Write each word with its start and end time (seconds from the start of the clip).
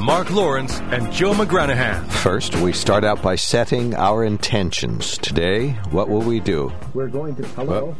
Mark 0.00 0.30
Lawrence 0.30 0.80
and 0.80 1.12
Joe 1.12 1.32
McGranahan. 1.34 2.04
First, 2.10 2.56
we 2.56 2.72
start 2.72 3.04
out 3.04 3.20
by 3.22 3.36
setting 3.36 3.94
our 3.94 4.24
intentions. 4.24 5.18
Today, 5.18 5.70
what 5.90 6.08
will 6.08 6.22
we 6.22 6.40
do? 6.40 6.72
We're 6.94 7.08
going 7.08 7.36
to 7.36 7.42
hello. 7.48 7.94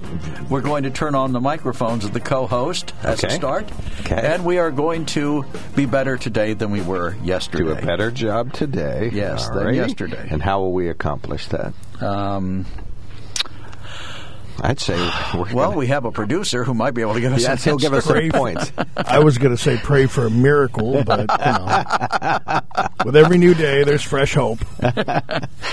We're 0.49 0.63
going 0.63 0.85
to 0.85 0.91
turn 0.91 1.15
on 1.15 1.33
the 1.33 1.41
microphones 1.41 2.05
of 2.07 2.13
the 2.15 2.21
co-host 2.21 2.95
as 3.03 3.23
Okay. 3.23 3.35
a 3.35 3.37
start, 3.37 3.71
Okay. 4.01 4.15
and 4.35 4.47
we 4.47 4.59
are 4.59 4.71
going 4.71 5.05
to 5.07 5.45
be 5.77 5.85
better 5.85 6.17
today 6.17 6.55
than 6.55 6.71
we 6.71 6.81
were 6.81 7.17
yesterday. 7.23 7.65
Do 7.65 7.71
a 7.73 7.83
better 7.83 8.11
job 8.11 8.55
today. 8.55 9.11
Yes, 9.13 9.49
than 9.51 9.59
Alrighty. 9.67 9.77
yesterday. 9.77 10.27
And 10.31 10.43
how 10.43 10.61
will 10.61 10.73
we 10.73 10.89
accomplish 10.89 11.49
that? 11.49 11.75
Um, 12.01 12.65
I'd 14.63 14.79
say 14.81 14.97
we're 15.35 15.41
well, 15.55 15.69
gonna- 15.69 15.77
we 15.79 15.87
have 15.89 16.05
a 16.05 16.13
producer 16.13 16.65
who 16.65 16.75
might 16.75 16.93
be 16.93 17.01
able 17.03 17.15
to 17.15 17.21
give 17.21 17.33
us. 17.33 17.43
yes, 17.43 17.65
he'll 17.65 17.79
give 17.79 17.93
us 17.95 18.05
some 18.05 18.15
Pray- 18.15 18.31
points. 18.31 18.73
I 18.97 19.19
was 19.21 19.39
going 19.39 19.57
to 19.57 19.61
say 19.63 19.79
pray 19.83 20.07
for 20.07 20.27
a 20.27 20.31
miracle, 20.31 21.03
but 21.05 21.21
you 21.21 21.53
know, 21.53 22.61
with 23.05 23.17
every 23.17 23.39
new 23.39 23.55
day, 23.55 23.85
there's 23.85 24.03
fresh 24.03 24.35
hope. 24.35 24.59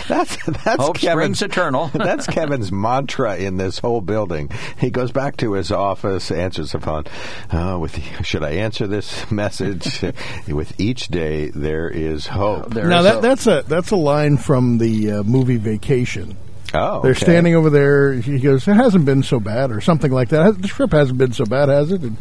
That's 0.08 0.38
that's 0.46 0.82
Hope 0.82 0.98
Kevin's 0.98 1.42
eternal. 1.42 1.88
that's 1.94 2.28
Kevin's 2.28 2.72
mantra 2.72 3.36
in 3.36 3.58
this 3.58 3.80
whole 3.80 4.00
building. 4.00 4.50
He 4.80 4.90
goes 4.90 5.12
back 5.12 5.36
to 5.38 5.54
his 5.54 5.70
office, 5.72 6.32
answers 6.32 6.72
the 6.72 6.80
phone. 6.80 7.04
Uh, 7.52 7.78
with 7.80 8.00
should 8.26 8.44
I 8.44 8.52
answer 8.52 8.88
this 8.88 9.30
message? 9.30 10.02
with 10.48 10.80
each 10.80 11.08
day, 11.10 11.50
there 11.50 11.90
is 11.90 12.26
hope. 12.28 12.70
There 12.74 12.88
now 12.88 13.00
is 13.00 13.04
that 13.06 13.18
a- 13.18 13.22
that's 13.22 13.48
a 13.48 13.64
that's 13.68 13.92
a 13.92 13.98
line 13.98 14.38
from 14.38 14.78
the 14.78 15.12
uh, 15.12 15.24
movie 15.24 15.58
Vacation. 15.58 16.38
Oh, 16.74 17.02
They're 17.02 17.12
okay. 17.12 17.20
standing 17.20 17.56
over 17.56 17.70
there. 17.70 18.14
He 18.14 18.40
goes, 18.40 18.68
"It 18.68 18.74
hasn't 18.76 19.06
been 19.06 19.24
so 19.24 19.40
bad," 19.40 19.72
or 19.72 19.80
something 19.82 20.12
like 20.12 20.30
that. 20.30 20.62
The 20.62 20.68
trip 20.68 20.92
hasn't 20.92 21.18
been 21.18 21.32
so 21.34 21.46
bad, 21.46 21.70
has 21.70 21.92
it? 21.92 22.02
And 22.02 22.18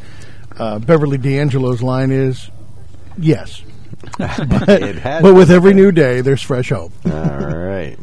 uh, 0.56 0.78
Beverly 0.78 1.18
D'Angelo's 1.18 1.82
line 1.82 2.10
is, 2.12 2.48
"Yes." 3.18 3.62
Has 4.18 5.22
but 5.22 5.34
with 5.34 5.50
every 5.50 5.72
bad. 5.72 5.76
new 5.76 5.90
day, 5.90 6.20
there's 6.20 6.42
fresh 6.42 6.68
hope. 6.70 6.92
All 7.06 7.12
right. 7.12 7.98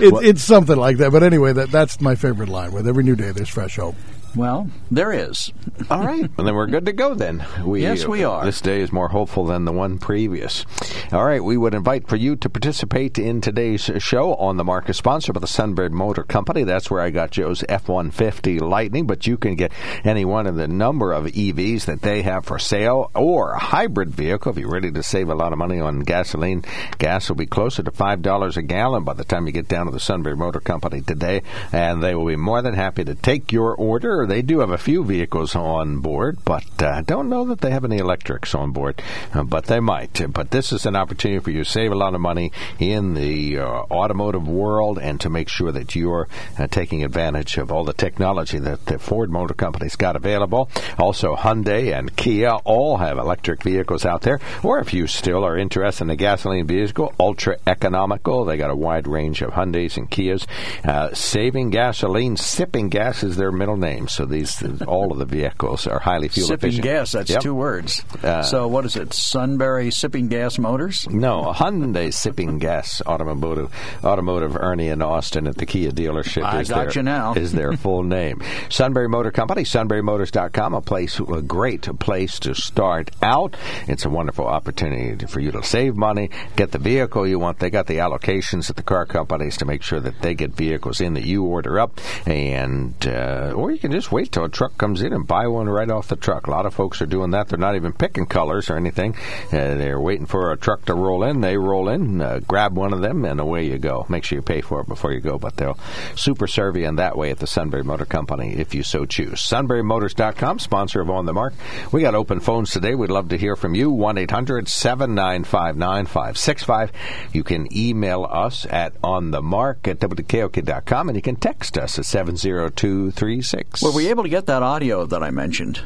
It, 0.00 0.12
it's 0.24 0.42
something 0.42 0.76
like 0.76 0.96
that. 0.96 1.12
But 1.12 1.22
anyway, 1.22 1.52
that 1.52 1.70
that's 1.70 2.00
my 2.00 2.14
favorite 2.16 2.48
line. 2.48 2.72
With 2.72 2.88
every 2.88 3.04
new 3.04 3.14
day, 3.14 3.30
there's 3.30 3.48
fresh 3.48 3.76
hope. 3.76 3.94
Well, 4.36 4.68
there 4.90 5.12
is. 5.12 5.52
All 5.90 6.04
right. 6.04 6.30
Well, 6.36 6.44
then 6.46 6.54
we're 6.54 6.66
good 6.68 6.86
to 6.86 6.92
go 6.92 7.14
then. 7.14 7.44
We, 7.64 7.82
Yes, 7.82 8.06
we 8.06 8.24
are. 8.24 8.44
This 8.44 8.60
day 8.60 8.80
is 8.80 8.92
more 8.92 9.08
hopeful 9.08 9.44
than 9.46 9.64
the 9.64 9.72
one 9.72 9.98
previous. 9.98 10.64
All 11.12 11.24
right. 11.24 11.42
We 11.42 11.56
would 11.56 11.74
invite 11.74 12.08
for 12.08 12.16
you 12.16 12.36
to 12.36 12.48
participate 12.48 13.18
in 13.18 13.40
today's 13.40 13.90
show 13.98 14.34
on 14.36 14.56
the 14.56 14.64
market 14.64 14.94
sponsored 14.94 15.34
by 15.34 15.40
the 15.40 15.46
Sunbury 15.46 15.90
Motor 15.90 16.22
Company. 16.22 16.62
That's 16.64 16.90
where 16.90 17.00
I 17.02 17.10
got 17.10 17.30
Joe's 17.32 17.64
F-150 17.68 18.60
Lightning, 18.60 19.06
but 19.06 19.26
you 19.26 19.36
can 19.36 19.54
get 19.56 19.72
any 20.04 20.24
one 20.24 20.46
of 20.46 20.54
the 20.56 20.68
number 20.68 21.12
of 21.12 21.24
EVs 21.26 21.86
that 21.86 22.02
they 22.02 22.22
have 22.22 22.44
for 22.44 22.58
sale 22.58 23.10
or 23.14 23.52
a 23.52 23.58
hybrid 23.58 24.10
vehicle 24.10 24.52
if 24.52 24.58
you're 24.58 24.70
ready 24.70 24.90
to 24.92 25.02
save 25.02 25.28
a 25.28 25.34
lot 25.34 25.52
of 25.52 25.58
money 25.58 25.80
on 25.80 26.00
gasoline. 26.00 26.64
Gas 26.98 27.28
will 27.28 27.36
be 27.36 27.46
closer 27.46 27.82
to 27.82 27.90
$5 27.90 28.56
a 28.56 28.62
gallon 28.62 29.04
by 29.04 29.14
the 29.14 29.24
time 29.24 29.46
you 29.46 29.52
get 29.52 29.68
down 29.68 29.86
to 29.86 29.92
the 29.92 30.00
Sunbury 30.00 30.36
Motor 30.36 30.60
Company 30.60 31.00
today, 31.00 31.42
and 31.72 32.02
they 32.02 32.14
will 32.14 32.26
be 32.26 32.36
more 32.36 32.62
than 32.62 32.74
happy 32.74 33.04
to 33.04 33.14
take 33.14 33.52
your 33.52 33.74
order. 33.74 34.19
They 34.26 34.42
do 34.42 34.60
have 34.60 34.70
a 34.70 34.78
few 34.78 35.04
vehicles 35.04 35.54
on 35.54 35.98
board, 36.00 36.38
but 36.44 36.64
uh, 36.82 36.88
I 36.88 37.02
don't 37.02 37.28
know 37.28 37.44
that 37.46 37.60
they 37.60 37.70
have 37.70 37.84
any 37.84 37.98
electrics 37.98 38.54
on 38.54 38.72
board, 38.72 39.02
uh, 39.34 39.44
but 39.44 39.66
they 39.66 39.80
might. 39.80 40.32
But 40.32 40.50
this 40.50 40.72
is 40.72 40.86
an 40.86 40.96
opportunity 40.96 41.40
for 41.40 41.50
you 41.50 41.64
to 41.64 41.70
save 41.70 41.92
a 41.92 41.96
lot 41.96 42.14
of 42.14 42.20
money 42.20 42.52
in 42.78 43.14
the 43.14 43.58
uh, 43.58 43.64
automotive 43.64 44.48
world 44.48 44.98
and 44.98 45.20
to 45.20 45.30
make 45.30 45.48
sure 45.48 45.72
that 45.72 45.94
you're 45.94 46.28
uh, 46.58 46.66
taking 46.66 47.04
advantage 47.04 47.56
of 47.58 47.70
all 47.70 47.84
the 47.84 47.92
technology 47.92 48.58
that 48.58 48.86
the 48.86 48.98
Ford 48.98 49.30
Motor 49.30 49.54
Company's 49.54 49.96
got 49.96 50.16
available. 50.16 50.70
Also, 50.98 51.36
Hyundai 51.36 51.96
and 51.96 52.14
Kia 52.16 52.50
all 52.64 52.98
have 52.98 53.18
electric 53.18 53.62
vehicles 53.62 54.04
out 54.04 54.22
there, 54.22 54.40
or 54.62 54.78
if 54.78 54.92
you 54.92 55.06
still 55.06 55.44
are 55.44 55.56
interested 55.56 56.04
in 56.04 56.10
a 56.10 56.16
gasoline 56.16 56.66
vehicle, 56.66 57.12
ultra 57.18 57.56
economical. 57.66 58.44
They 58.44 58.56
got 58.56 58.70
a 58.70 58.76
wide 58.76 59.06
range 59.06 59.42
of 59.42 59.52
Hyundais 59.52 59.96
and 59.96 60.10
Kias. 60.10 60.46
Uh, 60.84 61.14
saving 61.14 61.70
gasoline, 61.70 62.36
sipping 62.36 62.88
gas 62.88 63.22
is 63.22 63.36
their 63.36 63.52
middle 63.52 63.76
name. 63.76 64.08
So 64.10 64.24
these, 64.26 64.62
all 64.86 65.12
of 65.12 65.18
the 65.18 65.24
vehicles 65.24 65.86
are 65.86 65.98
highly 66.00 66.28
fuel 66.28 66.48
Sipping 66.48 66.68
efficient. 66.70 66.84
gas, 66.84 67.12
that's 67.12 67.30
Yep. 67.30 67.40
two 67.42 67.54
words. 67.54 68.02
Uh, 68.22 68.42
so 68.42 68.66
what 68.68 68.84
is 68.84 68.96
it? 68.96 69.12
Sunbury 69.14 69.90
Sipping 69.90 70.28
Gas 70.28 70.58
Motors? 70.58 71.08
No, 71.08 71.52
Hyundai 71.54 72.12
Sipping 72.12 72.58
Gas 72.58 73.00
Automotive, 73.06 73.70
Automotive 74.04 74.56
Ernie 74.56 74.88
and 74.88 75.02
Austin 75.02 75.46
at 75.46 75.56
the 75.56 75.66
Kia 75.66 75.90
dealership. 75.92 76.42
I 76.44 76.60
is 76.60 76.68
got 76.68 76.86
their, 76.86 76.92
you 76.94 77.02
now. 77.02 77.32
is 77.36 77.52
their 77.52 77.72
full 77.76 78.02
name. 78.02 78.42
Sunbury 78.68 79.08
Motor 79.08 79.30
Company, 79.30 79.62
sunburymotors.com, 79.64 80.74
a 80.74 80.80
place, 80.80 81.18
a 81.20 81.42
great 81.42 81.82
place 81.98 82.38
to 82.40 82.54
start 82.54 83.10
out. 83.22 83.56
It's 83.86 84.04
a 84.04 84.10
wonderful 84.10 84.46
opportunity 84.46 85.26
for 85.26 85.40
you 85.40 85.50
to 85.52 85.62
save 85.62 85.96
money, 85.96 86.30
get 86.56 86.72
the 86.72 86.78
vehicle 86.78 87.26
you 87.26 87.38
want. 87.38 87.58
They 87.58 87.70
got 87.70 87.86
the 87.86 87.98
allocations 87.98 88.70
at 88.70 88.76
the 88.76 88.82
car 88.82 89.06
companies 89.06 89.56
to 89.58 89.64
make 89.64 89.82
sure 89.82 90.00
that 90.00 90.20
they 90.22 90.34
get 90.34 90.52
vehicles 90.52 91.00
in 91.00 91.14
that 91.14 91.24
you 91.24 91.44
order 91.44 91.78
up, 91.78 92.00
and 92.26 92.94
uh, 93.06 93.52
or 93.54 93.70
you 93.70 93.78
can 93.78 93.92
just 93.92 93.99
wait 94.08 94.30
till 94.30 94.44
a 94.44 94.48
truck 94.48 94.78
comes 94.78 95.02
in 95.02 95.12
and 95.12 95.26
buy 95.26 95.48
one 95.48 95.68
right 95.68 95.90
off 95.90 96.08
the 96.08 96.16
truck. 96.16 96.46
A 96.46 96.50
lot 96.50 96.66
of 96.66 96.74
folks 96.74 97.02
are 97.02 97.06
doing 97.06 97.32
that. 97.32 97.48
They're 97.48 97.58
not 97.58 97.74
even 97.74 97.92
picking 97.92 98.26
colors 98.26 98.70
or 98.70 98.76
anything. 98.76 99.16
Uh, 99.46 99.74
they're 99.74 100.00
waiting 100.00 100.26
for 100.26 100.52
a 100.52 100.56
truck 100.56 100.84
to 100.84 100.94
roll 100.94 101.24
in. 101.24 101.40
They 101.40 101.56
roll 101.56 101.88
in, 101.88 102.20
uh, 102.20 102.40
grab 102.46 102.76
one 102.76 102.92
of 102.92 103.00
them, 103.00 103.24
and 103.24 103.40
away 103.40 103.66
you 103.66 103.78
go. 103.78 104.06
Make 104.08 104.24
sure 104.24 104.36
you 104.36 104.42
pay 104.42 104.60
for 104.60 104.80
it 104.80 104.86
before 104.86 105.12
you 105.12 105.20
go, 105.20 105.38
but 105.38 105.56
they'll 105.56 105.78
super 106.14 106.46
serve 106.46 106.76
you 106.76 106.86
in 106.86 106.96
that 106.96 107.16
way 107.16 107.30
at 107.30 107.38
the 107.38 107.46
Sunbury 107.46 107.82
Motor 107.82 108.06
Company 108.06 108.54
if 108.54 108.74
you 108.74 108.82
so 108.82 109.04
choose. 109.06 109.40
SunburyMotors.com, 109.40 110.58
sponsor 110.58 111.00
of 111.00 111.10
On 111.10 111.26
the 111.26 111.32
Mark. 111.32 111.54
We 111.92 112.02
got 112.02 112.14
open 112.14 112.40
phones 112.40 112.70
today. 112.70 112.94
We'd 112.94 113.10
love 113.10 113.30
to 113.30 113.38
hear 113.38 113.56
from 113.56 113.74
you. 113.74 113.90
1 113.90 114.18
800 114.18 114.68
795 114.68 115.76
9565. 115.76 116.92
You 117.32 117.42
can 117.42 117.66
email 117.76 118.26
us 118.30 118.66
at 118.68 119.00
onthemark 119.02 119.88
at 119.88 119.98
WKOK.com, 119.98 121.08
and 121.08 121.16
you 121.16 121.22
can 121.22 121.36
text 121.36 121.78
us 121.78 121.98
at 121.98 122.04
70236. 122.04 123.82
Were 123.90 123.96
we 123.96 124.08
able 124.08 124.22
to 124.22 124.28
get 124.28 124.46
that 124.46 124.62
audio 124.62 125.04
that 125.06 125.22
I 125.22 125.30
mentioned? 125.30 125.82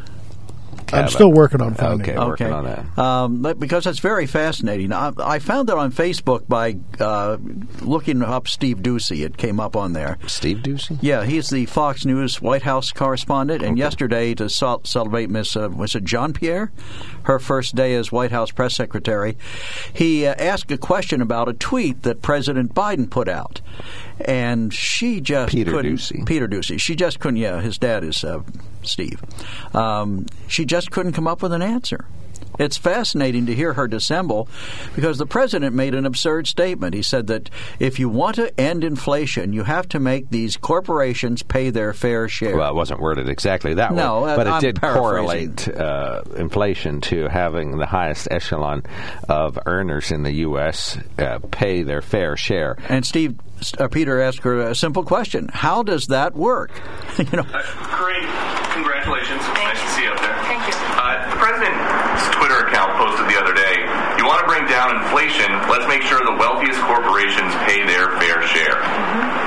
I'm 0.92 1.08
still 1.08 1.32
working 1.32 1.60
on 1.60 1.74
finding. 1.74 2.02
Okay, 2.02 2.12
it. 2.12 2.18
working 2.18 2.52
on 2.52 2.64
that. 2.64 2.98
Um, 2.98 3.42
but- 3.42 3.58
because 3.58 3.84
that's 3.84 3.98
very 3.98 4.26
fascinating. 4.26 4.92
I, 4.92 5.12
I 5.18 5.38
found 5.38 5.70
it 5.70 5.76
on 5.76 5.90
Facebook 5.92 6.46
by 6.46 6.76
uh, 7.00 7.38
looking 7.80 8.22
up 8.22 8.46
Steve 8.48 8.78
Doocy. 8.78 9.24
It 9.24 9.36
came 9.36 9.58
up 9.58 9.76
on 9.76 9.92
there. 9.92 10.18
Steve 10.26 10.58
Doocy? 10.58 10.98
Yeah, 11.00 11.24
he's 11.24 11.48
the 11.48 11.66
Fox 11.66 12.04
News 12.04 12.40
White 12.40 12.62
House 12.62 12.92
correspondent. 12.92 13.62
And 13.62 13.78
yesterday, 13.78 14.34
to 14.34 14.48
cel- 14.48 14.84
celebrate 14.84 15.30
Miss 15.30 15.56
uh, 15.56 15.70
was 15.70 15.94
it 15.94 16.04
Jean 16.04 16.32
Pierre, 16.32 16.70
her 17.22 17.38
first 17.38 17.74
day 17.74 17.94
as 17.94 18.12
White 18.12 18.30
House 18.30 18.50
press 18.50 18.74
secretary, 18.76 19.36
he 19.92 20.26
uh, 20.26 20.34
asked 20.38 20.70
a 20.70 20.78
question 20.78 21.20
about 21.20 21.48
a 21.48 21.54
tweet 21.54 22.02
that 22.02 22.22
President 22.22 22.74
Biden 22.74 23.08
put 23.10 23.28
out, 23.28 23.60
and 24.20 24.72
she 24.72 25.20
just 25.20 25.52
Peter 25.52 25.70
couldn't. 25.70 25.96
Doocy. 25.96 26.26
Peter 26.26 26.48
Doocy. 26.48 26.80
She 26.80 26.94
just 26.94 27.20
couldn't. 27.20 27.38
Yeah, 27.38 27.60
his 27.60 27.78
dad 27.78 28.04
is 28.04 28.24
uh, 28.24 28.42
Steve. 28.82 29.22
Um, 29.74 30.26
she 30.48 30.64
just 30.64 30.90
couldn't 30.90 31.12
come 31.12 31.26
up 31.26 31.42
with 31.42 31.52
an 31.52 31.62
answer. 31.62 32.06
It's 32.58 32.76
fascinating 32.76 33.46
to 33.46 33.54
hear 33.54 33.72
her 33.74 33.88
dissemble 33.88 34.48
because 34.94 35.18
the 35.18 35.26
president 35.26 35.74
made 35.74 35.94
an 35.94 36.06
absurd 36.06 36.46
statement. 36.46 36.94
He 36.94 37.02
said 37.02 37.26
that 37.28 37.50
if 37.78 37.98
you 37.98 38.08
want 38.08 38.36
to 38.36 38.58
end 38.60 38.84
inflation, 38.84 39.52
you 39.52 39.64
have 39.64 39.88
to 39.90 40.00
make 40.00 40.30
these 40.30 40.56
corporations 40.56 41.42
pay 41.42 41.70
their 41.70 41.92
fair 41.92 42.28
share. 42.28 42.56
Well, 42.56 42.70
it 42.70 42.74
wasn't 42.74 43.00
worded 43.00 43.28
exactly 43.28 43.74
that 43.74 43.92
No, 43.92 44.22
way, 44.22 44.32
uh, 44.32 44.36
but 44.36 44.46
it 44.46 44.50
I'm 44.50 44.60
did 44.60 44.80
correlate 44.80 45.68
uh, 45.68 46.22
inflation 46.36 47.00
to 47.02 47.28
having 47.28 47.78
the 47.78 47.86
highest 47.86 48.28
echelon 48.30 48.82
of 49.28 49.58
earners 49.66 50.10
in 50.12 50.22
the 50.22 50.32
U.S. 50.36 50.96
Uh, 51.18 51.38
pay 51.50 51.82
their 51.82 52.02
fair 52.02 52.36
share. 52.36 52.76
and 52.88 53.04
Steve, 53.04 53.36
uh, 53.78 53.88
Peter 53.88 54.20
asked 54.20 54.40
her 54.40 54.60
a 54.60 54.74
simple 54.74 55.02
question: 55.04 55.48
How 55.52 55.82
does 55.82 56.06
that 56.08 56.34
work? 56.34 56.70
you 57.18 57.24
know, 57.32 57.42
Uh, 57.52 57.62
great. 58.02 58.28
Congratulations. 58.74 59.40
It's 59.40 59.48
nice 59.54 59.80
to 59.80 59.88
see 59.90 60.02
you 60.04 60.10
up 60.10 60.20
there. 60.20 60.34
Thank 60.44 60.66
you. 60.66 60.74
Uh, 60.74 61.30
the 61.30 61.36
president's 61.36 62.03
Twitter 62.30 62.66
account 62.66 62.94
posted 63.00 63.26
the 63.26 63.38
other 63.38 63.54
day, 63.54 63.74
you 64.18 64.26
want 64.26 64.40
to 64.40 64.48
bring 64.48 64.66
down 64.66 64.94
inflation, 65.02 65.50
let's 65.66 65.86
make 65.88 66.02
sure 66.02 66.20
the 66.22 66.36
wealthiest 66.38 66.80
corporations 66.86 67.50
pay 67.66 67.82
their 67.86 68.14
fair 68.20 68.42
share. 68.46 68.78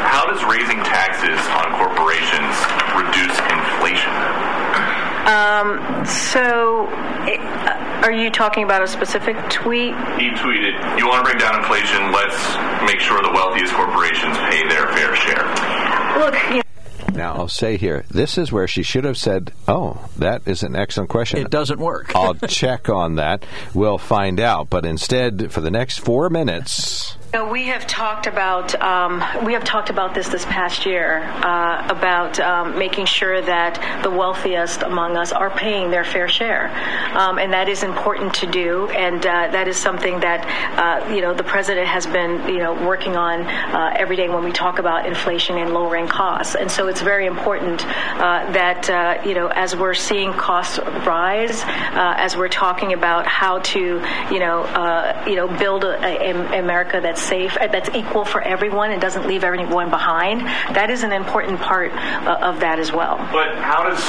How 0.07 0.25
does 0.25 0.43
raising 0.43 0.79
taxes 0.83 1.39
on 1.55 1.77
corporations 1.79 2.55
reduce 2.95 3.35
inflation? 3.47 4.13
Um, 5.27 6.05
so, 6.05 6.87
it, 7.27 7.39
uh, 7.41 8.05
are 8.05 8.11
you 8.11 8.29
talking 8.31 8.63
about 8.63 8.81
a 8.81 8.87
specific 8.87 9.35
tweet? 9.49 9.93
He 10.15 10.31
tweeted, 10.31 10.73
You 10.97 11.07
want 11.07 11.25
to 11.25 11.31
bring 11.31 11.37
down 11.37 11.59
inflation, 11.59 12.11
let's 12.11 12.37
make 12.87 12.99
sure 12.99 13.21
the 13.21 13.31
wealthiest 13.33 13.73
corporations 13.73 14.37
pay 14.47 14.67
their 14.69 14.87
fair 14.95 15.15
share. 15.15 15.43
Look, 16.19 16.35
you 16.55 16.61
Now, 17.17 17.33
I'll 17.35 17.47
say 17.47 17.77
here, 17.77 18.05
this 18.09 18.37
is 18.37 18.51
where 18.51 18.67
she 18.67 18.83
should 18.83 19.03
have 19.03 19.17
said, 19.17 19.51
Oh, 19.67 20.09
that 20.17 20.43
is 20.45 20.63
an 20.63 20.75
excellent 20.75 21.09
question. 21.09 21.39
It 21.39 21.49
doesn't 21.49 21.79
work. 21.79 22.15
I'll 22.15 22.35
check 22.35 22.89
on 22.89 23.15
that. 23.15 23.45
We'll 23.73 23.97
find 23.97 24.39
out. 24.39 24.69
But 24.69 24.85
instead, 24.85 25.51
for 25.51 25.61
the 25.61 25.71
next 25.71 25.99
four 25.99 26.29
minutes, 26.29 27.17
we 27.33 27.65
have 27.67 27.85
talked 27.85 28.25
about 28.25 28.73
um, 28.81 29.21
we 29.43 29.51
have 29.51 29.65
talked 29.65 29.89
about 29.89 30.15
this 30.15 30.29
this 30.29 30.45
past 30.45 30.85
year 30.85 31.23
uh, 31.43 31.85
about 31.89 32.39
um, 32.39 32.79
making 32.79 33.05
sure 33.05 33.41
that 33.41 34.01
the 34.01 34.09
wealthiest 34.09 34.81
among 34.81 35.17
us 35.17 35.33
are 35.33 35.49
paying 35.49 35.91
their 35.91 36.05
fair 36.05 36.29
share, 36.29 36.69
um, 37.17 37.37
and 37.37 37.51
that 37.51 37.67
is 37.67 37.83
important 37.83 38.33
to 38.33 38.47
do. 38.47 38.87
And 38.91 39.19
uh, 39.25 39.49
that 39.51 39.67
is 39.67 39.75
something 39.75 40.21
that 40.21 40.47
uh, 40.79 41.13
you 41.13 41.19
know 41.19 41.33
the 41.33 41.43
president 41.43 41.87
has 41.87 42.07
been 42.07 42.47
you 42.47 42.59
know 42.59 42.73
working 42.87 43.17
on 43.17 43.41
uh, 43.41 43.93
every 43.97 44.15
day 44.15 44.29
when 44.29 44.45
we 44.45 44.53
talk 44.53 44.79
about 44.79 45.05
inflation 45.05 45.57
and 45.57 45.73
lowering 45.73 46.07
costs. 46.07 46.55
And 46.55 46.71
so 46.71 46.87
it's 46.87 47.01
very 47.01 47.25
important 47.25 47.85
uh, 47.85 48.49
that 48.53 48.89
uh, 48.89 49.27
you 49.27 49.33
know 49.33 49.47
as 49.47 49.75
we're 49.75 49.95
seeing 49.95 50.31
costs 50.31 50.79
rise, 51.05 51.61
as 51.67 52.37
we're 52.37 52.47
talking 52.47 52.93
about 52.93 53.27
how 53.27 53.59
to 53.59 53.79
you 54.31 54.39
know 54.39 55.23
you 55.27 55.35
know 55.35 55.47
build 55.59 55.83
a, 55.83 55.97
a, 55.97 56.59
America 56.59 57.01
that's 57.03 57.16
safe, 57.17 57.57
uh, 57.59 57.67
that's 57.67 57.89
equal 57.95 58.25
for 58.25 58.41
everyone 58.41 58.91
and 58.91 59.01
doesn't 59.01 59.27
leave 59.27 59.43
anyone 59.43 59.89
behind. 59.89 60.41
That 60.75 60.89
is 60.89 61.03
an 61.03 61.11
important 61.11 61.59
part 61.59 61.91
uh, 61.93 62.39
of 62.41 62.59
that 62.61 62.79
as 62.79 62.91
well. 62.91 63.17
But 63.31 63.57
how 63.59 63.83
does 63.83 64.01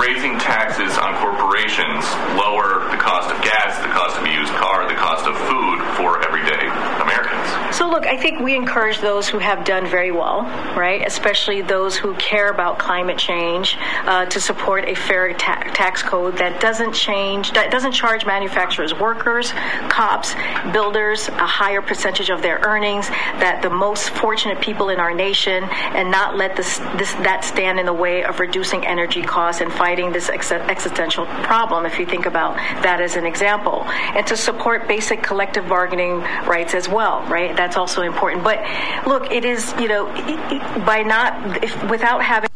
raising 0.00 0.38
taxes 0.38 0.96
on 0.98 1.12
corporations 1.20 2.08
lower 2.40 2.88
the 2.90 2.96
cost 2.96 3.28
of 3.30 3.36
gas, 3.42 3.76
the 3.82 3.92
cost 3.92 4.16
of 4.18 4.24
a 4.24 4.32
used 4.32 4.52
car, 4.54 4.88
the 4.88 4.96
cost 4.96 5.26
of 5.26 5.36
food 5.46 5.78
for 5.96 6.24
everyday? 6.24 6.71
So, 7.72 7.88
look, 7.88 8.06
I 8.06 8.16
think 8.16 8.40
we 8.40 8.54
encourage 8.54 8.98
those 8.98 9.28
who 9.28 9.38
have 9.38 9.64
done 9.64 9.86
very 9.86 10.12
well, 10.12 10.42
right? 10.76 11.02
Especially 11.06 11.62
those 11.62 11.96
who 11.96 12.14
care 12.14 12.50
about 12.50 12.78
climate 12.78 13.18
change, 13.18 13.78
uh, 14.04 14.26
to 14.26 14.40
support 14.40 14.88
a 14.88 14.94
fair 14.94 15.32
ta- 15.32 15.62
tax 15.74 16.02
code 16.02 16.36
that 16.36 16.60
doesn't 16.60 16.92
change, 16.92 17.52
that 17.52 17.70
doesn't 17.70 17.92
charge 17.92 18.26
manufacturers, 18.26 18.92
workers, 18.94 19.52
cops, 19.88 20.34
builders 20.72 21.28
a 21.28 21.46
higher 21.46 21.80
percentage 21.80 22.30
of 22.30 22.42
their 22.42 22.58
earnings, 22.64 23.08
that 23.40 23.60
the 23.62 23.70
most 23.70 24.10
fortunate 24.10 24.60
people 24.60 24.90
in 24.90 25.00
our 25.00 25.14
nation, 25.14 25.64
and 25.64 26.10
not 26.10 26.36
let 26.36 26.56
this, 26.56 26.78
this 26.98 27.12
that 27.14 27.44
stand 27.44 27.80
in 27.80 27.86
the 27.86 27.92
way 27.92 28.22
of 28.24 28.38
reducing 28.38 28.86
energy 28.86 29.22
costs 29.22 29.60
and 29.60 29.72
fighting 29.72 30.12
this 30.12 30.28
ex- 30.28 30.52
existential 30.52 31.26
problem. 31.42 31.86
If 31.86 31.98
you 31.98 32.06
think 32.06 32.26
about 32.26 32.56
that 32.82 33.00
as 33.00 33.16
an 33.16 33.24
example, 33.24 33.84
and 33.86 34.26
to 34.26 34.36
support 34.36 34.86
basic 34.86 35.22
collective 35.22 35.68
bargaining 35.68 36.20
rights 36.46 36.74
as 36.74 36.88
well, 36.88 37.24
right? 37.32 37.56
That's 37.56 37.76
also 37.76 38.02
important. 38.02 38.44
But 38.44 38.58
look, 39.06 39.32
it 39.32 39.44
is 39.44 39.72
you 39.80 39.88
know 39.88 40.06
by 40.84 41.02
not 41.02 41.64
if, 41.64 41.90
without 41.90 42.22
having 42.22 42.50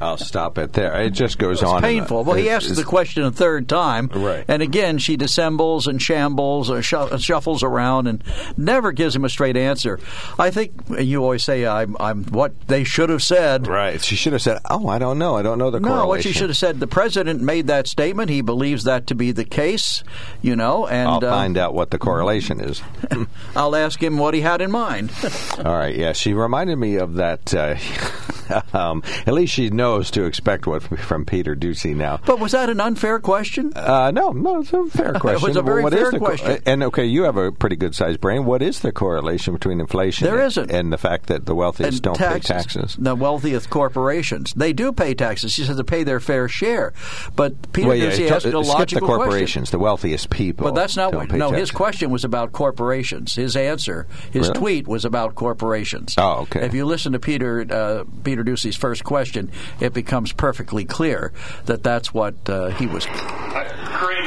I'll 0.00 0.16
stop 0.16 0.58
it 0.58 0.72
there. 0.72 0.94
It 1.02 1.10
just 1.10 1.38
goes 1.38 1.62
it's 1.62 1.70
on. 1.70 1.82
Painful. 1.82 2.24
well, 2.24 2.36
he 2.36 2.50
asks 2.50 2.74
the 2.76 2.84
question 2.84 3.22
a 3.22 3.30
third 3.30 3.68
time, 3.68 4.08
right? 4.08 4.44
And 4.48 4.62
again, 4.62 4.98
she 4.98 5.16
dissembles 5.16 5.86
and 5.86 6.00
shambles, 6.00 6.70
or 6.70 6.82
shuffles 6.82 7.62
around, 7.62 8.06
and 8.06 8.22
never 8.56 8.92
gives 8.92 9.14
him 9.14 9.24
a 9.24 9.28
straight 9.28 9.56
answer. 9.56 9.98
I 10.38 10.50
think 10.50 10.72
you 10.98 11.22
always 11.22 11.44
say, 11.44 11.66
"I'm, 11.66 11.96
I'm 12.00 12.24
what 12.24 12.58
they 12.68 12.84
should 12.84 13.10
have 13.10 13.22
said." 13.22 13.66
Right. 13.66 14.02
She 14.02 14.16
should 14.16 14.32
have 14.32 14.42
said, 14.42 14.58
"Oh, 14.68 14.88
I 14.88 14.98
don't 14.98 15.18
know. 15.18 15.36
I 15.36 15.42
don't 15.42 15.58
know 15.58 15.70
the 15.70 15.80
no, 15.80 15.88
correlation." 15.88 16.08
what 16.08 16.22
she 16.22 16.32
should 16.32 16.50
have 16.50 16.56
said. 16.56 16.80
The 16.80 16.86
president 16.86 17.40
made 17.40 17.66
that 17.68 17.86
statement. 17.86 18.30
He 18.30 18.40
believes 18.40 18.84
that 18.84 19.06
to 19.08 19.14
be 19.14 19.32
the 19.32 19.44
case. 19.44 20.02
You 20.42 20.56
know, 20.56 20.86
and 20.86 21.08
I'll 21.08 21.24
uh, 21.24 21.30
find 21.30 21.56
out 21.56 21.74
what 21.74 21.90
the 21.90 21.98
correlation 21.98 22.60
is. 22.60 22.82
I'll 23.56 23.76
ask 23.76 24.02
him 24.02 24.18
what 24.18 24.34
he 24.34 24.40
had 24.40 24.60
in 24.60 24.70
mind. 24.70 25.12
All 25.58 25.76
right. 25.76 25.94
Yeah, 25.94 26.12
she 26.12 26.34
reminded 26.34 26.76
me 26.76 26.96
of 26.96 27.14
that. 27.14 27.54
Uh, 27.54 27.76
um, 28.72 29.02
at 29.26 29.34
least 29.34 29.54
she 29.54 29.70
knows 29.70 30.10
to 30.12 30.24
expect 30.24 30.66
what 30.66 30.82
from 31.00 31.24
Peter 31.24 31.54
Doocy 31.56 31.94
now. 31.94 32.20
But 32.24 32.40
was 32.40 32.52
that 32.52 32.68
an 32.70 32.80
unfair 32.80 33.18
question? 33.18 33.72
Uh, 33.74 34.10
no, 34.10 34.30
no, 34.30 34.60
it's 34.60 34.72
a 34.72 34.86
fair 34.86 35.14
question. 35.14 35.30
it 35.44 35.48
was 35.48 35.56
a 35.56 35.62
very 35.62 35.82
well, 35.82 35.90
fair 35.92 36.10
the, 36.10 36.18
question. 36.18 36.62
and 36.66 36.82
okay, 36.84 37.04
you 37.04 37.24
have 37.24 37.36
a 37.36 37.52
pretty 37.52 37.76
good 37.76 37.94
sized 37.94 38.20
brain. 38.20 38.44
What 38.44 38.62
is 38.62 38.80
the 38.80 38.92
correlation 38.92 39.54
between 39.54 39.80
inflation 39.80 40.26
There 40.26 40.38
and, 40.38 40.46
isn't. 40.46 40.70
and 40.70 40.92
the 40.92 40.98
fact 40.98 41.26
that 41.26 41.46
the 41.46 41.54
wealthiest 41.54 41.92
and 41.94 42.02
don't 42.02 42.14
taxes, 42.16 42.48
pay 42.48 42.54
taxes? 42.54 42.96
The 42.98 43.14
wealthiest 43.14 43.70
corporations 43.70 44.52
they 44.54 44.72
do 44.72 44.92
pay 44.92 45.14
taxes. 45.14 45.52
She 45.52 45.64
says 45.64 45.76
they 45.76 45.82
pay 45.82 46.04
their 46.04 46.20
fair 46.20 46.48
share. 46.48 46.92
But 47.36 47.72
Peter 47.72 47.88
well, 47.88 47.96
yeah, 47.96 48.10
Doocy 48.10 48.30
asked 48.30 48.46
a 48.46 48.50
skip 48.50 48.66
logical 48.66 49.08
the 49.08 49.14
corporations, 49.14 49.70
question. 49.70 49.78
the 49.78 49.82
wealthiest 49.82 50.30
people. 50.30 50.64
But 50.64 50.74
that's 50.74 50.96
not 50.96 51.14
what. 51.14 51.30
No, 51.32 51.50
his 51.50 51.70
question 51.70 52.10
was 52.10 52.24
about 52.24 52.52
corporations. 52.52 53.34
His 53.34 53.56
answer, 53.56 54.06
his 54.32 54.48
Really? 54.48 54.58
tweet 54.58 54.88
was 54.88 55.04
about 55.04 55.34
corporations. 55.34 56.14
Oh, 56.18 56.42
okay. 56.42 56.64
If 56.64 56.74
you 56.74 56.84
listen 56.84 57.12
to 57.12 57.18
Peter 57.18 57.66
uh, 57.70 58.04
Peter 58.24 58.39
Doocy's 58.44 58.76
first 58.76 59.04
question, 59.04 59.50
it 59.80 59.92
becomes 59.92 60.32
perfectly 60.32 60.84
clear 60.84 61.32
that 61.66 61.82
that's 61.82 62.14
what 62.14 62.34
uh, 62.48 62.70
he 62.70 62.86
was 62.86 63.06
great. 63.06 64.24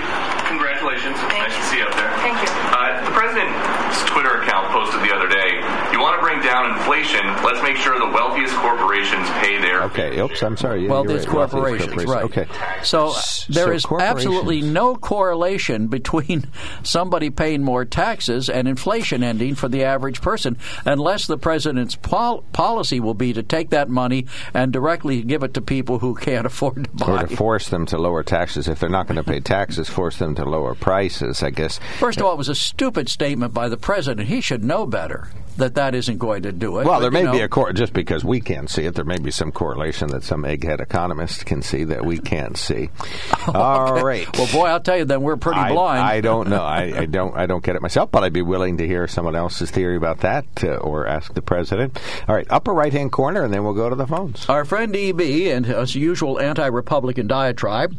Congratulations. 0.48 1.18
nice 1.34 1.56
to 1.56 1.64
see 1.64 1.78
you 1.78 1.86
out 1.86 1.96
there. 1.96 2.12
Thank 2.22 2.38
you. 2.44 2.50
Uh, 2.52 3.02
the 3.06 3.12
president's 3.12 4.04
Twitter 4.12 4.42
account 4.42 4.70
posted 4.70 5.02
the 5.02 5.14
other 5.16 5.28
day, 5.28 5.58
you 5.92 6.00
want 6.00 6.20
to 6.20 6.24
bring 6.26 6.40
down 6.54 6.78
inflation, 6.78 7.26
let's 7.44 7.64
make 7.64 7.76
sure 7.78 7.98
the 7.98 8.14
wealthiest 8.14 8.54
corporations 8.56 9.28
pay 9.42 9.58
their 9.60 9.84
Okay. 9.84 10.20
Oops. 10.20 10.42
I'm 10.44 10.56
sorry. 10.56 10.84
Yeah, 10.84 10.90
well, 10.90 11.04
you're 11.04 11.18
these 11.18 11.28
right. 11.28 11.36
Wealthiest 11.36 11.88
corporations, 11.88 12.06
right? 12.06 12.24
Okay. 12.26 12.46
So 12.84 13.08
uh, 13.08 13.12
S- 13.12 13.46
there 13.50 13.66
so 13.66 13.72
is 13.72 14.02
absolutely 14.02 14.62
no 14.62 14.96
correlation 14.96 15.88
between 15.98 16.46
somebody 16.84 17.32
paying 17.32 17.64
more 17.64 17.86
taxes 17.86 18.50
and 18.50 18.68
inflation 18.68 19.24
ending 19.24 19.56
for 19.56 19.68
the 19.68 19.84
average 19.84 20.22
person, 20.22 20.58
unless 20.86 21.26
the 21.26 21.38
president's 21.38 21.96
pol- 21.96 22.44
policy 22.54 23.00
will 23.00 23.14
be 23.16 23.34
to 23.34 23.42
take 23.42 23.72
that 23.72 23.90
money 23.90 24.28
and 24.54 24.72
directly 24.72 25.24
give 25.24 25.44
it 25.44 25.56
to 25.56 25.62
people 25.62 26.00
who 26.00 26.14
can't 26.14 26.46
afford 26.46 26.84
to 26.84 26.90
buy. 26.92 27.24
Or 27.24 27.28
to 27.28 27.36
force 27.36 27.70
them 27.70 27.88
to 27.88 27.98
lower 27.98 28.22
taxes. 28.22 28.68
If 28.68 28.80
they're 28.80 28.90
not 28.90 29.08
going 29.08 29.18
to 29.18 29.24
pay 29.24 29.40
taxes, 29.40 29.90
force 29.90 30.20
them 30.20 30.36
to 30.36 30.46
lower 30.46 30.76
prices, 30.76 31.42
I 31.42 31.50
guess. 31.50 31.80
First 31.98 32.20
of 32.20 32.26
all, 32.26 32.34
it 32.34 32.38
was 32.38 32.50
a 32.50 32.56
stupid 32.56 33.10
statement 33.10 33.56
by 33.56 33.70
the 33.70 33.78
president. 33.78 34.28
He 34.28 34.40
should 34.40 34.64
know 34.64 34.86
better 34.86 35.30
that 35.58 35.76
that 35.76 35.96
isn't 35.96 36.18
going 36.18 36.44
to 36.44 36.52
do 36.52 36.80
it. 36.80 36.86
Well, 36.86 36.96
But, 36.96 37.00
there 37.02 37.12
may 37.12 37.24
know, 37.24 37.32
be 37.32 37.42
a 37.42 37.48
cor- 37.48 37.74
just 37.74 37.94
because 37.94 38.24
we 38.24 38.42
can't 38.42 38.70
see 38.70 38.86
it. 38.86 38.96
There 38.96 39.06
may 39.06 39.18
be 39.20 39.32
some 39.32 39.52
correlation 39.52 40.10
that 40.10 40.24
some 40.24 40.44
egghead 40.44 40.80
economist 40.80 41.46
can 41.46 41.62
see 41.62 41.84
that 41.86 42.06
we 42.06 42.18
can't 42.20 42.58
see. 42.58 42.90
All 43.48 44.04
right. 44.04 44.28
Well, 44.38 44.52
boy, 44.52 44.66
I'll 44.68 44.80
tell 44.80 44.98
you, 44.98 45.06
then 45.06 45.22
we're 45.22 45.38
pretty 45.38 45.60
I, 45.60 45.72
blind. 45.72 46.02
I 46.02 46.22
don't 46.22 46.50
know. 46.50 46.64
I, 46.64 47.02
I 47.02 47.06
don't. 47.14 47.36
I 47.36 47.46
don't 47.46 47.64
get 47.64 47.76
it 47.76 47.82
myself, 47.82 48.12
but 48.12 48.24
I'd 48.24 48.34
be 48.34 48.42
willing 48.42 48.78
to 48.78 48.88
hear 48.88 49.08
someone 49.08 49.36
else's 49.36 49.72
theory 49.72 49.96
about 49.98 50.20
that, 50.22 50.46
uh, 50.64 50.76
or 50.78 51.08
ask 51.08 51.34
the 51.34 51.42
president. 51.42 52.00
All 52.28 52.36
right, 52.36 52.48
upper 52.50 52.74
right 52.74 52.92
hand 52.92 53.12
corner, 53.12 53.44
and 53.44 53.54
then 53.54 53.64
we'll 53.64 53.74
go 53.74 53.90
to 53.90 53.96
the 53.96 54.08
phones. 54.08 54.48
Our 54.50 54.66
friend 54.66 54.96
EB 54.96 55.22
and 55.22 55.66
his 55.66 55.96
usual 55.96 56.40
anti 56.40 56.66
Republican 56.66 57.28
diatribe. 57.28 57.98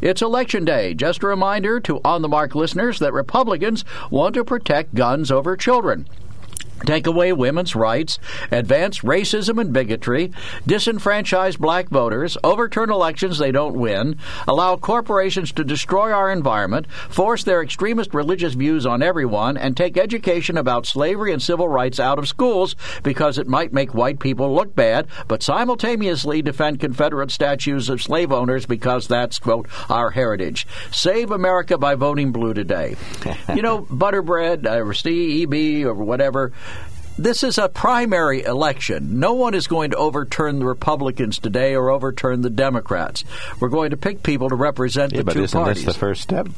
It's 0.00 0.22
election 0.22 0.64
day. 0.64 0.94
Just 0.94 1.22
a 1.22 1.26
reminder 1.26 1.80
to 1.80 2.00
On 2.04 2.22
the 2.22 2.28
Mark 2.28 2.54
listeners 2.54 2.98
that 2.98 3.12
Republicans 3.12 3.84
want 4.10 4.34
to 4.34 4.44
protect 4.44 4.94
guns 4.94 5.30
over 5.30 5.56
children. 5.56 6.08
Take 6.84 7.06
away 7.06 7.32
women's 7.32 7.74
rights, 7.74 8.18
advance 8.50 9.00
racism 9.00 9.60
and 9.60 9.72
bigotry, 9.72 10.32
disenfranchise 10.66 11.58
black 11.58 11.88
voters, 11.88 12.36
overturn 12.44 12.90
elections 12.90 13.38
they 13.38 13.50
don't 13.50 13.74
win, 13.74 14.18
allow 14.46 14.76
corporations 14.76 15.52
to 15.52 15.64
destroy 15.64 16.12
our 16.12 16.30
environment, 16.30 16.86
force 17.08 17.44
their 17.44 17.62
extremist 17.62 18.12
religious 18.12 18.54
views 18.54 18.84
on 18.84 19.02
everyone, 19.02 19.56
and 19.56 19.76
take 19.76 19.96
education 19.96 20.58
about 20.58 20.86
slavery 20.86 21.32
and 21.32 21.42
civil 21.42 21.68
rights 21.68 21.98
out 21.98 22.18
of 22.18 22.28
schools 22.28 22.76
because 23.02 23.38
it 23.38 23.48
might 23.48 23.72
make 23.72 23.94
white 23.94 24.20
people 24.20 24.54
look 24.54 24.74
bad, 24.74 25.06
but 25.28 25.42
simultaneously 25.42 26.42
defend 26.42 26.78
Confederate 26.78 27.30
statues 27.30 27.88
of 27.88 28.02
slave 28.02 28.30
owners 28.30 28.66
because 28.66 29.08
that's, 29.08 29.38
quote, 29.38 29.66
our 29.88 30.10
heritage. 30.10 30.66
Save 30.92 31.30
America 31.30 31.78
by 31.78 31.94
voting 31.94 32.32
blue 32.32 32.54
today. 32.54 32.96
you 33.54 33.62
know, 33.62 33.86
Butterbread, 33.90 34.66
uh, 34.66 34.84
or 34.84 34.94
Steve, 34.94 35.52
EB, 35.52 35.86
or 35.86 35.94
whatever. 35.94 36.52
This 37.18 37.42
is 37.42 37.56
a 37.56 37.68
primary 37.68 38.42
election. 38.42 39.18
No 39.18 39.32
one 39.32 39.54
is 39.54 39.66
going 39.66 39.90
to 39.92 39.96
overturn 39.96 40.58
the 40.58 40.66
Republicans 40.66 41.38
today 41.38 41.74
or 41.74 41.90
overturn 41.90 42.42
the 42.42 42.50
Democrats. 42.50 43.24
We're 43.58 43.70
going 43.70 43.90
to 43.90 43.96
pick 43.96 44.22
people 44.22 44.50
to 44.50 44.54
represent 44.54 45.12
Yeah, 45.12 45.18
the 45.18 45.24
but 45.24 45.32
two 45.32 45.42
isn't 45.44 45.58
parties. 45.58 45.84
this 45.84 45.94
the 45.94 45.98
first 45.98 46.20
step? 46.22 46.48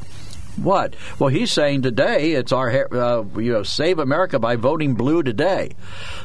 What? 0.57 0.95
Well, 1.17 1.29
he's 1.29 1.51
saying 1.53 1.83
today 1.83 2.33
it's 2.33 2.51
our 2.51 2.69
uh, 2.93 3.23
you 3.39 3.53
know 3.53 3.63
save 3.63 3.99
America 3.99 4.39
by 4.39 4.57
voting 4.57 4.95
blue 4.95 5.23
today. 5.23 5.71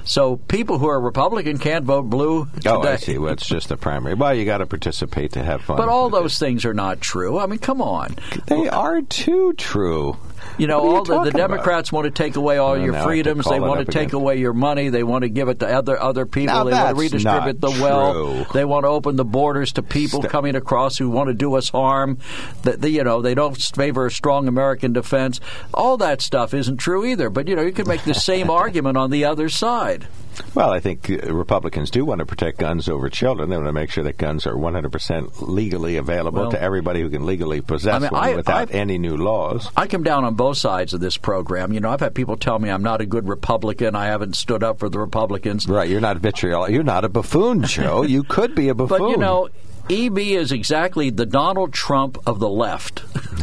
So 0.05 0.37
people 0.37 0.79
who 0.79 0.89
are 0.89 1.01
Republican 1.01 1.59
can't 1.59 1.85
vote 1.85 2.11
blue. 2.11 2.47
Today. 2.55 2.71
Oh, 2.71 2.83
I 2.83 2.97
see. 2.97 3.17
Well, 3.19 3.33
it's 3.33 3.47
just 3.47 3.71
a 3.71 3.77
primary. 3.77 4.15
Well, 4.15 4.35
you 4.35 4.45
got 4.45 4.59
to 4.59 4.67
participate 4.67 5.33
to 5.35 5.45
have 5.45 5.63
fun. 5.63 5.77
But 5.77 5.89
all 5.89 6.11
those 6.11 6.37
things 6.41 6.65
are 6.65 6.75
not 6.75 7.01
true. 7.01 7.39
I 7.39 7.47
mean, 7.47 7.61
come 7.61 7.81
on. 7.81 8.17
They 8.47 8.69
are 8.69 9.03
too 9.03 9.53
true. 9.53 10.17
You 10.59 10.67
know, 10.67 10.81
all 10.81 11.05
the, 11.05 11.25
the 11.25 11.31
Democrats 11.31 11.89
about? 11.89 11.97
want 11.97 12.15
to 12.15 12.23
take 12.23 12.37
away 12.37 12.59
all 12.59 12.73
Well, 12.73 12.81
your 12.83 12.93
now 12.93 12.99
I 12.99 13.01
have 13.01 13.05
to 13.05 13.09
freedoms. 13.09 13.45
They 13.47 13.61
want 13.61 13.85
to 13.85 13.93
take 13.93 14.09
again. 14.09 14.21
away 14.21 14.37
your 14.39 14.53
money. 14.53 14.89
They 14.89 15.03
want 15.03 15.23
to 15.23 15.29
give 15.29 15.49
it 15.49 15.61
to 15.61 15.69
other 15.69 16.01
other 16.01 16.27
people. 16.27 16.55
Now, 16.55 16.65
they 16.65 16.73
want 16.73 16.89
to 16.91 17.01
redistribute 17.01 17.61
the 17.61 17.71
not 17.71 17.81
wealth. 17.81 18.53
They 18.53 18.65
want 18.65 18.85
to 18.85 18.89
open 18.89 19.17
the 19.17 19.25
borders 19.25 19.73
to 19.73 19.83
people 19.83 20.21
St- 20.21 20.31
coming 20.31 20.55
across 20.55 20.97
who 20.97 21.11
want 21.11 21.29
to 21.29 21.35
do 21.35 21.55
us 21.55 21.69
harm. 21.69 22.19
That 22.63 22.81
they, 22.81 22.91
you 22.91 23.05
know, 23.05 23.21
they 23.23 23.35
don't 23.35 23.61
favor 23.61 24.07
a 24.07 24.11
strong 24.11 24.47
American 24.49 24.93
defense. 24.93 25.41
All 25.73 25.97
that 25.99 26.23
stuff 26.23 26.55
isn't 26.55 26.77
true 26.79 27.05
either. 27.05 27.31
But 27.31 27.49
you 27.49 27.57
know, 27.57 27.63
you 27.63 27.73
can 27.73 27.89
make 27.89 28.05
the 28.05 28.15
same 28.15 28.51
argument 28.65 28.97
on 28.97 29.11
the 29.11 29.25
other 29.25 29.49
side. 29.49 30.07
Well, 30.55 30.71
I 30.71 30.81
think 30.81 31.11
uh, 31.11 31.33
Republicans 31.33 31.91
do 31.91 32.05
want 32.05 32.21
to 32.21 32.27
protect 32.27 32.59
guns 32.59 32.89
over 32.89 33.09
children. 33.09 33.51
They 33.51 33.57
want 33.57 33.69
to 33.69 33.73
make 33.73 33.91
sure 33.91 34.05
that 34.05 34.17
guns 34.19 34.47
are 34.47 34.55
100% 34.55 35.33
legally 35.49 35.97
available 35.97 36.43
Well, 36.43 36.51
to 36.53 36.61
everybody 36.61 37.01
who 37.01 37.11
can 37.11 37.27
legally 37.27 37.61
possess 37.61 37.95
I 37.95 37.99
mean, 38.01 38.11
one 38.11 38.25
I- 38.25 38.35
without 38.37 38.71
I- 38.71 38.79
any 38.79 38.99
new 38.99 39.17
laws. 39.17 39.71
I 39.77 39.87
come 39.87 40.03
down 40.03 40.25
on 40.25 40.35
both 40.35 40.57
sides 40.57 40.95
of 40.95 41.01
this 41.01 41.17
program. 41.17 41.73
You 41.73 41.81
know, 41.81 41.91
I've 41.91 42.01
had 42.01 42.15
people 42.15 42.37
tell 42.37 42.59
me 42.59 42.69
I'm 42.71 42.83
not 42.83 43.01
a 43.01 43.07
good 43.07 43.29
Republican. 43.29 43.95
I 43.95 44.07
haven't 44.07 44.37
stood 44.37 44.63
up 44.63 44.79
for 44.79 44.89
the 44.89 44.99
Republicans. 44.99 45.69
Right, 45.69 45.89
you're 45.89 46.01
not 46.01 46.19
vitriol. 46.19 46.69
You're 46.71 46.83
not 46.85 47.05
a 47.05 47.09
buffoon, 47.09 47.63
Joe. 47.65 48.03
you 48.03 48.23
could 48.25 48.55
be 48.55 48.69
a 48.69 48.75
buffoon. 48.75 48.99
But 49.05 49.09
you 49.11 49.17
know, 49.17 49.49
EB 49.91 50.19
is 50.19 50.51
exactly 50.53 51.11
the 51.11 51.27
Donald 51.27 51.73
Trump 51.73 52.17
of 52.27 52.39
the 52.39 52.49
left. 52.49 53.03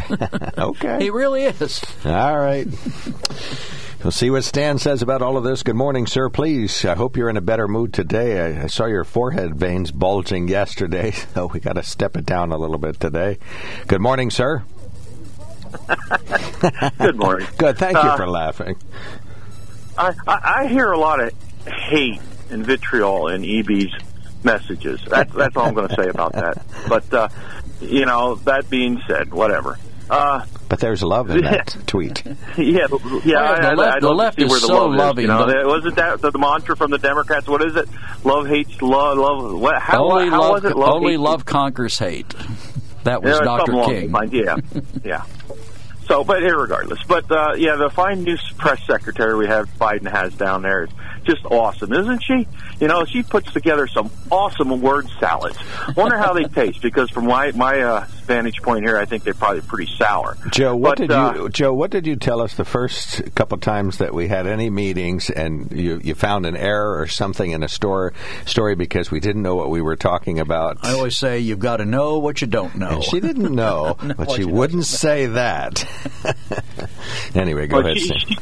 okay. 0.57 0.97
he 1.03 1.09
really 1.09 1.43
is. 1.43 1.81
All 2.05 2.37
right. 2.39 2.67
We'll 4.03 4.11
see 4.11 4.31
what 4.31 4.43
Stan 4.43 4.79
says 4.79 5.03
about 5.03 5.21
all 5.21 5.37
of 5.37 5.43
this. 5.43 5.61
Good 5.61 5.75
morning, 5.75 6.07
sir. 6.07 6.27
Please, 6.29 6.85
I 6.85 6.95
hope 6.95 7.17
you're 7.17 7.29
in 7.29 7.37
a 7.37 7.41
better 7.41 7.67
mood 7.67 7.93
today. 7.93 8.57
I, 8.57 8.63
I 8.63 8.67
saw 8.67 8.85
your 8.87 9.03
forehead 9.03 9.55
veins 9.55 9.91
bulging 9.91 10.47
yesterday, 10.47 11.11
so 11.33 11.45
we 11.47 11.59
got 11.59 11.73
to 11.73 11.83
step 11.83 12.17
it 12.17 12.25
down 12.25 12.51
a 12.51 12.57
little 12.57 12.79
bit 12.79 12.99
today. 12.99 13.37
Good 13.87 14.01
morning, 14.01 14.31
sir. 14.31 14.63
Good 16.97 17.15
morning. 17.15 17.47
Good. 17.57 17.77
Thank 17.77 17.93
you 17.95 18.09
Uh, 18.09 18.17
for 18.17 18.27
laughing. 18.27 18.75
I, 19.97 20.13
I, 20.27 20.39
I 20.63 20.67
hear 20.67 20.91
a 20.91 20.97
lot 20.97 21.19
of 21.19 21.31
hate 21.67 22.19
and 22.49 22.65
vitriol 22.65 23.27
in 23.27 23.45
EB's 23.45 23.93
messages. 24.43 24.99
That's 25.07 25.31
that's 25.33 25.55
all 25.55 25.67
I'm 25.67 25.75
going 25.75 25.89
to 25.89 25.95
say 25.95 26.09
about 26.09 26.33
that. 26.33 26.65
But 26.89 27.13
uh, 27.13 27.29
you 27.81 28.05
know, 28.07 28.35
that 28.45 28.67
being 28.69 28.99
said, 29.07 29.31
whatever. 29.31 29.77
Uh, 30.09 30.43
But 30.71 30.79
there's 30.79 31.03
love 31.03 31.29
in 31.29 31.41
that 31.41 31.75
tweet. 31.85 32.23
yeah, 32.25 32.33
yeah. 32.55 32.87
the 32.87 33.37
I, 33.37 33.73
left- 33.73 33.75
I, 33.75 33.75
the 33.75 33.81
I'd 33.91 34.03
love 34.03 34.15
left 34.15 34.37
to 34.37 34.41
see 34.41 34.45
is 34.45 34.51
where 34.51 34.59
the 34.61 34.67
so 34.67 34.85
love 34.85 34.95
loving. 34.95 35.25
Is, 35.25 35.29
you 35.29 35.35
know, 35.35 35.45
The- 35.45 35.67
wasn't 35.67 35.95
that 35.97 36.21
the, 36.21 36.31
the 36.31 36.39
mantra 36.39 36.77
from 36.77 36.91
the 36.91 36.97
Democrats? 36.97 37.45
What 37.45 37.61
is 37.61 37.75
it? 37.75 37.89
Love 38.23 38.47
hates 38.47 38.81
love. 38.81 39.17
Love. 39.17 39.59
What, 39.59 39.81
how, 39.81 40.09
only 40.09 40.29
how 40.29 40.39
love, 40.39 40.63
was 40.63 40.71
it? 40.71 40.77
Love 40.77 40.93
only 40.95 41.11
hates- 41.11 41.19
love 41.21 41.43
conquers 41.43 41.99
hate. 41.99 42.33
That 43.03 43.21
was 43.21 43.33
Yeah, 43.37 43.43
Dr. 43.43 43.71
King. 43.83 44.01
those 44.03 44.11
lines, 44.11 44.31
Yeah, 44.31 44.55
yeah. 45.03 45.25
So, 46.07 46.23
but 46.23 46.41
irregardless, 46.41 47.05
but 47.05 47.29
uh, 47.29 47.55
yeah, 47.57 47.75
the 47.75 47.89
fine 47.89 48.23
new 48.23 48.37
press 48.57 48.81
secretary 48.87 49.35
we 49.37 49.47
have 49.47 49.67
Biden 49.77 50.09
has 50.09 50.33
down 50.35 50.61
there 50.61 50.83
is 50.85 50.89
just 51.25 51.43
awesome, 51.45 51.91
isn't 51.93 52.23
she? 52.23 52.47
You 52.79 52.87
know, 52.87 53.03
she 53.05 53.23
puts 53.23 53.51
together 53.53 53.87
some 53.87 54.09
awesome 54.31 54.81
word 54.81 55.07
salads. 55.19 55.57
Wonder 55.97 56.17
how 56.17 56.31
they 56.33 56.43
taste 56.45 56.81
because 56.81 57.09
from 57.11 57.27
my 57.27 57.51
my 57.51 57.79
uh, 57.81 58.07
vantage 58.21 58.61
point 58.61 58.85
here, 58.85 58.97
I 58.97 59.05
think 59.05 59.23
they're 59.23 59.33
probably 59.33 59.61
pretty 59.61 59.91
sour. 59.97 60.37
Joe, 60.51 60.75
what 60.75 60.97
But, 60.97 61.07
did 61.07 61.11
uh, 61.11 61.33
you 61.35 61.49
Joe? 61.49 61.73
What 61.73 61.91
did 61.91 62.07
you 62.07 62.15
tell 62.15 62.41
us 62.41 62.55
the 62.55 62.65
first 62.65 63.35
couple 63.35 63.57
times 63.57 63.97
that 63.99 64.13
we 64.13 64.27
had 64.27 64.47
any 64.47 64.69
meetings, 64.69 65.29
and 65.29 65.71
you, 65.71 65.99
you 66.03 66.15
found 66.15 66.45
an 66.45 66.55
error 66.55 66.99
or 66.99 67.07
something 67.07 67.51
in 67.51 67.63
a 67.63 67.67
store 67.67 68.13
story 68.45 68.75
because 68.75 69.11
we 69.11 69.19
didn't 69.19 69.41
know 69.41 69.55
what 69.55 69.69
we 69.69 69.81
were 69.81 69.95
talking 69.95 70.39
about? 70.39 70.77
I 70.83 70.93
always 70.93 71.17
say 71.17 71.39
you've 71.39 71.59
got 71.59 71.77
to 71.77 71.85
know 71.85 72.19
what 72.19 72.41
you 72.41 72.47
don't 72.47 72.75
know. 72.75 72.89
And 72.89 73.03
she 73.03 73.19
didn't 73.19 73.53
know, 73.55 73.97
but 74.17 74.31
she 74.31 74.45
wouldn't 74.45 74.85
say 74.85 75.27
that. 75.27 75.85
anyway, 77.35 77.67
go 77.67 77.77
Well, 77.77 77.85
ahead. 77.87 77.97
she, 77.99 78.07
she, 78.19 78.37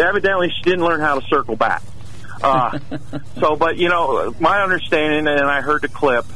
evidently, 0.00 0.50
she 0.56 0.62
didn't 0.62 0.84
learn 0.84 1.00
how 1.00 1.18
to 1.18 1.26
circle 1.28 1.56
back. 1.56 1.82
Uh, 2.42 2.78
so, 3.40 3.56
but 3.56 3.76
you 3.76 3.88
know, 3.88 4.34
my 4.40 4.62
understanding, 4.62 5.26
and 5.26 5.40
I 5.46 5.60
heard 5.60 5.82
the 5.82 5.88
clip 5.88 6.26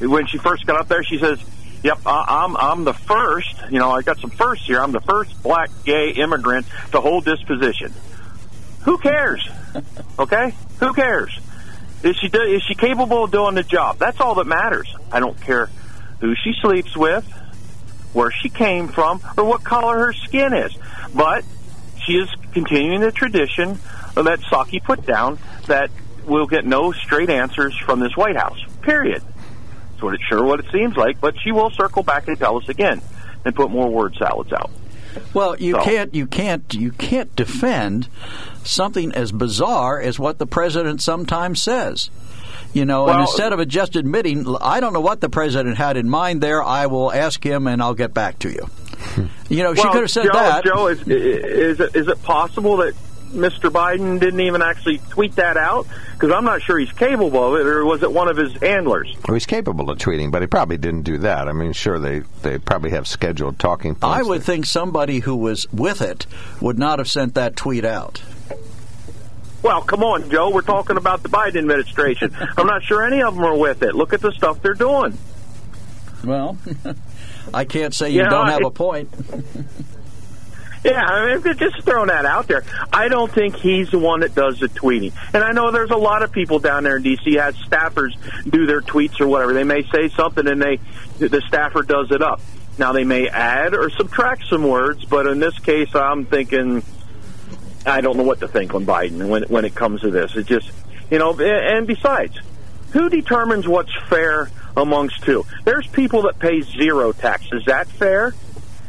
when 0.00 0.26
she 0.26 0.38
first 0.38 0.66
got 0.66 0.80
up 0.80 0.88
there. 0.88 1.04
She 1.04 1.18
says, 1.18 1.38
"Yep, 1.84 2.00
I, 2.06 2.24
I'm 2.44 2.56
I'm 2.56 2.84
the 2.84 2.94
first. 2.94 3.54
You 3.70 3.78
know, 3.78 3.90
I 3.92 4.02
got 4.02 4.18
some 4.18 4.30
firsts 4.30 4.66
here. 4.66 4.82
I'm 4.82 4.92
the 4.92 5.00
first 5.00 5.40
black 5.42 5.70
gay 5.84 6.10
immigrant 6.10 6.66
to 6.92 7.00
hold 7.00 7.24
this 7.24 7.40
position. 7.42 7.92
Who 8.82 8.98
cares? 8.98 9.48
Okay, 10.16 10.54
who 10.78 10.92
cares? 10.92 11.36
Is 12.04 12.16
she 12.20 12.28
do, 12.28 12.40
is 12.40 12.62
she 12.62 12.76
capable 12.76 13.24
of 13.24 13.32
doing 13.32 13.56
the 13.56 13.64
job? 13.64 13.98
That's 13.98 14.20
all 14.20 14.36
that 14.36 14.46
matters. 14.46 14.94
I 15.10 15.18
don't 15.18 15.40
care 15.40 15.68
who 16.20 16.36
she 16.36 16.52
sleeps 16.62 16.96
with, 16.96 17.24
where 18.12 18.30
she 18.30 18.48
came 18.48 18.86
from, 18.86 19.20
or 19.36 19.42
what 19.44 19.64
color 19.64 19.98
her 19.98 20.12
skin 20.12 20.52
is. 20.54 20.72
But 21.12 21.44
she 22.06 22.12
is 22.12 22.28
continuing 22.52 23.00
the 23.00 23.10
tradition 23.10 23.80
that 24.14 24.40
Psaki 24.42 24.84
put 24.84 25.04
down 25.04 25.40
that 25.66 25.90
we'll 26.24 26.46
get 26.46 26.64
no 26.64 26.92
straight 26.92 27.30
answers 27.30 27.76
from 27.76 27.98
this 27.98 28.16
White 28.16 28.36
House. 28.36 28.58
Period. 28.82 29.22
That's 29.94 30.02
what 30.02 30.14
it 30.14 30.20
sure 30.28 30.42
what 30.44 30.58
it 30.58 30.66
seems 30.72 30.96
like. 30.96 31.20
But 31.20 31.40
she 31.40 31.52
will 31.52 31.70
circle 31.70 32.02
back 32.02 32.26
and 32.26 32.36
tell 32.36 32.56
us 32.58 32.68
again 32.68 33.00
and 33.44 33.54
put 33.54 33.70
more 33.70 33.88
word 33.88 34.16
salads 34.18 34.52
out. 34.52 34.70
Well, 35.32 35.56
you 35.60 35.74
So- 35.74 35.82
can't, 35.82 36.14
you 36.14 36.26
can't, 36.26 36.74
you 36.74 36.90
can't 36.90 37.34
defend 37.36 38.08
something 38.64 39.12
as 39.12 39.30
bizarre 39.30 40.00
as 40.00 40.18
what 40.18 40.38
the 40.38 40.46
president 40.46 41.00
sometimes 41.00 41.62
says. 41.62 42.10
You 42.72 42.84
know, 42.84 43.06
and 43.08 43.20
instead 43.20 43.52
of 43.52 43.68
just 43.68 43.94
admitting, 43.94 44.52
I 44.60 44.80
don't 44.80 44.92
know 44.92 45.00
what 45.00 45.20
the 45.20 45.28
president 45.28 45.76
had 45.76 45.96
in 45.96 46.10
mind 46.10 46.40
there. 46.40 46.60
I 46.60 46.86
will 46.86 47.12
ask 47.12 47.44
him, 47.44 47.68
and 47.68 47.80
I'll 47.80 47.94
get 47.94 48.12
back 48.12 48.40
to 48.40 48.50
you. 48.50 48.64
Hmm. 48.64 49.26
You 49.48 49.62
know, 49.62 49.74
she 49.76 49.82
could 49.82 50.00
have 50.00 50.10
said 50.10 50.24
Joe, 50.24 50.32
that. 50.32 50.64
Joe, 50.64 50.86
is, 50.88 51.00
is 51.06 51.78
it, 51.78 51.94
is 51.94 52.08
it 52.08 52.20
possible 52.24 52.78
that 52.78 52.94
Mr. 53.34 53.70
Biden 53.70 54.18
didn't 54.20 54.40
even 54.40 54.62
actually 54.62 54.98
tweet 55.10 55.36
that 55.36 55.56
out? 55.56 55.86
Because 56.12 56.30
I'm 56.32 56.44
not 56.44 56.62
sure 56.62 56.78
he's 56.78 56.92
capable 56.92 57.54
of 57.54 57.60
it, 57.60 57.66
or 57.66 57.84
was 57.84 58.02
it 58.02 58.10
one 58.12 58.28
of 58.28 58.36
his 58.36 58.52
handlers? 58.54 59.14
Well, 59.26 59.34
he's 59.34 59.46
capable 59.46 59.90
of 59.90 59.98
tweeting, 59.98 60.30
but 60.30 60.40
he 60.42 60.46
probably 60.46 60.78
didn't 60.78 61.02
do 61.02 61.18
that. 61.18 61.48
I 61.48 61.52
mean, 61.52 61.72
sure, 61.72 61.98
they, 61.98 62.20
they 62.42 62.58
probably 62.58 62.90
have 62.90 63.06
scheduled 63.08 63.58
talking 63.58 63.94
points. 63.96 64.04
I 64.18 64.22
would 64.22 64.40
that- 64.40 64.44
think 64.44 64.66
somebody 64.66 65.18
who 65.20 65.34
was 65.36 65.70
with 65.72 66.00
it 66.00 66.26
would 66.60 66.78
not 66.78 66.98
have 67.00 67.08
sent 67.10 67.34
that 67.34 67.56
tweet 67.56 67.84
out. 67.84 68.22
Well, 69.62 69.80
come 69.82 70.02
on, 70.04 70.30
Joe. 70.30 70.50
We're 70.50 70.60
talking 70.60 70.96
about 70.98 71.22
the 71.22 71.30
Biden 71.30 71.56
administration. 71.56 72.36
I'm 72.56 72.66
not 72.66 72.82
sure 72.84 73.02
any 73.04 73.22
of 73.22 73.34
them 73.34 73.44
are 73.44 73.56
with 73.56 73.82
it. 73.82 73.94
Look 73.94 74.12
at 74.12 74.20
the 74.20 74.30
stuff 74.32 74.60
they're 74.62 74.74
doing. 74.74 75.16
Well, 76.22 76.56
I 77.54 77.64
can't 77.64 77.92
say 77.94 78.10
you 78.10 78.20
Yeah, 78.22 78.28
don't 78.30 78.46
have 78.48 78.60
it- 78.60 78.66
a 78.66 78.70
point. 78.70 79.10
Yeah, 80.84 81.02
I 81.02 81.38
mean, 81.38 81.56
just 81.56 81.82
throwing 81.82 82.08
that 82.08 82.26
out 82.26 82.46
there. 82.46 82.62
I 82.92 83.08
don't 83.08 83.32
think 83.32 83.56
he's 83.56 83.90
the 83.90 83.98
one 83.98 84.20
that 84.20 84.34
does 84.34 84.60
the 84.60 84.68
tweeting. 84.68 85.14
And 85.32 85.42
I 85.42 85.52
know 85.52 85.70
there's 85.70 85.90
a 85.90 85.96
lot 85.96 86.22
of 86.22 86.30
people 86.30 86.58
down 86.58 86.84
there 86.84 86.96
in 86.96 87.02
D.C. 87.02 87.34
has 87.34 87.56
staffers 87.56 88.12
do 88.50 88.66
their 88.66 88.82
tweets 88.82 89.18
or 89.18 89.26
whatever. 89.26 89.54
They 89.54 89.64
may 89.64 89.82
say 89.90 90.10
something 90.10 90.46
and 90.46 90.60
they 90.60 90.78
the 91.18 91.42
staffer 91.48 91.82
does 91.82 92.10
it 92.10 92.20
up. 92.20 92.42
Now 92.76 92.92
they 92.92 93.04
may 93.04 93.28
add 93.28 93.72
or 93.72 93.88
subtract 93.88 94.44
some 94.50 94.64
words, 94.68 95.04
but 95.06 95.26
in 95.26 95.40
this 95.40 95.58
case, 95.58 95.94
I'm 95.94 96.26
thinking 96.26 96.82
I 97.86 98.02
don't 98.02 98.18
know 98.18 98.22
what 98.22 98.40
to 98.40 98.48
think 98.48 98.74
on 98.74 98.84
Biden 98.84 99.28
when 99.28 99.44
when 99.44 99.64
it 99.64 99.74
comes 99.74 100.02
to 100.02 100.10
this. 100.10 100.36
It 100.36 100.46
just 100.46 100.70
you 101.10 101.18
know, 101.18 101.38
and 101.38 101.86
besides, 101.86 102.36
who 102.92 103.08
determines 103.08 103.66
what's 103.66 103.92
fair 104.08 104.50
amongst 104.76 105.22
two? 105.22 105.46
There's 105.64 105.86
people 105.86 106.22
that 106.22 106.38
pay 106.38 106.60
zero 106.60 107.12
tax. 107.12 107.46
Is 107.52 107.64
that 107.66 107.86
fair? 107.86 108.34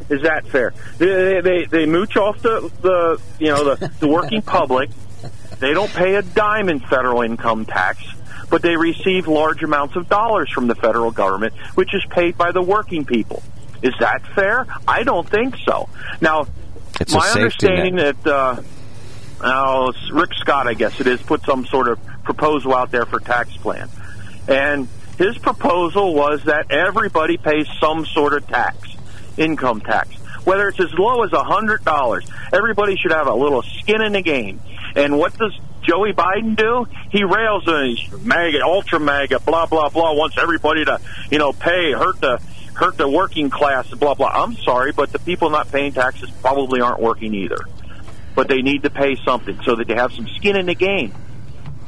Is 0.09 0.21
that 0.21 0.47
fair? 0.47 0.73
They 0.97 1.41
they, 1.41 1.65
they 1.65 1.85
mooch 1.85 2.15
off 2.17 2.41
the, 2.41 2.71
the 2.81 3.21
you 3.39 3.47
know 3.47 3.75
the, 3.75 3.91
the 3.99 4.07
working 4.07 4.41
public. 4.43 4.89
They 5.59 5.73
don't 5.73 5.91
pay 5.91 6.15
a 6.15 6.21
dime 6.21 6.69
in 6.69 6.79
federal 6.79 7.21
income 7.21 7.65
tax, 7.65 8.03
but 8.49 8.61
they 8.61 8.75
receive 8.75 9.27
large 9.27 9.63
amounts 9.63 9.95
of 9.95 10.07
dollars 10.09 10.51
from 10.51 10.67
the 10.67 10.75
federal 10.75 11.11
government, 11.11 11.53
which 11.75 11.93
is 11.93 12.03
paid 12.09 12.37
by 12.37 12.51
the 12.51 12.61
working 12.61 13.05
people. 13.05 13.41
Is 13.81 13.93
that 13.99 14.25
fair? 14.27 14.67
I 14.87 15.03
don't 15.03 15.27
think 15.27 15.55
so. 15.65 15.89
Now, 16.21 16.47
It's 16.99 17.13
my 17.13 17.27
understanding 17.29 17.95
net. 17.95 18.21
that 18.23 18.33
uh, 18.33 18.61
oh, 19.41 19.93
Rick 20.11 20.33
Scott, 20.35 20.67
I 20.67 20.73
guess 20.73 20.99
it 20.99 21.07
is, 21.07 21.21
put 21.21 21.43
some 21.43 21.65
sort 21.65 21.87
of 21.87 21.99
proposal 22.23 22.75
out 22.75 22.91
there 22.91 23.05
for 23.05 23.19
tax 23.19 23.55
plan, 23.57 23.89
and 24.47 24.87
his 25.17 25.37
proposal 25.37 26.13
was 26.13 26.43
that 26.43 26.71
everybody 26.71 27.37
pays 27.37 27.67
some 27.79 28.05
sort 28.05 28.33
of 28.33 28.45
tax, 28.47 28.94
income 29.37 29.81
tax, 29.81 30.09
whether 30.45 30.67
it's 30.69 30.79
as 30.79 30.93
low 30.93 31.23
as 31.23 31.33
a 31.33 31.43
hundred 31.43 31.83
dollars. 31.83 32.27
Everybody 32.53 32.95
should 32.97 33.11
have 33.11 33.27
a 33.27 33.33
little 33.33 33.61
skin 33.61 34.01
in 34.01 34.13
the 34.13 34.21
game. 34.21 34.61
And 34.95 35.17
what 35.17 35.37
does 35.37 35.57
Joey 35.81 36.13
Biden 36.13 36.55
do? 36.55 36.87
He 37.11 37.23
rails 37.23 37.67
on 37.67 37.89
he's 37.89 38.11
MAGA, 38.23 38.61
ultra 38.63 38.99
MAGA, 38.99 39.39
blah 39.41 39.65
blah 39.65 39.89
blah. 39.89 40.13
Wants 40.13 40.37
everybody 40.41 40.85
to, 40.85 40.99
you 41.31 41.39
know, 41.39 41.51
pay, 41.51 41.91
hurt 41.91 42.19
the 42.21 42.41
hurt 42.73 42.97
the 42.97 43.07
working 43.07 43.49
class, 43.49 43.89
blah 43.89 44.13
blah. 44.13 44.27
I'm 44.27 44.55
sorry, 44.57 44.91
but 44.91 45.11
the 45.11 45.19
people 45.19 45.49
not 45.49 45.71
paying 45.71 45.93
taxes 45.93 46.29
probably 46.41 46.81
aren't 46.81 47.01
working 47.01 47.33
either. 47.33 47.59
But 48.35 48.47
they 48.49 48.61
need 48.61 48.83
to 48.83 48.89
pay 48.89 49.15
something 49.23 49.59
so 49.63 49.75
that 49.75 49.87
they 49.87 49.95
have 49.95 50.11
some 50.11 50.27
skin 50.27 50.57
in 50.57 50.65
the 50.65 50.75
game. 50.75 51.13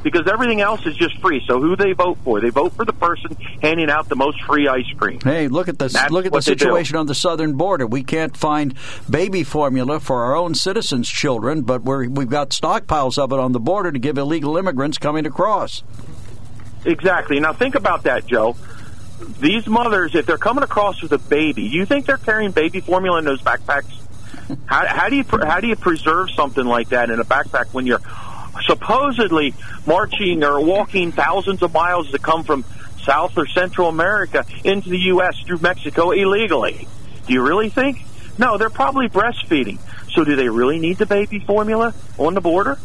Because 0.02 0.28
everything 0.28 0.60
else 0.60 0.86
is 0.86 0.96
just 0.96 1.18
free. 1.20 1.42
So 1.46 1.60
who 1.60 1.74
they 1.74 1.92
vote 1.92 2.18
for? 2.22 2.40
They 2.40 2.50
vote 2.50 2.72
for 2.74 2.84
the 2.84 2.92
person 2.92 3.36
handing 3.60 3.90
out 3.90 4.08
the 4.08 4.14
most 4.14 4.40
free 4.42 4.68
ice 4.68 4.86
cream. 4.96 5.20
Hey, 5.20 5.48
look 5.48 5.68
at 5.68 5.78
this! 5.78 5.92
That's 5.92 6.12
look 6.12 6.24
at 6.24 6.30
the 6.30 6.36
what 6.36 6.44
they 6.44 6.54
do. 6.54 6.58
situation 6.58 6.96
on 6.96 7.06
the 7.06 7.14
southern 7.14 7.54
border. 7.54 7.86
We 7.86 8.04
can't 8.04 8.36
find 8.36 8.74
baby 9.10 9.42
formula 9.42 9.98
for 9.98 10.22
our 10.22 10.36
own 10.36 10.54
citizens' 10.54 11.08
children, 11.08 11.62
but 11.62 11.82
we're, 11.82 12.08
we've 12.08 12.30
got 12.30 12.50
stockpiles 12.50 13.18
of 13.18 13.32
it 13.32 13.40
on 13.40 13.52
the 13.52 13.60
border 13.60 13.90
to 13.90 13.98
give 13.98 14.18
illegal 14.18 14.56
immigrants 14.56 14.98
coming 14.98 15.26
across. 15.26 15.82
Exactly. 16.84 17.40
Now 17.40 17.52
think 17.52 17.74
about 17.74 18.04
that, 18.04 18.26
Joe. 18.26 18.56
These 19.40 19.66
mothers, 19.66 20.14
if 20.14 20.26
they're 20.26 20.38
coming 20.38 20.62
across 20.62 21.02
with 21.02 21.12
a 21.12 21.18
baby, 21.18 21.68
do 21.68 21.76
you 21.76 21.86
think 21.86 22.06
they're 22.06 22.18
carrying 22.18 22.52
baby 22.52 22.80
formula 22.80 23.18
in 23.18 23.24
those 23.24 23.42
backpacks? 23.42 23.92
How, 24.66 24.86
how 24.86 25.08
do 25.08 25.16
you 25.16 25.24
how 25.44 25.60
do 25.60 25.66
you 25.66 25.76
preserve 25.76 26.30
something 26.30 26.64
like 26.64 26.90
that 26.90 27.10
in 27.10 27.20
a 27.20 27.24
backpack 27.24 27.74
when 27.74 27.84
you're 27.84 28.00
supposedly 28.66 29.54
marching 29.86 30.44
or 30.44 30.60
walking 30.60 31.12
thousands 31.12 31.62
of 31.62 31.72
miles 31.72 32.10
to 32.10 32.18
come 32.18 32.44
from 32.44 32.64
South 33.02 33.36
or 33.36 33.46
Central 33.46 33.88
America 33.88 34.44
into 34.64 34.90
the 34.90 34.98
U.S. 34.98 35.38
through 35.46 35.58
Mexico 35.58 36.10
illegally? 36.10 36.88
Do 37.26 37.32
you 37.32 37.42
really 37.42 37.70
think? 37.70 38.04
No, 38.38 38.58
they're 38.58 38.70
probably 38.70 39.08
breastfeeding. 39.08 39.78
So 40.12 40.24
do 40.24 40.36
they 40.36 40.48
really 40.48 40.78
need 40.78 40.98
the 40.98 41.06
baby 41.06 41.38
formula 41.38 41.94
on 42.18 42.34
the 42.34 42.40
border? 42.40 42.78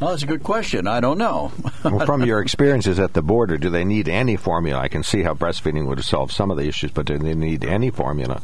Well, 0.00 0.10
that's 0.10 0.22
a 0.22 0.26
good 0.26 0.42
question. 0.42 0.86
I 0.86 1.00
don't 1.00 1.16
know. 1.16 1.52
well, 1.84 2.04
from 2.04 2.24
your 2.24 2.42
experiences 2.42 2.98
at 2.98 3.14
the 3.14 3.22
border, 3.22 3.56
do 3.56 3.70
they 3.70 3.84
need 3.84 4.08
any 4.08 4.36
formula? 4.36 4.80
I 4.80 4.88
can 4.88 5.02
see 5.02 5.22
how 5.22 5.32
breastfeeding 5.32 5.86
would 5.86 6.04
solve 6.04 6.32
some 6.32 6.50
of 6.50 6.58
the 6.58 6.64
issues, 6.64 6.90
but 6.90 7.06
do 7.06 7.16
they 7.16 7.34
need 7.34 7.64
any 7.64 7.90
formula? 7.90 8.42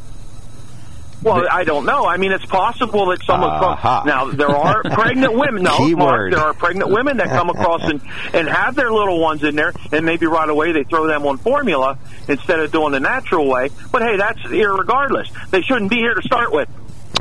Well, 1.23 1.47
I 1.51 1.65
don't 1.65 1.87
know. 1.87 2.05
I 2.05 2.17
mean, 2.17 2.33
it's 2.33 2.45
possible 2.47 3.07
that 3.07 3.23
someone. 3.25 3.51
Aha. 3.51 4.03
Now 4.05 4.31
there 4.31 4.49
are 4.51 4.83
pregnant 4.91 5.35
women. 5.35 5.63
No, 5.63 5.79
Mark, 5.97 6.33
there 6.33 6.41
are 6.41 6.55
pregnant 6.55 6.91
women 6.91 7.19
that 7.19 7.29
come 7.29 7.49
across 7.49 7.83
and 7.83 8.01
and 8.33 8.49
have 8.49 8.75
their 8.75 8.91
little 8.93 9.21
ones 9.21 9.45
in 9.45 9.55
there, 9.55 9.73
and 9.93 10.05
maybe 10.05 10.27
right 10.27 10.49
away 10.49 10.73
they 10.73 10.85
throw 10.85 11.07
them 11.07 11.25
on 11.27 11.39
formula 11.39 11.99
instead 12.29 12.61
of 12.61 12.73
doing 12.73 12.93
the 12.93 13.01
natural 13.01 13.49
way. 13.49 13.71
But 13.91 14.03
hey, 14.03 14.17
that's 14.17 14.41
irregardless. 14.41 15.51
They 15.51 15.63
shouldn't 15.63 15.91
be 15.91 15.97
here 15.97 16.15
to 16.15 16.23
start 16.23 16.53
with. 16.53 16.69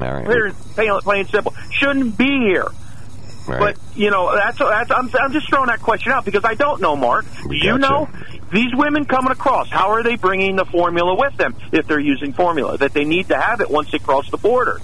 All 0.01 0.11
right. 0.11 0.25
Plain, 0.25 0.53
plain, 0.73 0.99
plain 1.01 1.25
simple. 1.27 1.53
Shouldn't 1.71 2.17
be 2.17 2.39
here. 2.39 2.67
Right. 3.47 3.59
But 3.59 3.77
you 3.95 4.09
know, 4.11 4.33
that's 4.35 4.57
that's. 4.57 4.91
I'm, 4.91 5.09
I'm 5.19 5.33
just 5.33 5.49
throwing 5.49 5.67
that 5.67 5.81
question 5.81 6.11
out 6.11 6.25
because 6.25 6.45
I 6.45 6.53
don't 6.55 6.81
know, 6.81 6.95
Mark. 6.95 7.25
Do 7.43 7.49
We 7.49 7.61
you 7.61 7.77
know 7.77 8.07
these 8.51 8.73
women 8.75 9.05
coming 9.05 9.31
across? 9.31 9.69
How 9.69 9.89
are 9.91 10.03
they 10.03 10.15
bringing 10.15 10.55
the 10.55 10.65
formula 10.65 11.15
with 11.15 11.35
them 11.37 11.55
if 11.71 11.87
they're 11.87 11.99
using 11.99 12.33
formula 12.33 12.77
that 12.77 12.93
they 12.93 13.05
need 13.05 13.27
to 13.29 13.37
have 13.37 13.61
it 13.61 13.69
once 13.69 13.91
they 13.91 13.99
cross 13.99 14.29
the 14.29 14.37
border? 14.37 14.79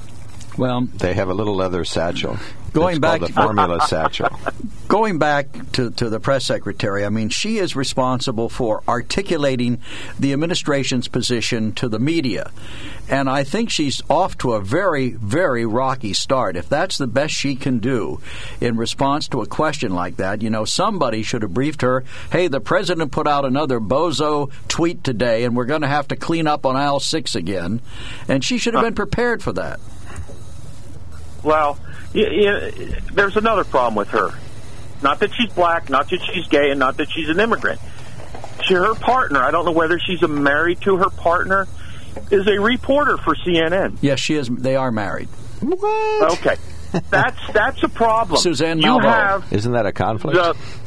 well, 0.58 0.82
They 0.96 1.14
have 1.14 1.30
a 1.30 1.34
little 1.34 1.56
leather 1.56 1.86
satchel. 1.86 2.38
Going 2.74 2.94
It's 2.96 3.00
back 3.00 3.22
the 3.22 3.28
formula 3.30 3.86
satchel. 3.88 4.30
going 4.88 5.20
back 5.20 5.48
to, 5.74 5.92
to 5.92 6.10
the 6.10 6.20
press 6.20 6.46
secretary, 6.46 7.06
I 7.06 7.10
mean, 7.10 7.30
she 7.30 7.58
is 7.58 7.76
responsible 7.76 8.50
for 8.50 8.84
articulating 8.88 9.80
the 10.20 10.34
administration's 10.34 11.08
position 11.08 11.74
to 11.74 11.90
the 11.90 12.00
media. 12.00 12.52
And 13.10 13.30
I 13.30 13.44
think 13.44 13.70
she's 13.70 14.02
off 14.10 14.38
to 14.40 14.54
a 14.54 14.62
very, 14.62 15.12
very 15.12 15.66
rocky 15.66 16.14
start. 16.14 16.58
If 16.58 16.68
that's 16.68 16.98
the 16.98 17.08
best 17.08 17.34
she 17.34 17.56
can 17.56 17.80
do 17.80 18.20
in 18.60 18.76
response 18.76 19.28
to 19.30 19.42
a 19.42 19.46
question 19.46 19.94
like 19.94 20.18
that, 20.18 20.42
you 20.42 20.50
know, 20.50 20.66
somebody 20.66 21.24
should 21.24 21.42
have 21.42 21.54
briefed 21.54 21.82
her 21.82 22.04
hey, 22.32 22.48
the 22.48 22.60
president 22.60 23.12
put 23.12 23.28
out 23.28 23.46
another 23.46 23.80
bozo 23.80 24.52
tweet 24.68 25.04
today, 25.04 25.44
and 25.44 25.56
we're 25.56 25.66
going 25.66 25.82
to 25.82 25.88
have 25.88 26.08
to 26.10 26.16
clean 26.16 26.48
up 26.48 26.66
on 26.66 26.76
aisle 26.76 27.00
six 27.00 27.36
again. 27.36 27.82
And 28.28 28.44
she 28.44 28.58
should 28.58 28.74
have 28.74 28.84
been 28.84 28.96
prepared 28.96 29.42
for 29.42 29.54
that. 29.54 29.80
Well, 31.44 31.80
y 32.14 32.24
y 32.24 32.72
there's 33.14 33.38
another 33.38 33.64
problem 33.64 33.96
with 33.96 34.10
her. 34.10 34.34
Not 35.02 35.20
that 35.20 35.32
she's 35.34 35.52
black, 35.54 35.90
not 35.90 36.10
that 36.10 36.20
she's 36.34 36.48
gay, 36.48 36.70
and 36.72 36.80
not 36.80 36.98
that 36.98 37.10
she's 37.12 37.30
an 37.30 37.40
immigrant. 37.40 37.80
She, 38.66 38.74
her 38.74 38.96
partner, 38.96 39.42
I 39.44 39.52
don't 39.52 39.66
know 39.66 39.72
whether 39.72 40.00
she's 40.00 40.24
a 40.24 40.28
married 40.28 40.82
to 40.82 40.98
her 40.98 41.10
partner, 41.10 41.68
is 42.32 42.48
a 42.48 42.60
reporter 42.60 43.18
for 43.18 43.36
CNN. 43.36 43.98
Yes, 44.02 44.20
she 44.20 44.36
is. 44.36 44.48
They 44.50 44.76
are 44.76 44.92
married. 44.92 45.28
What? 45.62 46.40
Okay, 46.40 46.56
that's 47.10 47.40
that's 47.54 47.84
a 47.84 47.90
problem. 47.90 48.40
Suzanne 48.40 48.80
you 48.80 49.00
have 49.00 49.52
Isn't 49.54 49.72
that 49.74 49.86
a 49.86 49.92
conflict? 49.92 50.36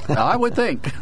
the 0.08 0.18
I 0.18 0.36
would 0.36 0.54
think. 0.54 0.92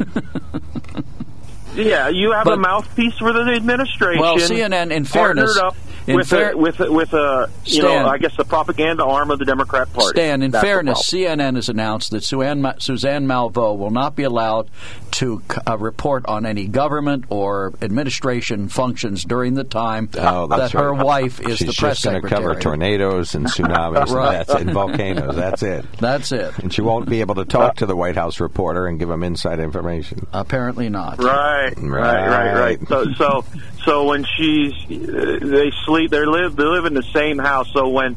yeah, 1.74 2.08
you 2.08 2.32
have 2.32 2.44
But- 2.44 2.54
a 2.54 2.56
mouthpiece 2.58 3.14
for 3.18 3.32
the 3.32 3.40
administration. 3.54 4.20
Well, 4.20 4.36
CNN, 4.38 4.90
in 4.90 5.04
fairness- 5.04 5.56
up 5.58 5.76
in 6.08 6.16
with 6.16 6.28
fair- 6.28 6.52
a, 6.52 6.56
with 6.56 6.80
a, 6.80 6.90
with 6.90 7.12
a 7.12 7.50
you 7.64 7.82
Stan. 7.82 7.84
know 8.04 8.08
I 8.08 8.18
guess 8.18 8.36
the 8.36 8.44
propaganda 8.44 9.04
arm 9.04 9.30
of 9.30 9.38
the 9.38 9.44
Democrat 9.44 9.92
Party. 9.92 10.18
Stan, 10.18 10.42
in 10.42 10.50
That's 10.50 10.64
fairness. 10.64 11.02
CNN 11.10 11.56
has 11.56 11.68
announced 11.68 12.10
that 12.12 12.24
Suzanne, 12.24 12.74
Suzanne 12.78 13.26
Malveaux 13.26 13.76
will 13.76 13.90
not 13.90 14.16
be 14.16 14.22
allowed 14.24 14.70
to 15.12 15.42
uh, 15.66 15.76
report 15.78 16.26
on 16.26 16.46
any 16.46 16.66
government 16.66 17.24
or 17.30 17.72
administration 17.82 18.68
functions 18.68 19.24
during 19.24 19.54
the 19.54 19.64
time 19.64 20.08
Oh, 20.18 20.46
that's 20.46 20.72
that 20.72 20.78
her 20.80 20.92
right. 20.92 21.04
wife 21.04 21.40
is 21.40 21.58
She's 21.58 21.66
the 21.68 21.72
press 21.74 22.00
secretary. 22.00 22.00
just 22.00 22.02
going 22.02 22.22
to 22.22 22.28
cover 22.28 22.60
tornadoes 22.60 23.34
and 23.34 23.46
tsunamis 23.46 24.08
Right. 24.14 24.36
and, 24.36 24.46
that's, 24.48 24.54
and 24.62 24.70
volcanoes. 24.70 25.36
That's 25.36 25.62
it. 25.62 25.84
That's 25.98 26.32
it. 26.32 26.58
And 26.58 26.72
she 26.72 26.80
won't 26.82 27.08
be 27.08 27.20
able 27.20 27.34
to 27.36 27.44
talk 27.44 27.76
to 27.76 27.86
the 27.86 27.96
White 27.96 28.14
House 28.16 28.40
reporter 28.40 28.86
and 28.86 28.98
give 28.98 29.10
him 29.10 29.22
inside 29.22 29.58
information. 29.60 30.26
Apparently 30.32 30.88
not. 30.88 31.18
Right, 31.22 31.72
right, 31.76 32.28
right, 32.28 32.54
right. 32.54 32.88
So, 32.88 33.04
so, 33.14 33.44
so 33.84 34.04
when 34.04 34.24
she's, 34.36 34.72
uh, 34.90 35.38
they 35.42 35.70
sleep, 35.84 35.97
they 36.06 36.24
live, 36.24 36.56
they 36.56 36.64
live 36.64 36.84
in 36.84 36.94
the 36.94 37.02
same 37.02 37.38
house. 37.38 37.70
So 37.72 37.88
when 37.88 38.16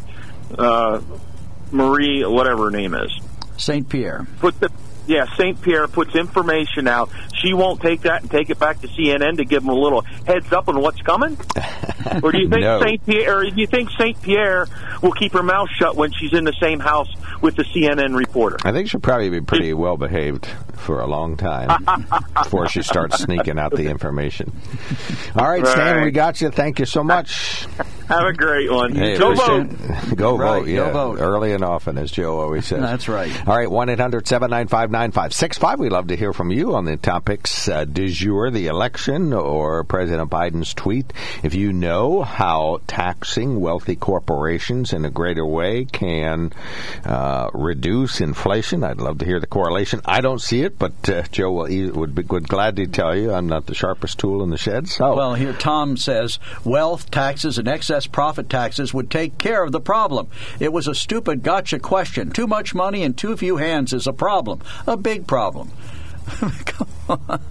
uh, 0.58 1.02
Marie, 1.72 2.24
whatever 2.26 2.65
her 2.65 2.72
name 2.72 2.94
is, 2.94 3.12
St. 3.58 3.88
Pierre. 3.88 4.28
put 4.39 4.60
the, 4.60 4.72
yeah, 5.08 5.26
Saint 5.36 5.62
Pierre 5.62 5.88
puts 5.88 6.15
information 6.15 6.88
out. 6.88 7.10
She 7.41 7.54
won't 7.54 7.82
take 7.82 8.01
that 8.01 8.21
and 8.21 8.30
take 8.32 8.49
it 8.49 8.60
back 8.60 8.82
to 8.82 8.88
CNN 8.88 9.38
to 9.38 9.45
give 9.45 9.63
them 9.63 9.69
a 9.71 9.75
little 9.80 10.01
heads 10.25 10.51
up 10.51 10.67
on 10.69 10.80
what's 10.82 11.01
coming. 11.01 11.38
Or 12.23 12.32
do 12.32 12.39
you 12.39 12.49
think 12.49 12.62
No. 12.62 12.82
Saint 12.82 13.06
Pierre? 13.06 13.38
Or 13.39 13.43
do 13.49 13.60
you 13.60 13.67
think 13.67 13.89
Saint 13.97 14.21
Pierre 14.21 14.67
will 15.01 15.12
keep 15.13 15.34
her 15.34 15.43
mouth 15.43 15.69
shut 15.77 15.95
when 15.95 16.12
she's 16.12 16.34
in 16.34 16.43
the 16.43 16.54
same 16.62 16.80
house 16.80 17.08
with 17.41 17.56
the 17.56 17.63
CNN 17.63 18.15
reporter? 18.15 18.58
I 18.63 18.71
think 18.71 18.89
she'll 18.89 18.99
probably 19.01 19.30
be 19.30 19.41
pretty 19.41 19.73
well 19.73 19.97
behaved 19.97 20.47
for 20.75 20.99
a 21.01 21.08
long 21.08 21.38
time 21.38 21.86
before 22.34 22.67
she 22.67 22.82
starts 22.82 23.19
sneaking 23.21 23.60
out 23.60 23.71
the 23.71 23.88
information. 23.88 24.51
All 25.36 25.47
right, 25.47 25.65
Stan, 25.65 26.04
we 26.04 26.12
got 26.12 26.41
you. 26.41 26.49
Thank 26.49 26.80
you 26.80 26.86
so 26.86 27.04
much. 27.04 27.65
Have 28.08 28.25
a 28.25 28.34
great 28.34 28.69
one. 28.69 28.93
Hey, 28.95 29.17
Go 29.17 29.34
vote. 29.36 29.67
it. 29.71 30.15
Go 30.17 30.38
Right, 30.38 30.60
vote, 30.60 30.65
go 30.65 30.71
yeah. 30.71 30.91
vote. 30.91 31.19
Early 31.19 31.54
and 31.54 31.63
often, 31.63 31.97
as 31.97 32.12
Joe 32.12 32.39
always 32.41 32.65
says. 32.65 32.82
That's 32.82 33.08
right. 33.08 33.32
All 33.47 33.56
right, 33.56 33.69
1 33.69 33.89
800 33.89 34.27
795 34.27 34.91
9565. 34.91 35.80
We'd 35.80 35.91
love 35.91 36.08
to 36.08 36.17
hear 36.17 36.34
from 36.34 36.51
you 36.51 36.75
on 36.75 36.84
the 36.86 36.97
topics 37.32 37.70
uh, 37.70 37.86
du 37.86 38.10
jour, 38.10 38.52
the 38.52 38.67
election, 38.67 39.32
or 39.32 39.86
President 39.86 40.30
Biden's 40.30 40.74
tweet. 40.74 41.13
If 41.44 41.56
you 41.56 41.72
know 41.72 42.24
how 42.24 42.82
taxing 42.88 43.62
wealthy 43.62 43.96
corporations 43.96 44.91
in 44.91 45.06
a 45.06 45.10
greater 45.10 45.46
way 45.46 45.86
can 45.86 46.52
uh, 47.06 47.50
reduce 47.54 48.20
inflation, 48.20 48.84
I'd 48.84 49.00
love 49.00 49.20
to 49.20 49.26
hear 49.26 49.39
the 49.39 49.48
correlation. 49.48 50.02
I 50.04 50.20
don't 50.20 50.41
see 50.41 50.63
it, 50.63 50.78
but 50.78 51.08
uh, 51.08 51.22
Joe 51.32 51.52
will 51.52 51.91
would 51.94 52.13
be 52.13 52.24
would 52.24 52.50
gladly 52.50 52.88
tell 52.88 53.15
you 53.15 53.32
I'm 53.32 53.48
not 53.48 53.65
the 53.65 53.76
sharpest 53.76 54.20
tool 54.20 54.44
in 54.44 54.50
the 54.50 54.58
shed. 54.58 54.89
So, 54.89 55.15
Well, 55.15 55.36
here 55.36 55.54
Tom 55.54 55.96
says 55.96 56.38
wealth 56.65 57.12
taxes 57.12 57.58
and 57.58 57.67
excess 57.70 58.08
profit 58.08 58.50
taxes 58.50 58.94
would 58.94 59.10
take 59.10 59.38
care 59.38 59.63
of 59.63 59.72
the 59.72 59.80
problem. 59.80 60.28
It 60.60 60.74
was 60.74 60.89
a 60.89 60.96
stupid 60.96 61.44
gotcha 61.44 61.80
question. 61.80 62.32
Too 62.32 62.48
much 62.48 62.76
money 62.76 63.04
in 63.04 63.13
too 63.13 63.38
few 63.38 63.56
hands 63.56 63.94
is 63.94 64.06
a 64.06 64.13
problem, 64.13 64.60
a 64.86 64.98
big 64.98 65.28
problem. 65.28 65.72
Come 66.65 66.88
on. 67.10 67.41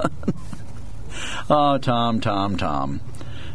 Oh, 1.49 1.79
Tom, 1.79 2.21
Tom, 2.21 2.57
Tom. 2.57 3.01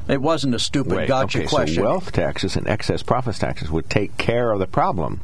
It 0.07 0.21
wasn't 0.21 0.53
a 0.53 0.59
stupid 0.59 0.93
wait, 0.93 1.07
gotcha 1.07 1.39
okay, 1.39 1.47
question. 1.47 1.75
so 1.77 1.83
wealth 1.83 2.11
taxes 2.11 2.55
and 2.55 2.67
excess 2.67 3.01
profits 3.01 3.39
taxes 3.39 3.71
would 3.71 3.89
take 3.89 4.17
care 4.17 4.51
of 4.51 4.59
the 4.59 4.67
problem. 4.67 5.21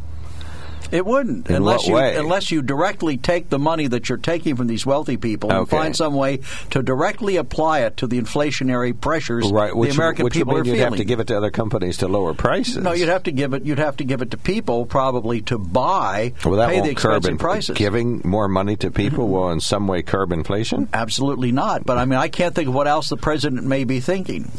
It 0.92 1.06
wouldn't 1.06 1.50
In 1.50 1.56
unless 1.56 1.88
you 1.88 1.94
way? 1.96 2.16
unless 2.18 2.52
you 2.52 2.62
directly 2.62 3.18
take 3.18 3.50
the 3.50 3.60
money 3.60 3.88
that 3.88 4.10
you're 4.10 4.18
taking 4.18 4.56
from 4.56 4.68
these 4.68 4.86
wealthy 4.86 5.18
people 5.18 5.50
and 5.50 5.60
Okay. 5.62 5.78
find 5.78 5.96
some 5.96 6.14
way 6.14 6.40
to 6.72 6.82
directly 6.84 7.38
apply 7.38 7.80
it 7.82 7.98
to 7.98 8.08
the 8.08 8.20
inflationary 8.20 9.00
pressures 9.00 9.50
Right, 9.52 9.76
which, 9.76 9.92
the 9.92 9.96
American 9.96 10.26
which 10.26 10.34
people 10.34 10.54
would 10.54 10.62
are 10.62 10.64
mean 10.64 10.74
you'd 10.76 10.80
feeling. 10.80 10.94
have 10.94 10.98
to 11.00 11.06
give 11.06 11.20
it 11.20 11.28
to 11.28 11.38
other 11.38 11.52
companies 11.52 11.98
to 11.98 12.08
lower 12.08 12.34
prices. 12.34 12.78
No, 12.78 12.92
you'd 12.92 13.10
have 13.10 13.24
to 13.24 13.32
give 13.32 13.54
it. 13.54 13.64
You'd 13.64 13.80
have 13.80 13.98
to 13.98 14.04
give 14.04 14.22
it 14.22 14.32
to 14.32 14.38
people 14.38 14.86
probably 14.86 15.42
to 15.44 15.58
buy, 15.58 16.34
well, 16.44 16.56
that 16.56 16.70
pay 16.70 16.76
won't 16.76 16.86
the 16.86 16.92
expensive 16.92 17.38
prices. 17.40 17.78
Giving 17.78 18.22
more 18.26 18.48
money 18.48 18.76
to 18.78 18.92
people 18.92 19.26
mm-hmm. 19.26 19.34
will 19.34 19.50
in 19.52 19.60
some 19.62 19.88
way 19.88 20.02
curb 20.02 20.32
inflation. 20.32 20.90
Absolutely 20.94 21.52
not. 21.52 21.86
But 21.86 21.98
I 21.98 22.06
mean, 22.06 22.20
I 22.20 22.28
can't 22.28 22.54
think 22.54 22.68
of 22.68 22.74
what 22.74 22.88
else 22.88 23.10
the 23.10 23.18
president 23.18 23.66
may 23.66 23.84
be 23.86 24.00
thinking. 24.00 24.52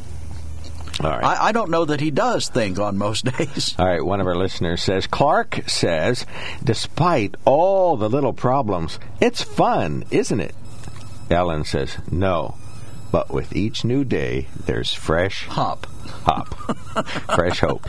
All 1.02 1.10
right. 1.10 1.24
I, 1.24 1.48
I 1.48 1.52
don't 1.52 1.70
know 1.70 1.84
that 1.84 2.00
he 2.00 2.10
does 2.10 2.48
think 2.48 2.78
on 2.78 2.96
most 2.96 3.24
days. 3.38 3.74
All 3.78 3.86
right, 3.86 4.04
one 4.04 4.20
of 4.20 4.26
our 4.26 4.36
listeners 4.36 4.82
says 4.82 5.06
Clark 5.06 5.68
says, 5.68 6.26
despite 6.62 7.34
all 7.44 7.96
the 7.96 8.08
little 8.08 8.32
problems, 8.32 8.98
it's 9.20 9.42
fun, 9.42 10.04
isn't 10.10 10.40
it? 10.40 10.54
Ellen 11.30 11.64
says, 11.64 11.96
no. 12.10 12.56
but 13.10 13.30
with 13.30 13.54
each 13.56 13.84
new 13.84 14.04
day, 14.04 14.48
there's 14.66 14.92
fresh 14.92 15.46
Hop. 15.46 15.86
Hop. 16.24 16.48
fresh 17.34 17.60
hope. 17.60 17.86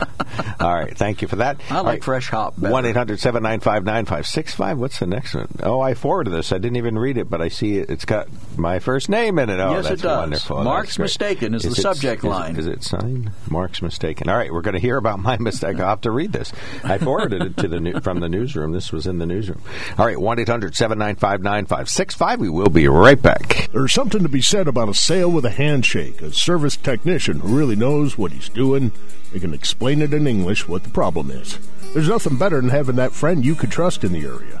All 0.60 0.74
right. 0.74 0.96
Thank 0.96 1.22
you 1.22 1.28
for 1.28 1.36
that. 1.36 1.60
I 1.70 1.80
like 1.80 2.02
fresh 2.02 2.28
hop 2.30 2.54
better. 2.58 2.72
1 2.72 2.86
800 2.86 3.20
795 3.20 3.84
9565. 3.84 4.78
What's 4.78 4.98
the 4.98 5.06
next 5.06 5.34
one? 5.34 5.48
Oh, 5.62 5.80
I 5.80 5.94
forwarded 5.94 6.32
this. 6.32 6.52
I 6.52 6.58
didn't 6.58 6.76
even 6.76 6.98
read 6.98 7.18
it, 7.18 7.28
but 7.30 7.40
I 7.40 7.48
see 7.48 7.76
it. 7.78 7.90
It's 7.90 8.04
got 8.04 8.28
my 8.56 8.78
first 8.78 9.08
name 9.08 9.38
in 9.38 9.50
it. 9.50 9.60
Oh, 9.60 9.72
Yes, 9.72 9.90
it 9.90 10.00
does. 10.02 10.18
wonderful. 10.18 10.64
Mark's 10.64 10.98
mistaken 10.98 11.54
is 11.54 11.62
the 11.62 11.74
subject 11.74 12.20
is 12.24 12.28
line. 12.30 12.56
Is 12.56 12.66
it 12.66 12.82
signed? 12.82 13.30
Mark's 13.50 13.82
mistaken. 13.82 14.28
All 14.28 14.36
right. 14.36 14.52
We're 14.52 14.62
going 14.62 14.74
to 14.74 14.80
hear 14.80 14.96
about 14.96 15.18
my 15.20 15.36
mistake. 15.38 15.78
I'll 15.80 15.88
have 15.88 16.00
to 16.02 16.10
read 16.10 16.32
this. 16.32 16.52
I 16.82 16.98
forwarded 16.98 17.42
it 17.42 17.56
to 17.58 17.68
the 17.68 17.80
new, 17.80 18.00
from 18.00 18.20
the 18.20 18.28
newsroom. 18.28 18.72
This 18.72 18.92
was 18.92 19.06
in 19.06 19.18
the 19.18 19.26
newsroom. 19.26 19.62
All 19.98 20.06
right. 20.06 20.18
1 20.20 20.38
800 20.38 20.74
795 20.76 21.42
9565. 21.42 22.40
We 22.40 22.48
will 22.48 22.68
be 22.70 22.88
right 22.88 23.20
back. 23.20 23.68
There's 23.72 23.92
something 23.92 24.22
to 24.22 24.28
be 24.28 24.40
said 24.42 24.68
about 24.68 24.88
a 24.88 24.94
sale 24.94 25.30
with 25.30 25.44
a 25.44 25.50
handshake, 25.50 26.20
a 26.22 26.32
service 26.32 26.76
technician 26.76 27.40
who 27.40 27.56
really 27.56 27.76
knows 27.76 28.03
what 28.12 28.32
he's 28.32 28.48
doing. 28.48 28.92
They 29.32 29.40
can 29.40 29.54
explain 29.54 30.02
it 30.02 30.12
in 30.12 30.26
English 30.26 30.68
what 30.68 30.84
the 30.84 30.90
problem 30.90 31.30
is. 31.30 31.58
There's 31.92 32.08
nothing 32.08 32.36
better 32.36 32.60
than 32.60 32.70
having 32.70 32.96
that 32.96 33.12
friend 33.12 33.44
you 33.44 33.54
could 33.54 33.70
trust 33.70 34.04
in 34.04 34.12
the 34.12 34.24
area. 34.26 34.60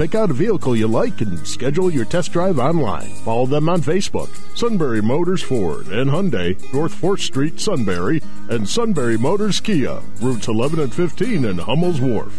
Pick 0.01 0.15
out 0.15 0.31
a 0.31 0.33
vehicle 0.33 0.75
you 0.75 0.87
like 0.87 1.21
and 1.21 1.47
schedule 1.47 1.91
your 1.91 2.05
test 2.05 2.31
drive 2.31 2.57
online. 2.57 3.11
Follow 3.23 3.45
them 3.45 3.69
on 3.69 3.81
Facebook. 3.81 4.29
Sunbury 4.57 4.99
Motors 4.99 5.43
Ford 5.43 5.89
and 5.89 6.09
Hyundai, 6.09 6.57
North 6.73 6.99
4th 6.99 7.19
Street, 7.19 7.59
Sunbury, 7.59 8.19
and 8.49 8.67
Sunbury 8.67 9.15
Motors 9.15 9.59
Kia, 9.59 10.01
routes 10.19 10.47
11 10.47 10.79
and 10.79 10.91
15 10.91 11.45
in 11.45 11.59
Hummel's 11.59 12.01
Wharf. 12.01 12.33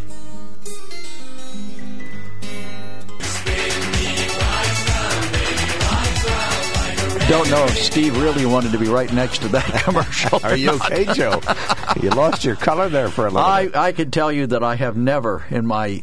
Don't 7.28 7.48
know 7.48 7.64
if 7.64 7.78
Steve 7.78 8.20
really 8.20 8.44
wanted 8.44 8.72
to 8.72 8.78
be 8.78 8.88
right 8.88 9.12
next 9.12 9.40
to 9.42 9.48
that 9.48 9.64
commercial. 9.84 10.40
Are 10.42 10.56
you 10.56 10.70
okay, 10.70 11.04
Joe? 11.14 11.40
you 12.02 12.10
lost 12.10 12.44
your 12.44 12.56
color 12.56 12.88
there 12.88 13.08
for 13.08 13.26
a 13.26 13.30
little 13.30 13.40
I, 13.46 13.66
bit. 13.66 13.76
I 13.76 13.92
can 13.92 14.10
tell 14.10 14.32
you 14.32 14.48
that 14.48 14.64
I 14.64 14.74
have 14.74 14.96
never, 14.96 15.44
in 15.48 15.64
my 15.64 16.02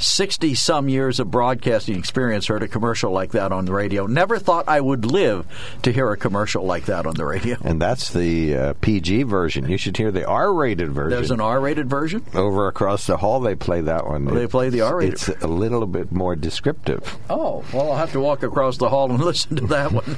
60 0.00 0.54
some 0.54 0.88
years 0.88 1.20
of 1.20 1.30
broadcasting 1.30 1.96
experience, 1.98 2.46
heard 2.46 2.62
a 2.62 2.68
commercial 2.68 3.12
like 3.12 3.32
that 3.32 3.52
on 3.52 3.64
the 3.64 3.72
radio. 3.72 4.06
Never 4.06 4.38
thought 4.38 4.68
I 4.68 4.80
would 4.80 5.04
live 5.04 5.46
to 5.82 5.92
hear 5.92 6.10
a 6.10 6.16
commercial 6.16 6.64
like 6.64 6.86
that 6.86 7.06
on 7.06 7.14
the 7.14 7.24
radio. 7.24 7.56
And 7.62 7.80
that's 7.80 8.12
the 8.12 8.56
uh, 8.56 8.74
PG 8.80 9.24
version. 9.24 9.68
You 9.68 9.76
should 9.78 9.96
hear 9.96 10.10
the 10.10 10.26
R-rated 10.26 10.90
version. 10.90 11.10
There's 11.10 11.30
an 11.30 11.40
R 11.40 11.60
rated 11.60 11.88
version? 11.88 12.24
Over 12.34 12.68
across 12.68 13.06
the 13.06 13.16
hall, 13.18 13.40
they 13.40 13.54
play 13.54 13.80
that 13.82 14.06
one. 14.06 14.24
They 14.24 14.46
play 14.46 14.70
the 14.70 14.80
R-rated. 14.82 15.14
It's 15.14 15.28
a 15.28 15.46
little 15.46 15.86
bit 15.86 16.10
more 16.12 16.36
descriptive. 16.36 17.18
Oh, 17.28 17.64
well, 17.72 17.92
I'll 17.92 17.98
have 17.98 18.12
to 18.12 18.20
walk 18.20 18.42
across 18.42 18.76
the 18.78 18.88
hall 18.88 19.10
and 19.10 19.22
listen 19.24 19.56
to 19.56 19.66
that 19.68 19.92
one. 19.92 20.16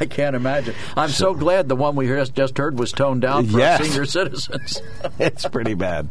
I 0.00 0.06
can't 0.06 0.36
imagine. 0.36 0.74
I'm 0.96 1.08
so 1.10 1.34
glad 1.34 1.68
the 1.68 1.76
one 1.76 1.96
we 1.96 2.06
just, 2.06 2.34
just 2.34 2.56
heard 2.58 2.78
was 2.78 2.92
toned 2.92 3.22
down 3.22 3.46
for 3.46 3.58
Yes. 3.58 3.84
senior 3.86 4.04
citizens. 4.04 4.80
it's 5.18 5.46
pretty 5.48 5.74
bad. 5.74 6.08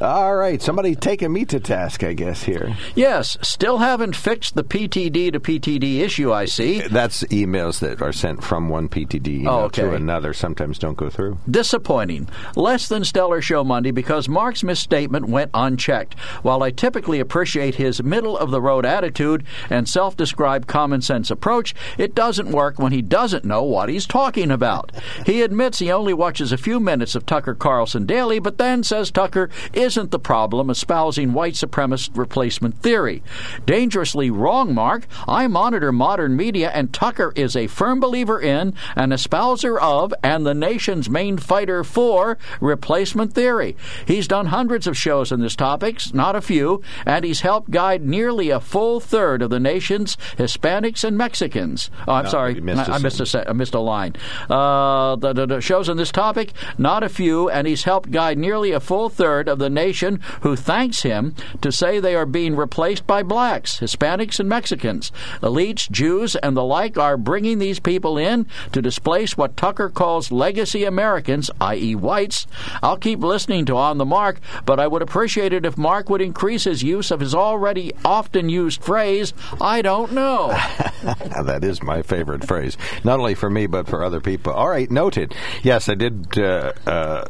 All 0.00 0.34
right, 0.34 0.60
somebody 0.60 0.94
taking 0.94 1.32
me 1.32 1.44
to 1.46 1.60
task, 1.60 2.02
I 2.04 2.12
guess, 2.14 2.47
here. 2.48 2.76
yes, 2.94 3.36
still 3.42 3.78
haven't 3.78 4.16
fixed 4.16 4.54
the 4.54 4.64
PTD 4.64 5.32
to 5.32 5.40
PTD 5.40 6.00
issue, 6.00 6.32
I 6.32 6.46
see. 6.46 6.80
That's 6.82 7.22
emails 7.24 7.80
that 7.80 8.02
are 8.02 8.12
sent 8.12 8.42
from 8.42 8.68
one 8.68 8.88
PTD 8.88 9.28
email 9.40 9.52
Oh, 9.52 9.60
okay. 9.64 9.82
to 9.82 9.94
another. 9.94 10.32
Sometimes 10.32 10.78
don't 10.78 10.96
go 10.96 11.08
through. 11.10 11.38
Disappointing. 11.50 12.28
Less 12.56 12.88
than 12.88 13.04
stellar 13.04 13.40
show 13.42 13.62
Monday 13.64 13.90
because 13.90 14.28
Mark's 14.28 14.62
misstatement 14.64 15.28
went 15.28 15.50
unchecked. 15.54 16.18
While 16.42 16.62
I 16.62 16.70
typically 16.70 17.20
appreciate 17.20 17.74
his 17.76 18.02
middle 18.02 18.36
of 18.38 18.50
the 18.50 18.60
road 18.60 18.84
attitude 18.86 19.44
and 19.70 19.88
self 19.88 20.16
described 20.16 20.66
common 20.68 21.02
sense 21.02 21.30
approach, 21.30 21.74
it 21.98 22.14
doesn't 22.14 22.50
work 22.52 22.78
when 22.78 22.92
he 22.92 23.02
doesn't 23.02 23.44
know 23.44 23.62
what 23.62 23.88
he's 23.88 24.06
talking 24.06 24.50
about. 24.50 24.92
He 25.26 25.42
admits 25.42 25.78
he 25.78 25.90
only 25.90 26.14
watches 26.14 26.52
a 26.52 26.56
few 26.58 26.80
minutes 26.80 27.14
of 27.14 27.26
Tucker 27.26 27.54
Carlson 27.54 28.06
daily, 28.06 28.38
but 28.38 28.58
then 28.58 28.82
says 28.82 29.10
Tucker 29.10 29.50
isn't 29.72 30.10
the 30.10 30.18
problem, 30.18 30.70
espousing 30.70 31.32
white 31.32 31.54
supremacist 31.54 32.16
replacement 32.38 32.80
theory. 32.80 33.20
Dangerously 33.66 34.30
wrong, 34.30 34.72
Mark. 34.72 35.08
I 35.26 35.48
monitor 35.48 35.90
modern 35.90 36.36
media, 36.36 36.70
and 36.72 36.92
Tucker 36.92 37.32
is 37.34 37.56
a 37.56 37.66
firm 37.66 37.98
believer 37.98 38.40
in, 38.40 38.74
an 38.94 39.10
espouser 39.10 39.76
of, 39.76 40.14
and 40.22 40.46
the 40.46 40.54
nation's 40.54 41.10
main 41.10 41.36
fighter 41.36 41.82
for 41.82 42.38
replacement 42.60 43.32
theory. 43.32 43.76
He's 44.06 44.28
done 44.28 44.46
hundreds 44.46 44.86
of 44.86 44.96
shows 44.96 45.32
on 45.32 45.40
this 45.40 45.56
topic, 45.56 45.98
not 46.14 46.36
a 46.36 46.40
few, 46.40 46.80
and 47.04 47.24
he's 47.24 47.40
helped 47.40 47.72
guide 47.72 48.06
nearly 48.06 48.50
a 48.50 48.60
full 48.60 49.00
third 49.00 49.42
of 49.42 49.50
the 49.50 49.58
nation's 49.58 50.16
Hispanics 50.36 51.02
and 51.02 51.18
Mexicans. 51.18 51.90
Oh, 52.06 52.12
I'm 52.12 52.24
No, 52.24 52.30
sorry, 52.30 52.60
missed 52.60 52.88
I, 52.88 52.94
I 52.94 52.98
missed 52.98 53.34
a 53.34 53.50
I 53.50 53.52
missed 53.52 53.74
a 53.74 53.80
line. 53.80 54.14
Uh, 54.48 55.16
the, 55.16 55.32
the, 55.32 55.46
the 55.46 55.60
shows 55.60 55.88
on 55.88 55.96
this 55.96 56.12
topic, 56.12 56.52
not 56.78 57.02
a 57.02 57.08
few, 57.08 57.50
and 57.50 57.66
he's 57.66 57.82
helped 57.82 58.12
guide 58.12 58.38
nearly 58.38 58.70
a 58.70 58.78
full 58.78 59.08
third 59.08 59.48
of 59.48 59.58
the 59.58 59.70
nation 59.70 60.20
who 60.42 60.54
thanks 60.54 61.02
him 61.02 61.34
to 61.62 61.72
say 61.72 61.98
they 61.98 62.14
are 62.18 62.26
being 62.26 62.56
replaced 62.56 63.06
by 63.06 63.22
blacks, 63.22 63.78
Hispanics, 63.78 64.38
and 64.38 64.48
Mexicans. 64.48 65.10
Elites, 65.40 65.90
Jews, 65.90 66.36
and 66.36 66.56
the 66.56 66.64
like 66.64 66.98
are 66.98 67.16
bringing 67.16 67.58
these 67.58 67.80
people 67.80 68.18
in 68.18 68.46
to 68.72 68.82
displace 68.82 69.36
what 69.36 69.56
Tucker 69.56 69.88
calls 69.88 70.30
legacy 70.30 70.84
Americans, 70.84 71.50
i.e., 71.60 71.94
whites. 71.94 72.46
I'll 72.82 72.98
keep 72.98 73.20
listening 73.20 73.64
to 73.66 73.76
On 73.76 73.98
the 73.98 74.04
Mark, 74.04 74.40
but 74.66 74.80
I 74.80 74.86
would 74.86 75.02
appreciate 75.02 75.52
it 75.52 75.64
if 75.64 75.78
Mark 75.78 76.10
would 76.10 76.20
increase 76.20 76.64
his 76.64 76.82
use 76.82 77.10
of 77.10 77.20
his 77.20 77.34
already 77.34 77.92
often 78.04 78.48
used 78.48 78.82
phrase, 78.82 79.32
I 79.60 79.82
don't 79.82 80.12
know. 80.12 80.48
that 81.02 81.60
is 81.62 81.82
my 81.82 82.02
favorite 82.02 82.44
phrase, 82.44 82.76
not 83.04 83.18
only 83.18 83.34
for 83.34 83.48
me 83.48 83.66
but 83.66 83.88
for 83.88 84.02
other 84.04 84.20
people. 84.20 84.52
All 84.52 84.68
right, 84.68 84.90
noted. 84.90 85.34
Yes, 85.62 85.88
I 85.88 85.94
did. 85.94 86.38
Uh, 86.38 86.72
uh, 86.86 87.24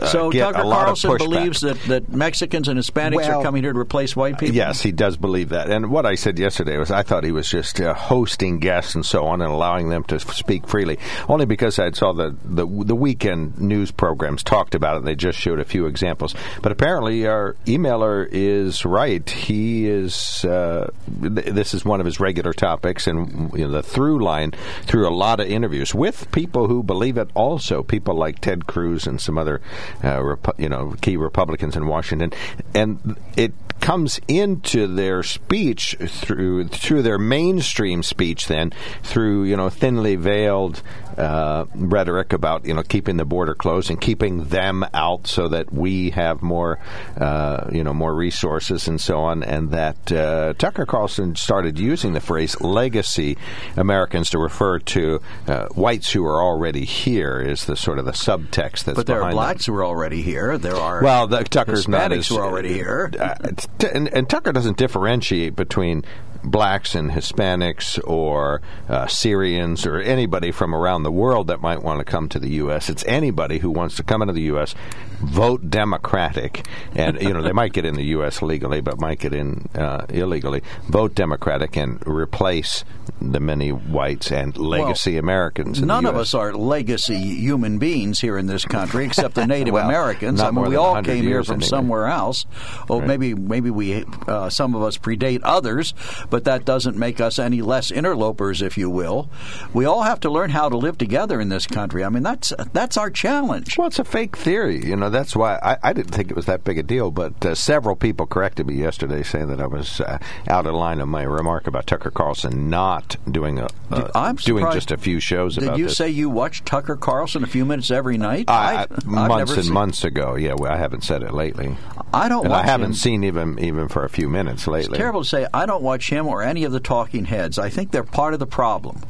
uh, 0.00 0.06
So 0.06 0.30
get 0.30 0.52
Tucker 0.52 0.62
a 0.62 0.66
lot 0.66 0.84
Carlson 0.84 1.10
of 1.10 1.16
pushback. 1.16 1.18
believes 1.18 1.60
that, 1.60 1.80
that 1.84 2.08
Mexicans 2.10 2.68
and 2.68 2.78
Hispanics 2.78 3.16
Well, 3.16 3.40
are 3.40 3.42
coming 3.42 3.62
here 3.62 3.72
to 3.72 3.78
replace 3.78 4.14
white 4.16 4.38
people? 4.38 4.54
Yes, 4.54 4.80
he 4.82 4.92
does 4.92 5.16
believe 5.16 5.50
that. 5.50 5.70
And 5.70 5.90
what 5.90 6.06
I 6.06 6.14
said 6.14 6.38
yesterday 6.38 6.76
was 6.78 6.90
I 6.90 7.02
thought 7.02 7.24
he 7.24 7.32
was 7.32 7.48
just 7.48 7.80
uh, 7.80 7.94
hosting 7.94 8.58
guests 8.58 8.94
and 8.94 9.04
so 9.04 9.24
on 9.26 9.40
and 9.40 9.50
allowing 9.50 9.88
them 9.88 10.04
to 10.04 10.18
speak 10.20 10.66
freely. 10.68 10.98
Only 11.28 11.46
because 11.46 11.78
I 11.78 11.90
saw 11.92 12.12
the, 12.12 12.36
the 12.44 12.66
the 12.66 12.94
weekend 12.94 13.58
news 13.58 13.90
programs 13.90 14.42
talked 14.42 14.74
about 14.74 14.94
it. 14.94 14.98
And 14.98 15.06
They 15.06 15.14
just 15.14 15.38
showed 15.38 15.60
a 15.60 15.64
few 15.64 15.86
examples. 15.86 16.34
But 16.62 16.72
apparently, 16.72 17.26
our 17.26 17.56
emailer 17.66 18.28
is 18.30 18.84
right. 18.84 19.28
He 19.28 19.86
is. 19.88 20.44
Uh, 20.44 20.90
th- 21.20 21.46
this 21.46 21.74
is 21.74 21.84
one 21.84 22.00
of 22.00 22.06
his 22.06 22.20
regular 22.20 22.52
topics, 22.52 23.06
and 23.06 23.52
you 23.52 23.64
know, 23.66 23.70
the 23.70 23.82
through 23.82 24.22
line 24.22 24.52
through 24.82 25.08
a 25.08 25.14
lot 25.14 25.40
of 25.40 25.46
interviews 25.48 25.94
with 25.94 26.30
people 26.32 26.68
who 26.68 26.82
believe 26.82 27.16
it. 27.18 27.28
Also, 27.34 27.82
people 27.82 28.14
like 28.16 28.40
Ted 28.40 28.66
Cruz 28.66 29.06
and 29.06 29.20
some 29.20 29.38
other, 29.38 29.60
uh, 30.02 30.18
Repu- 30.18 30.58
you 30.58 30.68
know, 30.68 30.94
key 31.00 31.16
Republicans 31.16 31.76
in 31.76 31.86
Washington, 31.86 32.32
and 32.74 33.18
it 33.36 33.52
comes 33.80 34.18
into 34.28 34.86
their 34.86 35.22
speech 35.22 35.96
through 36.06 36.66
through 36.68 37.02
their 37.02 37.18
mainstream 37.18 38.02
speech 38.02 38.46
then 38.46 38.72
through 39.02 39.44
you 39.44 39.56
know 39.56 39.68
thinly 39.68 40.16
veiled 40.16 40.82
uh, 41.16 41.64
rhetoric 41.74 42.32
about 42.32 42.64
you 42.64 42.74
know 42.74 42.82
keeping 42.82 43.16
the 43.16 43.24
border 43.24 43.54
closed 43.54 43.90
and 43.90 44.00
keeping 44.00 44.44
them 44.44 44.84
out 44.94 45.26
so 45.26 45.48
that 45.48 45.72
we 45.72 46.10
have 46.10 46.42
more 46.42 46.78
uh, 47.18 47.68
you 47.72 47.84
know 47.84 47.92
more 47.94 48.14
resources 48.14 48.88
and 48.88 49.00
so 49.00 49.18
on 49.20 49.42
and 49.42 49.70
that 49.70 50.12
uh, 50.12 50.52
Tucker 50.54 50.86
Carlson 50.86 51.36
started 51.36 51.78
using 51.78 52.12
the 52.12 52.20
phrase 52.20 52.60
legacy 52.60 53.36
Americans 53.76 54.30
to 54.30 54.38
refer 54.38 54.78
to 54.78 55.20
uh, 55.46 55.66
whites 55.74 56.12
who 56.12 56.24
are 56.24 56.42
already 56.42 56.84
here 56.84 57.40
is 57.40 57.64
the 57.66 57.76
sort 57.76 57.98
of 57.98 58.04
the 58.04 58.12
subtext 58.12 58.84
that's 58.84 58.96
But 58.96 59.06
there 59.06 59.22
are 59.22 59.30
blacks 59.30 59.66
who 59.66 59.74
are 59.74 59.84
already 59.84 60.22
here. 60.22 60.58
There 60.58 60.76
are 60.76 61.02
Well, 61.02 61.26
the, 61.26 61.44
Tucker's 61.44 61.88
not 61.88 62.10
Hispanics 62.10 62.18
as 62.18 62.28
who 62.28 62.36
are 62.38 62.44
already 62.46 62.72
here. 62.72 63.10
uh, 63.18 63.34
t- 63.78 63.88
and, 63.92 64.08
and 64.08 64.28
Tucker 64.28 64.52
doesn't 64.52 64.76
differentiate 64.76 65.54
between 65.56 66.04
blacks 66.44 66.94
and 66.94 67.10
Hispanics 67.10 67.98
or 68.06 68.60
uh, 68.88 69.06
Syrians 69.06 69.86
or 69.86 69.98
anybody 70.00 70.50
from 70.50 70.74
around 70.74 71.02
the 71.02 71.10
world 71.12 71.46
that 71.48 71.60
might 71.60 71.82
want 71.82 71.98
to 72.00 72.04
come 72.04 72.28
to 72.30 72.38
the 72.38 72.50
U.S. 72.50 72.88
It's 72.90 73.04
anybody 73.06 73.58
who 73.58 73.70
wants 73.70 73.96
to 73.96 74.02
come 74.02 74.22
into 74.22 74.34
the 74.34 74.42
U.S., 74.42 74.74
vote 75.20 75.70
Democratic, 75.70 76.66
and 76.94 77.20
you 77.22 77.32
know 77.32 77.42
they 77.42 77.52
might 77.52 77.72
get 77.72 77.84
in 77.84 77.94
the 77.94 78.04
U.S. 78.06 78.42
legally, 78.42 78.80
but 78.80 79.00
might 79.00 79.18
get 79.18 79.32
in 79.32 79.68
uh, 79.74 80.06
illegally. 80.10 80.62
Vote 80.88 81.14
Democratic 81.14 81.76
and 81.76 82.04
replace 82.06 82.84
the 83.20 83.40
many 83.40 83.70
whites 83.70 84.30
and 84.30 84.56
legacy 84.56 85.12
Well, 85.12 85.20
Americans. 85.20 85.78
in 85.78 85.82
the 85.82 85.94
None 85.94 86.06
of 86.06 86.16
US. 86.16 86.34
are 86.34 86.52
legacy 86.54 87.16
human 87.16 87.78
beings 87.78 88.20
here 88.20 88.36
in 88.36 88.46
this 88.46 88.64
country, 88.64 89.04
except 89.06 89.34
the 89.34 89.46
Native 89.54 89.74
Well, 89.74 89.86
Americans. 89.88 90.40
I 90.40 90.50
mean, 90.50 90.66
we 90.68 90.76
all 90.76 91.02
came 91.02 91.24
here 91.24 91.42
from 91.42 91.54
anyway. 91.56 91.68
somewhere 91.68 92.06
else. 92.06 92.44
Or 92.88 93.00
maybe 93.02 93.34
maybe 93.34 93.70
we 93.70 94.04
uh, 94.26 94.50
some 94.50 94.74
of 94.74 94.82
us 94.82 94.98
predate 94.98 95.40
others, 95.42 95.94
but 96.34 96.42
that 96.42 96.64
doesn't 96.64 96.96
make 96.96 97.20
us 97.20 97.38
any 97.38 97.62
less 97.62 97.92
interlopers, 97.92 98.60
if 98.60 98.76
you 98.76 98.90
will. 98.90 99.30
We 99.72 99.84
all 99.84 100.02
have 100.02 100.18
to 100.18 100.28
learn 100.28 100.50
how 100.50 100.68
to 100.68 100.76
live 100.76 100.98
together 100.98 101.40
in 101.40 101.48
this 101.48 101.64
country. 101.64 102.02
I 102.02 102.08
mean, 102.08 102.24
that's 102.24 102.52
that's 102.72 102.96
our 102.96 103.08
challenge. 103.08 103.78
Well, 103.78 103.86
it's 103.86 104.00
a 104.00 104.04
fake 104.04 104.36
theory. 104.36 104.84
You 104.84 104.96
know, 104.96 105.10
that's 105.10 105.36
why 105.36 105.60
I, 105.62 105.76
I 105.80 105.92
didn't 105.92 106.10
think 106.10 106.32
it 106.32 106.36
was 106.36 106.46
that 106.46 106.64
big 106.64 106.76
a 106.76 106.82
deal. 106.82 107.12
But 107.12 107.46
uh, 107.46 107.54
several 107.54 107.94
people 107.94 108.26
corrected 108.26 108.66
me 108.66 108.74
yesterday, 108.74 109.22
saying 109.22 109.46
that 109.46 109.60
I 109.60 109.68
was 109.68 110.00
uh, 110.00 110.18
out 110.48 110.66
of 110.66 110.74
line 110.74 111.00
on 111.00 111.08
my 111.08 111.22
remark 111.22 111.68
about 111.68 111.86
Tucker 111.86 112.10
Carlson 112.10 112.68
not 112.68 113.14
doing 113.30 113.60
a 113.60 113.68
uh, 113.92 114.10
I'm 114.16 114.34
doing 114.34 114.66
just 114.72 114.90
a 114.90 114.96
few 114.96 115.20
shows 115.20 115.54
Did 115.54 115.68
about 115.68 115.78
you 115.78 115.84
this. 115.84 115.96
say 115.96 116.08
you 116.08 116.30
watch 116.30 116.64
Tucker 116.64 116.96
Carlson 116.96 117.44
a 117.44 117.46
few 117.46 117.64
minutes 117.64 117.92
every 117.92 118.18
night? 118.18 118.46
I, 118.50 118.88
I've 118.90 119.06
months 119.06 119.56
and 119.56 119.70
months 119.70 120.02
ago, 120.02 120.34
yeah, 120.34 120.54
well, 120.56 120.72
I 120.72 120.78
haven't 120.78 121.02
said 121.02 121.22
it 121.22 121.32
lately, 121.32 121.76
I 122.14 122.28
don't. 122.28 122.46
I 122.50 122.64
haven't 122.64 122.90
him. 122.90 122.94
seen 122.94 123.24
even 123.24 123.58
even 123.58 123.88
for 123.88 124.04
a 124.04 124.08
few 124.08 124.28
minutes 124.28 124.66
lately. 124.66 124.92
It's 124.92 124.98
terrible 124.98 125.22
to 125.22 125.28
say. 125.28 125.46
I 125.52 125.66
don't 125.66 125.82
watch 125.82 126.08
him 126.08 126.23
or 126.26 126.42
any 126.42 126.64
of 126.64 126.72
the 126.72 126.80
talking 126.80 127.26
heads. 127.26 127.58
I 127.58 127.70
think 127.70 127.90
they're 127.90 128.02
part 128.04 128.34
of 128.34 128.40
the 128.40 128.46
problem. 128.46 129.00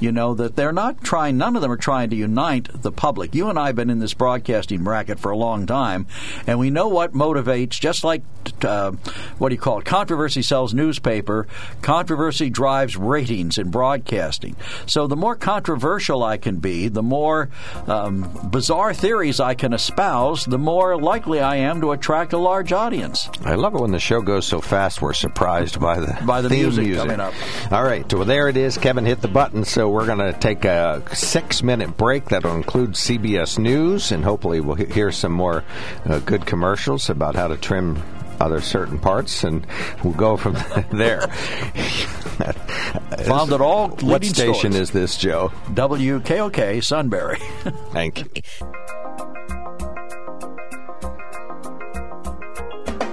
You 0.00 0.12
know 0.12 0.34
that 0.34 0.56
they're 0.56 0.72
not 0.72 1.02
trying. 1.02 1.36
None 1.36 1.56
of 1.56 1.62
them 1.62 1.70
are 1.70 1.76
trying 1.76 2.10
to 2.10 2.16
unite 2.16 2.68
the 2.82 2.92
public. 2.92 3.34
You 3.34 3.48
and 3.48 3.58
I 3.58 3.66
have 3.66 3.76
been 3.76 3.90
in 3.90 3.98
this 3.98 4.14
broadcasting 4.14 4.84
bracket 4.84 5.18
for 5.18 5.30
a 5.30 5.36
long 5.36 5.66
time, 5.66 6.06
and 6.46 6.58
we 6.58 6.70
know 6.70 6.88
what 6.88 7.12
motivates. 7.12 7.80
Just 7.80 8.04
like 8.04 8.22
uh, 8.62 8.92
what 9.38 9.48
do 9.48 9.54
you 9.54 9.60
call 9.60 9.78
it? 9.78 9.84
Controversy 9.84 10.42
sells 10.42 10.74
newspaper. 10.74 11.46
Controversy 11.82 12.50
drives 12.50 12.96
ratings 12.96 13.58
in 13.58 13.70
broadcasting. 13.70 14.56
So 14.86 15.06
the 15.06 15.16
more 15.16 15.34
controversial 15.36 16.22
I 16.22 16.36
can 16.36 16.58
be, 16.58 16.88
the 16.88 17.02
more 17.02 17.50
um, 17.86 18.48
bizarre 18.50 18.94
theories 18.94 19.40
I 19.40 19.54
can 19.54 19.72
espouse, 19.72 20.44
the 20.44 20.58
more 20.58 21.00
likely 21.00 21.40
I 21.40 21.56
am 21.56 21.80
to 21.80 21.92
attract 21.92 22.32
a 22.32 22.38
large 22.38 22.72
audience. 22.72 23.28
I 23.44 23.54
love 23.54 23.74
it 23.74 23.80
when 23.80 23.92
the 23.92 24.00
show 24.00 24.20
goes 24.20 24.46
so 24.46 24.60
fast. 24.60 25.02
We're 25.02 25.12
surprised 25.12 25.80
by 25.80 26.00
the 26.00 26.18
By 26.24 26.40
the 26.40 26.48
theme 26.48 26.62
music 26.62 26.94
coming 26.96 27.20
up. 27.20 27.34
All 27.72 27.82
right, 27.82 28.10
well 28.12 28.24
there 28.24 28.48
it 28.48 28.56
is. 28.56 28.78
Kevin 28.78 29.04
hit 29.04 29.20
the 29.20 29.28
button, 29.28 29.64
so 29.64 29.83
we're 29.88 30.06
going 30.06 30.18
to 30.18 30.32
take 30.32 30.64
a 30.64 31.02
six-minute 31.14 31.96
break. 31.96 32.26
That'll 32.26 32.54
include 32.56 32.90
CBS 32.92 33.58
News, 33.58 34.12
and 34.12 34.24
hopefully 34.24 34.60
we'll 34.60 34.76
hear 34.76 35.10
some 35.12 35.32
more 35.32 35.64
uh, 36.06 36.18
good 36.20 36.46
commercials 36.46 37.10
about 37.10 37.34
how 37.34 37.48
to 37.48 37.56
trim 37.56 38.02
other 38.40 38.60
certain 38.60 38.98
parts, 38.98 39.44
and 39.44 39.66
we'll 40.02 40.12
go 40.14 40.36
from 40.36 40.54
there. 40.92 41.20
Found 43.26 43.52
it 43.52 43.60
all 43.60 43.88
What 43.88 44.24
station 44.24 44.72
stores. 44.72 44.74
is 44.76 44.90
this, 44.90 45.16
Joe? 45.16 45.52
WKOK 45.68 46.82
Sunbury. 46.82 47.38
Thank 47.92 48.18
you. 48.36 48.42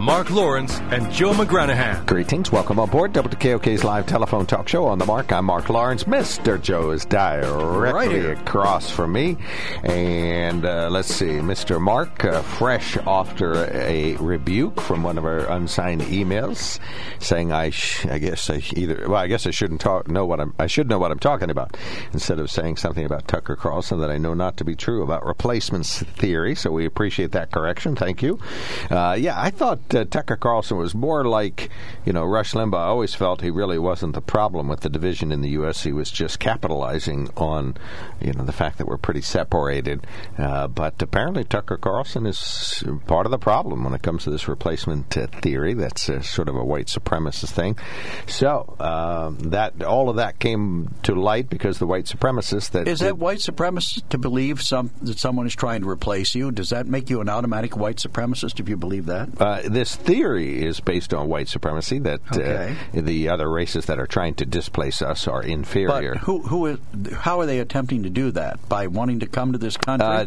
Mark 0.00 0.30
Lawrence 0.30 0.78
and 0.92 1.12
Joe 1.12 1.32
McGranahan. 1.32 2.06
Greetings. 2.06 2.50
Welcome 2.50 2.78
aboard 2.78 3.12
WKOK's 3.12 3.84
live 3.84 4.06
telephone 4.06 4.46
talk 4.46 4.66
show 4.66 4.86
on 4.86 4.98
the 4.98 5.04
mark. 5.04 5.30
I'm 5.30 5.44
Mark 5.44 5.68
Lawrence. 5.68 6.04
Mr. 6.04 6.58
Joe 6.58 6.92
is 6.92 7.04
directly 7.04 8.20
Right 8.22 8.38
across 8.38 8.90
from 8.90 9.12
me. 9.12 9.36
And 9.84 10.64
uh, 10.64 10.88
let's 10.90 11.14
see, 11.14 11.26
Mr. 11.26 11.78
Mark, 11.78 12.24
uh, 12.24 12.40
fresh 12.40 12.96
after 12.96 13.70
a 13.74 14.16
rebuke 14.16 14.80
from 14.80 15.02
one 15.02 15.18
of 15.18 15.26
our 15.26 15.40
unsigned 15.50 16.00
emails 16.00 16.78
saying 17.18 17.52
I, 17.52 17.68
sh- 17.68 18.06
I 18.06 18.18
guess 18.18 18.48
I 18.48 18.62
either, 18.74 19.04
well, 19.06 19.20
I 19.20 19.26
guess 19.26 19.46
I 19.46 19.50
shouldn't 19.50 19.82
talk, 19.82 20.08
know 20.08 20.24
what 20.24 20.40
I'm, 20.40 20.54
I 20.58 20.66
should 20.66 20.88
know 20.88 20.98
what 20.98 21.10
I'm 21.12 21.18
talking 21.18 21.50
about 21.50 21.76
instead 22.14 22.38
of 22.38 22.50
saying 22.50 22.78
something 22.78 23.04
about 23.04 23.28
Tucker 23.28 23.54
Carlson 23.54 24.00
that 24.00 24.10
I 24.10 24.16
know 24.16 24.32
not 24.32 24.56
to 24.56 24.64
be 24.64 24.74
true 24.74 25.02
about 25.02 25.26
replacements 25.26 26.02
theory. 26.02 26.54
So 26.54 26.70
we 26.70 26.86
appreciate 26.86 27.32
that 27.32 27.50
correction. 27.50 27.96
Thank 27.96 28.22
you. 28.22 28.38
Uh, 28.90 29.14
yeah, 29.20 29.38
I 29.38 29.50
thought 29.50 29.89
uh, 29.94 30.04
Tucker 30.04 30.36
Carlson 30.36 30.76
was 30.76 30.94
more 30.94 31.24
like, 31.24 31.70
you 32.04 32.12
know, 32.12 32.24
Rush 32.24 32.52
Limbaugh. 32.52 32.78
I 32.78 32.86
always 32.86 33.14
felt 33.14 33.40
he 33.40 33.50
really 33.50 33.78
wasn't 33.78 34.14
the 34.14 34.20
problem 34.20 34.68
with 34.68 34.80
the 34.80 34.88
division 34.88 35.32
in 35.32 35.40
the 35.40 35.50
U.S. 35.50 35.82
He 35.82 35.92
was 35.92 36.10
just 36.10 36.38
capitalizing 36.38 37.30
on, 37.36 37.76
you 38.20 38.32
know, 38.32 38.44
the 38.44 38.52
fact 38.52 38.78
that 38.78 38.86
we're 38.86 38.98
pretty 38.98 39.22
separated. 39.22 40.06
Uh, 40.38 40.68
but 40.68 41.00
apparently 41.02 41.44
Tucker 41.44 41.76
Carlson 41.76 42.26
is 42.26 42.82
part 43.06 43.26
of 43.26 43.30
the 43.30 43.38
problem 43.38 43.84
when 43.84 43.94
it 43.94 44.02
comes 44.02 44.24
to 44.24 44.30
this 44.30 44.48
replacement 44.48 45.16
uh, 45.16 45.26
theory. 45.26 45.74
That's 45.74 46.08
uh, 46.08 46.22
sort 46.22 46.48
of 46.48 46.56
a 46.56 46.64
white 46.64 46.86
supremacist 46.86 47.50
thing. 47.50 47.78
So 48.26 48.76
um, 48.78 49.38
that 49.50 49.82
all 49.82 50.08
of 50.08 50.16
that 50.16 50.38
came 50.38 50.94
to 51.02 51.14
light 51.14 51.48
because 51.48 51.78
the 51.78 51.86
white 51.86 52.04
supremacists 52.06 52.70
that 52.70 52.88
Is 52.88 53.00
that 53.00 53.18
white 53.18 53.38
supremacist 53.38 54.08
to 54.10 54.18
believe 54.18 54.62
some 54.62 54.90
that 55.02 55.18
someone 55.18 55.46
is 55.46 55.54
trying 55.54 55.82
to 55.82 55.88
replace 55.88 56.34
you? 56.34 56.50
Does 56.50 56.70
that 56.70 56.86
make 56.86 57.10
you 57.10 57.20
an 57.20 57.28
automatic 57.28 57.76
white 57.76 57.96
supremacist 57.96 58.60
if 58.60 58.68
you 58.68 58.76
believe 58.76 59.06
that? 59.06 59.40
Uh, 59.40 59.60
this 59.72 59.94
theory 59.96 60.62
is 60.62 60.80
based 60.80 61.14
on 61.14 61.28
white 61.28 61.48
supremacy 61.48 61.98
that 62.00 62.20
Okay. 62.32 62.76
uh, 62.96 63.00
the 63.00 63.28
other 63.28 63.48
races 63.50 63.86
that 63.86 63.98
are 63.98 64.06
trying 64.06 64.34
to 64.34 64.44
displace 64.46 65.00
us 65.02 65.26
are 65.28 65.42
inferior. 65.42 66.14
But 66.14 66.22
who 66.22 66.42
who 66.42 66.66
is 66.66 66.78
how 67.12 67.40
are 67.40 67.46
they 67.46 67.58
attempting 67.60 68.02
to 68.02 68.10
do 68.10 68.30
that 68.32 68.68
by 68.68 68.86
wanting 68.86 69.20
to 69.20 69.26
come 69.26 69.52
to 69.52 69.58
this 69.58 69.76
country? 69.76 70.06
uh, 70.06 70.26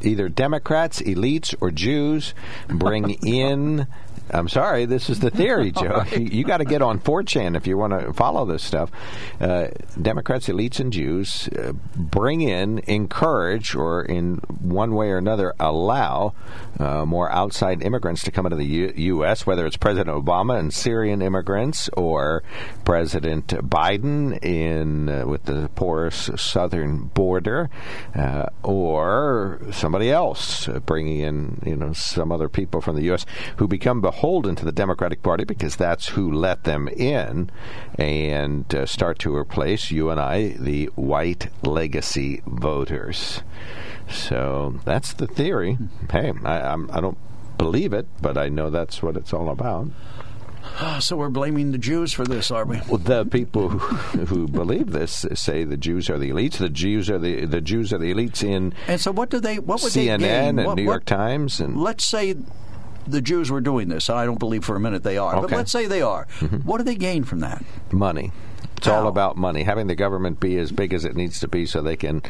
either 0.00 0.28
Democrats, 0.28 1.00
elites, 1.02 1.54
or 1.60 1.70
Jews 1.70 2.34
bring 2.68 3.10
in. 3.24 3.86
I'm 4.30 4.48
sorry, 4.48 4.84
this 4.84 5.08
is 5.08 5.20
the 5.20 5.30
theory, 5.30 5.70
Joe. 5.78 6.04
You, 6.12 6.20
you 6.20 6.44
got 6.44 6.58
to 6.58 6.64
get 6.64 6.82
on 6.82 7.00
4chan 7.00 7.56
if 7.56 7.66
you 7.66 7.76
want 7.76 7.92
to 7.98 8.12
follow 8.12 8.44
this 8.44 8.62
stuff. 8.62 8.90
Uh, 9.40 9.68
Democrats, 10.00 10.48
elites, 10.48 10.80
and 10.80 10.92
Jews 10.92 11.48
uh, 11.48 11.72
bring 11.96 12.40
in, 12.40 12.80
encourage, 12.86 13.74
or 13.74 14.02
in 14.02 14.36
one 14.60 14.94
way 14.94 15.08
or 15.08 15.18
another 15.18 15.54
allow 15.58 16.34
uh, 16.78 17.04
more 17.04 17.30
outside 17.30 17.82
immigrants 17.82 18.22
to 18.24 18.30
come 18.30 18.46
into 18.46 18.56
the 18.56 18.66
U- 18.66 18.92
U.S., 18.96 19.46
whether 19.46 19.66
it's 19.66 19.76
President 19.76 20.14
Obama 20.14 20.58
and 20.58 20.72
Syrian 20.72 21.22
immigrants 21.22 21.88
or 21.96 22.42
President 22.84 23.46
Biden 23.48 24.42
in 24.44 25.08
uh, 25.08 25.26
with 25.26 25.44
the 25.44 25.70
porous 25.74 26.30
southern 26.36 27.06
border, 27.06 27.70
uh, 28.14 28.46
or 28.62 29.60
somebody 29.72 30.10
else 30.10 30.68
uh, 30.68 30.78
bringing 30.80 31.20
in 31.20 31.62
you 31.64 31.76
know 31.76 31.92
some 31.92 32.30
other 32.30 32.48
people 32.48 32.80
from 32.80 32.96
the 32.96 33.02
U.S. 33.04 33.24
who 33.56 33.66
become 33.66 34.00
beholden 34.00 34.17
to 34.18 34.64
the 34.64 34.72
Democratic 34.72 35.22
Party 35.22 35.44
because 35.44 35.76
that's 35.76 36.08
who 36.08 36.32
let 36.32 36.64
them 36.64 36.88
in, 36.88 37.48
and 37.96 38.74
uh, 38.74 38.84
start 38.84 39.16
to 39.20 39.34
replace 39.34 39.92
you 39.92 40.10
and 40.10 40.18
I, 40.18 40.48
the 40.58 40.86
white 40.96 41.48
legacy 41.62 42.42
voters. 42.44 43.42
So 44.10 44.80
that's 44.84 45.12
the 45.12 45.28
theory. 45.28 45.78
Hey, 46.10 46.32
I, 46.44 46.60
I'm, 46.62 46.90
I 46.90 47.00
don't 47.00 47.16
believe 47.58 47.92
it, 47.92 48.08
but 48.20 48.36
I 48.36 48.48
know 48.48 48.70
that's 48.70 49.00
what 49.04 49.16
it's 49.16 49.32
all 49.32 49.50
about. 49.50 49.88
so 51.00 51.16
we're 51.16 51.30
blaming 51.30 51.70
the 51.70 51.78
Jews 51.78 52.12
for 52.12 52.24
this, 52.24 52.50
are 52.50 52.64
we? 52.64 52.80
Well, 52.88 52.98
the 52.98 53.24
people 53.24 53.68
who, 53.68 53.78
who 54.26 54.48
believe 54.48 54.90
this 54.90 55.26
say 55.34 55.62
the 55.62 55.76
Jews 55.76 56.10
are 56.10 56.18
the 56.18 56.30
elites. 56.30 56.56
The 56.56 56.68
Jews 56.68 57.08
are 57.08 57.18
the 57.18 57.44
the 57.44 57.60
Jews 57.60 57.92
are 57.92 57.98
the 57.98 58.12
elites 58.12 58.42
in 58.42 58.74
And 58.88 59.00
so 59.00 59.12
what 59.12 59.30
do 59.30 59.38
they? 59.38 59.60
What 59.60 59.80
would 59.80 59.92
they 59.92 60.06
CNN 60.06 60.18
gain? 60.18 60.58
and 60.58 60.66
What- 60.66 60.76
New 60.76 60.86
what- 60.86 60.92
York 60.92 61.04
Times 61.04 61.60
and 61.60 61.80
Let's 61.80 62.04
say 62.04 62.34
the 63.10 63.20
Jews 63.20 63.50
were 63.50 63.60
doing 63.60 63.88
this. 63.88 64.10
I 64.10 64.24
don't 64.24 64.38
believe 64.38 64.64
for 64.64 64.76
a 64.76 64.80
minute 64.80 65.02
they 65.02 65.18
are, 65.18 65.40
but 65.40 65.50
let's 65.50 65.72
say 65.72 65.86
they 65.86 66.02
are. 66.02 66.26
Mm-hmm. 66.40 66.58
What 66.58 66.78
do 66.78 66.84
they 66.84 66.94
gain 66.94 67.24
from 67.24 67.40
that? 67.40 67.62
money. 67.92 68.32
It's 68.78 68.88
all 68.88 69.08
about 69.08 69.36
money. 69.36 69.62
Having 69.64 69.88
the 69.88 69.94
government 69.94 70.40
be 70.40 70.56
as 70.58 70.72
big 70.72 70.92
as 70.94 71.04
it 71.04 71.14
needs 71.16 71.40
to 71.40 71.48
be, 71.48 71.66
so 71.66 71.82
they 71.82 71.96
can, 71.96 72.22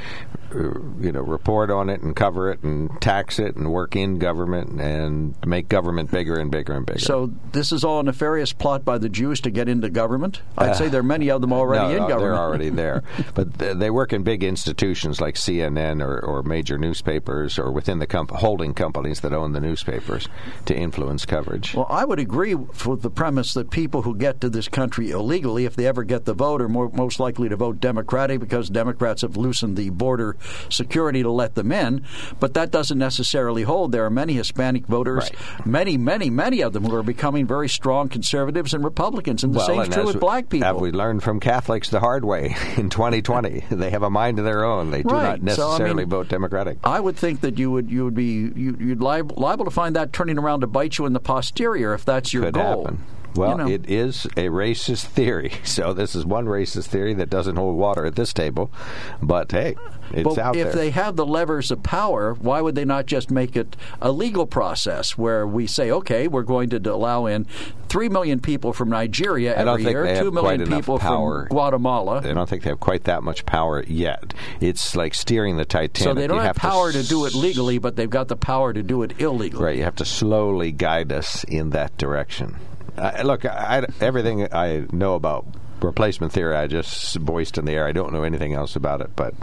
uh, 0.54 0.58
you 1.00 1.12
know, 1.12 1.20
report 1.20 1.70
on 1.70 1.88
it 1.90 2.00
and 2.00 2.16
cover 2.16 2.50
it 2.50 2.62
and 2.62 2.90
tax 3.00 3.38
it 3.38 3.56
and 3.56 3.70
work 3.70 3.94
in 3.96 4.18
government 4.18 4.80
and 4.80 5.34
make 5.46 5.68
government 5.68 6.10
bigger 6.10 6.36
and 6.38 6.50
bigger 6.50 6.72
and 6.72 6.86
bigger. 6.86 6.98
So 6.98 7.32
this 7.52 7.70
is 7.72 7.84
all 7.84 8.00
a 8.00 8.02
nefarious 8.02 8.52
plot 8.52 8.84
by 8.84 8.98
the 8.98 9.08
Jews 9.08 9.40
to 9.42 9.50
get 9.50 9.68
into 9.68 9.88
government. 9.90 10.40
I'd 10.56 10.76
say 10.76 10.88
there 10.88 11.00
are 11.00 11.04
many 11.04 11.30
of 11.30 11.40
them 11.40 11.52
already 11.52 11.84
Uh, 11.84 11.88
no, 11.88 11.94
in 11.94 12.02
no, 12.02 12.08
government. 12.08 12.20
They're 12.34 12.42
already 12.42 12.68
there, 12.70 13.02
but 13.34 13.58
th- 13.58 13.76
they 13.76 13.90
work 13.90 14.12
in 14.12 14.22
big 14.22 14.42
institutions 14.42 15.20
like 15.20 15.34
CNN 15.34 16.02
or, 16.02 16.18
or 16.18 16.42
major 16.42 16.78
newspapers 16.78 17.58
or 17.58 17.70
within 17.70 17.98
the 17.98 18.06
comp- 18.06 18.30
holding 18.30 18.74
companies 18.74 19.20
that 19.20 19.32
own 19.32 19.52
the 19.52 19.60
newspapers 19.60 20.28
to 20.66 20.74
influence 20.74 21.26
coverage. 21.26 21.74
Well, 21.74 21.86
I 21.90 22.04
would 22.04 22.18
agree 22.18 22.54
with 22.54 23.02
the 23.02 23.10
premise 23.10 23.52
that 23.54 23.70
people 23.70 24.02
who 24.02 24.16
get 24.16 24.40
to 24.40 24.48
this 24.48 24.68
country 24.68 25.10
illegally, 25.10 25.64
if 25.64 25.76
they 25.76 25.86
ever 25.86 26.04
get 26.04 26.24
the 26.24 26.34
vote, 26.38 26.62
are 26.62 26.68
more, 26.68 26.88
most 26.94 27.20
likely 27.20 27.48
to 27.48 27.56
vote 27.56 27.80
Democratic 27.80 28.40
because 28.40 28.70
Democrats 28.70 29.22
have 29.22 29.36
loosened 29.36 29.76
the 29.76 29.90
border 29.90 30.36
security 30.70 31.22
to 31.22 31.30
let 31.30 31.54
them 31.54 31.72
in. 31.72 32.04
But 32.40 32.54
that 32.54 32.70
doesn't 32.70 32.98
necessarily 32.98 33.64
hold. 33.64 33.92
There 33.92 34.04
are 34.04 34.10
many 34.10 34.34
Hispanic 34.34 34.86
voters, 34.86 35.30
many, 35.64 35.96
many, 35.96 36.30
many 36.30 36.62
of 36.62 36.72
them 36.72 36.84
who 36.84 36.94
are 36.94 37.02
becoming 37.02 37.46
very 37.46 37.68
strong 37.68 38.08
conservatives 38.08 38.72
and 38.72 38.84
Republicans. 38.84 39.44
And 39.44 39.52
the 39.52 39.58
well, 39.58 39.66
same 39.66 39.80
is 39.80 39.88
true 39.88 40.06
with 40.06 40.20
black 40.20 40.48
people. 40.48 40.66
Have 40.66 40.80
we 40.80 40.92
learned 40.92 41.22
from 41.22 41.40
Catholics 41.40 41.90
the 41.90 42.00
hard 42.00 42.24
way 42.24 42.54
in 42.76 42.88
2020? 42.88 43.64
they 43.70 43.90
have 43.90 44.02
a 44.02 44.10
mind 44.10 44.38
of 44.38 44.44
their 44.44 44.64
own. 44.64 44.90
They 44.90 45.02
do 45.02 45.08
Right. 45.14 45.42
not 45.42 45.54
So, 45.56 45.66
I 45.66 45.70
necessarily 45.72 46.04
mean, 46.04 46.10
vote 46.10 46.28
Democratic. 46.28 46.78
I 46.84 47.00
would 47.00 47.16
think 47.16 47.40
that 47.40 47.58
you 47.58 47.70
would 47.72 47.90
you 47.90 48.04
would 48.04 48.14
be 48.14 48.24
you, 48.54 48.76
you'd 48.78 49.00
liable, 49.00 49.36
liable 49.36 49.64
to 49.64 49.70
find 49.70 49.96
that 49.96 50.12
turning 50.12 50.38
around 50.38 50.60
to 50.60 50.66
bite 50.66 50.98
you 50.98 51.06
in 51.06 51.12
the 51.12 51.20
posterior 51.20 51.94
if 51.94 52.04
that's 52.04 52.32
your 52.32 52.44
Could 52.44 52.54
goal. 52.54 52.84
happen. 52.84 52.98
Well, 53.38 53.50
You 53.52 53.56
know. 53.58 53.68
it 53.68 53.88
is 53.90 54.24
a 54.36 54.48
racist 54.48 55.06
theory. 55.06 55.52
So 55.64 55.92
this 55.92 56.14
is 56.14 56.24
one 56.26 56.46
racist 56.46 56.86
theory 56.86 57.14
that 57.14 57.30
doesn't 57.30 57.56
hold 57.56 57.76
water 57.76 58.04
at 58.06 58.16
this 58.16 58.32
table. 58.32 58.70
But 59.22 59.52
hey, 59.52 59.76
it's 60.12 60.24
But 60.24 60.38
out 60.38 60.56
if 60.56 60.64
there. 60.68 60.72
they 60.74 60.90
have 60.90 61.14
the 61.16 61.26
levers 61.26 61.70
of 61.70 61.82
power, 61.82 62.34
why 62.34 62.60
would 62.60 62.74
they 62.74 62.84
not 62.84 63.06
just 63.06 63.30
make 63.30 63.54
it 63.56 63.76
a 64.00 64.10
legal 64.10 64.46
process 64.46 65.16
where 65.16 65.46
we 65.46 65.66
say, 65.66 65.90
okay, 65.90 66.26
we're 66.26 66.42
going 66.42 66.70
to 66.70 66.78
allow 66.92 67.26
in 67.26 67.44
three 67.88 68.08
million 68.08 68.40
people 68.40 68.72
from 68.72 68.88
Nigeria 68.90 69.54
every 69.54 69.84
year, 69.84 70.04
have 70.06 70.24
two 70.24 70.32
quite 70.32 70.66
people 70.66 70.98
power. 70.98 71.46
from 71.46 71.48
Guatemala. 71.56 72.18
I 72.24 72.32
don't 72.32 72.48
think 72.48 72.62
they 72.64 72.70
have 72.70 72.80
quite 72.80 73.04
that 73.04 73.22
much 73.22 73.46
power 73.46 73.84
yet. 73.86 74.34
It's 74.60 74.96
like 74.96 75.14
steering 75.14 75.56
the 75.58 75.64
Titanic. 75.64 75.96
So 75.98 76.14
they 76.14 76.26
don't 76.26 76.38
You 76.38 76.42
have, 76.42 76.54
to 76.56 76.60
power 76.60 76.90
to, 76.92 76.98
s- 76.98 77.08
do 77.08 77.24
it 77.26 77.34
legally, 77.34 77.78
but 77.78 77.94
they've 77.96 78.10
got 78.10 78.28
the 78.28 78.36
power 78.36 78.72
to 78.72 78.82
do 78.82 79.02
it 79.04 79.20
illegally. 79.20 79.62
Right, 79.64 79.76
you 79.76 79.84
have 79.84 79.96
to 79.96 80.04
slowly 80.04 80.72
guide 80.72 81.12
us 81.12 81.44
in 81.44 81.70
that 81.70 81.96
direction. 81.98 82.56
Look, 83.24 83.44
I, 83.44 83.78
I- 83.80 83.86
everything 84.04 84.48
I 84.52 84.86
know 84.92 85.14
about 85.14 85.46
replacement 85.80 86.32
theory, 86.32 86.56
I 86.56 86.66
just 86.66 87.16
voiced 87.16 87.58
in 87.58 87.64
the 87.64 87.72
air. 87.72 87.86
I 87.86 87.92
don't 87.92 88.12
know 88.12 88.22
anything 88.22 88.54
else 88.54 88.76
about 88.76 89.00
it, 89.00 89.10
but 89.16 89.34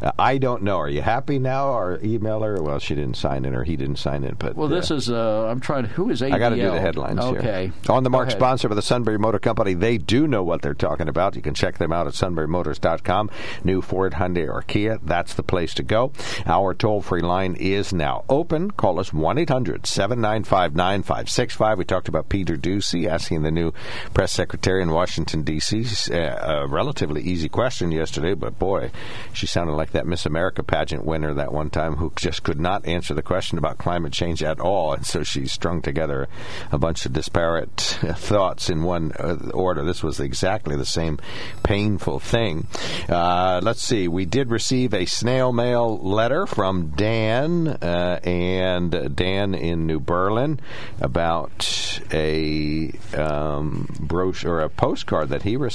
uh, 0.00 0.12
I 0.18 0.38
don't 0.38 0.62
know. 0.62 0.78
Are 0.78 0.88
you 0.88 1.02
happy 1.02 1.38
now? 1.38 1.72
Or 1.72 1.98
email 2.02 2.42
her? 2.42 2.62
well, 2.62 2.78
she 2.78 2.94
didn't 2.94 3.16
sign 3.16 3.44
in, 3.44 3.54
or 3.54 3.64
he 3.64 3.76
didn't 3.76 3.96
sign 3.96 4.24
in, 4.24 4.34
but 4.34 4.56
Well, 4.56 4.68
this 4.68 4.90
uh, 4.90 4.96
is 4.96 5.10
uh, 5.10 5.46
I'm 5.46 5.60
trying. 5.60 5.84
Who 5.84 6.10
is 6.10 6.20
ADL? 6.20 6.32
I 6.32 6.38
got 6.38 6.48
to 6.50 6.56
do 6.56 6.70
the 6.70 6.80
headlines 6.80 7.20
okay. 7.20 7.66
here. 7.66 7.94
On 7.94 8.04
the 8.04 8.10
mark 8.10 8.30
sponsor 8.30 8.68
of 8.68 8.76
the 8.76 8.82
Sunbury 8.82 9.18
Motor 9.18 9.38
Company, 9.38 9.74
they 9.74 9.98
do 9.98 10.26
know 10.26 10.42
what 10.42 10.62
they're 10.62 10.74
talking 10.74 11.08
about. 11.08 11.36
You 11.36 11.42
can 11.42 11.54
check 11.54 11.78
them 11.78 11.92
out 11.92 12.06
at 12.06 12.14
sunburymotors.com. 12.14 13.30
New 13.64 13.82
Ford, 13.82 14.14
Hyundai, 14.14 14.48
or 14.48 14.62
Kia, 14.62 14.98
that's 15.02 15.34
the 15.34 15.42
place 15.42 15.74
to 15.74 15.82
go. 15.82 16.12
Our 16.46 16.74
toll 16.74 17.02
free 17.02 17.22
line 17.22 17.54
is 17.54 17.92
now 17.92 18.24
open. 18.28 18.70
Call 18.70 18.98
us 18.98 19.12
1 19.12 19.38
800 19.38 19.86
795 19.86 20.74
9565. 20.74 21.78
We 21.78 21.84
talked 21.84 22.08
about 22.08 22.28
Peter 22.28 22.56
Doocy 22.56 23.06
asking 23.06 23.42
the 23.42 23.50
new 23.50 23.72
press 24.14 24.32
secretary 24.32 24.82
in 24.82 24.90
Washington, 24.90 25.42
D.C. 25.42 25.81
Uh, 26.10 26.62
a 26.62 26.66
relatively 26.68 27.22
easy 27.22 27.48
question 27.48 27.90
yesterday, 27.90 28.34
but 28.34 28.58
boy, 28.58 28.90
she 29.32 29.46
sounded 29.46 29.72
like 29.72 29.92
that 29.92 30.06
Miss 30.06 30.26
America 30.26 30.62
pageant 30.62 31.04
winner 31.04 31.34
that 31.34 31.52
one 31.52 31.70
time 31.70 31.96
who 31.96 32.12
just 32.16 32.42
could 32.42 32.60
not 32.60 32.86
answer 32.86 33.14
the 33.14 33.22
question 33.22 33.58
about 33.58 33.78
climate 33.78 34.12
change 34.12 34.42
at 34.42 34.60
all. 34.60 34.92
And 34.92 35.04
so 35.04 35.22
she 35.22 35.46
strung 35.46 35.82
together 35.82 36.28
a 36.70 36.78
bunch 36.78 37.04
of 37.06 37.12
disparate 37.12 37.76
thoughts 37.76 38.70
in 38.70 38.82
one 38.82 39.12
uh, 39.18 39.50
order. 39.52 39.84
This 39.84 40.02
was 40.02 40.20
exactly 40.20 40.76
the 40.76 40.86
same 40.86 41.18
painful 41.62 42.20
thing. 42.20 42.66
Uh, 43.08 43.60
let's 43.62 43.82
see. 43.82 44.06
We 44.08 44.24
did 44.24 44.50
receive 44.50 44.94
a 44.94 45.06
snail 45.06 45.52
mail 45.52 45.98
letter 45.98 46.46
from 46.46 46.88
Dan 46.90 47.68
uh, 47.68 48.20
and 48.22 49.16
Dan 49.16 49.54
in 49.54 49.86
New 49.86 50.00
Berlin 50.00 50.60
about 51.00 52.00
a 52.12 52.92
um, 53.14 53.88
brochure 53.98 54.52
or 54.52 54.60
a 54.60 54.68
postcard 54.68 55.30
that 55.30 55.42
he 55.42 55.56
received, 55.56 55.71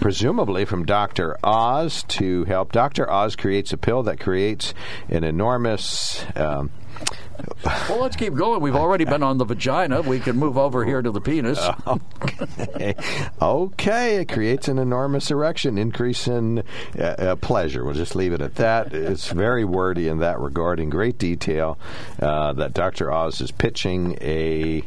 presumably 0.00 0.64
from 0.64 0.84
Dr. 0.84 1.36
Oz 1.44 2.02
to 2.08 2.44
help. 2.44 2.72
Dr. 2.72 3.10
Oz 3.10 3.36
creates 3.36 3.72
a 3.72 3.76
pill 3.76 4.02
that 4.04 4.20
creates 4.20 4.74
an 5.08 5.24
enormous. 5.24 6.24
Um, 6.36 6.70
Well, 7.64 8.00
let's 8.00 8.16
keep 8.16 8.34
going. 8.34 8.60
We've 8.60 8.76
already 8.76 9.04
been 9.04 9.22
on 9.22 9.38
the 9.38 9.44
vagina. 9.44 10.02
We 10.02 10.20
can 10.20 10.36
move 10.36 10.58
over 10.58 10.84
here 10.84 11.00
to 11.00 11.10
the 11.10 11.20
penis. 11.20 11.58
okay. 11.86 12.94
okay, 13.40 14.16
it 14.16 14.28
creates 14.28 14.68
an 14.68 14.78
enormous 14.78 15.30
erection, 15.30 15.78
increase 15.78 16.26
in 16.26 16.62
uh, 16.98 17.02
uh, 17.02 17.36
pleasure. 17.36 17.84
We'll 17.84 17.94
just 17.94 18.14
leave 18.14 18.32
it 18.32 18.40
at 18.40 18.56
that. 18.56 18.92
It's 18.92 19.28
very 19.28 19.64
wordy 19.64 20.08
in 20.08 20.18
that 20.18 20.38
regard, 20.38 20.80
in 20.80 20.90
great 20.90 21.18
detail, 21.18 21.78
uh, 22.20 22.52
that 22.54 22.74
Dr. 22.74 23.10
Oz 23.12 23.40
is 23.40 23.50
pitching 23.50 24.18
a 24.20 24.82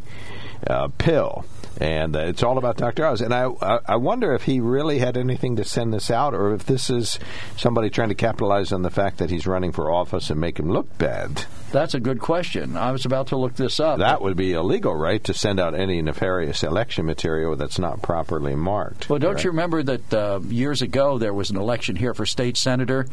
uh, 0.67 0.89
pill. 0.98 1.46
And 1.80 2.16
uh, 2.16 2.20
it's 2.20 2.44
all 2.44 2.58
about 2.58 2.78
Dr. 2.78 3.06
Oz. 3.06 3.22
And 3.22 3.34
I, 3.34 3.46
I, 3.88 3.96
wonder 3.96 4.34
if 4.34 4.44
he 4.44 4.60
really 4.60 5.00
had 5.00 5.18
anything 5.18 5.56
to 5.56 5.64
send 5.64 5.94
this 5.94 6.12
out, 6.12 6.34
or 6.34 6.54
if 6.54 6.66
this 6.66 6.90
is 6.90 7.20
somebody 7.58 7.90
trying 7.90 8.10
to 8.10 8.16
capitalize 8.16 8.72
on 8.72 8.84
the 8.84 8.90
fact 8.92 9.18
that 9.18 9.30
he's 9.30 9.48
running 9.48 9.72
for 9.72 9.92
office 9.92 10.30
and 10.30 10.40
make 10.40 10.60
him 10.60 10.70
look 10.72 10.98
bad. 10.98 11.46
That's 11.72 11.96
a 11.96 12.00
good 12.00 12.20
question. 12.20 12.78
I 12.78 12.92
was 12.92 13.06
about 13.06 13.28
to 13.28 13.38
look 13.38 13.56
this 13.56 13.80
up. 13.80 13.98
That 13.98 14.22
would 14.22 14.38
be 14.38 14.54
illegal, 14.54 14.94
right? 14.96 15.24
To 15.24 15.34
send 15.34 15.60
out 15.60 15.74
any 15.74 16.02
nefarious 16.04 16.62
election 16.64 17.08
material 17.08 17.56
that's 17.56 17.80
not 17.80 18.04
properly 18.04 18.56
marked. 18.56 19.10
Well, 19.10 19.18
don't 19.18 19.34
Right. 19.36 19.44
you 19.44 19.50
remember 19.50 19.82
that 19.82 20.14
uh, 20.14 20.40
years 20.48 20.84
ago 20.84 21.18
there 21.18 21.34
was 21.34 21.50
an 21.50 21.58
election 21.58 21.96
here 21.96 22.14
for 22.14 22.28
state 22.28 22.58
senator 22.58 23.08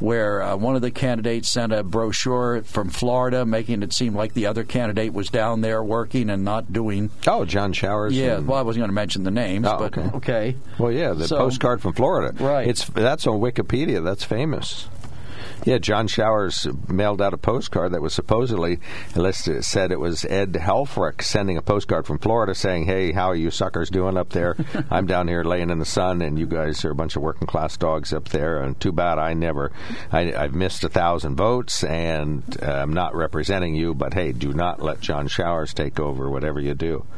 where 0.00 0.40
uh, 0.40 0.56
one 0.56 0.76
of 0.76 0.82
the 0.82 0.90
candidates 0.90 1.50
sent 1.50 1.72
a 1.74 1.82
brochure 1.82 2.62
from 2.62 2.88
Florida 2.88 3.44
making 3.44 3.82
it 3.82 3.92
seem 3.92 4.14
like 4.14 4.32
the 4.32 4.46
other 4.46 4.64
candidate 4.64 5.12
was 5.12 5.28
down 5.28 5.60
there 5.60 5.82
working 5.84 6.30
and 6.30 6.42
not 6.42 6.72
doing. 6.72 7.10
Oh, 7.26 7.44
John 7.44 7.74
Yeah, 8.14 8.36
and- 8.38 8.46
well, 8.48 8.58
I 8.58 8.62
wasn't 8.62 8.80
going 8.82 8.88
to 8.90 8.94
mention 8.94 9.24
the 9.24 9.30
names, 9.30 9.66
Oh, 9.66 9.78
but 9.78 9.96
okay. 9.98 10.16
okay. 10.16 10.56
well, 10.78 10.92
yeah, 10.92 11.12
the 11.12 11.26
So- 11.28 11.38
postcard 11.38 11.80
from 11.80 11.92
Florida. 11.94 12.34
Right. 12.42 12.66
It's 12.68 12.84
that's 12.86 13.26
on 13.26 13.40
Wikipedia. 13.40 14.02
That's 14.04 14.24
famous. 14.24 14.88
Yeah, 15.64 15.78
John 15.78 16.06
Showers 16.06 16.66
mailed 16.88 17.20
out 17.22 17.34
a 17.34 17.38
postcard 17.38 17.92
that 17.92 18.02
was 18.02 18.14
supposedly 18.14 18.78
listed, 19.14 19.64
said 19.64 19.90
it 19.90 19.98
was 19.98 20.24
Ed 20.24 20.52
Helfrich 20.52 21.22
sending 21.22 21.56
a 21.56 21.62
postcard 21.62 22.06
from 22.06 22.18
Florida 22.18 22.54
saying, 22.54 22.84
"Hey, 22.84 23.10
how 23.12 23.28
are 23.30 23.34
you 23.34 23.50
suckers 23.50 23.90
doing 23.90 24.16
up 24.16 24.28
there? 24.30 24.56
I'm 24.90 25.06
down 25.06 25.28
here 25.28 25.42
laying 25.42 25.70
in 25.70 25.78
the 25.78 25.84
sun, 25.84 26.22
and 26.22 26.38
you 26.38 26.46
guys 26.46 26.84
are 26.84 26.90
a 26.90 26.94
bunch 26.94 27.16
of 27.16 27.22
working 27.22 27.46
class 27.48 27.76
dogs 27.76 28.12
up 28.12 28.28
there. 28.28 28.62
And 28.62 28.78
too 28.78 28.92
bad 28.92 29.18
I 29.18 29.34
never, 29.34 29.72
I, 30.12 30.32
I've 30.34 30.54
missed 30.54 30.84
a 30.84 30.88
thousand 30.88 31.36
votes, 31.36 31.82
and 31.82 32.42
uh, 32.62 32.66
I'm 32.70 32.92
not 32.92 33.14
representing 33.16 33.74
you. 33.74 33.94
But 33.94 34.14
hey, 34.14 34.32
do 34.32 34.52
not 34.52 34.82
let 34.82 35.00
John 35.00 35.26
Showers 35.26 35.72
take 35.74 35.98
over 35.98 36.30
whatever 36.30 36.60
you 36.60 36.74
do." 36.74 37.04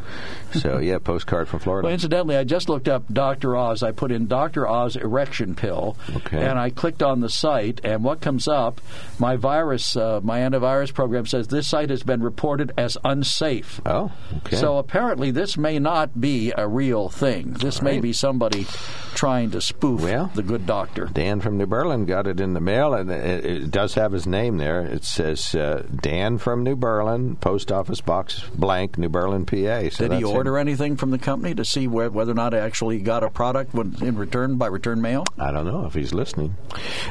So 0.55 0.79
yeah, 0.79 0.97
postcard 0.97 1.47
from 1.49 1.59
Florida. 1.59 1.85
Well, 1.85 1.93
incidentally, 1.93 2.35
I 2.35 2.45
just 2.45 2.71
looked 2.71 2.89
up 2.89 3.05
Dr. 3.13 3.55
Oz. 3.55 3.83
I 3.83 3.93
put 3.93 4.11
in 4.11 4.27
Dr. 4.29 4.67
Oz 4.67 4.97
erection 4.97 5.55
pill, 5.55 5.95
Okay. 6.17 6.43
and 6.43 6.59
I 6.59 6.71
clicked 6.71 7.03
on 7.03 7.21
the 7.21 7.29
site, 7.29 7.83
and 7.85 8.03
what 8.03 8.23
comes 8.29 8.47
up? 8.47 8.83
My 9.19 9.37
virus, 9.37 9.97
uh, 9.97 10.21
my 10.23 10.41
antivirus 10.41 10.93
program 10.93 11.25
says 11.25 11.49
this 11.49 11.67
site 11.67 11.89
has 11.89 12.03
been 12.03 12.23
reported 12.23 12.73
as 12.77 12.99
unsafe. 13.03 13.81
oh, 13.87 14.13
okay. 14.39 14.57
So 14.57 14.77
apparently, 14.77 15.31
this 15.31 15.57
may 15.57 15.79
not 15.79 16.21
be 16.21 16.53
a 16.55 16.69
real 16.69 17.09
thing. 17.09 17.55
This 17.55 17.81
may 17.81 17.93
right. 17.93 18.03
be 18.03 18.13
somebody 18.13 18.67
trying 19.15 19.51
to 19.53 19.63
spoof 19.63 20.03
Well, 20.03 20.31
the 20.35 20.43
good 20.43 20.67
doctor. 20.67 21.07
Dan 21.07 21.41
from 21.41 21.57
New 21.57 21.65
Berlin 21.65 22.05
got 22.05 22.27
it 22.27 22.39
in 22.39 22.53
the 22.53 22.61
mail, 22.61 22.93
and 22.93 23.11
it, 23.11 23.47
it 23.47 23.71
does 23.71 23.95
have 23.95 24.13
his 24.13 24.27
name 24.27 24.59
there. 24.59 24.83
It 24.83 25.05
says 25.05 25.55
uh, 25.55 25.85
Dan 26.03 26.37
from 26.37 26.63
New 26.65 26.77
Berlin, 26.77 27.37
Post 27.37 27.73
Office 27.73 28.03
Box 28.03 28.43
blank, 28.55 28.99
New 28.99 29.09
Berlin, 29.09 29.47
PA. 29.47 29.89
So 29.89 30.07
Did 30.07 30.19
he 30.19 30.25
order 30.25 30.59
him. 30.59 30.69
anything 30.69 30.97
from 30.99 31.13
the 31.13 31.19
company 31.19 31.55
to 31.55 31.65
see 31.65 31.87
whe- 31.87 32.13
whether 32.13 32.33
or 32.33 32.35
not 32.35 32.53
he 32.53 32.59
actually 32.59 32.99
got 32.99 33.25
a 33.25 33.31
product 33.31 33.73
when, 33.73 33.97
in 34.03 34.17
return 34.17 34.57
by 34.57 34.67
return 34.67 35.01
mail? 35.01 35.25
I 35.39 35.51
don't 35.51 35.67
know 35.67 35.87
if 35.87 35.95
he's 35.95 36.13
listening. 36.13 36.55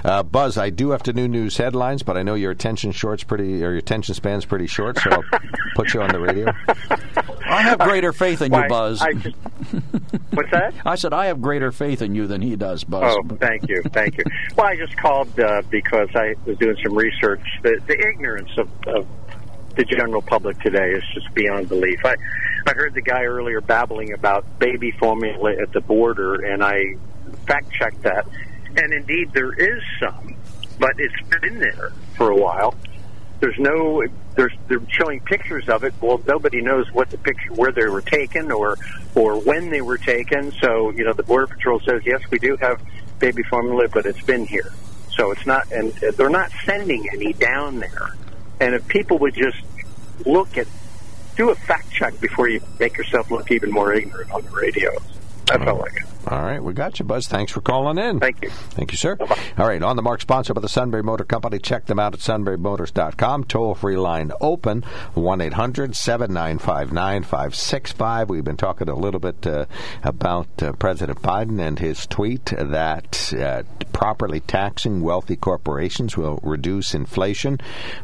Uh, 0.05 0.21
Buzz, 0.21 0.57
I 0.59 0.69
do 0.69 0.91
have 0.91 1.03
to 1.03 1.06
do 1.13 1.27
news 1.27 1.57
headlines, 1.57 2.03
but 2.03 2.17
I 2.17 2.23
know 2.23 2.35
your 2.35 2.51
attention 2.51 2.91
short's 2.91 3.23
pretty, 3.23 3.63
or 3.63 3.71
your 3.71 3.77
attention 3.77 4.13
span's 4.13 4.45
pretty 4.45 4.67
short, 4.67 4.99
so 4.99 5.09
I'll 5.11 5.23
put 5.75 5.93
you 5.93 6.01
on 6.01 6.11
the 6.11 6.19
radio. 6.19 6.51
I 7.45 7.61
have 7.61 7.79
greater 7.79 8.13
faith 8.13 8.41
in 8.41 8.51
you, 8.51 8.59
Why, 8.59 8.67
Buzz. 8.67 9.01
I 9.01 9.13
just, 9.13 9.35
what's 10.33 10.51
that? 10.51 10.73
I 10.85 10.95
said 10.95 11.13
I 11.13 11.27
have 11.27 11.41
greater 11.41 11.71
faith 11.71 12.01
in 12.01 12.15
you 12.15 12.27
than 12.27 12.41
he 12.41 12.55
does, 12.55 12.83
Buzz. 12.83 13.17
Oh, 13.17 13.35
thank 13.37 13.67
you, 13.69 13.81
thank 13.93 14.17
you. 14.17 14.23
Well, 14.55 14.67
I 14.67 14.75
just 14.75 14.95
called 14.97 15.39
uh, 15.39 15.61
because 15.69 16.09
I 16.15 16.35
was 16.45 16.57
doing 16.57 16.77
some 16.83 16.97
research. 16.97 17.41
The, 17.63 17.81
the 17.87 17.97
ignorance 17.97 18.51
of, 18.57 18.69
of 18.87 19.07
the 19.75 19.85
general 19.85 20.21
public 20.21 20.59
today 20.61 20.91
is 20.91 21.03
just 21.13 21.33
beyond 21.33 21.69
belief. 21.69 21.99
I, 22.03 22.15
I 22.65 22.73
heard 22.73 22.93
the 22.93 23.01
guy 23.01 23.23
earlier 23.23 23.61
babbling 23.61 24.13
about 24.13 24.59
baby 24.59 24.91
formula 24.91 25.53
at 25.61 25.71
the 25.71 25.81
border, 25.81 26.45
and 26.45 26.63
I 26.63 26.95
fact 27.45 27.71
checked 27.71 28.03
that. 28.03 28.27
And 28.75 28.93
indeed, 28.93 29.31
there 29.33 29.53
is 29.53 29.81
some, 29.99 30.35
but 30.79 30.93
it's 30.97 31.29
been 31.41 31.59
there 31.59 31.91
for 32.15 32.29
a 32.29 32.35
while. 32.35 32.75
There's 33.39 33.57
no, 33.59 34.03
there's 34.35 34.53
they're 34.67 34.81
showing 34.89 35.19
pictures 35.19 35.69
of 35.69 35.83
it. 35.83 35.93
Well, 36.01 36.21
nobody 36.27 36.61
knows 36.61 36.91
what 36.91 37.09
the 37.11 37.17
picture, 37.17 37.53
where 37.53 37.71
they 37.71 37.85
were 37.85 38.01
taken, 38.01 38.51
or 38.51 38.77
or 39.13 39.39
when 39.39 39.69
they 39.69 39.81
were 39.81 39.97
taken. 39.97 40.51
So 40.53 40.89
you 40.91 41.03
know, 41.03 41.13
the 41.13 41.23
Border 41.23 41.47
Patrol 41.47 41.79
says 41.81 42.01
yes, 42.05 42.21
we 42.31 42.39
do 42.39 42.57
have 42.57 42.81
baby 43.19 43.43
formula, 43.43 43.87
but 43.89 44.05
it's 44.05 44.21
been 44.21 44.45
here. 44.45 44.71
So 45.17 45.31
it's 45.31 45.45
not, 45.45 45.71
and 45.71 45.91
they're 45.93 46.29
not 46.29 46.51
sending 46.63 47.07
any 47.11 47.33
down 47.33 47.79
there. 47.79 48.15
And 48.59 48.75
if 48.75 48.87
people 48.87 49.17
would 49.19 49.33
just 49.33 49.57
look 50.25 50.57
at, 50.57 50.67
do 51.35 51.49
a 51.49 51.55
fact 51.55 51.91
check 51.91 52.19
before 52.19 52.47
you 52.47 52.61
make 52.79 52.97
yourself 52.97 53.29
look 53.31 53.51
even 53.51 53.71
more 53.71 53.93
ignorant 53.93 54.31
on 54.31 54.43
the 54.43 54.51
radio. 54.51 54.91
That's 55.47 55.67
all 55.67 55.83
I 55.83 55.89
got. 55.89 56.17
All 56.29 56.41
right, 56.41 56.61
we 56.61 56.73
got 56.73 56.99
you, 56.99 57.05
Buzz. 57.05 57.25
Thanks 57.25 57.53
for 57.53 57.61
calling 57.61 57.97
in. 57.97 58.19
Thank 58.19 58.43
you. 58.43 58.49
Thank 58.49 58.91
you, 58.91 58.97
sir. 58.97 59.15
All 59.57 59.65
right, 59.65 59.81
on 59.81 59.95
the 59.95 60.01
mark, 60.01 60.19
sponsored 60.19 60.55
by 60.55 60.61
the 60.61 60.67
Sunbury 60.67 61.01
Motor 61.01 61.23
Company. 61.23 61.57
Check 61.57 61.85
them 61.85 61.99
out 61.99 62.13
at 62.13 62.19
sunburymotors.com. 62.19 63.45
Toll 63.45 63.75
free 63.75 63.95
line 63.95 64.33
open 64.41 64.83
1 65.13 65.39
800 65.39 65.95
795 65.95 66.91
9565. 66.91 68.29
We've 68.29 68.43
been 68.43 68.57
talking 68.57 68.89
a 68.89 68.95
little 68.95 69.21
bit 69.21 69.47
uh, 69.47 69.67
about 70.03 70.47
uh, 70.61 70.73
President 70.73 71.21
Biden 71.21 71.65
and 71.65 71.79
his 71.79 72.05
tweet 72.05 72.45
that 72.47 73.33
uh, 73.33 73.63
properly 73.93 74.41
taxing 74.41 75.01
wealthy 75.01 75.37
corporations 75.37 76.17
will 76.17 76.41
reduce 76.43 76.93
inflation. 76.93 77.57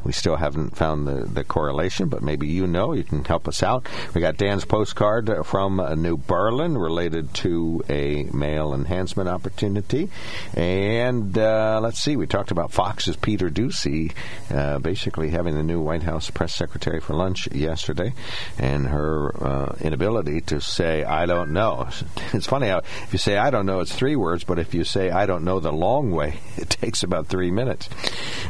We 0.05 0.13
still 0.13 0.37
haven't 0.37 0.77
found 0.77 1.09
the, 1.09 1.25
the 1.25 1.43
correlation, 1.43 2.07
but 2.07 2.23
maybe 2.23 2.47
you 2.47 2.67
know. 2.67 2.93
You 2.93 3.03
can 3.03 3.25
help 3.25 3.49
us 3.49 3.61
out. 3.61 3.85
We 4.13 4.21
got 4.21 4.37
Dan's 4.37 4.63
postcard 4.63 5.29
from 5.45 5.81
uh, 5.81 5.95
New 5.95 6.15
Berlin 6.15 6.77
related 6.77 7.32
to 7.33 7.83
a 7.89 8.23
male 8.33 8.73
enhancement 8.73 9.29
opportunity. 9.29 10.09
And 10.53 11.37
uh, 11.37 11.79
let's 11.81 11.99
see, 11.99 12.15
we 12.15 12.27
talked 12.27 12.51
about 12.51 12.71
Fox's 12.71 13.15
Peter 13.15 13.49
Doocy 13.49 14.13
uh, 14.51 14.79
basically 14.79 15.29
having 15.29 15.55
the 15.55 15.63
new 15.63 15.81
White 15.81 16.03
House 16.03 16.29
press 16.29 16.53
secretary 16.53 16.99
for 16.99 17.13
lunch 17.15 17.47
yesterday, 17.51 18.13
and 18.57 18.87
her 18.87 19.35
uh, 19.43 19.75
inability 19.81 20.41
to 20.41 20.61
say, 20.61 21.03
I 21.03 21.25
don't 21.25 21.51
know. 21.51 21.89
It's 22.33 22.47
funny 22.47 22.67
how 22.67 22.79
if 22.79 23.09
you 23.13 23.19
say, 23.19 23.37
I 23.37 23.51
don't 23.51 23.65
know, 23.65 23.79
it's 23.79 23.93
three 23.93 24.15
words, 24.15 24.43
but 24.43 24.57
if 24.57 24.73
you 24.73 24.83
say, 24.83 25.11
I 25.11 25.25
don't 25.25 25.43
know 25.43 25.59
the 25.59 25.71
long 25.71 26.11
way, 26.11 26.39
it 26.57 26.69
takes 26.69 27.03
about 27.03 27.27
three 27.27 27.51
minutes. 27.51 27.89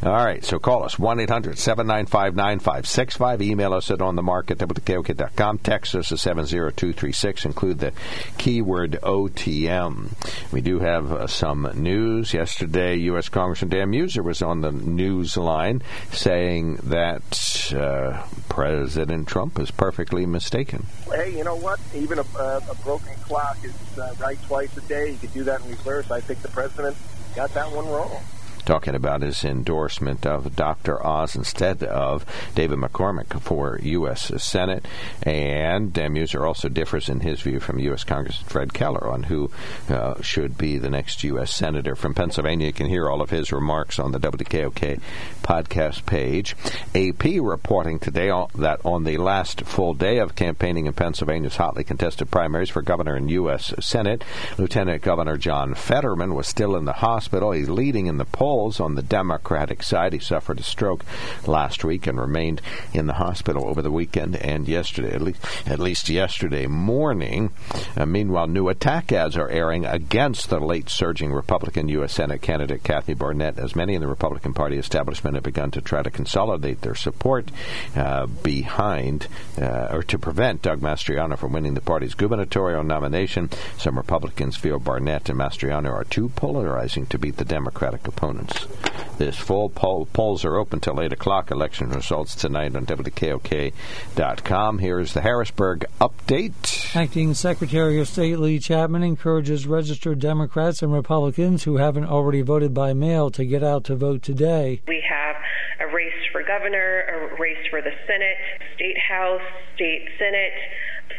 All 0.01 0.11
right, 0.11 0.43
so 0.43 0.57
call 0.57 0.83
us 0.83 0.97
1 0.97 1.19
800 1.19 1.57
795 1.57 2.35
9565. 2.35 3.41
Email 3.41 3.73
us 3.73 3.91
at 3.91 3.99
onthemarket.com. 3.99 5.57
Text 5.59 5.95
us 5.95 6.11
at 6.11 6.19
70236. 6.19 7.45
Include 7.45 7.79
the 7.79 7.93
keyword 8.37 8.72
OTM. 8.73 10.09
We 10.51 10.61
do 10.61 10.79
have 10.79 11.11
uh, 11.11 11.27
some 11.27 11.69
news. 11.75 12.33
Yesterday, 12.33 12.95
U.S. 12.95 13.29
Congressman 13.29 13.69
Dan 13.69 13.91
Meuser 13.91 14.23
was 14.23 14.41
on 14.41 14.61
the 14.61 14.71
news 14.71 15.37
line 15.37 15.83
saying 16.11 16.75
that 16.83 17.73
uh, 17.75 18.23
President 18.49 19.27
Trump 19.27 19.59
is 19.59 19.71
perfectly 19.71 20.25
mistaken. 20.25 20.85
Hey, 21.05 21.37
you 21.37 21.43
know 21.43 21.55
what? 21.55 21.79
Even 21.95 22.19
a, 22.19 22.25
uh, 22.37 22.61
a 22.69 22.75
broken 22.83 23.13
clock 23.21 23.57
is 23.63 23.97
uh, 23.97 24.13
right 24.19 24.41
twice 24.43 24.75
a 24.77 24.81
day. 24.81 25.11
You 25.11 25.17
could 25.17 25.33
do 25.33 25.43
that 25.43 25.61
in 25.61 25.69
reverse. 25.69 26.09
I 26.09 26.19
think 26.19 26.41
the 26.41 26.49
president 26.49 26.97
got 27.35 27.53
that 27.53 27.71
one 27.71 27.87
wrong 27.87 28.21
talking 28.65 28.95
about 28.95 29.21
his 29.21 29.43
endorsement 29.43 30.25
of 30.25 30.55
Dr. 30.55 31.05
Oz 31.05 31.35
instead 31.35 31.83
of 31.83 32.25
David 32.55 32.79
McCormick 32.79 33.39
for 33.41 33.79
U.S. 33.81 34.31
Senate. 34.43 34.85
And 35.23 35.93
Dan 35.93 36.13
Meuser 36.13 36.47
also 36.47 36.69
differs 36.69 37.09
in 37.09 37.19
his 37.19 37.41
view 37.41 37.59
from 37.59 37.79
U.S. 37.79 38.03
Congressman 38.03 38.49
Fred 38.49 38.73
Keller 38.73 39.07
on 39.09 39.23
who 39.23 39.51
uh, 39.89 40.21
should 40.21 40.57
be 40.57 40.77
the 40.77 40.89
next 40.89 41.23
U.S. 41.23 41.53
Senator 41.53 41.95
from 41.95 42.13
Pennsylvania. 42.13 42.67
You 42.67 42.73
can 42.73 42.87
hear 42.87 43.09
all 43.09 43.21
of 43.21 43.29
his 43.29 43.51
remarks 43.51 43.99
on 43.99 44.11
the 44.11 44.19
WKOK 44.19 44.99
podcast 45.41 46.05
page. 46.05 46.55
AP 46.95 47.41
reporting 47.41 47.99
today 47.99 48.31
that 48.55 48.79
on 48.85 49.03
the 49.03 49.17
last 49.17 49.61
full 49.61 49.93
day 49.93 50.17
of 50.19 50.35
campaigning 50.35 50.85
in 50.85 50.93
Pennsylvania's 50.93 51.57
hotly 51.57 51.83
contested 51.83 52.31
primaries 52.31 52.69
for 52.69 52.81
governor 52.81 53.15
and 53.15 53.29
U.S. 53.31 53.73
Senate, 53.79 54.23
Lieutenant 54.57 55.01
Governor 55.01 55.37
John 55.37 55.73
Fetterman 55.73 56.33
was 56.33 56.47
still 56.47 56.75
in 56.75 56.85
the 56.85 56.93
hospital. 56.93 57.51
He's 57.51 57.69
leading 57.69 58.07
in 58.07 58.17
the 58.17 58.25
polls 58.25 58.52
polls 58.53 58.79
on 58.79 58.93
the 58.93 59.01
Democratic 59.01 59.81
side. 59.81 60.13
He 60.13 60.19
suffered 60.19 60.59
a 60.59 60.63
stroke 60.63 61.03
last 61.47 61.83
week 61.83 62.05
and 62.05 62.19
remained 62.19 62.61
in 62.93 63.07
the 63.07 63.13
hospital 63.13 63.67
over 63.67 63.81
the 63.81 63.89
weekend 63.89 64.35
and 64.35 64.67
yesterday, 64.67 65.11
at 65.11 65.23
least, 65.23 65.43
at 65.65 65.79
least 65.79 66.07
yesterday 66.07 66.67
morning. 66.67 67.49
Uh, 67.97 68.05
meanwhile, 68.05 68.45
new 68.45 68.69
attack 68.69 69.11
ads 69.11 69.35
are 69.37 69.49
airing 69.49 69.87
against 69.87 70.51
the 70.51 70.59
late 70.59 70.87
surging 70.87 71.33
Republican 71.33 71.89
U.S. 71.89 72.13
Senate 72.13 72.43
candidate 72.43 72.83
Kathy 72.83 73.15
Barnett, 73.15 73.57
as 73.57 73.75
many 73.75 73.95
in 73.95 74.01
the 74.01 74.07
Republican 74.07 74.53
Party 74.53 74.77
establishment 74.77 75.33
have 75.33 75.43
begun 75.43 75.71
to 75.71 75.81
try 75.81 76.03
to 76.03 76.11
consolidate 76.11 76.81
their 76.81 76.93
support 76.93 77.49
uh, 77.95 78.27
behind 78.27 79.25
uh, 79.59 79.87
or 79.89 80.03
to 80.03 80.19
prevent 80.19 80.61
Doug 80.61 80.79
Mastriano 80.79 81.35
from 81.35 81.53
winning 81.53 81.73
the 81.73 81.81
party's 81.81 82.13
gubernatorial 82.13 82.83
nomination. 82.83 83.49
Some 83.79 83.97
Republicans 83.97 84.57
feel 84.57 84.77
Barnett 84.77 85.27
and 85.29 85.39
Mastriano 85.39 85.91
are 85.91 86.03
too 86.03 86.29
polarizing 86.29 87.07
to 87.07 87.17
beat 87.17 87.37
the 87.37 87.45
Democratic 87.45 88.03
opponents. 88.43 89.17
This 89.17 89.37
full 89.37 89.69
poll, 89.69 90.07
polls 90.07 90.43
are 90.43 90.57
open 90.57 90.79
till 90.79 90.99
8 90.99 91.13
o'clock. 91.13 91.51
Election 91.51 91.89
results 91.89 92.35
tonight 92.35 92.75
on 92.75 92.85
WKOK.com. 92.85 94.79
Here's 94.79 95.13
the 95.13 95.21
Harrisburg 95.21 95.85
update. 96.01 96.95
Acting 96.95 97.33
Secretary 97.35 97.99
of 97.99 98.07
State 98.07 98.39
Leigh 98.39 98.59
Chapman 98.59 99.03
encourages 99.03 99.67
registered 99.67 100.19
Democrats 100.19 100.81
and 100.81 100.91
Republicans 100.91 101.63
who 101.63 101.77
haven't 101.77 102.05
already 102.05 102.41
voted 102.41 102.73
by 102.73 102.93
mail 102.93 103.29
to 103.31 103.45
get 103.45 103.63
out 103.63 103.83
to 103.85 103.95
vote 103.95 104.23
today. 104.23 104.81
We 104.87 105.03
have 105.07 105.35
a 105.79 105.93
race 105.93 106.13
for 106.31 106.43
governor, 106.43 107.01
a 107.01 107.39
race 107.39 107.67
for 107.69 107.81
the 107.81 107.91
Senate, 108.07 108.37
state 108.75 108.97
house, 108.97 109.41
state 109.75 110.07
senate, 110.17 110.53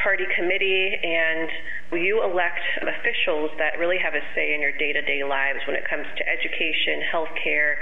party 0.02 0.24
committee, 0.36 0.94
and 1.02 1.48
you 1.92 2.22
elect 2.22 2.60
officials 2.82 3.50
that 3.58 3.78
really 3.78 3.98
have 3.98 4.14
a 4.14 4.20
say 4.34 4.54
in 4.54 4.60
your 4.60 4.76
day 4.76 4.92
to 4.92 5.02
day 5.02 5.22
lives 5.22 5.60
when 5.66 5.76
it 5.76 5.84
comes 5.88 6.06
to 6.16 6.22
education, 6.28 7.02
health 7.10 7.28
care, 7.42 7.78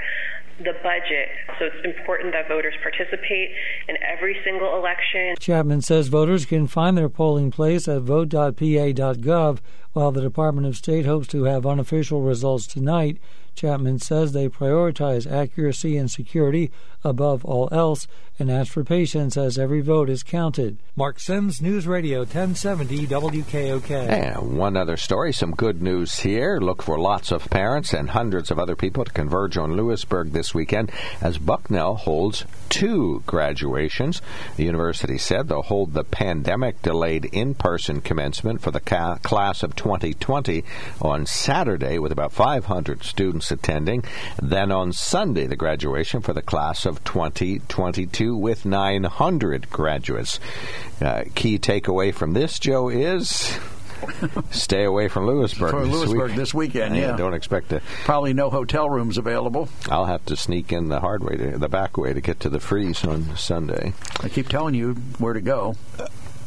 the 0.59 0.73
budget. 0.83 1.29
So 1.57 1.65
it's 1.65 1.85
important 1.85 2.33
that 2.33 2.47
voters 2.47 2.75
participate 2.81 3.51
in 3.87 3.97
every 4.03 4.37
single 4.43 4.75
election. 4.77 5.35
Chapman 5.39 5.81
says 5.81 6.07
voters 6.09 6.45
can 6.45 6.67
find 6.67 6.97
their 6.97 7.09
polling 7.09 7.49
place 7.49 7.87
at 7.87 8.01
vote.pa.gov, 8.01 9.59
while 9.93 10.11
the 10.11 10.21
Department 10.21 10.67
of 10.67 10.75
State 10.75 11.05
hopes 11.05 11.27
to 11.29 11.43
have 11.45 11.65
unofficial 11.65 12.21
results 12.21 12.67
tonight. 12.67 13.17
Chapman 13.55 13.99
says 13.99 14.31
they 14.31 14.49
prioritize 14.49 15.31
accuracy 15.31 15.97
and 15.97 16.09
security 16.09 16.71
above 17.03 17.43
all 17.45 17.69
else 17.71 18.07
and 18.39 18.49
ask 18.49 18.71
for 18.71 18.83
patience 18.83 19.37
as 19.37 19.59
every 19.59 19.81
vote 19.81 20.09
is 20.09 20.23
counted. 20.23 20.77
Mark 20.95 21.19
Sims, 21.19 21.61
News 21.61 21.85
Radio 21.85 22.19
1070 22.19 23.05
WKOK. 23.07 23.91
And 23.91 24.57
one 24.57 24.75
other 24.75 24.97
story, 24.97 25.31
some 25.31 25.51
good 25.51 25.81
news 25.81 26.19
here. 26.19 26.59
Look 26.59 26.81
for 26.81 26.99
lots 26.99 27.31
of 27.31 27.49
parents 27.49 27.93
and 27.93 28.09
hundreds 28.09 28.49
of 28.49 28.57
other 28.57 28.75
people 28.75 29.05
to 29.05 29.11
converge 29.11 29.57
on 29.57 29.75
Lewisburg 29.75 30.31
this 30.31 30.53
weekend 30.53 30.91
as 31.21 31.37
Bucknell 31.37 31.95
holds 31.95 32.45
two 32.69 33.21
graduations. 33.27 34.21
The 34.55 34.63
university 34.63 35.17
said 35.19 35.47
they'll 35.47 35.61
hold 35.61 35.93
the 35.93 36.03
pandemic 36.03 36.81
delayed 36.81 37.25
in 37.25 37.53
person 37.53 38.01
commencement 38.01 38.61
for 38.61 38.71
the 38.71 38.79
ca- 38.79 39.17
class 39.17 39.61
of 39.61 39.75
2020 39.75 40.63
on 41.01 41.27
Saturday 41.27 41.99
with 41.99 42.11
about 42.11 42.31
500 42.31 43.03
students 43.03 43.51
attending. 43.51 44.03
Then 44.41 44.71
on 44.71 44.91
Sunday, 44.91 45.45
the 45.45 45.55
graduation 45.55 46.21
for 46.21 46.33
the 46.33 46.41
class 46.41 46.85
of 46.85 46.92
2022 47.03 48.35
with 48.35 48.65
900 48.65 49.69
graduates. 49.69 50.39
Uh, 51.01 51.23
key 51.35 51.57
takeaway 51.59 52.13
from 52.13 52.33
this, 52.33 52.59
Joe, 52.59 52.89
is 52.89 53.57
stay 54.51 54.83
away 54.83 55.07
from 55.07 55.27
Lewisburg. 55.27 55.71
For 55.71 55.85
this 55.85 55.93
Lewisburg 55.93 56.29
week. 56.31 56.37
this 56.37 56.53
weekend, 56.53 56.95
yeah. 56.95 57.15
Don't 57.15 57.33
expect 57.33 57.69
to. 57.69 57.81
Probably 58.03 58.33
no 58.33 58.49
hotel 58.49 58.89
rooms 58.89 59.17
available. 59.17 59.69
I'll 59.89 60.05
have 60.05 60.25
to 60.25 60.35
sneak 60.35 60.71
in 60.71 60.89
the 60.89 60.99
hard 60.99 61.23
way, 61.23 61.37
to, 61.37 61.57
the 61.57 61.69
back 61.69 61.97
way, 61.97 62.13
to 62.13 62.21
get 62.21 62.39
to 62.41 62.49
the 62.49 62.59
freeze 62.59 63.03
on 63.05 63.35
Sunday. 63.37 63.93
I 64.21 64.29
keep 64.29 64.49
telling 64.49 64.75
you 64.75 64.93
where 65.17 65.33
to 65.33 65.41
go. 65.41 65.75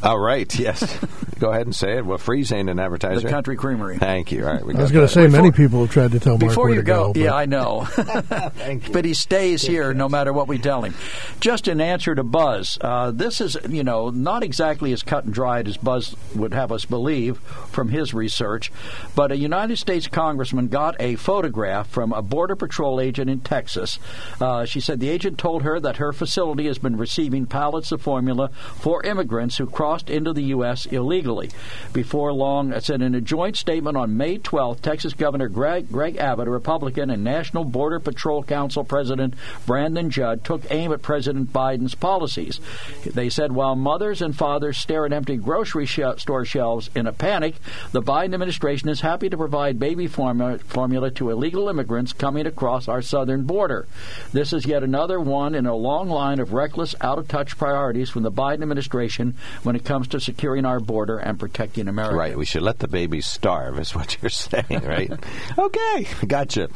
All 0.03 0.19
right, 0.19 0.53
yes. 0.59 0.99
Go 1.39 1.51
ahead 1.51 1.67
and 1.67 1.75
say 1.77 1.99
it. 1.99 2.07
Well, 2.07 2.17
Freeze 2.17 2.51
ain't 2.51 2.71
an 2.71 2.79
advertiser. 2.79 3.21
The 3.21 3.29
Country 3.29 3.57
Creamery. 3.57 3.99
Thank 3.99 4.33
you. 4.33 4.47
All 4.47 4.55
right, 4.55 4.65
we 4.65 4.75
I 4.75 4.81
was 4.81 4.91
going 4.91 5.07
to 5.07 5.13
say 5.13 5.27
many 5.27 5.51
people 5.53 5.81
have 5.81 5.91
tried 5.91 6.13
to 6.13 6.21
tell 6.21 6.39
Mark 6.39 6.51
Before 6.51 6.65
where 6.65 6.75
you 6.75 6.81
to 6.81 6.87
go, 6.87 7.13
go. 7.13 7.21
yeah, 7.21 7.35
I 7.35 7.45
know. 7.45 7.85
Thank 7.85 8.89
you. 8.89 8.93
but 8.95 9.05
he 9.05 9.13
stays 9.13 9.61
here 9.63 9.93
no 9.93 10.09
matter 10.09 10.33
what 10.33 10.49
we 10.49 10.57
tell 10.57 10.83
him. 10.83 10.95
Just 11.41 11.69
in 11.69 11.81
answer 11.81 12.15
to 12.15 12.23
Buzz, 12.23 12.79
uh, 12.81 13.11
this 13.11 13.43
is, 13.43 13.57
you 13.69 13.85
know, 13.85 14.09
not 14.09 14.43
exactly 14.43 14.93
as 14.93 15.03
cut 15.03 15.25
and 15.25 15.35
dried 15.35 15.69
as 15.69 15.77
Buzz 15.77 16.17
would 16.35 16.55
have 16.55 16.73
us 16.73 16.87
believe 16.87 17.37
from 17.39 17.91
his 17.91 18.15
research, 18.15 18.73
but 19.15 19.31
a 19.31 19.37
United 19.37 19.77
States 19.77 20.07
congressman 20.09 20.69
got 20.69 20.97
a 21.01 21.17
photograph 21.17 21.87
from 21.89 22.13
a 22.15 22.23
Border 22.23 22.57
Patrol 22.57 22.99
agent 22.99 23.29
in 23.29 23.41
Texas. 23.41 23.99
Uh, 24.41 24.65
she 24.65 24.81
said 24.81 25.01
the 25.01 25.11
agent 25.11 25.37
told 25.37 25.63
her 25.65 25.79
that 25.81 25.97
her 25.99 26.15
facility 26.15 26.67
has 26.67 26.79
been 26.79 26.97
receiving 26.97 27.45
pallets 27.45 27.93
of 27.93 28.01
formula 28.01 28.49
for 28.77 29.03
immigrants 29.05 29.59
who 29.59 29.67
cross 29.67 29.86
crossed 29.87 30.11
into 30.11 30.32
the 30.32 30.43
U.S. 30.43 30.84
illegally. 30.87 31.49
Before 31.93 32.32
long, 32.32 32.72
it 32.72 32.82
said 32.82 33.03
in 33.03 33.14
a 33.14 33.20
joint 33.20 33.57
statement 33.57 33.97
on 33.97 34.16
May 34.16 34.37
12th, 34.37 34.80
Texas 34.80 35.12
Governor 35.12 35.49
Greg, 35.49 35.93
Greg 35.93 36.16
Abbott, 36.16 36.49
a 36.49 36.51
Republican, 36.51 37.09
and 37.09 37.22
National 37.22 37.62
Border 37.62 38.01
Patrol 38.01 38.43
Council 38.43 38.82
President 38.82 39.34
Brandon 39.64 40.11
Judd 40.11 40.43
took 40.43 40.68
aim 40.72 40.93
at 40.93 41.03
President 41.03 41.53
Biden's 41.53 41.95
policies. 41.95 42.59
They 43.05 43.30
said 43.30 43.53
while 43.53 43.76
mothers 43.76 44.22
and 44.22 44.37
fathers 44.37 44.76
stare 44.76 45.07
at 45.07 45.12
empty 45.12 45.37
grocery 45.37 45.87
sh- 45.87 46.01
store 46.16 46.45
shelves 46.45 46.91
in 46.97 47.07
a 47.07 47.12
panic, 47.12 47.55
the 47.93 48.03
Biden 48.03 48.34
administration 48.34 48.89
is 48.89 49.03
happy 49.03 49.28
to 49.28 49.37
provide 49.37 49.78
baby 49.78 50.09
formula, 50.09 50.59
formula 50.59 51.12
to 51.12 51.30
illegal 51.30 51.68
immigrants 51.68 52.12
coming 52.12 52.45
across 52.45 52.89
our 52.89 53.03
southern 53.03 53.45
border. 53.45 53.87
This 54.32 54.53
is 54.53 54.66
yet 54.66 54.82
another 54.82 55.20
one 55.20 55.55
in 55.55 55.64
a 55.64 55.76
long 55.76 56.09
line 56.09 56.41
of 56.41 56.53
reckless, 56.53 56.97
out 57.01 57.20
of 57.20 57.28
touch 57.28 57.57
priorities 57.57 58.11
from 58.11 58.24
the 58.24 58.32
Biden 58.32 58.62
administration 58.62 59.37
when 59.62 59.76
it 59.77 59.85
comes 59.85 60.09
to 60.09 60.20
securing 60.20 60.64
our 60.64 60.81
border 60.81 61.18
and 61.18 61.39
protecting 61.39 61.89
America. 61.89 62.16
Right. 62.16 62.37
We 62.37 62.45
should 62.45 62.62
let 62.62 62.79
the 62.79 62.89
babies 62.89 63.27
starve, 63.27 63.79
is 63.79 63.95
what 63.95 64.16
you're 64.20 64.31
saying, 64.31 64.64
right? 64.83 65.12
okay. 65.59 66.07
Gotcha. 66.27 66.68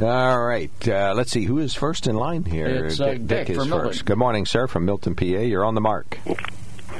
All 0.00 0.44
right. 0.44 0.70
Uh, 0.88 1.14
let's 1.16 1.32
see. 1.32 1.44
Who 1.44 1.58
is 1.58 1.74
first 1.74 2.06
in 2.06 2.14
line 2.16 2.44
here? 2.44 2.86
It's, 2.86 3.00
uh, 3.00 3.12
Dick, 3.12 3.26
Dick 3.26 3.50
is 3.50 3.56
from 3.56 3.68
first. 3.68 3.82
Milton. 3.82 4.04
Good 4.04 4.18
morning, 4.18 4.46
sir, 4.46 4.66
from 4.66 4.84
Milton, 4.84 5.14
PA. 5.14 5.24
You're 5.24 5.64
on 5.64 5.74
the 5.74 5.80
mark. 5.80 6.18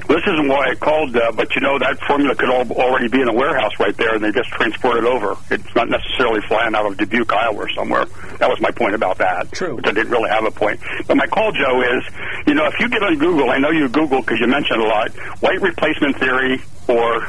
This 0.08 0.22
isn't 0.26 0.48
why 0.48 0.70
I 0.70 0.74
called, 0.74 1.16
uh, 1.16 1.32
but 1.32 1.54
you 1.54 1.62
know 1.62 1.78
that 1.78 1.98
formula 2.06 2.34
could 2.34 2.50
al- 2.50 2.70
already 2.72 3.08
be 3.08 3.20
in 3.20 3.28
a 3.28 3.32
warehouse 3.32 3.72
right 3.78 3.96
there, 3.96 4.14
and 4.14 4.24
they 4.24 4.32
just 4.32 4.50
transport 4.50 4.98
it 4.98 5.04
over. 5.04 5.36
It's 5.50 5.74
not 5.74 5.88
necessarily 5.88 6.40
flying 6.48 6.74
out 6.74 6.86
of 6.86 6.96
Dubuque, 6.96 7.32
Iowa, 7.32 7.56
or 7.56 7.68
somewhere. 7.70 8.04
That 8.38 8.48
was 8.48 8.60
my 8.60 8.70
point 8.70 8.94
about 8.94 9.18
that. 9.18 9.50
True. 9.52 9.76
Which 9.76 9.86
I 9.86 9.92
didn't 9.92 10.10
really 10.10 10.30
have 10.30 10.44
a 10.44 10.50
point. 10.50 10.80
But 11.06 11.16
my 11.16 11.26
call, 11.26 11.52
Joe, 11.52 11.80
is 11.82 12.04
you 12.46 12.54
know 12.54 12.66
if 12.66 12.78
you 12.80 12.88
get 12.88 13.02
on 13.02 13.18
Google, 13.18 13.50
I 13.50 13.58
know 13.58 13.70
you 13.70 13.88
Google 13.88 14.20
because 14.20 14.40
you 14.40 14.46
mentioned 14.46 14.80
a 14.80 14.86
lot, 14.86 15.10
white 15.40 15.60
replacement 15.60 16.18
theory 16.18 16.60
or 16.88 17.26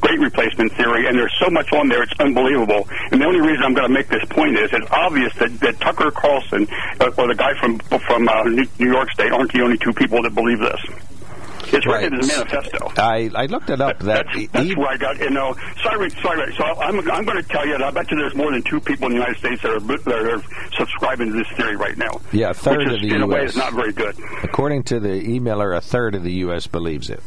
great 0.00 0.18
replacement 0.18 0.72
theory, 0.72 1.06
and 1.06 1.16
there's 1.16 1.34
so 1.38 1.50
much 1.50 1.72
on 1.72 1.88
there, 1.88 2.02
it's 2.02 2.12
unbelievable. 2.18 2.88
And 3.12 3.20
the 3.20 3.26
only 3.26 3.40
reason 3.40 3.62
I'm 3.62 3.74
going 3.74 3.86
to 3.86 3.92
make 3.92 4.08
this 4.08 4.24
point 4.30 4.56
is 4.56 4.70
it's 4.72 4.90
obvious 4.90 5.32
that, 5.34 5.60
that 5.60 5.78
Tucker 5.80 6.10
Carlson 6.10 6.66
uh, 7.00 7.10
or 7.18 7.28
the 7.28 7.34
guy 7.34 7.52
from 7.60 7.78
from 7.78 8.28
uh, 8.28 8.44
New 8.44 8.66
York 8.78 9.10
State 9.12 9.32
aren't 9.32 9.52
the 9.52 9.62
only 9.62 9.78
two 9.78 9.92
people 9.92 10.22
that 10.22 10.34
believe 10.34 10.58
this. 10.58 10.80
It's 11.72 11.86
Right. 11.86 12.02
written 12.02 12.14
in 12.20 12.20
the 12.20 12.26
manifesto. 12.26 12.92
I, 12.96 13.30
I 13.34 13.46
looked 13.46 13.70
it 13.70 13.80
up. 13.80 13.98
That 14.00 14.26
That's 14.52 14.74
where 14.76 14.88
I 14.88 14.96
got, 14.96 15.18
you 15.18 15.30
know, 15.30 15.54
sorry, 15.82 16.10
sorry. 16.10 16.54
So 16.56 16.64
I'm, 16.64 16.98
I'm 17.10 17.24
going 17.24 17.42
to 17.42 17.48
tell 17.48 17.66
you, 17.66 17.72
that 17.78 17.82
I 17.82 17.90
bet 17.90 18.10
you 18.10 18.16
there's 18.16 18.34
more 18.34 18.50
than 18.50 18.62
two 18.62 18.80
people 18.80 19.06
in 19.06 19.12
the 19.12 19.18
United 19.18 19.38
States 19.38 19.62
that 19.62 19.70
are, 19.72 19.80
that 19.80 20.08
are 20.08 20.42
subscribing 20.76 21.32
to 21.32 21.38
this 21.38 21.48
theory 21.56 21.76
right 21.76 21.96
now. 21.96 22.20
Yeah, 22.32 22.50
a 22.50 22.54
third 22.54 22.78
which 22.78 22.88
is, 22.88 22.94
of 22.96 23.00
the 23.02 23.14
in 23.14 23.22
a 23.22 23.26
way, 23.26 23.40
U.S. 23.40 23.50
is 23.50 23.56
not 23.56 23.72
very 23.72 23.92
good. 23.92 24.16
According 24.42 24.82
to 24.84 25.00
the 25.00 25.08
emailer, 25.38 25.76
a 25.76 25.80
third 25.80 26.14
of 26.14 26.22
the 26.24 26.32
U.S. 26.44 26.66
believes 26.66 27.08
it. 27.10 27.22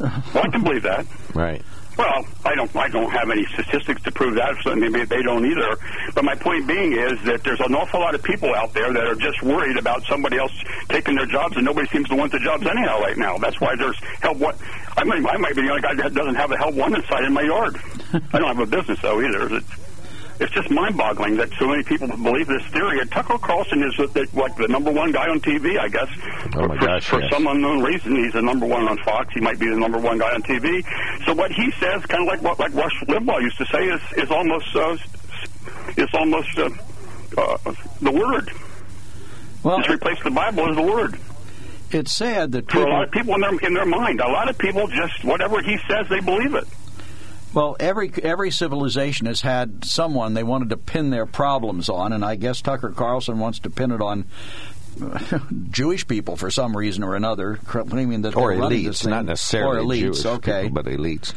Well, 0.00 0.12
I 0.34 0.48
can 0.48 0.62
believe 0.62 0.82
that. 0.82 1.06
Right. 1.34 1.62
Well, 1.96 2.26
I 2.44 2.54
don't. 2.54 2.74
I 2.76 2.88
don't 2.88 3.10
have 3.10 3.30
any 3.30 3.44
statistics 3.54 4.02
to 4.02 4.12
prove 4.12 4.34
that. 4.34 4.54
So 4.62 4.74
maybe 4.74 5.04
they 5.04 5.22
don't 5.22 5.46
either. 5.46 5.78
But 6.14 6.24
my 6.24 6.34
point 6.34 6.66
being 6.66 6.92
is 6.92 7.12
that 7.24 7.42
there's 7.42 7.60
an 7.60 7.74
awful 7.74 8.00
lot 8.00 8.14
of 8.14 8.22
people 8.22 8.54
out 8.54 8.74
there 8.74 8.92
that 8.92 9.06
are 9.06 9.14
just 9.14 9.42
worried 9.42 9.78
about 9.78 10.02
somebody 10.04 10.36
else 10.36 10.52
taking 10.88 11.16
their 11.16 11.26
jobs, 11.26 11.56
and 11.56 11.64
nobody 11.64 11.88
seems 11.88 12.08
to 12.08 12.16
want 12.16 12.32
the 12.32 12.38
jobs 12.38 12.66
anyhow 12.66 13.00
right 13.00 13.16
now. 13.16 13.38
That's 13.38 13.60
why 13.60 13.74
there's 13.76 13.98
help. 14.20 14.36
What 14.36 14.56
I 14.96 15.04
might, 15.04 15.24
I 15.26 15.36
might 15.38 15.56
be 15.56 15.62
the 15.62 15.70
only 15.70 15.82
guy 15.82 15.94
that 15.94 16.12
doesn't 16.12 16.34
have 16.34 16.50
a 16.52 16.56
help 16.58 16.74
wanted 16.74 17.02
inside 17.02 17.24
in 17.24 17.32
my 17.32 17.42
yard. 17.42 17.80
I 18.12 18.38
don't 18.38 18.56
have 18.56 18.58
a 18.58 18.66
business 18.66 19.00
though 19.00 19.22
either. 19.22 19.56
It's, 19.56 19.85
it's 20.38 20.52
just 20.52 20.70
mind-boggling 20.70 21.36
that 21.36 21.50
so 21.58 21.68
many 21.68 21.82
people 21.82 22.08
believe 22.08 22.46
this 22.46 22.62
theory. 22.66 23.00
And 23.00 23.10
Tucker 23.10 23.38
Carlson 23.38 23.82
is 23.82 23.96
the, 23.96 24.06
the, 24.08 24.28
like 24.38 24.56
the 24.56 24.68
number 24.68 24.90
one 24.90 25.12
guy 25.12 25.28
on 25.28 25.40
TV, 25.40 25.78
I 25.78 25.88
guess. 25.88 26.08
Oh, 26.54 26.68
my 26.68 26.78
for, 26.78 26.86
gosh, 26.86 27.08
for 27.08 27.20
yes. 27.20 27.30
some 27.32 27.46
unknown 27.46 27.82
reason, 27.82 28.16
he's 28.16 28.32
the 28.32 28.42
number 28.42 28.66
one 28.66 28.86
on 28.88 28.98
Fox. 28.98 29.32
He 29.32 29.40
might 29.40 29.58
be 29.58 29.68
the 29.68 29.76
number 29.76 29.98
one 29.98 30.18
guy 30.18 30.34
on 30.34 30.42
TV. 30.42 30.84
So 31.24 31.34
what 31.34 31.52
he 31.52 31.70
says, 31.72 32.04
kind 32.06 32.22
of 32.22 32.28
like 32.28 32.42
what 32.42 32.58
like 32.58 32.74
Rush 32.74 32.92
Limbaugh 33.08 33.40
used 33.40 33.58
to 33.58 33.66
say, 33.66 33.88
is 33.88 34.00
is 34.16 34.30
almost 34.30 34.76
uh, 34.76 34.96
is 35.96 36.08
almost 36.14 36.58
uh, 36.58 36.70
uh, 37.38 37.74
the 38.00 38.12
word. 38.12 38.50
Well, 39.62 39.78
just 39.78 39.90
replace 39.90 40.22
the 40.22 40.30
Bible 40.30 40.68
as 40.68 40.76
the 40.76 40.82
word. 40.82 41.18
It's 41.90 42.12
sad 42.12 42.52
that 42.52 42.70
For 42.70 42.82
a 42.82 42.90
lot 42.90 43.04
of 43.04 43.10
people 43.10 43.34
in 43.34 43.40
their 43.40 43.58
in 43.60 43.74
their 43.74 43.86
mind, 43.86 44.20
a 44.20 44.28
lot 44.28 44.48
of 44.48 44.58
people 44.58 44.86
just 44.88 45.24
whatever 45.24 45.62
he 45.62 45.78
says, 45.88 46.08
they 46.08 46.20
believe 46.20 46.54
it. 46.54 46.66
Well, 47.54 47.76
every 47.80 48.12
every 48.22 48.50
civilization 48.50 49.26
has 49.26 49.40
had 49.40 49.84
someone 49.84 50.34
they 50.34 50.42
wanted 50.42 50.70
to 50.70 50.76
pin 50.76 51.10
their 51.10 51.26
problems 51.26 51.88
on, 51.88 52.12
and 52.12 52.24
I 52.24 52.34
guess 52.36 52.60
Tucker 52.60 52.90
Carlson 52.90 53.38
wants 53.38 53.60
to 53.60 53.70
pin 53.70 53.92
it 53.92 54.02
on 54.02 54.26
Jewish 55.70 56.06
people 56.08 56.36
for 56.36 56.50
some 56.50 56.76
reason 56.76 57.02
or 57.02 57.14
another, 57.16 57.58
claiming 57.66 58.22
that 58.22 58.34
Or 58.36 58.50
they're 58.52 58.60
running 58.60 58.84
this 58.84 58.98
elites, 58.98 59.02
thing. 59.02 59.10
not 59.10 59.24
necessarily 59.26 59.78
or 59.78 60.10
elites. 60.10 60.14
Jewish 60.22 60.26
okay, 60.26 60.62
people, 60.64 60.82
but 60.82 60.90
elites. 60.92 61.34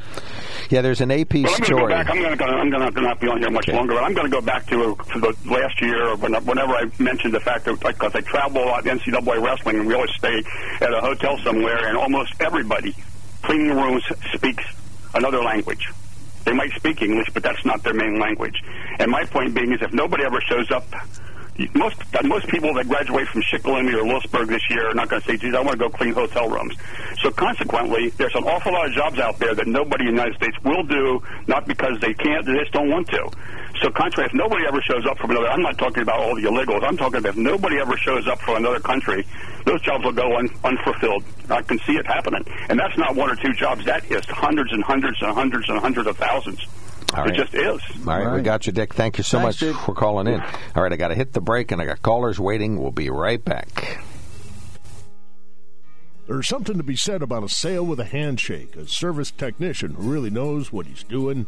Yeah, 0.69 0.81
there's 0.81 1.01
an 1.01 1.11
AP 1.11 1.33
Well, 1.33 1.45
I'm 1.45 1.45
going 1.45 1.59
go 1.59 1.63
story. 1.65 1.93
back. 1.93 2.09
I'm 2.09 2.21
going 2.21 2.37
to 2.37 2.43
I'm 2.45 2.69
going 2.69 2.93
to 2.93 3.01
not 3.01 3.19
be 3.19 3.27
on 3.27 3.39
here 3.39 3.49
much 3.51 3.67
Okay. 3.69 3.77
longer, 3.77 3.93
but 3.95 4.03
I'm 4.03 4.13
going 4.13 4.27
to 4.27 4.31
go 4.31 4.41
back 4.41 4.65
to, 4.67 4.95
to 5.13 5.19
the 5.19 5.35
last 5.45 5.81
year, 5.81 6.05
or 6.09 6.15
whenever 6.17 6.73
I 6.73 6.89
mentioned 6.99 7.33
the 7.33 7.39
fact 7.39 7.65
that 7.65 7.79
because 7.79 8.13
I 8.15 8.21
travel 8.21 8.63
a 8.63 8.65
lot 8.65 8.85
in 8.85 8.97
NCAA 8.99 9.41
wrestling, 9.41 9.77
and 9.79 9.87
we 9.87 9.93
always 9.93 10.11
stay 10.17 10.43
at 10.81 10.93
a 10.93 11.01
hotel 11.01 11.37
somewhere, 11.43 11.87
and 11.87 11.97
almost 11.97 12.33
everybody 12.39 12.95
cleaning 13.43 13.75
rooms 13.75 14.03
speaks 14.33 14.63
another 15.13 15.41
language. 15.41 15.89
They 16.45 16.53
might 16.53 16.71
speak 16.71 17.01
English, 17.01 17.27
but 17.33 17.43
that's 17.43 17.63
not 17.65 17.83
their 17.83 17.93
main 17.93 18.19
language. 18.19 18.55
And 18.99 19.11
my 19.11 19.23
point 19.25 19.53
being 19.53 19.71
is, 19.71 19.81
if 19.81 19.93
nobody 19.93 20.23
ever 20.23 20.41
shows 20.41 20.69
up. 20.71 20.85
Most 21.73 21.97
most 22.23 22.47
people 22.47 22.73
that 22.75 22.87
graduate 22.87 23.27
from 23.27 23.41
Shikellamy 23.41 23.93
or 23.93 24.07
Lewisburg 24.07 24.47
this 24.47 24.61
year 24.69 24.91
are 24.91 24.93
not 24.93 25.09
going 25.09 25.21
to 25.21 25.27
say, 25.27 25.35
"Geez, 25.35 25.53
I 25.53 25.59
want 25.59 25.71
to 25.71 25.77
go 25.77 25.89
clean 25.89 26.13
hotel 26.13 26.47
rooms." 26.47 26.73
So 27.21 27.31
consequently, 27.31 28.09
there's 28.11 28.33
an 28.35 28.45
awful 28.45 28.71
lot 28.71 28.85
of 28.85 28.93
jobs 28.93 29.19
out 29.19 29.37
there 29.39 29.53
that 29.53 29.67
nobody 29.67 30.07
in 30.07 30.15
the 30.15 30.21
United 30.21 30.35
States 30.37 30.55
will 30.63 30.83
do, 30.83 31.21
not 31.47 31.67
because 31.67 31.99
they 31.99 32.13
can't, 32.13 32.45
they 32.45 32.53
just 32.53 32.71
don't 32.71 32.89
want 32.89 33.09
to. 33.09 33.29
So 33.81 33.89
contrary, 33.89 34.27
if 34.27 34.33
nobody 34.33 34.65
ever 34.67 34.81
shows 34.81 35.05
up 35.05 35.17
from 35.19 35.31
another, 35.31 35.47
I'm 35.49 35.61
not 35.61 35.77
talking 35.77 36.03
about 36.03 36.19
all 36.19 36.35
the 36.35 36.41
illegals. 36.43 36.83
I'm 36.83 36.97
talking 36.97 37.19
about 37.19 37.29
if 37.29 37.37
nobody 37.37 37.77
ever 37.79 37.95
shows 37.97 38.27
up 38.27 38.39
from 38.41 38.57
another 38.57 38.79
country, 38.79 39.25
those 39.65 39.81
jobs 39.81 40.03
will 40.03 40.11
go 40.11 40.35
un, 40.37 40.49
unfulfilled. 40.65 41.23
I 41.49 41.61
can 41.61 41.79
see 41.79 41.93
it 41.93 42.05
happening, 42.05 42.43
and 42.67 42.77
that's 42.77 42.97
not 42.97 43.15
one 43.15 43.29
or 43.29 43.35
two 43.37 43.53
jobs. 43.53 43.85
That 43.85 44.09
is 44.11 44.25
hundreds 44.25 44.73
and 44.73 44.83
hundreds 44.83 45.21
and 45.21 45.33
hundreds 45.33 45.69
and 45.69 45.79
hundreds 45.79 46.07
of 46.07 46.17
thousands. 46.17 46.59
All 47.13 47.23
It 47.23 47.29
right. 47.29 47.35
just 47.35 47.53
is. 47.55 47.81
All 48.05 48.19
right, 48.23 48.35
we 48.35 48.41
got 48.41 48.67
you, 48.67 48.73
Dick. 48.73 48.93
Thank 48.93 49.17
you 49.17 49.23
so 49.23 49.39
Thanks, 49.39 49.61
much 49.61 49.69
Dick. 49.71 49.75
for 49.81 49.95
calling 49.95 50.27
in. 50.27 50.41
All 50.75 50.83
right, 50.83 50.91
I 50.91 50.95
got 50.97 51.07
to 51.07 51.15
hit 51.15 51.31
the 51.33 51.41
break, 51.41 51.71
and 51.71 51.81
I 51.81 51.85
got 51.85 52.01
callers 52.01 52.39
waiting. 52.39 52.79
We'll 52.81 52.91
be 52.91 53.09
right 53.09 53.43
back. 53.43 54.03
There's 56.27 56.47
something 56.47 56.77
to 56.77 56.83
be 56.83 56.95
said 56.95 57.21
about 57.23 57.43
a 57.43 57.49
sale 57.49 57.85
with 57.85 57.99
a 57.99 58.05
handshake. 58.05 58.75
A 58.75 58.87
service 58.87 59.31
technician 59.31 59.95
who 59.95 60.11
really 60.11 60.29
knows 60.29 60.71
what 60.71 60.85
he's 60.85 61.01
doing. 61.03 61.47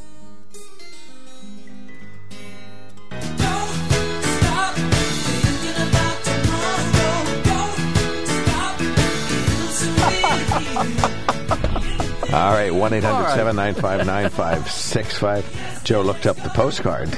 All 12.33 12.53
right, 12.53 12.73
1 12.73 12.93
800 12.93 13.29
795 13.35 14.05
9565. 14.05 15.83
Joe 15.83 16.01
looked 16.01 16.25
up 16.25 16.37
the 16.37 16.49
postcard. 16.49 17.09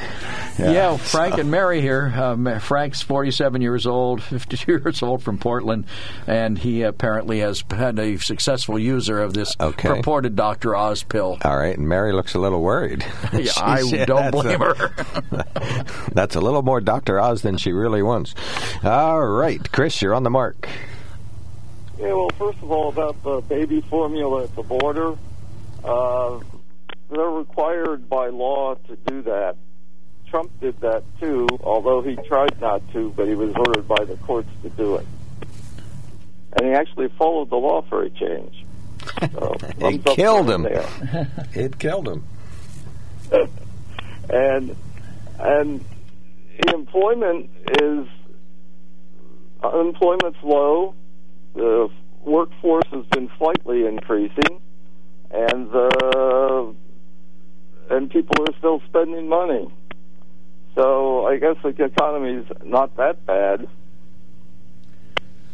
Yeah, 0.58 0.98
Frank 0.98 1.38
and 1.40 1.50
Mary 1.52 1.82
here. 1.82 2.12
Um, 2.16 2.60
Frank's 2.60 3.02
47 3.02 3.62
years 3.62 3.86
old, 3.88 4.22
52 4.24 4.72
years 4.84 5.02
old 5.04 5.22
from 5.24 5.38
Portland, 5.38 5.86
and 6.28 6.58
he 6.58 6.82
apparently 6.84 7.40
has 7.40 7.64
had 7.72 7.98
a 8.00 8.18
successful 8.18 8.78
user 8.80 9.20
of 9.22 9.34
this 9.34 9.56
Okay. 9.60 9.88
purported 9.90 10.36
Dr. 10.36 10.76
Oz 10.76 11.04
pill. 11.04 11.38
All 11.44 11.58
right, 11.58 11.78
and 11.78 11.88
Mary 11.88 12.12
looks 12.14 12.34
a 12.36 12.40
little 12.40 12.62
worried. 12.62 13.06
Yeah, 13.34 13.52
I 13.58 13.82
She- 13.84 14.06
don't 14.06 14.32
blame 14.32 14.62
a- 14.62 14.74
her. 14.76 15.84
that's 16.14 16.36
a 16.36 16.42
little 16.42 16.62
more 16.64 16.82
Dr. 16.82 17.20
Oz 17.20 17.42
than 17.44 17.58
she 17.58 17.72
really 17.72 18.02
wants. 18.04 18.34
All 18.84 19.26
right, 19.26 19.72
Chris, 19.72 20.02
you're 20.02 20.14
on 20.16 20.24
the 20.24 20.30
mark. 20.32 20.68
Yeah, 21.98 22.14
well, 22.14 22.30
first 22.38 22.58
of 22.60 22.72
all, 22.72 22.90
about 22.90 23.22
the 23.24 23.42
baby 23.42 23.82
formula 23.82 24.44
at 24.44 24.56
the 24.56 24.64
border, 24.64 25.16
uh, 25.84 26.40
they're 27.10 27.30
required 27.30 28.10
by 28.10 28.30
law 28.30 28.76
to 28.76 28.96
do 28.96 29.22
that. 29.24 29.56
Trump 30.28 30.52
did 30.60 30.80
that 30.82 31.04
too, 31.20 31.48
although 31.64 32.02
he 32.02 32.16
tried 32.28 32.60
not 32.60 32.82
to, 32.94 33.14
but 33.16 33.28
he 33.28 33.36
was 33.36 33.54
ordered 33.56 33.88
by 33.88 34.04
the 34.04 34.16
courts 34.18 34.50
to 34.64 34.70
do 34.70 34.96
it. 34.96 35.06
And 36.54 36.68
he 36.68 36.74
actually 36.74 37.10
followed 37.20 37.52
the 37.52 37.56
law 37.56 37.84
for 37.84 38.04
a 38.04 38.10
change. 38.10 38.66
So, 39.34 39.56
It 39.60 39.76
thumbs 39.80 40.08
up 40.08 40.16
killed 40.16 40.50
him. 40.50 40.68
It 41.54 41.78
killed 41.78 42.08
him. 42.08 42.24
and 44.30 44.76
and 45.40 45.86
employment 46.74 47.50
is 47.82 48.08
unemployment's 49.64 50.40
low. 50.44 50.96
The 51.54 51.90
workforce 52.24 52.88
has 52.92 53.06
been 53.08 53.30
slightly 53.38 53.86
increasing, 53.86 54.62
and 55.32 55.70
the 55.72 56.76
and 57.90 58.10
people 58.10 58.36
are 58.48 58.58
still 58.58 58.82
spending 58.88 59.28
money. 59.28 59.72
So 60.76 61.28
I 61.28 61.38
guess 61.38 61.56
the 61.62 61.70
economy's 61.70 62.46
not 62.64 62.96
that 62.98 63.26
bad. 63.26 63.68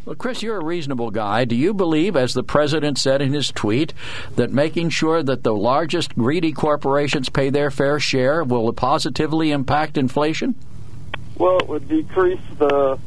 Well, 0.05 0.15
Chris, 0.15 0.41
you're 0.41 0.57
a 0.57 0.63
reasonable 0.63 1.11
guy. 1.11 1.45
Do 1.45 1.55
you 1.55 1.73
believe, 1.73 2.15
as 2.15 2.33
the 2.33 2.43
president 2.43 2.97
said 2.97 3.21
in 3.21 3.33
his 3.33 3.51
tweet, 3.51 3.93
that 4.37 4.51
making 4.51 4.89
sure 4.89 5.21
that 5.21 5.43
the 5.43 5.53
largest 5.53 6.15
greedy 6.15 6.51
corporations 6.51 7.29
pay 7.29 7.49
their 7.49 7.69
fair 7.69 7.99
share 7.99 8.43
will 8.43 8.71
positively 8.73 9.51
impact 9.51 9.97
inflation? 9.97 10.55
Well, 11.35 11.57
it 11.57 11.67
would 11.67 11.87
decrease 11.87 12.41
the 12.57 12.97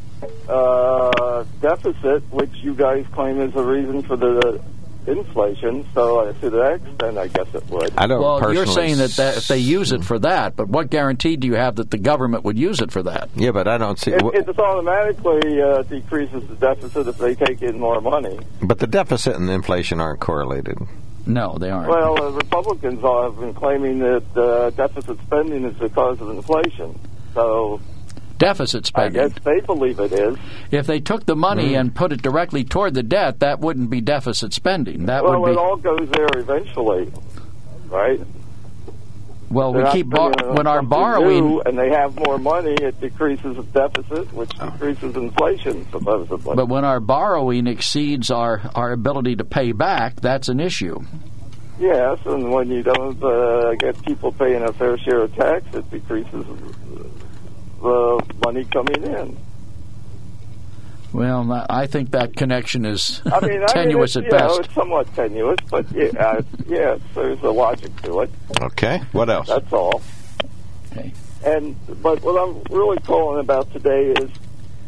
uh, 0.48 1.44
deficit, 1.60 2.22
which 2.32 2.54
you 2.56 2.74
guys 2.74 3.04
claim 3.12 3.40
is 3.40 3.52
the 3.52 3.62
reason 3.62 4.02
for 4.02 4.16
the 4.16 4.62
inflation. 5.06 5.86
So 5.94 6.20
uh, 6.20 6.32
to 6.34 6.50
that 6.50 6.74
extent, 6.74 7.18
I 7.18 7.28
guess 7.28 7.54
it 7.54 7.64
would. 7.68 7.92
I 7.96 8.06
don't 8.06 8.20
well, 8.20 8.52
you're 8.52 8.66
saying 8.66 8.98
that, 8.98 9.10
that 9.12 9.38
if 9.38 9.48
they 9.48 9.58
use 9.58 9.92
it 9.92 10.04
for 10.04 10.18
that, 10.20 10.56
but 10.56 10.68
what 10.68 10.90
guarantee 10.90 11.36
do 11.36 11.46
you 11.46 11.54
have 11.54 11.76
that 11.76 11.90
the 11.90 11.98
government 11.98 12.44
would 12.44 12.58
use 12.58 12.80
it 12.80 12.92
for 12.92 13.02
that? 13.02 13.30
Yeah, 13.34 13.50
but 13.50 13.68
I 13.68 13.78
don't 13.78 13.98
see. 13.98 14.12
It, 14.12 14.22
it 14.34 14.46
just 14.46 14.58
automatically 14.58 15.60
uh, 15.60 15.82
decreases 15.82 16.46
the 16.48 16.54
deficit 16.54 17.08
if 17.08 17.18
they 17.18 17.34
take 17.34 17.62
in 17.62 17.78
more 17.78 18.00
money. 18.00 18.38
But 18.62 18.78
the 18.78 18.86
deficit 18.86 19.36
and 19.36 19.48
the 19.48 19.52
inflation 19.52 20.00
aren't 20.00 20.20
correlated. 20.20 20.78
No, 21.26 21.56
they 21.58 21.70
aren't. 21.70 21.88
Well, 21.88 22.20
uh, 22.20 22.30
Republicans 22.30 23.00
have 23.00 23.38
been 23.38 23.54
claiming 23.54 24.00
that 24.00 24.36
uh, 24.36 24.70
deficit 24.70 25.20
spending 25.22 25.64
is 25.64 25.76
the 25.78 25.88
because 25.88 26.20
of 26.20 26.30
inflation. 26.30 26.98
So 27.34 27.80
Deficit 28.42 28.86
spending. 28.86 29.20
I 29.20 29.28
spending. 29.28 29.44
guess 29.44 29.44
they 29.44 29.66
believe 29.66 30.00
it 30.00 30.12
is. 30.12 30.36
If 30.70 30.86
they 30.86 30.98
took 31.00 31.24
the 31.26 31.36
money 31.36 31.74
and 31.74 31.94
put 31.94 32.12
it 32.12 32.22
directly 32.22 32.64
toward 32.64 32.94
the 32.94 33.02
debt, 33.04 33.38
that 33.40 33.60
wouldn't 33.60 33.88
be 33.88 34.00
deficit 34.00 34.52
spending. 34.52 35.06
That 35.06 35.22
well, 35.22 35.40
would 35.40 35.52
it 35.52 35.58
all 35.58 35.76
goes 35.76 36.08
there 36.10 36.28
eventually, 36.34 37.12
right? 37.86 38.20
Well, 39.48 39.72
we 39.72 39.76
They're 39.78 39.84
not 39.84 39.92
keep 39.92 40.08
bar- 40.08 40.32
when 40.54 40.66
our 40.66 40.82
borrowing. 40.82 41.46
new 41.46 41.60
and 41.60 41.78
they 41.78 41.90
have 41.90 42.16
more 42.16 42.38
money, 42.38 42.72
it 42.72 42.98
decreases 43.00 43.54
the 43.56 43.62
deficit, 43.64 44.32
which 44.32 44.48
decreases 44.58 45.14
inflation 45.14 45.86
supposedly. 45.90 46.56
But 46.56 46.68
when 46.68 46.84
our 46.84 47.00
borrowing 47.00 47.66
exceeds 47.66 48.30
our, 48.30 48.62
our 48.74 48.92
ability 48.92 49.36
to 49.36 49.44
pay 49.44 49.72
back, 49.72 50.20
that's 50.20 50.48
an 50.48 50.58
issue. 50.58 51.00
Yes, 51.78 52.18
and 52.24 52.50
when 52.50 52.70
you 52.70 52.82
don't 52.82 53.22
uh, 53.22 53.74
get 53.74 54.02
people 54.04 54.32
paying 54.32 54.62
a 54.62 54.72
fair 54.72 54.96
share 54.98 55.22
of 55.22 55.34
tax, 55.34 55.64
it 55.74 55.90
decreases 55.90 56.46
the 57.82 58.34
money 58.44 58.64
coming 58.64 59.02
in. 59.02 59.36
Well, 61.12 61.66
I 61.68 61.86
think 61.86 62.12
that 62.12 62.34
connection 62.36 62.86
is 62.86 63.20
I 63.26 63.46
mean, 63.46 63.66
tenuous 63.66 64.16
I 64.16 64.20
mean, 64.20 64.28
at 64.32 64.32
it's, 64.32 64.32
you 64.32 64.38
know, 64.38 64.48
best. 64.48 64.60
it's 64.60 64.74
somewhat 64.74 65.14
tenuous, 65.14 65.58
but 65.70 65.92
yeah, 65.92 66.06
uh, 66.18 66.42
yeah, 66.66 66.96
there's 67.14 67.40
a 67.42 67.50
logic 67.50 67.94
to 68.02 68.20
it. 68.20 68.30
Okay. 68.60 69.02
What 69.12 69.28
else? 69.28 69.48
That's 69.48 69.72
all. 69.72 70.00
Okay. 70.90 71.12
And 71.44 71.76
but 72.02 72.22
what 72.22 72.40
I'm 72.40 72.62
really 72.74 72.98
calling 72.98 73.40
about 73.40 73.70
today 73.72 74.12
is 74.12 74.30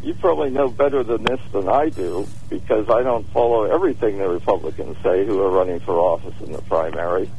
you 0.02 0.14
probably 0.14 0.50
know 0.50 0.68
better 0.68 1.02
than 1.02 1.24
this 1.24 1.40
than 1.52 1.68
I 1.68 1.88
do 1.88 2.26
because 2.48 2.88
I 2.88 3.02
don't 3.02 3.28
follow 3.30 3.64
everything 3.64 4.18
the 4.18 4.28
Republicans 4.28 4.96
say 5.02 5.26
who 5.26 5.42
are 5.42 5.50
running 5.50 5.80
for 5.80 5.98
office 5.98 6.34
in 6.40 6.52
the 6.52 6.62
primary. 6.62 7.30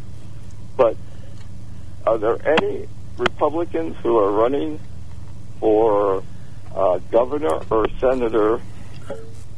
But 0.77 0.97
are 2.05 2.17
there 2.17 2.37
any 2.47 2.87
Republicans 3.17 3.95
who 4.03 4.17
are 4.17 4.31
running 4.31 4.79
for 5.59 6.23
uh, 6.73 6.99
governor 7.11 7.61
or 7.69 7.87
senator 7.99 8.61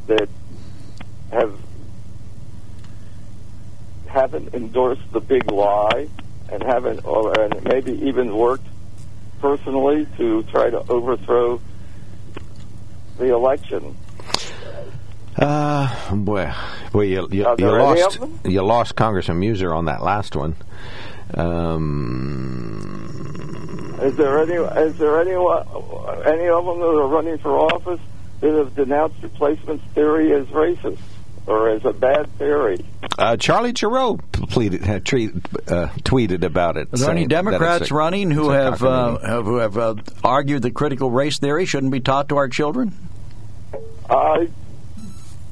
that 0.06 0.28
have 1.30 1.58
haven't 4.06 4.54
endorsed 4.54 5.12
the 5.12 5.20
big 5.20 5.50
lie 5.50 6.08
and 6.50 6.62
haven't 6.62 7.04
or 7.04 7.38
and 7.38 7.62
maybe 7.64 7.92
even 8.06 8.34
worked 8.34 8.66
personally 9.40 10.06
to 10.16 10.42
try 10.44 10.70
to 10.70 10.78
overthrow 10.90 11.60
the 13.18 13.32
election. 13.32 13.96
Uh, 15.36 15.88
well, 16.12 16.56
well, 16.92 17.04
you 17.04 17.28
you, 17.30 17.46
you 17.58 17.70
lost 17.70 18.18
you 18.44 18.62
lost 18.62 18.96
Congressman 18.96 19.40
Meuser 19.40 19.76
on 19.76 19.84
that 19.84 20.02
last 20.02 20.34
one. 20.34 20.56
Um, 21.34 22.98
Is 24.02 24.16
there 24.16 24.38
any 24.42 24.54
is 24.54 24.96
there 24.98 25.20
any 25.20 25.32
any 25.32 26.48
of 26.48 26.64
them 26.64 26.78
that 26.80 26.86
are 26.86 27.08
running 27.08 27.38
for 27.38 27.50
office 27.58 28.00
that 28.40 28.52
have 28.52 28.74
denounced 28.74 29.22
replacement 29.22 29.82
theory 29.94 30.32
as 30.32 30.46
racist 30.46 30.98
or 31.46 31.70
as 31.70 31.84
a 31.84 31.92
bad 31.92 32.30
theory? 32.38 32.84
uh, 33.18 33.36
Charlie 33.36 33.72
Gerow 33.72 34.20
pleaded, 34.50 34.88
uh, 34.88 35.00
treat, 35.00 35.30
uh, 35.66 35.88
tweeted 36.04 36.44
about 36.44 36.76
it. 36.76 36.88
Are 36.92 36.96
there 36.98 37.10
any 37.10 37.20
saying 37.20 37.28
that 37.28 37.34
it's 37.40 37.48
Democrats 37.48 37.90
a- 37.90 37.94
running 37.94 38.30
who 38.30 38.50
have, 38.50 38.82
uh, 38.84 39.18
have 39.18 39.44
who 39.44 39.56
have 39.56 39.76
uh, 39.76 39.94
argued 40.22 40.62
that 40.62 40.74
critical 40.74 41.10
race 41.10 41.38
theory 41.38 41.64
shouldn't 41.66 41.92
be 41.92 42.00
taught 42.00 42.28
to 42.28 42.36
our 42.36 42.48
children? 42.48 42.92
Uh, 44.08 44.44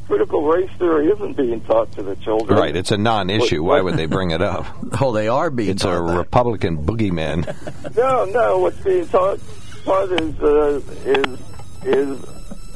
critical 0.07 0.43
race 0.47 0.71
theory 0.79 1.09
isn't 1.09 1.37
being 1.37 1.61
taught 1.63 1.91
to 1.93 2.03
the 2.03 2.17
children. 2.17 2.59
Right, 2.59 2.75
it's 2.75 2.91
a 2.93 2.97
non-issue. 2.97 3.63
What- 3.63 3.77
Why 3.77 3.81
would 3.83 3.97
they 3.97 4.07
bring 4.07 4.31
it 4.31 4.43
up? 4.43 4.67
Oh, 5.01 5.13
they 5.13 5.29
are 5.29 5.51
being 5.51 5.71
It's 5.71 5.85
a 5.85 5.89
taught 5.89 6.07
that. 6.07 6.17
Republican 6.17 6.85
boogeyman. 6.87 7.45
No, 7.97 8.25
no. 8.27 8.59
What's 8.59 8.79
being 8.83 9.07
taught 9.09 9.39
taught 9.85 10.11
is 10.13 10.41
uh, 10.41 10.81
is 11.05 11.41
is 11.85 12.19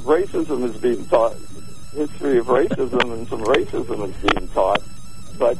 racism 0.02 0.64
is 0.64 0.76
being 0.78 1.04
taught. 1.06 1.36
History 1.94 2.38
of 2.38 2.46
racism 2.46 3.12
and 3.12 3.26
some 3.28 3.40
racism 3.42 4.08
is 4.08 4.32
being 4.32 4.48
taught, 4.48 4.80
but 5.38 5.56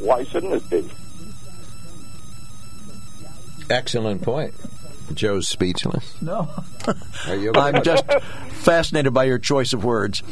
why 0.00 0.24
shouldn't 0.24 0.54
it 0.54 0.70
be? 0.70 0.88
Excellent 3.70 4.22
point. 4.22 4.54
Joe's 5.14 5.48
speechless. 5.48 6.20
No. 6.22 6.48
Are 7.26 7.34
you? 7.36 7.50
okay? 7.50 7.60
I'm 7.60 7.82
just 7.82 8.04
fascinated 8.62 9.12
by 9.14 9.24
your 9.24 9.38
choice 9.38 9.72
of 9.72 9.84
words. 9.84 10.22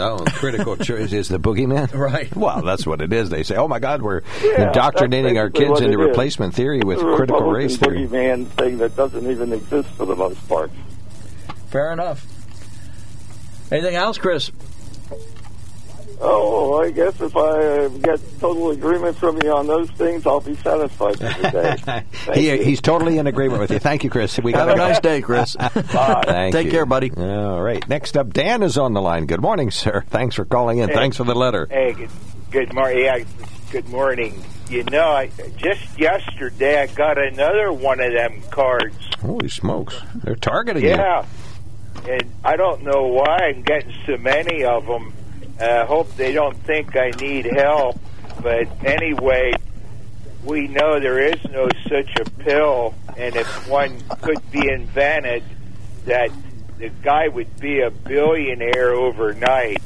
Oh, 0.00 0.24
critical 0.28 0.76
choice 0.76 1.12
is 1.12 1.28
the 1.28 1.38
boogeyman? 1.40 1.92
Right. 1.98 2.34
Well, 2.36 2.62
that's 2.62 2.86
what 2.86 3.00
it 3.00 3.12
is. 3.12 3.30
They 3.30 3.42
say, 3.42 3.56
oh 3.56 3.66
my 3.68 3.80
God, 3.80 4.00
we're 4.00 4.22
Yeah, 4.42 4.68
indoctrinating 4.68 5.38
our 5.38 5.50
kids 5.50 5.80
into 5.80 5.98
it 5.98 6.02
is. 6.02 6.08
replacement 6.08 6.54
theory 6.54 6.80
with 6.84 6.98
It's 6.98 7.02
a 7.02 7.16
critical 7.16 7.40
Republican 7.40 7.52
race 7.54 7.76
theory. 7.76 8.06
boogeyman 8.06 8.46
thing 8.46 8.78
that 8.78 8.94
doesn't 8.94 9.28
even 9.28 9.52
exist 9.52 9.88
for 9.90 10.06
the 10.06 10.14
most 10.14 10.46
part. 10.48 10.70
Fair 11.70 11.92
enough. 11.92 12.24
Anything 13.72 13.96
else, 13.96 14.18
Chris? 14.18 14.50
Oh, 16.20 16.80
I 16.82 16.90
guess 16.90 17.20
if 17.20 17.36
I 17.36 17.88
get 17.98 18.20
total 18.40 18.70
agreement 18.70 19.16
from 19.16 19.40
you 19.42 19.52
on 19.52 19.66
those 19.68 19.88
things, 19.92 20.26
I'll 20.26 20.40
be 20.40 20.56
satisfied 20.56 21.16
for 21.18 21.42
the 21.42 21.50
day. 21.86 22.02
He, 22.34 22.62
he's 22.64 22.80
totally 22.80 23.18
in 23.18 23.26
agreement 23.26 23.60
with 23.60 23.70
you. 23.70 23.78
Thank 23.78 24.04
you, 24.04 24.10
Chris. 24.10 24.38
We 24.38 24.52
Have 24.52 24.66
gotta 24.66 24.72
a 24.72 24.76
go. 24.76 24.88
nice 24.88 25.00
day, 25.00 25.20
Chris. 25.22 25.56
Thank 25.60 26.52
Take 26.52 26.66
you. 26.66 26.70
care, 26.72 26.86
buddy. 26.86 27.10
All 27.16 27.62
right. 27.62 27.86
Next 27.88 28.16
up, 28.16 28.32
Dan 28.32 28.62
is 28.62 28.76
on 28.76 28.92
the 28.94 29.00
line. 29.00 29.26
Good 29.26 29.40
morning, 29.40 29.70
sir. 29.70 30.04
Thanks 30.10 30.34
for 30.34 30.44
calling 30.44 30.78
in. 30.78 30.88
Hey. 30.88 30.94
Thanks 30.94 31.16
for 31.16 31.24
the 31.24 31.34
letter. 31.34 31.66
Hey, 31.70 31.92
good, 31.92 32.10
good 32.50 32.74
morning. 32.74 32.98
Yeah, 33.04 33.24
good 33.70 33.88
morning. 33.88 34.42
You 34.68 34.84
know, 34.84 35.08
I, 35.08 35.30
just 35.56 35.98
yesterday 35.98 36.82
I 36.82 36.86
got 36.88 37.16
another 37.16 37.72
one 37.72 38.00
of 38.00 38.12
them 38.12 38.42
cards. 38.50 38.96
Holy 39.20 39.48
smokes. 39.48 39.98
They're 40.16 40.34
targeting 40.36 40.82
you. 40.82 40.90
Yeah, 40.90 41.24
and 42.06 42.30
I 42.44 42.56
don't 42.56 42.82
know 42.82 43.04
why 43.06 43.38
I'm 43.40 43.62
getting 43.62 43.94
so 44.04 44.16
many 44.18 44.64
of 44.64 44.84
them. 44.86 45.12
I 45.60 45.84
hope 45.84 46.14
they 46.16 46.32
don't 46.32 46.56
think 46.64 46.96
I 46.96 47.10
need 47.20 47.46
help. 47.46 47.98
But 48.42 48.68
anyway, 48.84 49.52
we 50.44 50.68
know 50.68 51.00
there 51.00 51.18
is 51.18 51.42
no 51.50 51.68
such 51.88 52.10
a 52.20 52.30
pill, 52.42 52.94
and 53.16 53.34
if 53.34 53.68
one 53.68 54.00
could 54.22 54.50
be 54.50 54.70
invented, 54.70 55.42
that 56.04 56.30
the 56.78 56.88
guy 57.02 57.28
would 57.28 57.58
be 57.58 57.80
a 57.80 57.90
billionaire 57.90 58.94
overnight. 58.94 59.82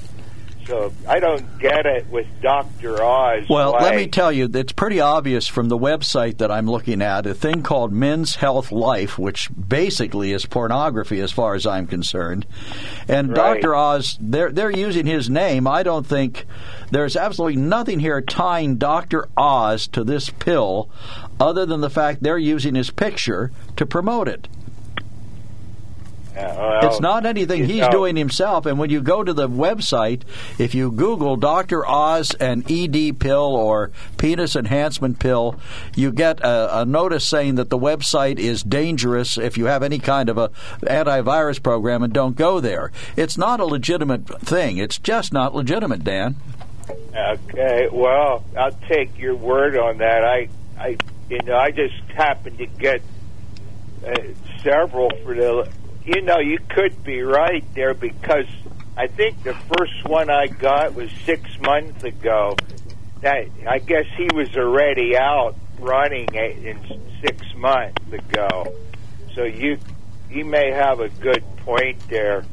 So 0.66 0.92
I 1.08 1.18
don't 1.18 1.58
get 1.58 1.86
it 1.86 2.06
with 2.08 2.26
Dr. 2.40 3.02
Oz. 3.02 3.48
Well, 3.48 3.72
let 3.72 3.96
me 3.96 4.06
tell 4.06 4.30
you, 4.32 4.48
it's 4.52 4.72
pretty 4.72 5.00
obvious 5.00 5.46
from 5.48 5.68
the 5.68 5.78
website 5.78 6.38
that 6.38 6.50
I'm 6.50 6.70
looking 6.70 7.02
at 7.02 7.26
a 7.26 7.34
thing 7.34 7.62
called 7.62 7.92
Men's 7.92 8.36
Health 8.36 8.70
Life, 8.70 9.18
which 9.18 9.48
basically 9.56 10.32
is 10.32 10.46
pornography 10.46 11.20
as 11.20 11.32
far 11.32 11.54
as 11.54 11.66
I'm 11.66 11.86
concerned. 11.86 12.46
And 13.08 13.36
Right. 13.36 13.60
Dr. 13.60 13.74
Oz, 13.74 14.16
they're 14.20 14.52
they're 14.52 14.70
using 14.70 15.06
his 15.06 15.28
name. 15.28 15.66
I 15.66 15.82
don't 15.82 16.06
think 16.06 16.46
there's 16.90 17.16
absolutely 17.16 17.60
nothing 17.60 17.98
here 18.00 18.20
tying 18.20 18.76
Dr. 18.76 19.28
Oz 19.36 19.86
to 19.88 20.04
this 20.04 20.30
pill, 20.30 20.88
other 21.40 21.66
than 21.66 21.80
the 21.80 21.90
fact 21.90 22.22
they're 22.22 22.38
using 22.38 22.74
his 22.74 22.90
picture 22.90 23.50
to 23.76 23.84
promote 23.86 24.28
it. 24.28 24.48
Uh, 26.37 26.55
well, 26.57 26.87
it's 26.87 27.01
not 27.01 27.26
anything 27.26 27.66
he's 27.66 27.87
doing 27.89 28.16
himself. 28.16 28.64
And 28.64 28.78
when 28.78 28.89
you 28.89 29.03
go 29.03 29.22
to 29.22 29.33
the 29.33 29.49
website, 29.49 30.22
if 30.59 30.74
you 30.74 30.91
Google 30.91 31.37
Dr. 31.37 31.87
Oz 31.87 32.35
and 32.35 32.68
ED 32.70 33.18
pill 33.20 33.55
or 33.55 33.91
penis 34.16 34.57
enhancement 34.57 35.18
pill, 35.18 35.61
you 35.95 36.11
get 36.11 36.41
a, 36.41 36.80
a 36.80 36.85
notice 36.87 37.28
saying 37.28 37.57
that 37.57 37.68
the 37.68 37.78
website 37.78 38.39
is 38.39 38.62
dangerous 38.62 39.37
if 39.37 39.59
you 39.59 39.66
have 39.66 39.83
any 39.83 39.99
kind 39.99 40.28
of 40.28 40.39
a 40.39 40.49
antivirus 40.83 41.62
program 41.62 42.03
and 42.03 42.12
don't 42.12 42.37
go 42.37 42.61
there. 42.61 42.93
It's 43.16 43.37
not 43.37 43.61
a 43.61 43.66
legitimate 43.66 44.26
thing. 44.41 44.78
It's 44.78 44.99
just 44.99 45.33
not 45.33 45.55
legitimate, 45.55 46.03
Dan. 46.03 46.37
Okay, 47.14 47.89
well, 47.93 48.45
I'll 48.57 48.72
take 48.89 49.18
your 49.18 49.35
word 49.35 49.76
on 49.76 49.99
that. 49.99 50.24
I, 50.24 50.49
I, 50.78 50.97
you 51.28 51.39
know, 51.45 51.57
I 51.57 51.70
just 51.70 51.95
happened 52.14 52.59
to 52.59 52.66
get 52.66 53.03
uh, 54.07 54.14
several 54.62 55.11
for 55.24 55.35
the. 55.35 55.70
You 56.05 56.22
know, 56.22 56.38
you 56.38 56.59
could 56.68 57.05
be 57.05 57.22
right 57.22 57.64
there 57.74 57.94
because 57.94 58.46
I 58.96 59.07
think 59.07 59.42
the 59.42 59.55
first 59.55 60.05
one 60.05 60.30
I 60.30 60.46
got 60.46 60.94
was 60.94 61.11
six 61.24 61.42
months 61.61 62.03
ago. 62.03 62.57
That 63.20 63.46
I 63.68 63.78
guess 63.78 64.07
he 64.16 64.28
was 64.34 64.57
already 64.57 65.16
out 65.16 65.55
running 65.78 66.28
it 66.32 66.64
in 66.64 67.00
six 67.24 67.55
months 67.55 68.12
ago. 68.12 68.74
So 69.34 69.44
you, 69.44 69.78
you 70.28 70.44
may 70.44 70.72
have 70.72 71.00
a 71.00 71.09
good 71.09 71.44
point 71.59 72.00
there, 72.09 72.44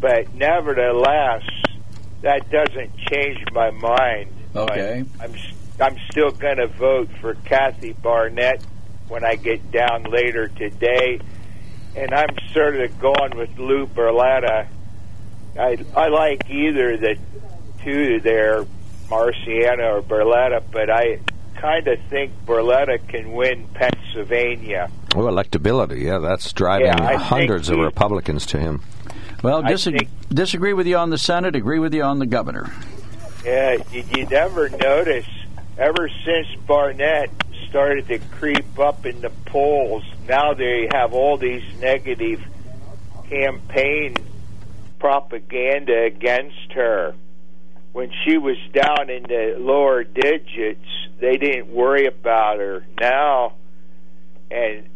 but 0.00 0.34
nevertheless, 0.34 1.42
that 2.22 2.50
doesn't 2.50 2.96
change 2.96 3.38
my 3.52 3.70
mind. 3.70 4.32
Okay. 4.56 5.04
I, 5.20 5.24
I'm 5.24 5.34
I'm 5.80 5.96
still 6.10 6.30
going 6.30 6.58
to 6.58 6.66
vote 6.66 7.08
for 7.20 7.34
Kathy 7.34 7.92
Barnett 7.92 8.62
when 9.08 9.24
I 9.24 9.36
get 9.36 9.70
down 9.72 10.04
later 10.04 10.48
today, 10.48 11.20
and 11.96 12.12
I'm 12.14 12.36
sort 12.52 12.80
of 12.80 12.98
going 13.00 13.36
with 13.36 13.58
Lou 13.58 13.86
Barletta. 13.86 14.66
I 15.58 15.78
I 15.96 16.08
like 16.08 16.48
either 16.50 16.96
the 16.96 17.16
two 17.82 18.20
there, 18.20 18.64
Marciano 19.08 19.98
or 19.98 20.02
Barletta, 20.02 20.62
but 20.70 20.90
I 20.90 21.18
kind 21.56 21.86
of 21.88 21.98
think 22.08 22.32
Barletta 22.46 23.06
can 23.08 23.32
win 23.32 23.66
Pennsylvania. 23.74 24.90
Oh, 25.14 25.22
electability. 25.22 26.02
Yeah, 26.02 26.18
that's 26.18 26.52
driving 26.52 26.86
Yeah, 26.86 27.16
hundreds 27.18 27.68
of 27.68 27.78
Republicans 27.78 28.46
to 28.46 28.58
him. 28.58 28.82
Well, 29.42 29.64
I 29.64 29.72
disag- 29.72 29.98
think- 29.98 30.10
disagree 30.32 30.72
with 30.72 30.86
you 30.86 30.96
on 30.96 31.10
the 31.10 31.18
Senate, 31.18 31.56
agree 31.56 31.78
with 31.78 31.92
you 31.94 32.02
on 32.02 32.18
the 32.18 32.26
governor. 32.26 32.70
Yeah, 33.44 33.78
did 33.90 34.16
you 34.16 34.26
never 34.26 34.68
notice? 34.68 35.26
Ever 35.78 36.10
since 36.24 36.46
Barnett 36.66 37.30
started 37.70 38.08
to 38.08 38.18
creep 38.18 38.78
up 38.78 39.06
in 39.06 39.20
the 39.20 39.30
polls, 39.46 40.04
now 40.28 40.52
they 40.54 40.88
have 40.92 41.14
all 41.14 41.38
these 41.38 41.62
negative 41.80 42.44
campaign 43.28 44.16
propaganda 44.98 46.04
against 46.04 46.72
her. 46.74 47.14
When 47.92 48.12
she 48.24 48.38
was 48.38 48.56
down 48.72 49.10
in 49.10 49.22
the 49.24 49.56
lower 49.58 50.04
digits, 50.04 50.86
they 51.20 51.36
didn't 51.36 51.68
worry 51.68 52.06
about 52.06 52.58
her. 52.58 52.84
Now, 53.00 53.54
and 54.50 54.88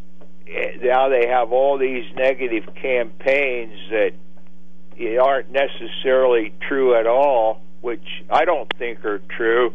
eh, 0.46 0.76
now 0.82 1.08
they 1.08 1.26
have 1.28 1.52
all 1.52 1.78
these 1.78 2.04
negative 2.14 2.74
campaigns 2.74 3.90
that 3.90 4.12
aren't 5.20 5.50
necessarily 5.50 6.52
true 6.68 6.94
at 6.98 7.06
all, 7.06 7.60
which 7.80 8.06
I 8.30 8.44
don't 8.44 8.72
think 8.78 9.04
are 9.04 9.18
true. 9.18 9.74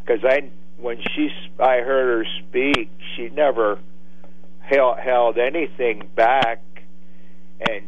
Because 0.00 0.24
I, 0.24 0.50
when 0.78 1.00
she, 1.00 1.30
I 1.58 1.78
heard 1.78 2.26
her 2.26 2.26
speak, 2.40 2.90
she 3.16 3.28
never 3.30 3.78
held, 4.60 4.98
held 4.98 5.38
anything 5.38 6.08
back, 6.14 6.62
and 7.68 7.82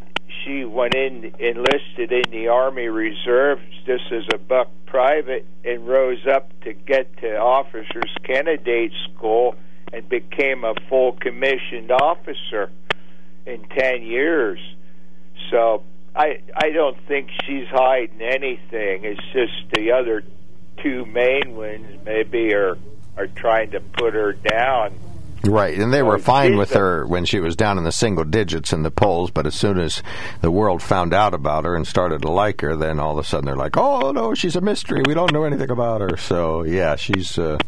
she 0.44 0.64
went 0.64 0.94
in 0.94 1.34
enlisted 1.38 2.12
in 2.12 2.30
the 2.30 2.48
Army 2.48 2.88
Reserves 2.88 3.62
just 3.84 4.04
as 4.12 4.24
a 4.32 4.38
buck 4.38 4.68
private, 4.86 5.46
and 5.64 5.86
rose 5.86 6.26
up 6.26 6.48
to 6.62 6.72
get 6.72 7.16
to 7.18 7.36
officers 7.36 8.10
candidate 8.24 8.92
school, 9.12 9.56
and 9.92 10.08
became 10.08 10.64
a 10.64 10.74
full 10.88 11.12
commissioned 11.12 11.90
officer 11.90 12.70
in 13.46 13.64
ten 13.76 14.02
years. 14.02 14.60
So 15.50 15.82
I 16.14 16.40
I 16.54 16.70
don't 16.70 16.96
think 17.06 17.30
she's 17.44 17.66
hiding 17.68 18.20
anything. 18.20 19.04
It's 19.04 19.20
just 19.32 19.52
the 19.74 19.92
other 19.92 20.22
two 20.82 21.06
main 21.06 21.56
ones 21.56 22.04
maybe 22.04 22.54
are 22.54 22.76
are 23.16 23.26
trying 23.28 23.70
to 23.70 23.80
put 23.80 24.14
her 24.14 24.32
down. 24.32 24.98
Right, 25.44 25.78
and 25.78 25.92
they 25.92 26.02
were 26.02 26.18
fine 26.18 26.56
with 26.56 26.72
her 26.72 27.06
when 27.06 27.24
she 27.24 27.40
was 27.40 27.56
down 27.56 27.78
in 27.78 27.84
the 27.84 27.92
single 27.92 28.24
digits 28.24 28.72
in 28.72 28.82
the 28.82 28.90
polls, 28.90 29.30
but 29.30 29.46
as 29.46 29.54
soon 29.54 29.78
as 29.78 30.02
the 30.40 30.50
world 30.50 30.82
found 30.82 31.14
out 31.14 31.34
about 31.34 31.64
her 31.64 31.76
and 31.76 31.86
started 31.86 32.22
to 32.22 32.30
like 32.30 32.62
her, 32.62 32.74
then 32.74 32.98
all 32.98 33.12
of 33.12 33.24
a 33.24 33.28
sudden 33.28 33.46
they're 33.46 33.56
like, 33.56 33.76
"Oh 33.76 34.10
no, 34.12 34.34
she's 34.34 34.56
a 34.56 34.60
mystery. 34.60 35.02
We 35.06 35.14
don't 35.14 35.32
know 35.32 35.44
anything 35.44 35.70
about 35.70 36.00
her." 36.00 36.16
So 36.16 36.64
yeah, 36.64 36.96
she's. 36.96 37.38
Uh, 37.38 37.58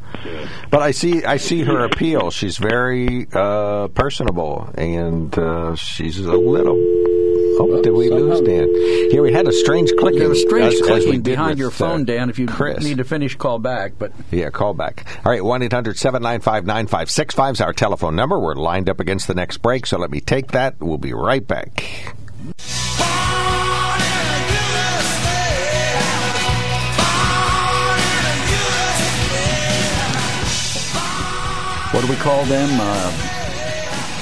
but 0.71 0.83
I 0.83 0.91
see, 0.91 1.25
I 1.25 1.37
see 1.37 1.63
her 1.63 1.85
appeal. 1.85 2.31
She's 2.31 2.57
very 2.57 3.29
uh, 3.33 3.89
personable, 3.89 4.71
and 4.75 5.39
uh, 5.39 5.77
she's 5.77 6.19
a 6.19 6.33
little. 6.33 6.77
Oh, 7.61 7.83
did 7.83 7.91
we 7.93 8.09
lose 8.09 8.41
Dan? 8.41 8.69
Here 9.11 9.23
we 9.23 9.33
had 9.33 9.49
a 9.49 9.53
strange 9.53 9.91
clicking. 9.99 10.21
There 10.21 10.29
was 10.29 10.41
strange 10.43 10.75
as- 10.75 10.81
as 10.81 10.87
clicking 10.87 11.13
did 11.23 11.25
behind 11.25 11.59
your 11.59 11.71
phone, 11.71 12.03
uh, 12.03 12.05
Dan. 12.05 12.31
If 12.31 12.39
you 12.39 12.47
Chris. 12.47 12.85
need 12.85 12.99
to 12.99 13.05
finish, 13.05 13.35
call 13.37 13.59
back. 13.59 13.93
But 13.99 14.13
Yeah, 14.31 14.51
call 14.51 14.75
back. 14.75 15.05
All 15.25 15.33
right, 15.33 15.45
1 15.45 15.63
800 15.63 15.97
795 15.99 16.65
9565 16.67 17.55
is 17.55 17.61
our 17.61 17.73
telephone 17.73 18.15
number. 18.15 18.39
We're 18.39 18.55
lined 18.55 18.89
up 18.89 19.01
against 19.01 19.27
the 19.27 19.35
next 19.35 19.59
break, 19.59 19.87
so 19.87 19.99
let 19.99 20.11
me 20.11 20.21
take 20.21 20.53
that. 20.53 20.77
We'll 20.81 20.99
be 20.99 21.13
right 21.13 21.47
back. 21.47 22.15
what 31.93 32.03
do 32.05 32.07
we 32.11 32.17
call 32.17 32.45
them? 32.45 32.69
Uh, 32.81 33.13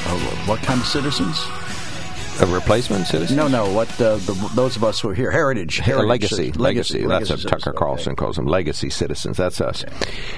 uh, 0.07 0.19
what 0.47 0.61
kind 0.63 0.81
of 0.81 0.87
citizens? 0.87 1.37
A 2.39 2.47
replacement 2.47 3.07
citizen? 3.07 3.35
No, 3.37 3.49
no. 3.49 3.73
What 3.73 3.89
uh, 4.01 4.17
the, 4.17 4.51
those 4.55 4.77
of 4.77 4.85
us 4.85 5.01
who 5.01 5.09
are 5.09 5.15
here, 5.15 5.31
heritage, 5.31 5.79
A 5.79 5.83
heritage 5.85 6.09
legacy, 6.09 6.35
citizens. 6.37 6.57
legacy. 6.59 6.99
That's 6.99 7.09
legacy 7.09 7.09
what 7.09 7.27
citizens, 7.29 7.51
Tucker 7.51 7.71
okay. 7.71 7.79
Carlson 7.79 8.17
calls 8.17 8.37
them. 8.37 8.47
Legacy 8.47 8.91
citizens. 8.91 9.37
That's 9.39 9.61
us. 9.61 9.85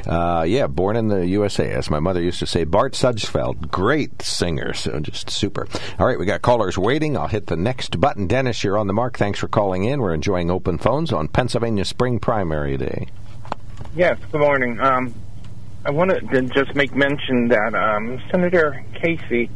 Uh, 0.07 0.45
yeah, 0.47 0.69
born 0.69 0.95
in 0.95 1.09
the 1.09 1.27
USA, 1.27 1.73
as 1.73 1.91
my 1.91 1.99
mother 1.99 2.23
used 2.23 2.39
to 2.39 2.47
say. 2.47 2.63
Bart 2.63 2.93
Sudsfeld, 2.93 3.71
great 3.73 4.23
singer, 4.23 4.75
so 4.75 5.01
just 5.01 5.29
super. 5.31 5.67
All 5.99 6.07
right, 6.07 6.19
we 6.19 6.25
got 6.25 6.43
callers 6.43 6.79
waiting. 6.79 7.17
I'll 7.17 7.27
hit 7.27 7.47
the 7.49 7.57
next 7.57 8.01
button. 8.01 8.29
Dennis, 8.29 8.63
you're 8.63 8.79
on 8.79 8.87
the 8.87 8.93
mark. 8.93 9.19
Thanks 9.19 9.41
for 9.41 9.49
calling 9.49 9.83
in. 9.85 10.01
We're 10.01 10.15
enjoying 10.15 10.53
open 10.53 10.79
phones 10.79 11.13
on 11.13 11.27
Pennsylvania 11.27 11.85
Spring 11.85 12.21
Primary 12.21 12.77
Day. 12.77 13.09
Yes, 13.97 14.19
good 14.31 14.41
morning. 14.41 14.79
Um, 14.79 15.13
I 15.85 15.91
wanted 15.91 16.29
to 16.31 16.43
just 16.43 16.77
make 16.77 16.95
mention 16.95 17.49
that 17.49 17.75
um, 17.75 18.23
Senator 18.31 18.85
Casey 18.95 19.51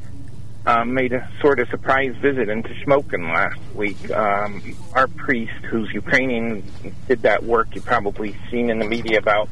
um, 0.67 0.95
made 0.95 1.13
a 1.13 1.29
sort 1.41 1.59
of 1.59 1.69
surprise 1.69 2.15
visit 2.17 2.49
into 2.49 2.69
Shamokin 2.71 3.33
last 3.33 3.59
week. 3.75 4.11
Um, 4.11 4.77
our 4.95 5.09
priest, 5.09 5.53
who's 5.65 5.91
Ukrainian, 5.93 6.63
did 7.09 7.23
that 7.23 7.43
work 7.43 7.75
you've 7.75 7.85
probably 7.85 8.37
seen 8.51 8.71
in 8.71 8.79
the 8.79 8.87
media 8.87 9.19
about 9.19 9.49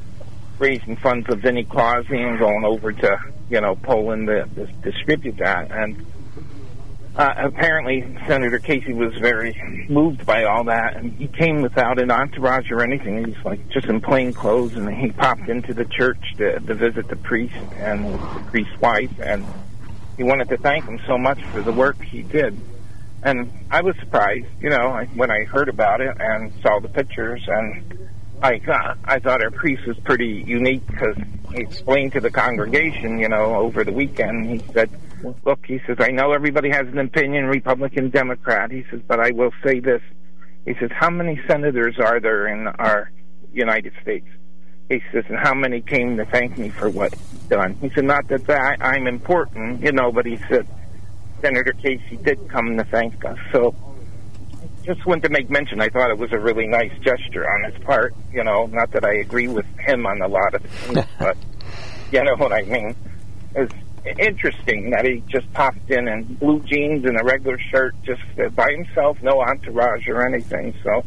raising 0.58 0.96
funds 0.96 1.28
of 1.28 1.40
Vinny 1.40 1.64
Clausy 1.64 2.16
and 2.16 2.38
going 2.38 2.64
over 2.64 2.92
to, 2.92 3.18
you 3.48 3.60
know, 3.60 3.74
Poland 3.76 4.28
to, 4.28 4.44
to 4.54 4.66
distribute 4.82 5.38
that. 5.38 5.70
And 5.72 6.06
uh, 7.16 7.34
apparently, 7.38 8.16
Senator 8.28 8.60
Casey 8.60 8.92
was 8.92 9.12
very 9.14 9.86
moved 9.88 10.24
by 10.24 10.44
all 10.44 10.64
that, 10.64 10.96
and 10.96 11.12
he 11.14 11.26
came 11.26 11.60
without 11.60 12.00
an 12.00 12.10
entourage 12.10 12.70
or 12.70 12.82
anything. 12.82 13.24
He's 13.24 13.44
like 13.44 13.68
just 13.70 13.86
in 13.86 14.00
plain 14.00 14.32
clothes, 14.32 14.74
and 14.74 14.88
he 14.94 15.10
popped 15.10 15.48
into 15.48 15.74
the 15.74 15.86
church 15.86 16.34
to, 16.36 16.60
to 16.60 16.74
visit 16.74 17.08
the 17.08 17.16
priest 17.16 17.56
and 17.76 18.04
the 18.04 18.18
priest's 18.50 18.80
wife, 18.80 19.18
and 19.18 19.44
he 20.20 20.24
wanted 20.24 20.50
to 20.50 20.58
thank 20.58 20.84
him 20.84 21.00
so 21.06 21.16
much 21.16 21.42
for 21.44 21.62
the 21.62 21.72
work 21.72 21.96
he 22.02 22.20
did. 22.20 22.54
And 23.22 23.50
I 23.70 23.80
was 23.80 23.96
surprised, 24.00 24.48
you 24.60 24.68
know, 24.68 25.02
when 25.14 25.30
I 25.30 25.44
heard 25.44 25.70
about 25.70 26.02
it 26.02 26.14
and 26.20 26.52
saw 26.60 26.78
the 26.78 26.90
pictures, 26.90 27.42
and 27.48 28.10
I 28.42 28.58
got, 28.58 28.98
I 29.02 29.18
thought 29.18 29.42
our 29.42 29.50
priest 29.50 29.86
was 29.86 29.96
pretty 30.00 30.44
unique 30.46 30.86
because 30.86 31.16
he 31.54 31.62
explained 31.62 32.12
to 32.12 32.20
the 32.20 32.30
congregation, 32.30 33.18
you 33.18 33.30
know, 33.30 33.54
over 33.54 33.82
the 33.82 33.92
weekend. 33.92 34.50
He 34.50 34.58
said, 34.74 34.90
"Look," 35.46 35.64
he 35.64 35.80
says, 35.86 35.96
"I 36.00 36.08
know 36.08 36.32
everybody 36.32 36.68
has 36.68 36.86
an 36.88 36.98
opinion, 36.98 37.46
Republican, 37.46 38.10
Democrat." 38.10 38.70
He 38.70 38.84
says, 38.90 39.00
"But 39.08 39.20
I 39.20 39.30
will 39.30 39.52
say 39.64 39.80
this: 39.80 40.02
He 40.66 40.74
says, 40.74 40.90
"How 40.92 41.08
many 41.08 41.40
senators 41.48 41.98
are 41.98 42.20
there 42.20 42.46
in 42.46 42.66
our 42.66 43.10
United 43.54 43.94
States?" 44.02 44.26
He 44.90 45.00
says, 45.12 45.24
"And 45.28 45.38
how 45.38 45.54
many 45.54 45.80
came 45.80 46.16
to 46.18 46.24
thank 46.26 46.58
me 46.58 46.68
for 46.68 46.90
what's 46.90 47.16
done?" 47.48 47.76
He 47.80 47.88
said, 47.90 48.04
"Not 48.04 48.28
that, 48.28 48.46
that 48.48 48.78
I'm 48.82 49.06
important, 49.06 49.82
you 49.82 49.92
know, 49.92 50.12
but 50.12 50.26
he 50.26 50.36
said 50.48 50.66
Senator 51.40 51.72
Casey 51.72 52.18
did 52.22 52.48
come 52.48 52.76
to 52.76 52.84
thank 52.84 53.24
us." 53.24 53.38
So 53.52 53.74
just 54.84 55.06
wanted 55.06 55.22
to 55.24 55.28
make 55.30 55.48
mention. 55.48 55.80
I 55.80 55.88
thought 55.88 56.10
it 56.10 56.18
was 56.18 56.32
a 56.32 56.38
really 56.38 56.66
nice 56.66 56.92
gesture 57.00 57.48
on 57.48 57.70
his 57.70 57.82
part. 57.84 58.14
You 58.32 58.42
know, 58.42 58.66
not 58.66 58.90
that 58.90 59.04
I 59.04 59.14
agree 59.14 59.46
with 59.46 59.66
him 59.78 60.06
on 60.06 60.20
a 60.22 60.28
lot 60.28 60.54
of 60.54 60.62
things, 60.62 61.06
but 61.18 61.36
you 62.10 62.24
know 62.24 62.34
what 62.36 62.52
I 62.52 62.62
mean. 62.62 62.96
It's 63.54 63.74
interesting 64.18 64.90
that 64.90 65.04
he 65.04 65.22
just 65.28 65.52
popped 65.52 65.90
in 65.90 66.08
in 66.08 66.24
blue 66.34 66.60
jeans 66.60 67.04
and 67.04 67.20
a 67.20 67.22
regular 67.22 67.58
shirt, 67.58 67.94
just 68.02 68.22
by 68.56 68.72
himself, 68.72 69.22
no 69.22 69.40
entourage 69.40 70.08
or 70.08 70.26
anything. 70.26 70.74
So 70.82 71.04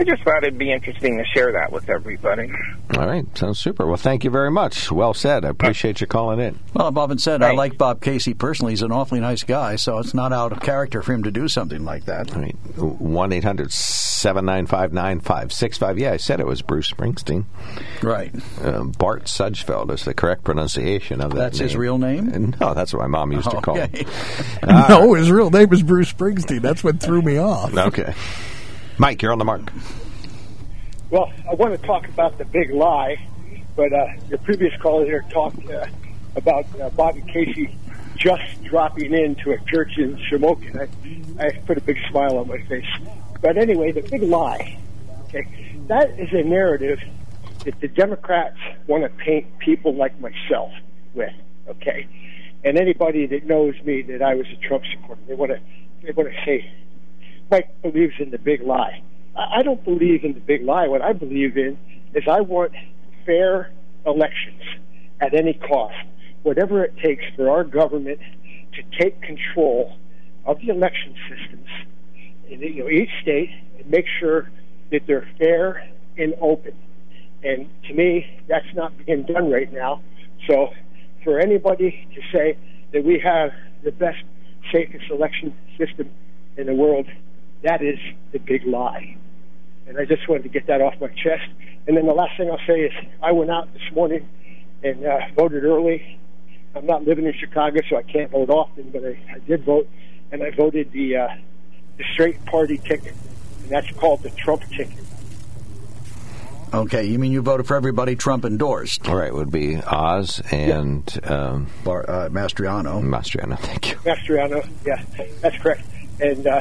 I 0.00 0.04
just 0.04 0.22
thought 0.22 0.44
it'd 0.44 0.58
be 0.58 0.70
interesting 0.70 1.18
to 1.18 1.24
share 1.24 1.52
that 1.52 1.72
with 1.72 1.88
everybody. 1.88 2.52
All 2.96 3.06
right, 3.06 3.24
sounds 3.36 3.58
super. 3.58 3.84
Well, 3.84 3.96
thank 3.96 4.22
you 4.22 4.30
very 4.30 4.50
much. 4.50 4.92
Well 4.92 5.12
said. 5.12 5.44
I 5.44 5.48
appreciate 5.48 6.00
you 6.00 6.06
calling 6.06 6.38
in. 6.38 6.58
Well, 6.72 6.92
Bob 6.92 7.10
and 7.10 7.20
said, 7.20 7.42
I 7.42 7.52
like 7.52 7.76
Bob 7.76 8.00
Casey 8.00 8.32
personally. 8.32 8.72
He's 8.72 8.82
an 8.82 8.92
awfully 8.92 9.18
nice 9.20 9.42
guy, 9.42 9.74
so 9.76 9.98
it's 9.98 10.14
not 10.14 10.32
out 10.32 10.52
of 10.52 10.60
character 10.60 11.02
for 11.02 11.12
him 11.12 11.24
to 11.24 11.32
do 11.32 11.48
something 11.48 11.84
like 11.84 12.04
that. 12.04 12.34
All 12.34 12.42
right. 12.42 12.56
1 12.76 13.32
800 13.32 13.72
795 13.72 14.92
9565. 14.92 15.98
Yeah, 15.98 16.12
I 16.12 16.16
said 16.16 16.38
it 16.38 16.46
was 16.46 16.62
Bruce 16.62 16.90
Springsteen. 16.92 17.44
Right. 18.00 18.32
Uh, 18.62 18.84
Bart 18.84 19.24
Sudgefeld 19.24 19.90
is 19.92 20.04
the 20.04 20.14
correct 20.14 20.44
pronunciation 20.44 21.20
of 21.20 21.30
that 21.32 21.38
That's 21.38 21.58
his 21.58 21.76
real 21.76 21.98
name? 21.98 22.54
No, 22.60 22.72
that's 22.72 22.92
what 22.92 23.00
my 23.00 23.08
mom 23.08 23.32
used 23.32 23.50
to 23.50 23.60
call 23.62 23.74
him. 23.74 23.90
Okay. 23.92 24.06
no, 24.66 25.14
his 25.14 25.30
real 25.30 25.50
name 25.50 25.72
is 25.72 25.82
Bruce 25.82 26.12
Springsteen. 26.12 26.62
That's 26.62 26.84
what 26.84 27.00
threw 27.00 27.20
me 27.20 27.38
off. 27.38 27.76
Okay. 27.76 28.14
Mike, 28.98 29.22
you're 29.22 29.32
on 29.32 29.38
the 29.38 29.44
mark. 29.44 29.72
Well, 31.10 31.32
I 31.48 31.54
want 31.54 31.80
to 31.80 31.86
talk 31.86 32.08
about 32.08 32.36
the 32.36 32.44
big 32.44 32.70
lie, 32.70 33.16
but 33.76 33.92
uh, 33.92 34.08
your 34.28 34.38
previous 34.38 34.74
caller 34.82 35.04
here 35.04 35.24
talked 35.30 35.70
uh, 35.70 35.86
about 36.34 36.66
uh, 36.80 36.90
Bobby 36.90 37.22
Casey 37.22 37.74
just 38.16 38.62
dropping 38.64 39.14
into 39.14 39.52
a 39.52 39.58
church 39.66 39.96
in 39.96 40.16
Shamokin. 40.16 40.88
I, 41.38 41.44
I 41.46 41.50
put 41.60 41.78
a 41.78 41.80
big 41.80 41.96
smile 42.10 42.38
on 42.38 42.48
my 42.48 42.60
face. 42.62 42.86
But 43.40 43.56
anyway, 43.56 43.92
the 43.92 44.02
big 44.02 44.22
lie, 44.22 44.78
okay, 45.28 45.46
that 45.86 46.18
is 46.18 46.32
a 46.32 46.42
narrative 46.42 46.98
that 47.64 47.80
the 47.80 47.88
Democrats 47.88 48.58
want 48.88 49.04
to 49.04 49.10
paint 49.24 49.58
people 49.60 49.94
like 49.94 50.18
myself 50.20 50.72
with, 51.14 51.32
okay? 51.68 52.08
And 52.64 52.76
anybody 52.76 53.26
that 53.26 53.46
knows 53.46 53.74
me 53.84 54.02
that 54.02 54.22
I 54.22 54.34
was 54.34 54.46
a 54.48 54.56
Trump 54.56 54.82
supporter, 54.92 55.20
they 55.28 55.34
want 55.34 55.52
to 55.52 55.60
they 56.02 56.12
want 56.12 56.28
to 56.28 56.44
say 56.44 56.68
Mike 57.50 57.70
believes 57.82 58.14
in 58.18 58.30
the 58.30 58.38
big 58.38 58.62
lie. 58.62 59.02
I 59.36 59.62
don't 59.62 59.82
believe 59.84 60.24
in 60.24 60.34
the 60.34 60.40
big 60.40 60.64
lie. 60.64 60.88
What 60.88 61.02
I 61.02 61.12
believe 61.12 61.56
in 61.56 61.78
is 62.14 62.24
I 62.28 62.40
want 62.40 62.72
fair 63.24 63.70
elections 64.04 64.62
at 65.20 65.34
any 65.34 65.54
cost, 65.54 65.94
whatever 66.42 66.84
it 66.84 66.96
takes 67.02 67.24
for 67.36 67.48
our 67.50 67.64
government 67.64 68.20
to 68.74 68.82
take 68.98 69.20
control 69.22 69.96
of 70.44 70.58
the 70.60 70.68
election 70.68 71.14
systems 71.28 71.68
in 72.48 72.60
you 72.60 72.84
know, 72.84 72.90
each 72.90 73.10
state 73.22 73.50
and 73.78 73.88
make 73.90 74.06
sure 74.18 74.50
that 74.90 75.02
they're 75.06 75.28
fair 75.38 75.88
and 76.16 76.34
open. 76.40 76.72
And 77.42 77.68
to 77.84 77.94
me, 77.94 78.40
that's 78.48 78.66
not 78.74 78.92
being 79.06 79.22
done 79.22 79.50
right 79.50 79.72
now. 79.72 80.02
So 80.48 80.70
for 81.22 81.38
anybody 81.38 82.08
to 82.14 82.20
say 82.36 82.58
that 82.92 83.04
we 83.04 83.20
have 83.20 83.50
the 83.84 83.92
best, 83.92 84.18
safest 84.72 85.10
election 85.10 85.54
system 85.78 86.10
in 86.56 86.66
the 86.66 86.74
world, 86.74 87.06
that 87.62 87.82
is 87.82 87.98
the 88.32 88.38
big 88.38 88.66
lie. 88.66 89.16
And 89.86 89.98
I 89.98 90.04
just 90.04 90.28
wanted 90.28 90.42
to 90.44 90.48
get 90.48 90.66
that 90.66 90.80
off 90.80 90.94
my 91.00 91.08
chest. 91.08 91.48
And 91.86 91.96
then 91.96 92.06
the 92.06 92.12
last 92.12 92.36
thing 92.36 92.50
I'll 92.50 92.58
say 92.66 92.80
is 92.80 92.92
I 93.22 93.32
went 93.32 93.50
out 93.50 93.72
this 93.72 93.94
morning 93.94 94.28
and 94.82 95.04
uh, 95.04 95.18
voted 95.34 95.64
early. 95.64 96.18
I'm 96.74 96.86
not 96.86 97.04
living 97.04 97.24
in 97.24 97.32
Chicago, 97.32 97.80
so 97.88 97.96
I 97.96 98.02
can't 98.02 98.30
vote 98.30 98.50
often, 98.50 98.90
but 98.90 99.04
I, 99.04 99.18
I 99.34 99.38
did 99.40 99.64
vote, 99.64 99.88
and 100.30 100.42
I 100.42 100.50
voted 100.50 100.92
the 100.92 101.16
uh, 101.16 101.28
the 101.96 102.04
straight 102.12 102.44
party 102.44 102.78
ticket, 102.78 103.14
and 103.62 103.70
that's 103.70 103.90
called 103.92 104.22
the 104.22 104.30
Trump 104.30 104.62
ticket. 104.70 105.04
Okay, 106.72 107.04
you 107.04 107.18
mean 107.18 107.32
you 107.32 107.40
voted 107.40 107.66
for 107.66 107.76
everybody 107.76 108.14
Trump 108.14 108.44
endorsed? 108.44 109.08
All 109.08 109.16
right, 109.16 109.32
would 109.32 109.50
be 109.50 109.76
Oz 109.76 110.42
and 110.50 111.18
um, 111.24 111.66
Bar, 111.82 112.04
uh, 112.08 112.28
Mastriano. 112.28 113.02
Mastriano, 113.02 113.58
thank 113.58 113.90
you. 113.90 113.96
Mastriano, 113.96 114.68
yeah, 114.84 115.02
that's 115.40 115.56
correct. 115.56 115.82
And 116.20 116.46
uh, 116.46 116.60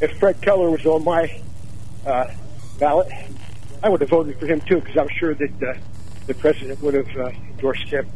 if 0.00 0.18
Fred 0.18 0.40
Keller 0.42 0.70
was 0.70 0.84
on 0.86 1.04
my 1.04 1.40
uh, 2.06 2.26
ballot, 2.78 3.08
I 3.82 3.88
would 3.88 4.00
have 4.00 4.10
voted 4.10 4.38
for 4.38 4.46
him 4.46 4.60
too, 4.62 4.80
because 4.80 4.96
I'm 4.96 5.08
sure 5.18 5.34
that 5.34 5.62
uh, 5.62 5.74
the 6.26 6.34
president 6.34 6.80
would 6.82 6.94
have 6.94 7.16
uh, 7.16 7.28
endorsed 7.50 7.88
him. 7.88 8.08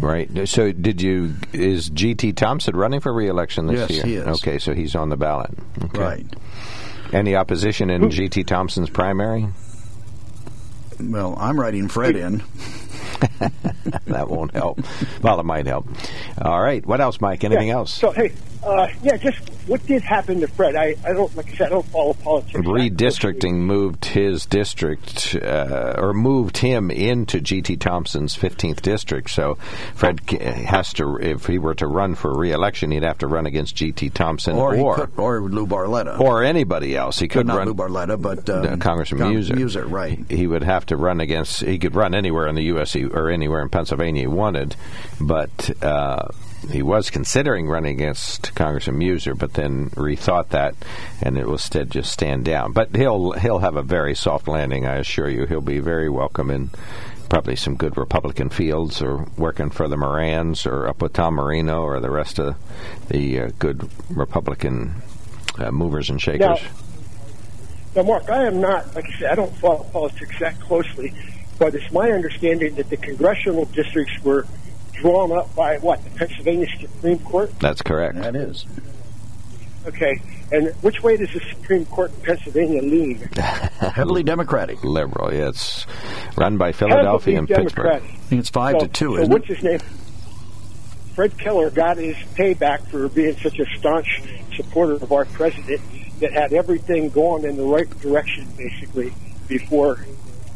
Right. 0.00 0.48
So, 0.48 0.72
did 0.72 1.00
you? 1.00 1.34
Is 1.52 1.88
G.T. 1.88 2.32
Thompson 2.32 2.74
running 2.76 3.00
for 3.00 3.12
re-election 3.12 3.66
this 3.68 3.78
Yes, 3.78 3.90
year? 3.90 4.04
he 4.04 4.14
is. 4.16 4.26
Okay, 4.42 4.58
so 4.58 4.74
he's 4.74 4.96
on 4.96 5.08
the 5.08 5.16
ballot. 5.16 5.50
Okay. 5.84 6.00
Right. 6.00 6.26
Any 7.12 7.36
opposition 7.36 7.90
in 7.90 8.10
G.T. 8.10 8.42
Thompson's 8.44 8.90
primary? 8.90 9.46
Well, 11.00 11.36
I'm 11.38 11.58
writing 11.58 11.88
Fred 11.88 12.16
in. 12.16 12.38
that 14.06 14.28
won't 14.28 14.52
help. 14.52 14.80
Well, 15.22 15.38
it 15.38 15.44
might 15.46 15.66
help. 15.66 15.86
All 16.42 16.60
right. 16.60 16.84
What 16.84 17.00
else, 17.00 17.20
Mike? 17.20 17.44
Anything 17.44 17.68
Yeah. 17.68 17.74
else? 17.74 17.92
So 17.94 18.10
hey, 18.10 18.32
uh, 18.64 18.88
yeah, 19.02 19.16
just 19.16 19.38
what 19.66 19.84
did 19.86 20.02
happen 20.02 20.40
to 20.40 20.48
Fred? 20.48 20.76
I, 20.76 20.94
I 21.04 21.12
don't 21.12 21.34
like 21.36 21.52
I 21.52 21.56
said 21.56 21.66
I 21.66 21.70
don't 21.70 21.86
follow 21.86 22.14
politics. 22.14 22.52
Redistricting 22.66 23.54
moved 23.54 24.04
his 24.04 24.46
district, 24.46 25.36
uh, 25.40 25.94
or 25.98 26.12
moved 26.14 26.58
him 26.58 26.90
into 26.90 27.40
G.T. 27.40 27.76
Thompson's 27.76 28.36
15th 28.36 28.82
district. 28.82 29.30
So 29.30 29.54
Fred 29.94 30.20
has 30.30 30.92
to, 30.94 31.16
if 31.18 31.46
he 31.46 31.58
were 31.58 31.74
to 31.76 31.86
run 31.86 32.14
for 32.14 32.36
re-election, 32.36 32.90
he'd 32.90 33.02
have 33.02 33.18
to 33.18 33.26
run 33.26 33.46
against 33.46 33.74
G.T. 33.76 34.10
Thompson 34.10 34.56
Or, 34.56 34.74
or 34.76 34.94
could, 34.96 35.10
or 35.18 35.40
Lou 35.42 35.66
Barletta. 35.66 36.18
or 36.20 36.42
anybody 36.42 36.96
else. 36.96 37.18
He 37.18 37.28
could 37.28 37.46
not 37.46 37.58
run 37.58 37.68
Lou 37.68 37.74
Barletta, 37.74 38.20
but 38.20 38.48
uh, 38.48 38.72
um, 38.72 38.78
Congressman 38.80 39.20
Con- 39.20 39.34
Meuser. 39.34 39.54
Meuser, 39.56 39.90
right. 39.90 40.18
He 40.30 40.46
would 40.46 40.62
have 40.62 40.86
to 40.86 40.96
run 40.96 41.20
against. 41.20 41.60
He 41.60 41.78
could 41.78 41.94
run 41.94 42.14
anywhere 42.14 42.46
in 42.48 42.54
the 42.54 42.64
U.S. 42.64 42.94
or 42.96 43.30
anywhere 43.30 43.62
in 43.62 43.68
Pennsylvania 43.68 44.22
he 44.22 44.26
wanted, 44.26 44.76
but. 45.20 45.70
Uh, 45.82 46.28
he 46.70 46.82
was 46.82 47.10
considering 47.10 47.68
running 47.68 47.94
against 47.94 48.54
Congressman 48.54 48.98
Meuser, 48.98 49.36
but 49.36 49.54
then 49.54 49.90
rethought 49.90 50.48
that, 50.50 50.74
and 51.20 51.36
it 51.38 51.46
will 51.46 51.54
instead 51.54 51.90
just 51.90 52.12
stand 52.12 52.44
down. 52.44 52.72
But 52.72 52.94
he'll 52.94 53.32
he'll 53.32 53.60
have 53.60 53.76
a 53.76 53.82
very 53.82 54.14
soft 54.14 54.48
landing, 54.48 54.86
I 54.86 54.96
assure 54.96 55.28
you. 55.28 55.46
He'll 55.46 55.60
be 55.60 55.78
very 55.78 56.08
welcome 56.08 56.50
in 56.50 56.70
probably 57.28 57.56
some 57.56 57.76
good 57.76 57.96
Republican 57.96 58.50
fields, 58.50 59.02
or 59.02 59.26
working 59.36 59.70
for 59.70 59.88
the 59.88 59.96
Morans, 59.96 60.66
or 60.66 60.88
up 60.88 61.02
with 61.02 61.12
Tom 61.12 61.34
Marino, 61.34 61.82
or 61.82 62.00
the 62.00 62.10
rest 62.10 62.38
of 62.38 62.56
the 63.08 63.40
uh, 63.40 63.50
good 63.58 63.88
Republican 64.10 65.02
uh, 65.58 65.70
movers 65.70 66.10
and 66.10 66.20
shakers. 66.20 66.60
Now, 66.62 66.68
now, 67.96 68.02
Mark, 68.02 68.28
I 68.28 68.46
am 68.46 68.60
not 68.60 68.94
like 68.94 69.06
I 69.08 69.18
said 69.18 69.32
I 69.32 69.34
don't 69.36 69.56
follow 69.58 69.84
politics 69.84 70.38
that 70.40 70.58
closely, 70.60 71.12
but 71.58 71.74
it's 71.74 71.92
my 71.92 72.10
understanding 72.10 72.74
that 72.74 72.90
the 72.90 72.96
congressional 72.96 73.66
districts 73.66 74.22
were 74.24 74.46
drawn 74.94 75.32
up 75.32 75.54
by 75.54 75.78
what 75.78 76.02
the 76.04 76.10
Pennsylvania 76.10 76.66
Supreme 76.80 77.18
Court. 77.20 77.58
That's 77.60 77.82
correct. 77.82 78.16
That 78.16 78.36
is. 78.36 78.66
Okay, 79.86 80.20
and 80.50 80.68
which 80.82 81.02
way 81.02 81.16
does 81.16 81.32
the 81.32 81.40
Supreme 81.40 81.84
Court 81.86 82.12
in 82.14 82.20
Pennsylvania 82.22 82.82
lean? 82.82 83.16
Heavily 83.36 84.22
Democratic. 84.22 84.82
Liberal, 84.82 85.32
yeah. 85.32 85.48
It's 85.48 85.86
run 86.36 86.56
by 86.56 86.72
Philadelphia 86.72 87.38
and 87.38 87.48
Heavily 87.48 87.66
Pittsburgh. 87.66 87.86
I 87.86 87.98
think 88.00 88.40
it's 88.40 88.50
five 88.50 88.76
so, 88.78 88.86
to 88.86 88.88
two, 88.88 89.16
so 89.16 89.22
isn't 89.22 89.32
what's 89.32 89.50
it? 89.50 89.56
his 89.56 89.64
name? 89.64 89.80
Fred 91.14 91.38
Keller 91.38 91.70
got 91.70 91.96
his 91.96 92.16
payback 92.34 92.86
for 92.88 93.08
being 93.08 93.36
such 93.36 93.58
a 93.60 93.66
staunch 93.76 94.22
supporter 94.56 94.94
of 94.94 95.12
our 95.12 95.24
president 95.26 95.80
that 96.20 96.32
had 96.32 96.52
everything 96.52 97.08
going 97.10 97.44
in 97.44 97.56
the 97.56 97.62
right 97.62 97.88
direction, 98.00 98.46
basically, 98.56 99.12
before 99.46 100.04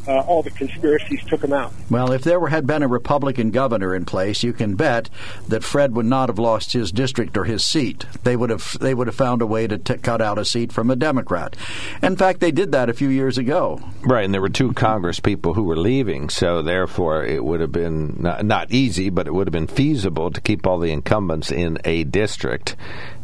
uh, 0.08 0.20
all 0.20 0.42
the 0.42 0.50
conspiracies 0.50 1.22
took 1.24 1.44
him 1.44 1.52
out. 1.52 1.72
Well, 1.90 2.12
if 2.12 2.22
there 2.22 2.40
were, 2.40 2.48
had 2.48 2.66
been 2.66 2.82
a 2.82 2.88
Republican 2.88 3.50
governor 3.50 3.94
in 3.94 4.06
place, 4.06 4.42
you 4.42 4.52
can 4.52 4.74
bet 4.74 5.10
that 5.48 5.62
Fred 5.62 5.94
would 5.94 6.06
not 6.06 6.28
have 6.30 6.38
lost 6.38 6.72
his 6.72 6.90
district 6.90 7.36
or 7.36 7.44
his 7.44 7.64
seat. 7.64 8.06
They 8.24 8.36
would 8.36 8.50
have 8.50 8.76
they 8.80 8.94
would 8.94 9.06
have 9.06 9.16
found 9.16 9.42
a 9.42 9.46
way 9.46 9.66
to 9.66 9.76
t- 9.76 9.98
cut 9.98 10.22
out 10.22 10.38
a 10.38 10.44
seat 10.44 10.72
from 10.72 10.90
a 10.90 10.96
Democrat. 10.96 11.56
In 12.02 12.16
fact, 12.16 12.40
they 12.40 12.50
did 12.50 12.72
that 12.72 12.88
a 12.88 12.94
few 12.94 13.08
years 13.08 13.36
ago. 13.36 13.80
Right, 14.02 14.24
and 14.24 14.32
there 14.32 14.40
were 14.40 14.48
two 14.48 14.72
Congress 14.72 15.20
people 15.20 15.54
who 15.54 15.64
were 15.64 15.76
leaving, 15.76 16.30
so 16.30 16.62
therefore 16.62 17.24
it 17.24 17.44
would 17.44 17.60
have 17.60 17.72
been 17.72 18.16
not, 18.20 18.44
not 18.44 18.70
easy, 18.70 19.10
but 19.10 19.26
it 19.26 19.34
would 19.34 19.46
have 19.46 19.52
been 19.52 19.66
feasible 19.66 20.30
to 20.30 20.40
keep 20.40 20.66
all 20.66 20.78
the 20.78 20.90
incumbents 20.90 21.52
in 21.52 21.78
a 21.84 22.04
district. 22.04 22.76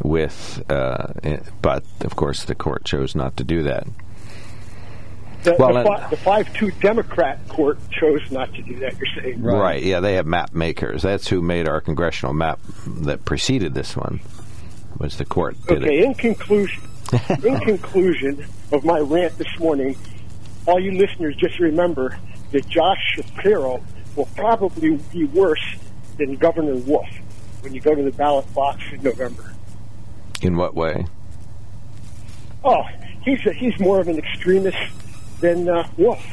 With, 0.03 0.62
uh, 0.68 1.14
eh, 1.22 1.39
but 1.62 1.85
of 2.01 2.16
course, 2.16 2.45
the 2.45 2.55
court 2.55 2.85
chose 2.85 3.14
not 3.14 3.37
to 3.39 3.45
do 3.45 3.62
that. 3.62 3.87
The, 5.45 5.57
Well, 5.59 5.72
the, 5.74 5.80
and- 5.80 5.86
fi- 5.88 6.09
the 6.11 6.16
five-two 6.16 6.70
Democrat 6.80 7.47
court 7.49 7.78
chose 7.90 8.20
not 8.30 8.53
to 8.55 8.62
do 8.62 8.76
that. 8.80 8.95
You're 8.99 9.22
saying, 9.22 9.42
Right. 9.42 9.82
yeah, 9.82 10.01
they 10.01 10.14
have 10.14 10.26
map 10.26 10.55
makers. 10.55 11.03
That's 11.03 11.28
who 11.28 11.40
made 11.42 11.68
our 11.68 11.80
congressional 11.80 12.32
map 12.34 12.59
that 12.86 13.24
preceded 13.24 13.74
this 13.74 13.97
one. 13.97 14.20
Was 14.99 15.16
the 15.18 15.24
court 15.24 15.57
did 15.66 15.82
Okay. 15.84 15.99
it? 15.99 16.05
In 16.05 16.14
conclusion, 16.14 16.82
In 17.45 17.61
conclusion 17.61 18.45
of 18.72 18.84
my 18.84 18.99
rant 18.99 19.36
this 19.38 19.59
morning, 19.59 19.97
all 20.66 20.80
you 20.80 20.92
listeners 20.92 21.36
just 21.36 21.59
remember 21.61 22.18
that 22.53 22.66
Josh 22.68 22.99
Shapiro 23.14 23.84
will 24.16 24.28
probably 24.36 24.97
be 25.12 25.24
worse 25.24 25.62
than 26.16 26.36
Governor 26.36 26.76
Wolf 26.76 27.07
when 27.61 27.74
you 27.74 27.80
go 27.80 27.95
to 27.95 28.03
the 28.03 28.12
ballot 28.12 28.53
box 28.55 28.82
in 28.92 29.03
November. 29.03 29.53
In 30.40 30.57
what 30.57 30.74
way? 30.74 31.05
Oh, 32.64 32.82
he's 33.24 33.45
a, 33.47 33.53
he's 33.53 33.78
more 33.78 34.01
of 34.01 34.09
an 34.09 34.18
extremist 34.18 34.78
than 35.41 35.68
uh, 35.68 35.89
Wolf. 35.97 36.24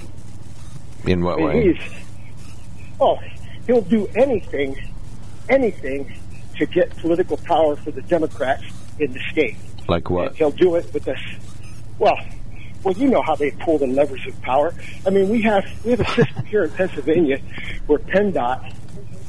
In 1.06 1.24
what 1.24 1.36
I 1.36 1.38
mean, 1.38 1.48
way? 1.48 1.74
He's, 1.74 1.94
oh, 3.00 3.18
he'll 3.68 3.82
do 3.82 4.08
anything, 4.16 4.90
anything 5.50 6.14
to 6.58 6.66
get 6.66 6.96
political 6.98 7.38
power 7.38 7.76
for 7.76 7.92
the 7.92 8.02
Democrats 8.04 8.64
in 9.00 9.14
the 9.14 9.20
state. 9.32 9.58
Like 9.88 10.10
what? 10.10 10.30
And 10.30 10.38
he'll 10.38 10.52
do 10.52 10.76
it 10.76 10.94
with 10.94 11.08
us. 11.08 11.20
Well, 11.98 12.18
well, 12.84 12.96
you 12.96 13.10
know 13.10 13.22
how 13.22 13.36
they 13.36 13.52
pull 13.52 13.78
the 13.78 13.88
levers 13.88 14.26
of 14.28 14.40
power. 14.42 14.74
I 15.06 15.10
mean, 15.12 15.30
we 15.30 15.42
have 15.44 15.66
we 15.84 15.92
have 15.92 16.00
a 16.00 16.06
system 16.06 16.46
here 16.46 16.64
in 16.64 16.72
Pennsylvania 16.72 17.40
where 17.86 18.00
PennDOT, 18.00 18.74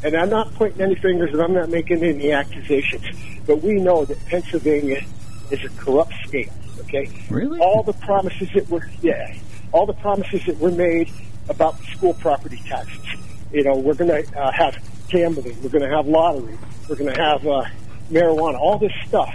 and 0.05 0.16
I'm 0.16 0.31
not 0.31 0.55
pointing 0.55 0.81
any 0.81 0.95
fingers 0.95 1.33
and 1.33 1.43
I'm 1.43 1.53
not 1.53 1.68
making 1.68 2.03
any 2.03 2.33
accusations, 2.33 3.05
but 3.47 3.62
we 3.62 3.75
know 3.75 4.05
that 4.05 4.25
Pennsylvania 4.27 5.05
is 5.51 5.62
a 5.64 5.68
corrupt 5.70 6.14
state. 6.27 6.51
Okay, 6.81 7.11
really? 7.29 7.59
All 7.61 7.83
the 7.83 7.93
promises 7.93 8.49
that 8.55 8.68
were 8.70 8.89
yeah, 9.03 9.35
all 9.73 9.87
the 9.87 9.95
promises 9.95 10.45
that 10.47 10.59
were 10.59 10.70
made 10.70 11.11
about 11.49 11.79
the 11.79 11.85
school 11.85 12.14
property 12.14 12.61
taxes. 12.66 13.05
You 13.53 13.64
know, 13.64 13.77
we're 13.77 13.95
going 13.95 14.11
to 14.11 14.39
uh, 14.39 14.53
have 14.53 14.77
gambling, 15.09 15.61
we're 15.62 15.70
going 15.70 15.89
to 15.89 15.95
have 15.95 16.07
lottery, 16.07 16.59
we're 16.89 16.97
going 16.97 17.12
to 17.12 17.20
have 17.20 17.47
uh, 17.47 17.64
marijuana, 18.11 18.59
all 18.59 18.79
this 18.79 18.93
stuff. 19.07 19.35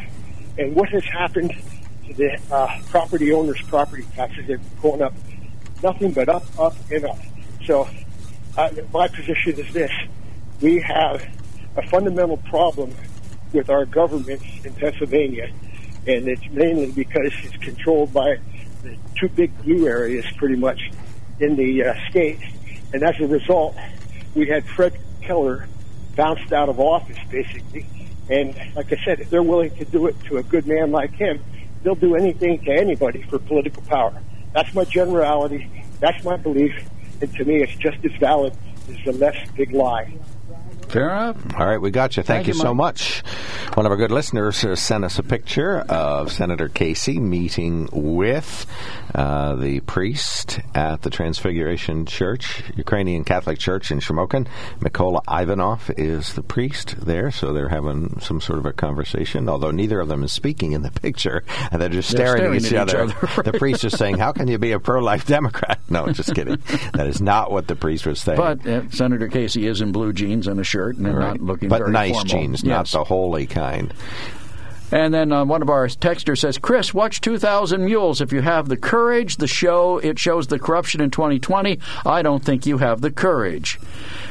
And 0.57 0.75
what 0.75 0.89
has 0.89 1.03
happened 1.03 1.53
to 2.07 2.13
the 2.13 2.39
uh, 2.51 2.79
property 2.89 3.31
owners' 3.31 3.61
property 3.63 4.05
taxes? 4.15 4.47
They've 4.47 4.81
gone 4.81 5.01
up 5.01 5.13
nothing 5.83 6.11
but 6.11 6.29
up, 6.29 6.43
up, 6.59 6.75
and 6.91 7.05
up. 7.05 7.19
So 7.65 7.87
uh, 8.57 8.69
my 8.93 9.07
position 9.07 9.59
is 9.59 9.71
this. 9.73 9.91
We 10.61 10.79
have 10.81 11.23
a 11.75 11.87
fundamental 11.87 12.37
problem 12.37 12.95
with 13.53 13.69
our 13.69 13.85
government 13.85 14.41
in 14.65 14.73
Pennsylvania, 14.73 15.51
and 16.07 16.27
it's 16.27 16.47
mainly 16.49 16.91
because 16.91 17.31
it's 17.43 17.57
controlled 17.57 18.13
by 18.13 18.39
the 18.83 18.97
two 19.19 19.29
big 19.29 19.55
blue 19.63 19.87
areas 19.87 20.25
pretty 20.37 20.55
much 20.55 20.91
in 21.39 21.55
the 21.55 21.83
uh, 21.83 21.93
state. 22.09 22.39
And 22.93 23.03
as 23.03 23.19
a 23.19 23.27
result, 23.27 23.75
we 24.35 24.47
had 24.47 24.65
Fred 24.65 24.97
Keller 25.21 25.67
bounced 26.15 26.51
out 26.51 26.69
of 26.69 26.79
office, 26.79 27.17
basically. 27.29 27.85
And 28.29 28.55
like 28.75 28.91
I 28.91 28.97
said, 29.03 29.19
if 29.19 29.29
they're 29.29 29.43
willing 29.43 29.75
to 29.77 29.85
do 29.85 30.07
it 30.07 30.15
to 30.25 30.37
a 30.37 30.43
good 30.43 30.67
man 30.67 30.91
like 30.91 31.13
him, 31.13 31.43
they'll 31.83 31.95
do 31.95 32.15
anything 32.15 32.63
to 32.65 32.71
anybody 32.71 33.21
for 33.23 33.39
political 33.39 33.83
power. 33.83 34.21
That's 34.53 34.73
my 34.73 34.85
generality. 34.85 35.69
That's 35.99 36.23
my 36.23 36.37
belief. 36.37 36.73
And 37.21 37.33
to 37.35 37.45
me, 37.45 37.63
it's 37.63 37.75
just 37.75 38.03
as 38.03 38.11
valid 38.19 38.53
as 38.89 38.97
the 39.05 39.13
less 39.13 39.37
big 39.55 39.71
lie. 39.71 40.13
Fair 40.89 41.09
enough. 41.09 41.55
All 41.59 41.67
right, 41.67 41.81
we 41.81 41.91
got 41.91 42.15
you. 42.15 42.23
Thank, 42.23 42.45
Thank 42.45 42.47
you, 42.47 42.53
you, 42.53 42.59
so 42.59 42.73
much. 42.73 43.19
One 43.73 43.85
of 43.85 43.91
our 43.91 43.97
good 43.97 44.11
listeners 44.11 44.63
uh, 44.63 44.75
sent 44.75 45.03
us 45.03 45.19
a 45.19 45.23
picture 45.23 45.79
of 45.81 46.31
Senator 46.31 46.69
Casey 46.69 47.19
meeting 47.19 47.89
with 47.91 48.65
uh, 49.13 49.55
the 49.55 49.81
priest 49.81 50.59
at 50.73 51.01
the 51.01 51.09
Transfiguration 51.09 52.05
Church, 52.05 52.63
Ukrainian 52.77 53.25
Catholic 53.25 53.59
Church 53.59 53.91
in 53.91 53.99
Shamokin. 53.99 54.47
Mikola 54.79 55.21
Ivanov 55.27 55.91
is 55.97 56.33
the 56.33 56.43
priest 56.43 56.95
there, 57.05 57.31
so 57.31 57.51
they're 57.51 57.69
having 57.69 58.19
some 58.21 58.39
sort 58.39 58.59
of 58.59 58.65
a 58.65 58.73
conversation, 58.73 59.49
although 59.49 59.71
neither 59.71 59.99
of 59.99 60.07
them 60.07 60.23
is 60.23 60.31
speaking 60.31 60.71
in 60.71 60.83
the 60.83 60.91
picture, 60.91 61.43
and 61.69 61.81
they're 61.81 61.89
just 61.89 62.15
They're 62.15 62.37
staring, 62.37 62.59
staring 62.61 62.85
at 62.85 62.89
each 62.89 62.95
at 62.95 62.95
other. 62.95 63.11
each 63.11 63.23
other. 63.23 63.43
the 63.51 63.57
priest 63.57 63.83
is 63.83 63.93
saying, 63.97 64.19
How 64.19 64.31
can 64.31 64.47
you 64.47 64.57
be 64.57 64.71
a 64.71 64.79
pro 64.79 65.01
life 65.01 65.25
Democrat? 65.25 65.79
No, 65.89 66.07
just 66.11 66.33
kidding. 66.33 66.57
that 66.93 67.07
is 67.07 67.21
not 67.21 67.51
what 67.51 67.67
the 67.67 67.75
priest 67.75 68.05
was 68.05 68.21
saying. 68.21 68.37
But 68.37 68.65
uh, 68.65 68.89
Senator 68.89 69.27
Casey 69.27 69.67
is 69.67 69.81
in 69.81 69.91
blue 69.91 70.13
jeans 70.13 70.47
and 70.47 70.59
a 70.59 70.63
shirt 70.63 70.76
and 70.85 71.05
they're 71.05 71.19
not 71.19 71.41
looking 71.41 71.69
but 71.69 71.87
nice 71.89 72.11
formal. 72.11 72.25
jeans, 72.25 72.63
not 72.63 72.87
the 72.87 73.03
holy 73.03 73.47
kind. 73.47 73.93
And 74.91 75.13
then 75.13 75.33
uh, 75.33 75.43
one 75.43 75.61
of 75.61 75.69
our 75.69 75.87
texters 75.87 76.39
says, 76.39 76.57
Chris, 76.57 76.93
watch 76.93 77.19
2,000 77.19 77.83
Mules. 77.83 78.21
If 78.21 78.31
you 78.31 78.41
have 78.41 78.69
the 78.69 78.77
courage, 78.77 79.35
the 79.35 79.47
show, 79.47 79.97
it 79.97 80.17
shows 80.17 80.47
the 80.47 80.59
corruption 80.59 81.01
in 81.01 81.11
2020. 81.11 81.79
I 82.05 82.21
don't 82.21 82.43
think 82.43 82.65
you 82.65 82.77
have 82.77 83.01
the 83.01 83.11
courage. 83.11 83.79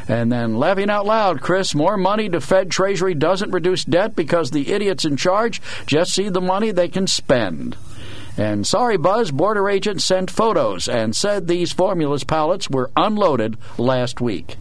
And 0.09 0.33
then 0.33 0.57
laughing 0.57 0.89
out 0.89 1.05
loud, 1.05 1.43
Chris, 1.43 1.75
more 1.75 1.99
money 1.99 2.31
to 2.31 2.41
Fed 2.41 2.71
Treasury 2.71 3.15
doesn't 3.15 3.51
reduce 3.51 3.85
debt 3.85 4.17
because 4.17 4.51
the 4.51 4.73
idiots 4.73 5.05
in 5.05 5.19
charge 5.19 5.61
just 5.85 6.15
see 6.15 6.31
the 6.31 6.41
money 6.41 6.71
they 6.71 6.89
can 6.89 7.07
spend. 7.07 7.77
And 8.39 8.67
sorry, 8.67 8.97
Buzz, 8.97 9.31
border 9.31 9.69
agents 9.69 10.05
sent 10.05 10.31
photos 10.31 10.89
and 10.89 11.17
said 11.17 11.47
these 11.49 11.73
formulas 11.73 12.25
pallets 12.25 12.69
were 12.69 12.91
unloaded 12.97 13.57
last 13.79 14.21
week. 14.21 14.57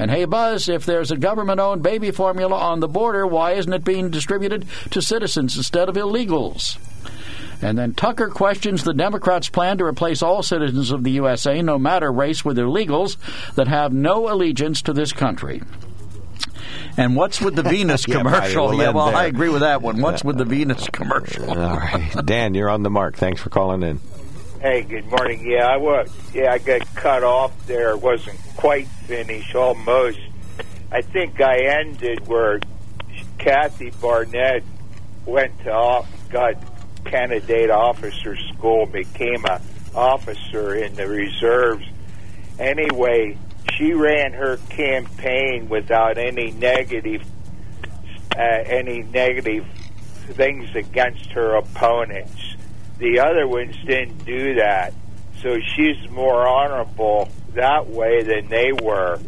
And 0.00 0.10
hey, 0.10 0.24
Buzz, 0.24 0.68
if 0.68 0.86
there's 0.86 1.10
a 1.10 1.16
government 1.16 1.60
owned 1.60 1.82
baby 1.82 2.10
formula 2.10 2.56
on 2.56 2.80
the 2.80 2.88
border, 2.88 3.26
why 3.26 3.52
isn't 3.52 3.72
it 3.72 3.84
being 3.84 4.08
distributed 4.10 4.66
to 4.90 5.02
citizens 5.02 5.56
instead 5.58 5.88
of 5.90 5.94
illegals? 5.96 6.78
And 7.62 7.76
then 7.76 7.92
Tucker 7.92 8.28
questions 8.28 8.82
the 8.82 8.94
Democrats' 8.94 9.50
plan 9.50 9.76
to 9.78 9.84
replace 9.84 10.22
all 10.22 10.42
citizens 10.42 10.90
of 10.90 11.04
the 11.04 11.10
USA, 11.10 11.60
no 11.60 11.78
matter 11.78 12.10
race, 12.10 12.42
with 12.42 12.56
illegals 12.56 13.18
that 13.56 13.68
have 13.68 13.92
no 13.92 14.32
allegiance 14.32 14.80
to 14.82 14.94
this 14.94 15.12
country. 15.12 15.60
And 16.96 17.14
what's 17.16 17.40
with 17.40 17.56
the 17.56 17.62
Venus 17.68 18.08
Yeah, 18.08 18.16
commercial? 18.18 18.68
we'll 18.68 18.78
yeah, 18.78 18.90
well. 18.92 19.14
I 19.14 19.26
agree 19.26 19.50
with 19.50 19.60
that 19.60 19.82
one. 19.82 20.00
What's 20.00 20.24
with 20.24 20.38
the 20.38 20.46
Venus 20.46 20.88
commercial? 20.88 21.50
All 21.50 21.76
right. 21.76 22.10
Dan, 22.24 22.54
you're 22.54 22.70
on 22.70 22.82
the 22.82 22.90
mark. 22.90 23.16
Thanks 23.16 23.42
for 23.42 23.50
calling 23.50 23.82
in. 23.82 24.00
Hey, 24.60 24.82
good 24.82 25.06
morning. 25.06 25.50
Yeah, 25.50 25.66
I 25.66 25.78
was. 25.78 26.12
Yeah, 26.34 26.52
I 26.52 26.58
got 26.58 26.82
cut 26.94 27.24
off 27.24 27.66
there. 27.66 27.96
wasn't 27.96 28.38
quite 28.56 28.86
finished. 28.86 29.54
Almost. 29.54 30.18
I 30.92 31.00
think 31.00 31.40
I 31.40 31.80
ended 31.80 32.28
where 32.28 32.60
Kathy 33.38 33.88
Barnette 33.88 34.62
went 35.24 35.58
to 35.60 35.72
off, 35.72 36.06
got 36.28 36.56
candidate 37.06 37.70
officer 37.70 38.36
school, 38.36 38.84
became 38.84 39.46
a 39.46 39.62
officer 39.94 40.74
in 40.74 40.94
the 40.94 41.08
reserves. 41.08 41.86
Anyway, 42.58 43.38
she 43.78 43.94
ran 43.94 44.34
her 44.34 44.58
campaign 44.68 45.70
without 45.70 46.18
any 46.18 46.50
negative, 46.50 47.22
uh, 48.36 48.42
any 48.66 49.04
negative 49.04 49.66
things 50.34 50.68
against 50.76 51.32
her 51.32 51.54
opponents. 51.54 52.49
The 53.00 53.20
other 53.20 53.48
ones 53.48 53.74
didn't 53.86 54.26
do 54.26 54.56
that. 54.56 54.92
So 55.40 55.56
she's 55.74 56.10
more 56.10 56.46
honorable 56.46 57.30
that 57.54 57.88
way 57.88 58.22
than 58.22 58.48
they 58.48 58.72
were. 58.72 59.18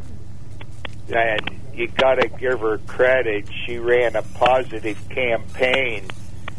And 1.08 1.40
you 1.72 1.88
got 1.88 2.16
to 2.16 2.28
give 2.28 2.60
her 2.60 2.76
credit. 2.86 3.48
She 3.64 3.78
ran 3.78 4.14
a 4.14 4.22
positive 4.22 4.98
campaign 5.08 6.06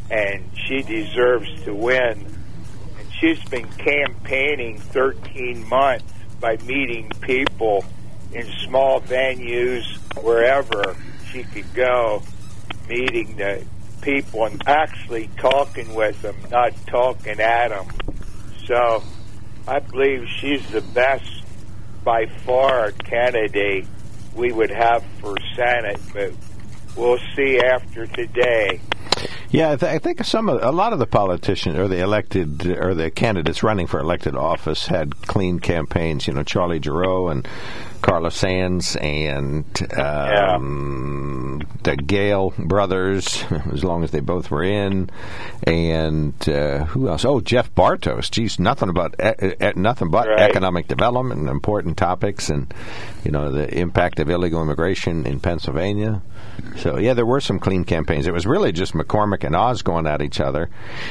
and 0.09 0.43
she 0.55 0.82
deserves 0.82 1.47
to 1.66 1.76
win. 1.76 2.26
And 2.97 3.07
she's 3.20 3.43
been 3.45 3.68
campaigning 3.74 4.80
13 4.80 5.68
months 5.70 6.11
by 6.39 6.57
meeting 6.57 7.11
people 7.22 7.86
in 8.32 8.47
small 8.66 9.01
venues, 9.01 9.86
wherever 10.24 10.97
she 11.32 11.43
could 11.43 11.72
go, 11.76 12.24
meeting 12.89 13.38
the 13.38 13.64
people 14.04 14.45
and 14.45 14.62
actually 14.68 15.30
talking 15.38 15.93
with 15.95 16.22
them, 16.22 16.36
not 16.51 16.74
talking 16.88 17.39
at 17.39 17.70
them. 17.70 17.88
So 18.66 19.04
I 19.68 19.80
believe 19.80 20.28
she's 20.28 20.70
the 20.70 20.82
best 20.82 21.43
by 22.04 22.26
far 22.45 22.91
candidate 22.91 23.88
we 24.36 24.51
would 24.51 24.72
have 24.72 25.04
for 25.20 25.36
Senate, 25.56 25.99
but 26.14 26.32
we'll 26.95 27.20
see 27.36 27.60
after 27.60 28.06
today. 28.08 28.82
Yeah, 29.49 29.72
I, 29.72 29.76
th- 29.76 29.91
I 29.91 29.99
think 29.99 30.24
some 30.26 30.49
of, 30.49 30.64
a 30.64 30.72
lot 30.72 30.93
of 30.93 30.99
the 30.99 31.06
politicians 31.06 31.78
or 31.78 31.88
the 31.88 31.99
elected 31.99 32.66
or 32.68 32.95
the 32.95 33.12
candidates 33.12 33.62
running 33.62 33.86
for 33.86 33.99
elected 33.99 34.36
office 34.36 34.88
had 34.88 35.16
clean 35.28 35.60
campaigns. 35.60 36.28
You 36.28 36.34
know, 36.34 36.43
Charlie 36.43 36.80
Gerow 36.80 37.32
and 37.32 37.47
Carla 38.04 38.30
Sands 38.32 38.95
and 38.97 39.66
um, 39.97 41.62
the 41.84 41.95
Gale 41.95 42.54
brothers, 42.58 43.43
as 43.72 43.84
long 43.84 44.04
as 44.04 44.12
they 44.12 44.20
both 44.20 44.51
were 44.51 44.64
in, 44.64 45.10
and 45.66 46.34
uh, 46.49 46.84
who 46.86 47.08
else? 47.10 47.26
Oh, 47.26 47.39
Jeff 47.41 47.74
Bartos. 47.74 48.30
Geez, 48.30 48.60
nothing 48.60 48.89
about 48.89 49.16
e- 49.24 49.54
e- 49.62 49.74
nothing 49.76 50.10
but 50.10 50.28
Right. 50.28 50.39
economic 50.41 50.88
development 50.88 51.39
and 51.41 51.49
important 51.49 51.97
topics, 51.97 52.49
and 52.49 52.72
you 53.24 53.32
know 53.32 53.51
the 53.51 53.74
impact 53.78 54.20
of 54.20 54.30
illegal 54.30 54.62
immigration 54.62 55.26
in 55.26 55.39
Pennsylvania. 55.39 56.22
So 56.78 56.97
yeah, 56.97 57.14
there 57.14 57.26
were 57.26 57.41
some 57.41 57.58
clean 57.60 57.84
campaigns. 57.84 58.28
It 58.28 58.34
was 58.34 58.45
really 58.45 58.72
just 58.72 58.93
McCormick 58.93 59.43
and 59.43 59.56
Oz 59.56 59.82
going 59.82 60.06
at 60.08 60.22
each 60.22 60.39
other. 60.39 60.70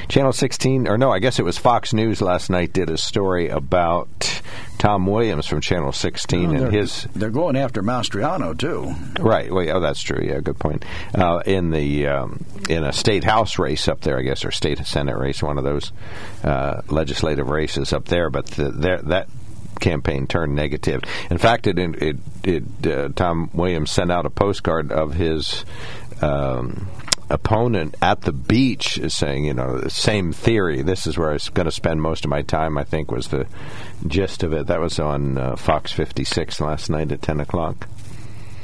Channel 0.08 0.32
16, 0.32 0.86
or 0.88 0.96
no, 0.98 1.10
I 1.10 1.18
guess 1.18 1.38
it 1.38 1.44
was 1.44 1.58
Fox 1.58 1.92
News 1.92 2.20
last 2.22 2.48
night 2.50 2.72
did 2.72 2.90
a 2.90 2.96
story 2.98 3.48
about 3.48 4.40
Tom 4.82 5.06
Williams 5.06 5.46
from 5.46 5.60
Channel 5.60 5.92
16 5.92 6.44
Oh, 6.44 6.64
and 6.64 6.74
his 6.74 7.06
they're 7.14 7.30
going 7.30 7.54
after 7.54 7.84
Mastriano 7.84 8.58
too. 8.58 8.92
Right. 9.22 9.52
Well, 9.52 9.76
oh, 9.76 9.78
that's 9.78 10.02
true. 10.02 10.18
Yeah, 10.20 10.40
good 10.40 10.58
point. 10.58 10.84
Uh, 11.14 11.40
in 11.46 11.70
the 11.70 12.08
um, 12.08 12.44
in 12.68 12.82
a 12.82 12.92
state 12.92 13.22
house 13.22 13.60
race 13.60 13.86
up 13.86 14.00
there, 14.00 14.18
I 14.18 14.22
guess, 14.22 14.44
or 14.44 14.50
state 14.50 14.84
senate 14.84 15.16
race, 15.16 15.40
one 15.40 15.56
of 15.56 15.62
those 15.62 15.92
uh, 16.42 16.82
legislative 16.88 17.48
races 17.48 17.92
up 17.92 18.06
there. 18.06 18.28
But 18.28 18.46
the, 18.46 18.70
there, 18.70 18.98
that 19.02 19.28
campaign 19.78 20.26
turned 20.26 20.56
negative. 20.56 21.02
In 21.30 21.38
fact, 21.38 21.68
it 21.68 21.78
it, 21.78 22.16
it 22.42 22.64
uh, 22.84 23.10
Tom 23.14 23.50
Williams 23.54 23.92
sent 23.92 24.10
out 24.10 24.26
a 24.26 24.30
postcard 24.30 24.90
of 24.90 25.14
his. 25.14 25.64
Um, 26.20 26.88
opponent 27.30 27.94
at 28.02 28.22
the 28.22 28.32
beach 28.32 28.98
is 28.98 29.14
saying, 29.14 29.44
you 29.44 29.54
know, 29.54 29.78
the 29.78 29.90
same 29.90 30.32
theory. 30.32 30.82
This 30.82 31.06
is 31.06 31.16
where 31.18 31.30
I 31.30 31.34
was 31.34 31.48
going 31.48 31.66
to 31.66 31.72
spend 31.72 32.02
most 32.02 32.24
of 32.24 32.30
my 32.30 32.42
time. 32.42 32.76
I 32.78 32.84
think 32.84 33.10
was 33.10 33.28
the 33.28 33.46
gist 34.06 34.42
of 34.42 34.52
it. 34.52 34.66
That 34.66 34.80
was 34.80 34.98
on 34.98 35.38
uh, 35.38 35.56
Fox 35.56 35.92
56 35.92 36.60
last 36.60 36.90
night 36.90 37.12
at 37.12 37.22
10 37.22 37.40
o'clock. 37.40 37.88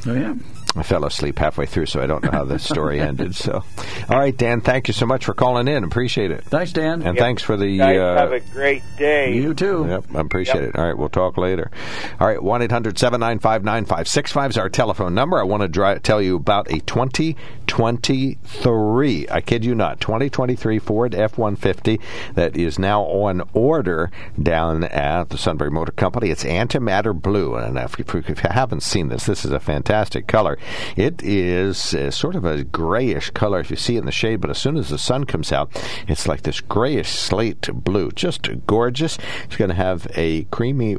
Oh 0.07 0.15
yeah. 0.15 0.35
I 0.77 0.83
fell 0.83 1.07
asleep 1.07 1.39
halfway 1.39 1.65
through, 1.67 1.87
so 1.87 2.01
I 2.01 2.07
don't 2.07 2.23
know 2.23 2.31
how 2.31 2.45
the 2.45 2.59
story 2.59 3.01
ended. 3.09 3.35
So, 3.35 3.65
all 4.09 4.19
right, 4.19 4.37
Dan, 4.37 4.61
thank 4.61 4.87
you 4.87 4.95
so 4.95 5.07
much 5.07 5.25
for 5.25 5.33
calling 5.33 5.67
in. 5.67 5.83
Appreciate 5.83 6.31
it. 6.31 6.45
Thanks, 6.45 6.73
Dan. 6.73 7.03
And 7.03 7.17
Yep. 7.17 7.17
thanks 7.17 7.43
for 7.43 7.57
the. 7.57 7.79
Guys, 7.79 7.99
uh, 7.99 8.17
have 8.19 8.33
a 8.33 8.41
great 8.41 8.83
day. 8.99 9.35
You 9.35 9.55
too. 9.55 9.87
Yep, 9.89 10.05
I 10.15 10.21
appreciate 10.21 10.61
Yep. 10.61 10.69
it. 10.75 10.77
All 10.79 10.85
right, 10.87 10.97
we'll 10.97 11.09
talk 11.09 11.39
later. 11.39 11.71
All 12.21 12.29
right, 12.29 12.41
1 12.41 12.63
800 12.63 12.99
795 12.99 13.65
9565 13.65 14.51
is 14.51 14.59
our 14.59 14.69
telephone 14.69 15.15
number. 15.15 15.41
I 15.41 15.45
want 15.45 15.63
to 15.63 15.69
dri- 15.69 15.99
tell 16.01 16.21
you 16.23 16.37
about 16.37 16.71
a 16.71 16.79
2023, 17.69 19.29
I 19.31 19.41
kid 19.41 19.65
you 19.65 19.75
not, 19.75 20.01
2023 20.01 20.79
Ford 20.79 21.15
F 21.15 21.39
150 21.39 22.01
that 22.35 22.57
is 22.57 22.79
now 22.79 23.03
on 23.03 23.43
order 23.53 24.11
down 24.43 24.85
at 24.85 25.29
the 25.29 25.39
Sunbury 25.39 25.71
Motor 25.71 25.93
Company. 25.93 26.31
It's 26.31 26.45
antimatter 26.45 27.15
blue. 27.15 27.55
And 27.55 27.79
if 27.79 27.99
you, 27.99 28.05
if 28.27 28.29
you 28.29 28.51
haven't 28.51 28.83
seen 28.83 29.09
this, 29.09 29.27
this 29.27 29.45
is 29.45 29.53
a 29.53 29.61
fantastic 29.61 30.27
color. 30.27 30.59
It 30.97 31.23
is 31.23 31.95
uh, 31.95 32.11
sort 32.11 32.35
of 32.35 32.45
a 32.45 32.65
grayish 32.65 33.31
color 33.31 33.61
if 33.61 33.71
you 33.71 33.77
see 33.77 33.97
it 33.97 34.01
in 34.01 34.07
the 34.07 34.13
shade, 34.13 34.41
but 34.41 34.51
as 34.51 34.59
soon 34.59 34.77
as 34.77 34.89
the 34.89 34.99
sun 34.99 35.25
comes 35.25 35.53
out, 35.53 35.71
it's 36.09 36.27
like 36.27 36.43
this 36.43 36.61
grayish 36.61 37.11
slate 37.11 37.69
blue. 37.73 38.11
Just 38.11 38.49
gorgeous. 38.67 39.19
It's 39.45 39.57
going 39.57 39.69
to 39.69 39.75
have 39.75 40.07
a 40.17 40.45
creamy 40.45 40.97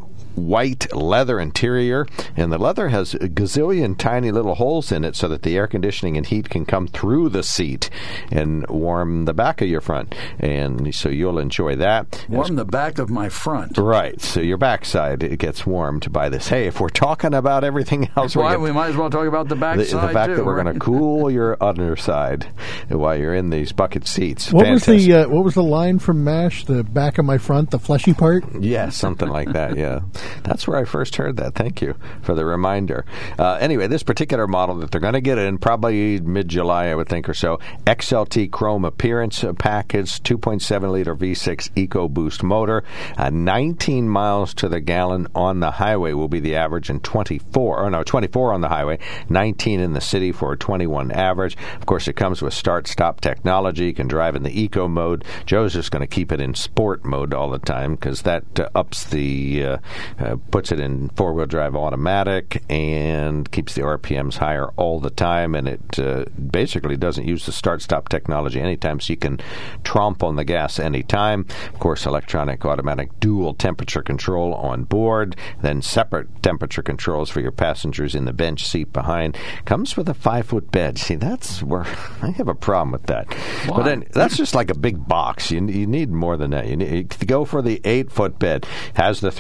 white 0.47 0.93
leather 0.95 1.39
interior, 1.39 2.07
and 2.35 2.51
the 2.51 2.57
leather 2.57 2.89
has 2.89 3.13
a 3.15 3.29
gazillion 3.29 3.97
tiny 3.97 4.31
little 4.31 4.55
holes 4.55 4.91
in 4.91 5.03
it 5.03 5.15
so 5.15 5.27
that 5.27 5.43
the 5.43 5.55
air 5.55 5.67
conditioning 5.67 6.17
and 6.17 6.25
heat 6.25 6.49
can 6.49 6.65
come 6.65 6.87
through 6.87 7.29
the 7.29 7.43
seat 7.43 7.89
and 8.31 8.65
warm 8.67 9.25
the 9.25 9.33
back 9.33 9.61
of 9.61 9.67
your 9.67 9.81
front. 9.81 10.15
And 10.39 10.93
so 10.95 11.09
you'll 11.09 11.39
enjoy 11.39 11.75
that. 11.75 12.25
Warm 12.29 12.55
the 12.55 12.65
back 12.65 12.97
of 12.97 13.09
my 13.09 13.29
front. 13.29 13.77
Right, 13.77 14.19
so 14.21 14.39
your 14.39 14.57
backside 14.57 15.21
it 15.23 15.37
gets 15.37 15.65
warmed 15.65 16.11
by 16.11 16.29
this. 16.29 16.47
Hey, 16.47 16.65
if 16.67 16.79
we're 16.79 16.89
talking 16.89 17.33
about 17.33 17.63
everything 17.63 18.09
else, 18.15 18.35
we're 18.35 18.43
Why 18.43 18.57
we 18.57 18.71
might 18.71 18.89
as 18.89 18.97
well 18.97 19.09
talk 19.09 19.27
about 19.27 19.47
the 19.47 19.55
the, 19.59 19.59
backside 19.59 20.09
the 20.09 20.13
fact 20.13 20.29
too. 20.29 20.35
that 20.37 20.45
we're 20.45 20.55
right? 20.55 20.63
going 20.63 20.73
to 20.73 20.79
cool 20.79 21.29
your 21.29 21.57
underside 21.61 22.47
while 22.87 23.17
you're 23.17 23.35
in 23.35 23.49
these 23.49 23.71
bucket 23.71 24.07
seats. 24.07 24.51
What 24.51 24.69
was 24.69 24.85
the 24.85 25.13
uh, 25.13 25.27
what 25.29 25.43
was 25.43 25.55
the 25.55 25.63
line 25.63 25.99
from 25.99 26.23
Mash? 26.23 26.65
The 26.65 26.83
back 26.83 27.17
of 27.17 27.25
my 27.25 27.37
front, 27.37 27.71
the 27.71 27.79
fleshy 27.79 28.13
part. 28.13 28.43
Yeah, 28.59 28.89
something 28.89 29.27
like 29.27 29.51
that. 29.53 29.77
Yeah, 29.77 30.01
that's 30.43 30.67
where 30.67 30.77
I 30.77 30.85
first 30.85 31.15
heard 31.15 31.37
that. 31.37 31.55
Thank 31.55 31.81
you 31.81 31.95
for 32.21 32.33
the 32.33 32.45
reminder. 32.45 33.05
Uh, 33.37 33.57
anyway, 33.59 33.87
this 33.87 34.03
particular 34.03 34.47
model 34.47 34.75
that 34.75 34.91
they're 34.91 35.01
going 35.01 35.13
to 35.13 35.21
get 35.21 35.37
in 35.37 35.57
probably 35.57 36.19
mid 36.19 36.47
July, 36.47 36.87
I 36.87 36.95
would 36.95 37.09
think, 37.09 37.29
or 37.29 37.33
so. 37.33 37.59
XLT 37.85 38.51
Chrome 38.51 38.85
appearance 38.85 39.43
package, 39.57 40.21
2.7 40.23 40.91
liter 40.91 41.15
V6 41.15 41.87
EcoBoost 41.87 42.43
motor, 42.43 42.83
uh, 43.17 43.29
19 43.29 44.09
miles 44.09 44.53
to 44.55 44.69
the 44.69 44.79
gallon 44.79 45.27
on 45.35 45.59
the 45.59 45.71
highway 45.71 46.13
will 46.13 46.27
be 46.27 46.39
the 46.39 46.55
average, 46.55 46.89
and 46.89 47.03
24 47.03 47.83
or 47.83 47.89
no 47.89 48.03
24 48.03 48.53
on 48.53 48.61
the 48.61 48.69
highway, 48.69 48.99
19 49.29 49.79
in 49.79 49.93
the 49.93 50.01
city 50.01 50.31
for 50.31 50.53
a 50.53 50.57
21 50.57 51.11
average. 51.11 51.57
Of 51.75 51.85
course, 51.85 52.07
it 52.07 52.13
comes 52.13 52.41
with 52.41 52.53
start-stop 52.53 53.21
technology. 53.21 53.85
You 53.85 53.93
can 53.93 54.07
drive 54.07 54.35
in 54.35 54.43
the 54.43 54.61
eco 54.61 54.87
mode. 54.87 55.23
Joe's 55.45 55.73
just 55.73 55.91
going 55.91 56.01
to 56.01 56.07
keep 56.07 56.31
it 56.31 56.41
in 56.41 56.53
sport 56.55 57.05
mode 57.05 57.33
all 57.33 57.49
the 57.49 57.59
time 57.59 57.95
because 57.95 58.23
that 58.23 58.43
uh, 58.59 58.69
ups 58.75 59.05
the 59.05 59.63
uh, 59.63 59.77
uh, 60.19 60.37
puts 60.51 60.71
it 60.71 60.79
in 60.79 61.09
four-wheel 61.09 61.45
drive 61.45 61.75
automatic 61.75 62.63
and 62.69 63.51
keeps 63.51 63.73
the 63.75 63.81
RPMs 63.81 64.37
higher 64.37 64.69
all 64.71 64.99
the 64.99 65.09
time. 65.09 65.55
And 65.55 65.67
it 65.67 65.99
uh, 65.99 66.25
basically 66.51 66.97
doesn't 66.97 67.27
use 67.27 67.45
the 67.45 67.51
start-stop 67.51 68.09
technology 68.09 68.59
anytime, 68.59 68.99
so 68.99 69.13
you 69.13 69.17
can 69.17 69.39
tromp 69.83 70.23
on 70.23 70.35
the 70.35 70.43
gas 70.43 70.79
anytime. 70.79 71.45
Of 71.73 71.79
course, 71.79 72.05
electronic 72.05 72.65
automatic 72.65 73.19
dual 73.19 73.53
temperature 73.53 74.01
control 74.01 74.53
on 74.55 74.83
board, 74.83 75.35
then 75.61 75.81
separate 75.81 76.41
temperature 76.43 76.83
controls 76.83 77.29
for 77.29 77.41
your 77.41 77.51
passengers 77.51 78.15
in 78.15 78.25
the 78.25 78.33
bench 78.33 78.65
seat 78.65 78.91
behind. 78.93 79.37
Comes 79.65 79.95
with 79.95 80.09
a 80.09 80.13
five-foot 80.13 80.71
bed. 80.71 80.97
See, 80.97 81.15
that's 81.15 81.61
where 81.63 81.85
I 82.21 82.31
have 82.31 82.47
a 82.47 82.55
problem 82.55 82.91
with 82.91 83.03
that. 83.03 83.27
But 83.67 83.83
then 83.83 84.05
that's 84.11 84.37
just 84.37 84.55
like 84.55 84.69
a 84.69 84.77
big 84.77 85.07
box. 85.07 85.51
You, 85.51 85.65
you 85.67 85.87
need 85.87 86.09
more 86.09 86.37
than 86.37 86.51
that. 86.51 86.67
You 86.67 86.75
need 86.75 87.09
to 87.11 87.25
go 87.25 87.45
for 87.45 87.61
the 87.61 87.81
eight-foot 87.83 88.39
bed. 88.39 88.65
Has 88.95 89.19
the 89.19 89.31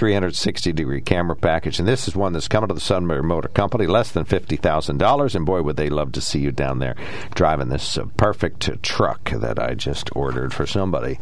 360-degree 0.59 1.01
camera 1.01 1.35
package, 1.35 1.79
and 1.79 1.87
this 1.87 2.07
is 2.07 2.15
one 2.15 2.33
that's 2.33 2.47
coming 2.47 2.67
to 2.67 2.73
the 2.73 2.79
Sunbury 2.79 3.23
Motor 3.23 3.47
Company, 3.49 3.87
less 3.87 4.11
than 4.11 4.25
fifty 4.25 4.55
thousand 4.57 4.97
dollars. 4.97 5.35
And 5.35 5.45
boy, 5.45 5.61
would 5.61 5.77
they 5.77 5.89
love 5.89 6.11
to 6.13 6.21
see 6.21 6.39
you 6.39 6.51
down 6.51 6.79
there 6.79 6.95
driving 7.35 7.69
this 7.69 7.97
uh, 7.97 8.05
perfect 8.17 8.67
uh, 8.69 8.75
truck 8.81 9.29
that 9.31 9.59
I 9.59 9.73
just 9.75 10.09
ordered 10.15 10.53
for 10.53 10.65
somebody. 10.65 11.19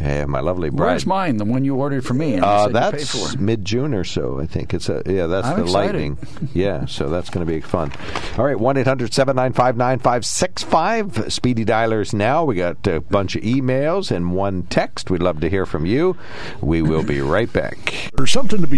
Uh, 0.00 0.26
my 0.26 0.40
lovely 0.40 0.70
bride. 0.70 0.86
Where's 0.86 1.06
mine? 1.06 1.36
The 1.36 1.44
one 1.44 1.64
you 1.64 1.74
ordered 1.76 2.04
for 2.04 2.14
me? 2.14 2.34
And 2.34 2.44
Uh, 2.44 2.64
said 2.64 2.68
you 2.68 2.74
paid 2.80 2.92
that's 2.92 3.36
mid 3.36 3.64
June 3.64 3.94
or 3.94 4.04
so, 4.04 4.40
I 4.40 4.46
think. 4.46 4.74
It's 4.74 4.88
a 4.88 5.02
yeah. 5.06 5.26
That's 5.26 5.46
I'm 5.48 5.56
the 5.58 5.62
excited. 5.64 6.00
lightning. 6.00 6.18
yeah, 6.54 6.86
so 6.86 7.08
that's 7.08 7.30
going 7.30 7.46
to 7.46 7.52
be 7.52 7.60
fun. 7.60 7.92
All 8.38 8.44
right, 8.44 8.58
one 8.58 8.76
9565 8.76 11.32
Speedy 11.32 11.64
dialers 11.64 12.12
now. 12.14 12.44
We 12.44 12.54
got 12.56 12.86
a 12.86 13.00
bunch 13.00 13.34
of 13.36 13.42
emails 13.42 14.10
and 14.14 14.32
one 14.34 14.62
text. 14.64 15.10
We'd 15.10 15.22
love 15.22 15.40
to 15.40 15.50
hear 15.50 15.66
from 15.66 15.86
you. 15.86 16.16
We 16.60 16.82
will 16.82 17.02
be 17.02 17.20
right 17.20 17.52
back. 17.52 18.10
There's 18.16 18.30
something 18.32 18.60
to 18.60 18.66
be 18.66 18.77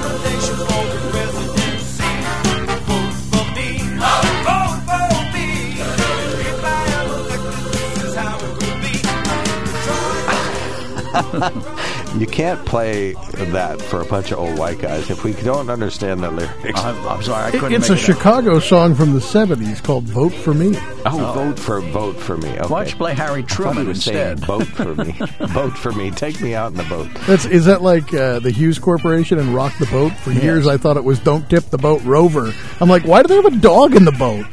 You 12.17 12.27
can't 12.27 12.63
play 12.65 13.13
that 13.53 13.81
for 13.81 14.01
a 14.01 14.05
bunch 14.05 14.33
of 14.33 14.39
old 14.39 14.59
white 14.59 14.79
guys 14.79 15.09
if 15.09 15.23
we 15.23 15.31
don't 15.31 15.69
understand 15.69 16.21
the 16.21 16.29
lyrics. 16.29 16.77
I'm, 16.81 17.07
I'm 17.07 17.23
sorry, 17.23 17.45
I 17.45 17.51
couldn't 17.51 17.71
it's 17.71 17.89
make 17.89 17.99
a 17.99 18.01
it 18.03 18.09
up. 18.09 18.17
Chicago 18.17 18.59
song 18.59 18.95
from 18.95 19.13
the 19.13 19.21
'70s 19.21 19.81
called 19.81 20.03
"Vote 20.03 20.33
for 20.33 20.53
Me." 20.53 20.73
Oh, 21.05 21.31
vote 21.33 21.57
for 21.57 21.79
vote 21.79 22.17
for 22.17 22.35
me. 22.35 22.49
Okay. 22.49 22.67
Why 22.67 22.83
don't 22.83 22.91
you 22.91 22.97
play 22.97 23.13
Harry 23.13 23.33
I 23.35 23.37
he 23.37 23.43
Truman 23.43 23.87
was 23.87 24.03
saying 24.03 24.31
instead? 24.31 24.45
vote 24.45 24.67
for 24.67 24.93
me. 24.93 25.11
vote 25.47 25.77
for 25.77 25.93
me. 25.93 26.11
Take 26.11 26.41
me 26.41 26.53
out 26.53 26.71
in 26.71 26.77
the 26.77 26.83
boat. 26.83 27.07
That's 27.27 27.45
is 27.45 27.63
that 27.63 27.81
like 27.81 28.13
uh, 28.13 28.39
the 28.39 28.51
Hues 28.51 28.77
Corporation 28.77 29.39
and 29.39 29.55
Rock 29.55 29.77
the 29.79 29.85
Boat? 29.85 30.11
For 30.11 30.31
years, 30.31 30.67
I 30.67 30.75
thought 30.75 30.97
it 30.97 31.05
was 31.05 31.17
"Don't 31.19 31.49
Tip 31.49 31.63
the 31.69 31.77
Boat 31.77 32.03
Rover." 32.03 32.53
I'm 32.81 32.89
like, 32.89 33.03
why 33.05 33.21
do 33.21 33.29
they 33.29 33.35
have 33.35 33.45
a 33.45 33.57
dog 33.57 33.95
in 33.95 34.03
the 34.03 34.11
boat? 34.11 34.45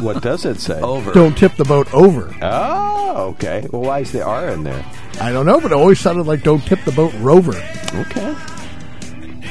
What 0.00 0.22
does 0.22 0.44
it 0.44 0.60
say? 0.60 0.80
Over. 0.80 1.12
Don't 1.12 1.36
tip 1.36 1.54
the 1.56 1.64
boat 1.64 1.92
over. 1.94 2.34
Oh, 2.42 3.28
okay. 3.30 3.66
Well, 3.72 3.82
why 3.82 4.00
is 4.00 4.12
the 4.12 4.22
R 4.22 4.48
in 4.48 4.64
there? 4.64 4.84
I 5.20 5.32
don't 5.32 5.46
know, 5.46 5.60
but 5.60 5.72
it 5.72 5.76
always 5.76 5.98
sounded 6.00 6.26
like 6.26 6.42
"Don't 6.42 6.64
tip 6.64 6.84
the 6.84 6.92
boat 6.92 7.12
rover." 7.20 7.56
Okay. 7.94 8.34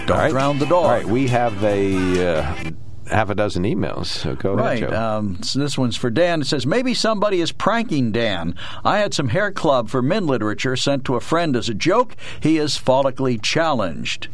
Don't 0.05 0.12
All 0.12 0.18
right. 0.18 0.32
drown 0.32 0.57
the 0.60 0.66
dog. 0.66 0.86
All 0.86 0.89
right, 0.91 1.05
we 1.05 1.28
have 1.28 1.64
a 1.64 2.38
uh, 2.38 2.55
half 3.10 3.30
a 3.30 3.36
dozen 3.36 3.64
emails. 3.64 4.05
So 4.07 4.36
go 4.36 4.53
Right. 4.53 4.77
ahead, 4.77 4.90
Joe. 4.91 4.95
Um, 5.18 5.44
so 5.44 5.60
this 5.60 5.77
one's 5.77 5.95
for 5.98 6.10
Dan. 6.10 6.41
It 6.41 6.48
says 6.48 6.65
maybe 6.65 6.94
somebody 6.94 7.41
is 7.41 7.52
pranking 7.52 8.11
Dan. 8.11 8.56
I 8.86 8.99
had 8.99 9.14
some 9.14 9.30
hair 9.30 9.52
club 9.52 9.90
for 9.90 10.02
men 10.02 10.27
literature 10.27 10.76
sent 10.76 11.06
to 11.06 11.15
a 11.15 11.19
friend 11.19 11.56
as 11.56 11.69
a 11.69 11.73
joke. 11.73 12.15
He 12.40 12.57
is 12.57 12.77
follically 12.77 13.41
challenged. 13.41 14.27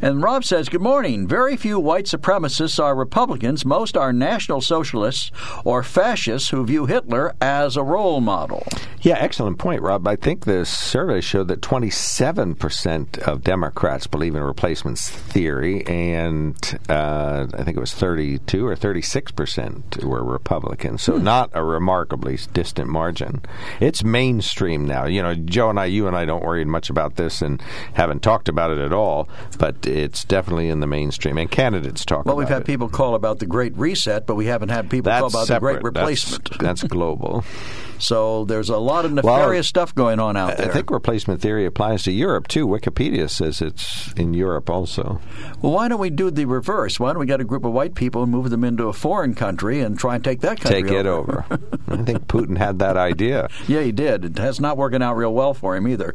And 0.00 0.22
Rob 0.22 0.44
says, 0.44 0.68
Good 0.68 0.80
morning. 0.82 1.26
Very 1.26 1.56
few 1.56 1.80
white 1.80 2.04
supremacists 2.06 2.82
are 2.82 2.94
Republicans. 2.94 3.64
Most 3.64 3.96
are 3.96 4.12
National 4.12 4.60
Socialists 4.60 5.30
or 5.64 5.82
fascists 5.82 6.50
who 6.50 6.64
view 6.64 6.86
Hitler 6.86 7.34
as 7.40 7.76
a 7.76 7.82
role 7.82 8.20
model. 8.20 8.66
Yeah, 9.00 9.16
excellent 9.18 9.58
point, 9.58 9.80
Rob. 9.82 10.06
I 10.06 10.16
think 10.16 10.44
the 10.44 10.64
survey 10.64 11.20
showed 11.20 11.48
that 11.48 11.60
27% 11.60 13.18
of 13.20 13.42
Democrats 13.42 14.06
believe 14.06 14.34
in 14.34 14.42
replacements 14.42 15.08
theory, 15.08 15.86
and 15.86 16.56
uh, 16.88 17.46
I 17.54 17.62
think 17.62 17.76
it 17.76 17.80
was 17.80 17.92
32 18.08 18.66
or 18.66 18.74
36% 18.74 20.02
were 20.02 20.24
Republicans. 20.24 21.02
So 21.02 21.18
hmm. 21.18 21.24
not 21.24 21.50
a 21.52 21.62
remarkably 21.62 22.38
distant 22.54 22.88
margin. 22.88 23.42
It's 23.80 24.02
mainstream 24.02 24.86
now. 24.86 25.04
You 25.04 25.22
know, 25.22 25.34
Joe 25.34 25.68
and 25.68 25.78
I, 25.78 25.84
you 25.86 26.06
and 26.06 26.16
I 26.16 26.24
don't 26.24 26.42
worry 26.42 26.64
much 26.64 26.88
about 26.88 27.16
this 27.16 27.42
and 27.42 27.60
haven't 27.92 28.22
talked 28.22 28.48
about 28.48 28.70
it 28.70 28.78
at 28.78 28.94
all, 28.94 29.28
but 29.58 29.86
it's 29.86 30.24
definitely 30.24 30.70
in 30.70 30.80
the 30.80 30.86
mainstream, 30.86 31.36
and 31.36 31.50
candidates 31.50 32.06
talk 32.06 32.24
Well, 32.24 32.36
we've 32.36 32.48
had 32.48 32.62
it. 32.62 32.66
people 32.66 32.88
call 32.88 33.14
about 33.14 33.40
the 33.40 33.46
Great 33.46 33.76
Reset, 33.76 34.26
but 34.26 34.36
we 34.36 34.46
haven't 34.46 34.70
had 34.70 34.88
people 34.88 35.10
That's 35.10 35.20
call 35.20 35.28
about 35.28 35.46
separate. 35.46 35.74
the 35.74 35.80
Great 35.80 35.94
That's- 35.94 36.32
Replacement. 36.32 36.58
That's, 36.60 36.82
global. 36.84 37.44
So 37.98 38.44
there's 38.44 38.70
a 38.70 38.78
lot 38.78 39.04
of 39.04 39.12
nefarious 39.12 39.66
stuff 39.66 39.94
going 39.94 40.20
on 40.20 40.36
out 40.36 40.56
there. 40.56 40.70
I 40.70 40.72
think 40.72 40.90
replacement 40.90 41.40
theory 41.40 41.66
applies 41.66 42.04
to 42.04 42.12
Europe 42.12 42.48
too. 42.48 42.66
Wikipedia 42.66 43.28
says 43.28 43.60
it's 43.60 44.12
in 44.14 44.34
Europe 44.34 44.70
also. 44.70 45.20
Well, 45.60 45.72
why 45.72 45.88
don't 45.88 46.00
we 46.00 46.10
do 46.10 46.30
the 46.30 46.44
reverse? 46.44 47.00
Why 47.00 47.12
don't 47.12 47.20
we 47.20 47.26
get 47.26 47.40
a 47.40 47.44
group 47.44 47.64
of 47.64 47.72
white 47.72 47.94
people 47.94 48.22
and 48.22 48.30
move 48.30 48.50
them 48.50 48.64
into 48.64 48.88
a 48.88 48.92
foreign 48.92 49.34
country 49.34 49.80
and 49.80 49.98
try 49.98 50.14
and 50.14 50.24
take 50.24 50.40
that 50.40 50.60
country 50.60 50.82
Take 50.82 50.92
it 50.92 51.06
over. 51.06 51.44
I 51.88 51.96
think 52.02 52.26
Putin 52.26 52.56
had 52.58 52.78
that 52.78 52.96
idea. 52.96 53.48
Yeah, 53.66 53.82
he 53.82 53.92
did. 53.92 54.24
It 54.24 54.38
has 54.38 54.60
not 54.60 54.76
working 54.76 55.02
out 55.02 55.16
real 55.16 55.34
well 55.34 55.54
for 55.54 55.76
him 55.76 55.88
either. 55.88 56.14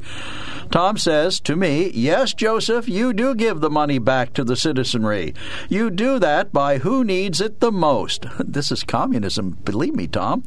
Tom 0.72 0.98
says 0.98 1.40
to 1.42 1.56
me, 1.56 1.92
Yes, 1.94 2.34
Joseph, 2.34 2.88
you 2.88 3.14
do 3.14 3.36
give 3.36 3.60
the 3.60 3.70
money 3.70 4.00
back 4.00 4.34
to 4.34 4.44
the 4.44 4.56
citizenry. 4.56 5.34
You 5.70 5.90
do 5.90 6.20
that 6.20 6.52
by 6.54 6.78
who 6.80 7.04
needs 7.04 7.42
it 7.42 7.60
the 7.60 7.72
most. 7.72 8.26
This 8.54 8.72
is 8.72 8.84
communism, 8.84 9.52
believe 9.64 9.96
me, 9.96 10.06
Tom. 10.06 10.44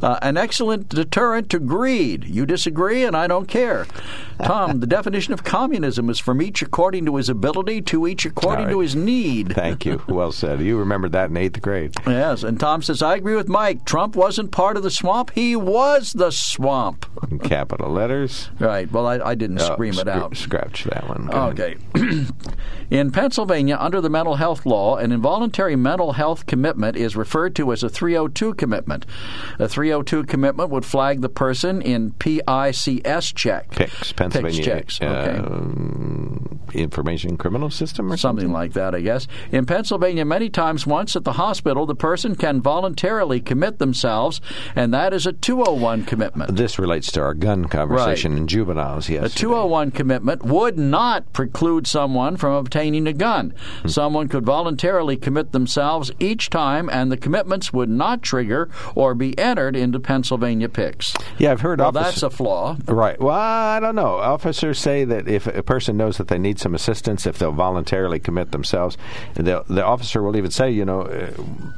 Uh, 0.00 0.18
an 0.22 0.38
excellent 0.38 0.79
deterrent 0.88 1.50
to 1.50 1.58
greed. 1.58 2.24
You 2.24 2.46
disagree, 2.46 3.04
and 3.04 3.16
I 3.16 3.26
don't 3.26 3.46
care. 3.46 3.86
Tom, 4.42 4.80
the 4.80 4.86
definition 4.98 5.32
of 5.32 5.44
communism 5.44 6.08
is 6.10 6.18
from 6.18 6.40
each 6.42 6.62
according 6.62 7.04
to 7.06 7.16
his 7.16 7.28
ability, 7.28 7.82
to 7.82 8.06
each 8.06 8.24
according 8.24 8.66
All 8.66 8.72
to 8.72 8.80
his 8.80 8.96
need. 8.96 9.54
Thank 9.54 9.84
you. 9.86 10.02
Well 10.08 10.32
said. 10.32 10.60
You 10.60 10.78
remembered 10.78 11.12
that 11.12 11.30
in 11.30 11.36
eighth 11.36 11.60
grade. 11.62 11.94
Yes, 12.06 12.42
and 12.42 12.58
Tom 12.58 12.82
says, 12.82 13.02
I 13.02 13.16
agree 13.16 13.36
with 13.36 13.48
Mike. 13.48 13.84
Trump 13.84 14.16
wasn't 14.16 14.50
part 14.52 14.76
of 14.76 14.82
the 14.82 14.90
swamp, 14.90 15.30
he 15.34 15.54
was 15.56 16.12
the 16.12 16.30
swamp. 16.30 17.06
In 17.30 17.38
capital 17.38 17.90
letters. 17.90 18.48
Right. 18.58 18.90
Well, 18.90 19.06
I, 19.06 19.18
I 19.20 19.34
didn't 19.34 19.60
Oh, 19.60 19.72
scream 19.72 19.98
it 19.98 20.08
out. 20.08 20.36
Scratch 20.36 20.84
that 20.84 21.08
one. 21.08 21.26
Go. 21.26 21.38
Okay. 21.48 21.76
In 22.90 23.12
Pennsylvania, 23.12 23.76
under 23.78 24.00
the 24.00 24.10
mental 24.10 24.34
health 24.34 24.66
law, 24.66 24.96
an 24.96 25.12
involuntary 25.12 25.76
mental 25.76 26.12
health 26.14 26.46
commitment 26.46 26.96
is 26.96 27.14
referred 27.14 27.54
to 27.54 27.70
as 27.72 27.84
a 27.84 27.88
302 27.88 28.54
commitment. 28.54 29.06
A 29.60 29.68
302 29.68 30.24
commitment 30.24 30.69
would 30.70 30.84
flag 30.84 31.20
the 31.20 31.28
person 31.28 31.82
in 31.82 32.12
PICS 32.12 33.34
check. 33.34 33.70
PICS, 33.70 34.12
Pennsylvania 34.12 34.62
checks. 34.62 35.00
Okay. 35.00 35.38
um, 35.38 36.60
Information 36.74 37.36
Criminal 37.36 37.70
System 37.70 38.12
or 38.12 38.16
something? 38.16 38.42
Something 38.42 38.52
like 38.52 38.72
that, 38.74 38.94
I 38.94 39.00
guess. 39.00 39.26
In 39.50 39.66
Pennsylvania, 39.66 40.24
many 40.24 40.48
times 40.48 40.86
once 40.86 41.16
at 41.16 41.24
the 41.24 41.32
hospital, 41.32 41.86
the 41.86 41.94
person 41.94 42.36
can 42.36 42.60
voluntarily 42.60 43.40
commit 43.40 43.78
themselves, 43.78 44.40
and 44.74 44.94
that 44.94 45.12
is 45.12 45.26
a 45.26 45.32
201 45.32 46.04
commitment. 46.04 46.56
This 46.56 46.78
relates 46.78 47.10
to 47.12 47.20
our 47.20 47.34
gun 47.34 47.66
conversation 47.66 48.36
in 48.36 48.46
juveniles, 48.46 49.08
yes. 49.08 49.34
A 49.34 49.36
201 49.36 49.90
commitment 49.90 50.44
would 50.44 50.78
not 50.78 51.32
preclude 51.32 51.86
someone 51.86 52.36
from 52.36 52.52
obtaining 52.54 53.06
a 53.06 53.12
gun. 53.12 53.54
Hmm. 53.82 53.88
Someone 53.88 54.28
could 54.28 54.44
voluntarily 54.44 55.16
commit 55.16 55.52
themselves 55.52 56.10
each 56.18 56.50
time, 56.50 56.88
and 56.88 57.10
the 57.10 57.16
commitments 57.16 57.72
would 57.72 57.90
not 57.90 58.22
trigger 58.22 58.70
or 58.94 59.14
be 59.14 59.38
entered 59.38 59.76
into 59.76 59.98
Pennsylvania 59.98 60.59
PICS. 60.68 61.14
Yeah, 61.38 61.52
I've 61.52 61.60
heard 61.60 61.78
Well, 61.78 61.88
officer- 61.88 62.04
that's 62.04 62.22
a 62.22 62.30
flaw. 62.30 62.76
Right. 62.86 63.20
Well, 63.20 63.34
I 63.34 63.80
don't 63.80 63.94
know. 63.94 64.16
Officers 64.16 64.78
say 64.78 65.04
that 65.04 65.26
if 65.28 65.46
a 65.46 65.62
person 65.62 65.96
knows 65.96 66.18
that 66.18 66.28
they 66.28 66.38
need 66.38 66.58
some 66.58 66.74
assistance, 66.74 67.26
if 67.26 67.38
they'll 67.38 67.52
voluntarily 67.52 68.18
commit 68.18 68.52
themselves, 68.52 68.96
the 69.34 69.84
officer 69.84 70.22
will 70.22 70.36
even 70.36 70.50
say, 70.50 70.70
you 70.70 70.84
know, 70.84 71.02
uh, 71.02 71.30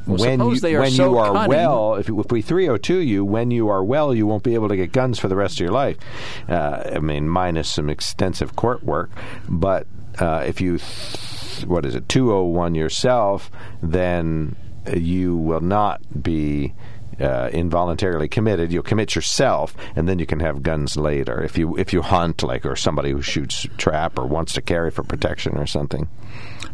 Well, 0.06 0.18
when 0.18 0.40
you, 0.40 0.60
they 0.60 0.74
are 0.74 0.80
when 0.80 0.90
so 0.90 1.10
you 1.12 1.18
are 1.18 1.32
cunning- 1.32 1.48
well, 1.48 1.94
if, 1.94 2.08
if 2.08 2.32
we 2.32 2.42
302 2.42 2.98
you, 2.98 3.24
when 3.24 3.50
you 3.50 3.68
are 3.68 3.84
well, 3.84 4.14
you 4.14 4.26
won't 4.26 4.42
be 4.42 4.54
able 4.54 4.68
to 4.68 4.76
get 4.76 4.92
guns 4.92 5.18
for 5.18 5.28
the 5.28 5.36
rest 5.36 5.54
of 5.56 5.60
your 5.60 5.70
life. 5.72 5.96
Uh, 6.48 6.82
I 6.94 6.98
mean, 6.98 7.28
minus 7.28 7.70
some 7.70 7.88
extensive 7.90 8.56
court 8.56 8.82
work. 8.82 9.10
But 9.48 9.86
uh, 10.18 10.44
if 10.46 10.60
you, 10.60 10.78
th- 10.78 11.66
what 11.66 11.86
is 11.86 11.94
it, 11.94 12.08
201 12.08 12.74
yourself, 12.74 13.50
then 13.82 14.56
you 14.92 15.36
will 15.36 15.60
not 15.60 16.00
be 16.22 16.74
uh, 17.22 17.50
involuntarily 17.52 18.28
committed. 18.28 18.72
You'll 18.72 18.82
commit 18.82 19.14
yourself, 19.14 19.74
and 19.94 20.08
then 20.08 20.18
you 20.18 20.26
can 20.26 20.40
have 20.40 20.62
guns 20.62 20.96
later 20.96 21.42
if 21.42 21.56
you 21.56 21.76
if 21.76 21.92
you 21.92 22.02
hunt, 22.02 22.42
like 22.42 22.66
or 22.66 22.76
somebody 22.76 23.10
who 23.12 23.22
shoots 23.22 23.66
trap 23.78 24.18
or 24.18 24.26
wants 24.26 24.52
to 24.54 24.62
carry 24.62 24.90
for 24.90 25.02
protection 25.02 25.56
or 25.56 25.66
something. 25.66 26.08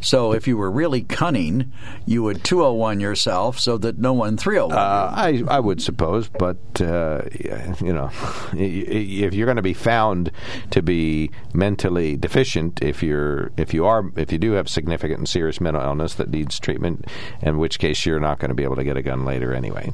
So 0.00 0.32
if 0.32 0.46
you 0.46 0.56
were 0.56 0.70
really 0.70 1.02
cunning, 1.02 1.72
you 2.06 2.22
would 2.22 2.44
201 2.44 3.00
yourself 3.00 3.58
so 3.58 3.78
that 3.78 3.98
no 3.98 4.12
one 4.12 4.36
301 4.36 4.76
Uh, 4.76 5.12
I 5.14 5.42
I 5.48 5.60
would 5.60 5.82
suppose, 5.82 6.28
but 6.28 6.58
uh, 6.80 7.22
you 7.80 7.92
know, 7.92 8.10
if 8.52 9.34
you're 9.34 9.46
going 9.46 9.56
to 9.56 9.62
be 9.62 9.74
found 9.74 10.30
to 10.70 10.82
be 10.82 11.30
mentally 11.52 12.16
deficient, 12.16 12.82
if 12.82 13.02
you're 13.02 13.50
if 13.56 13.74
you 13.74 13.86
are 13.86 14.10
if 14.16 14.32
you 14.32 14.38
do 14.38 14.52
have 14.52 14.68
significant 14.68 15.18
and 15.18 15.28
serious 15.28 15.60
mental 15.60 15.82
illness 15.82 16.14
that 16.14 16.30
needs 16.30 16.58
treatment, 16.58 17.06
in 17.42 17.58
which 17.58 17.78
case 17.78 18.06
you're 18.06 18.20
not 18.20 18.38
going 18.38 18.50
to 18.50 18.54
be 18.54 18.64
able 18.64 18.76
to 18.76 18.84
get 18.84 18.96
a 18.96 19.02
gun 19.02 19.24
later 19.24 19.54
anyway. 19.54 19.92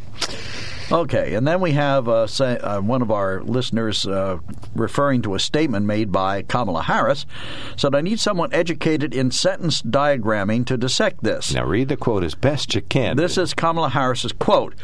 Okay, 0.93 1.35
and 1.35 1.47
then 1.47 1.61
we 1.61 1.73
have 1.73 2.09
uh, 2.09 2.27
say, 2.27 2.59
uh, 2.59 2.81
one 2.81 3.03
of 3.03 3.11
our 3.11 3.43
listeners 3.43 4.07
uh, 4.07 4.39
referring 4.75 5.23
to 5.23 5.35
a 5.35 5.39
statement 5.39 5.87
made 5.87 6.13
by 6.13 6.43
Kamala 6.43 6.83
Harris 6.83 7.27
said, 7.77 7.95
I 7.95 8.01
need 8.01 8.21
someone 8.21 8.53
educated 8.53 9.15
in 9.15 9.31
sentence 9.31 9.83
diagramming 9.83 10.67
to 10.67 10.77
dissect 10.77 11.23
this. 11.23 11.55
Now 11.55 11.65
read 11.65 11.89
the 11.89 11.97
quote 11.97 12.25
as 12.25 12.35
best 12.35 12.75
you 12.75 12.83
can. 12.83 13.17
This 13.17 13.39
is 13.39 13.55
Kamala 13.55 13.91
Harris's 13.91 14.33
quote 14.33 14.75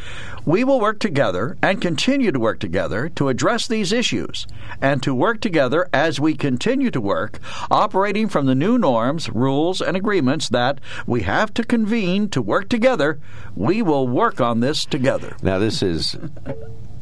We 0.45 0.63
will 0.63 0.79
work 0.79 0.99
together 0.99 1.57
and 1.61 1.81
continue 1.81 2.31
to 2.31 2.39
work 2.39 2.59
together 2.59 3.09
to 3.09 3.29
address 3.29 3.67
these 3.67 3.91
issues, 3.91 4.47
and 4.81 5.03
to 5.03 5.13
work 5.13 5.39
together 5.39 5.87
as 5.93 6.19
we 6.19 6.33
continue 6.33 6.89
to 6.91 7.01
work, 7.01 7.39
operating 7.69 8.27
from 8.27 8.47
the 8.47 8.55
new 8.55 8.77
norms, 8.77 9.29
rules, 9.29 9.81
and 9.81 9.95
agreements 9.95 10.49
that 10.49 10.79
we 11.05 11.21
have 11.21 11.53
to 11.53 11.63
convene 11.63 12.27
to 12.29 12.41
work 12.41 12.69
together. 12.69 13.19
We 13.55 13.81
will 13.81 14.07
work 14.07 14.41
on 14.41 14.61
this 14.61 14.85
together. 14.85 15.35
Now, 15.43 15.59
this 15.59 15.83
is 15.83 16.17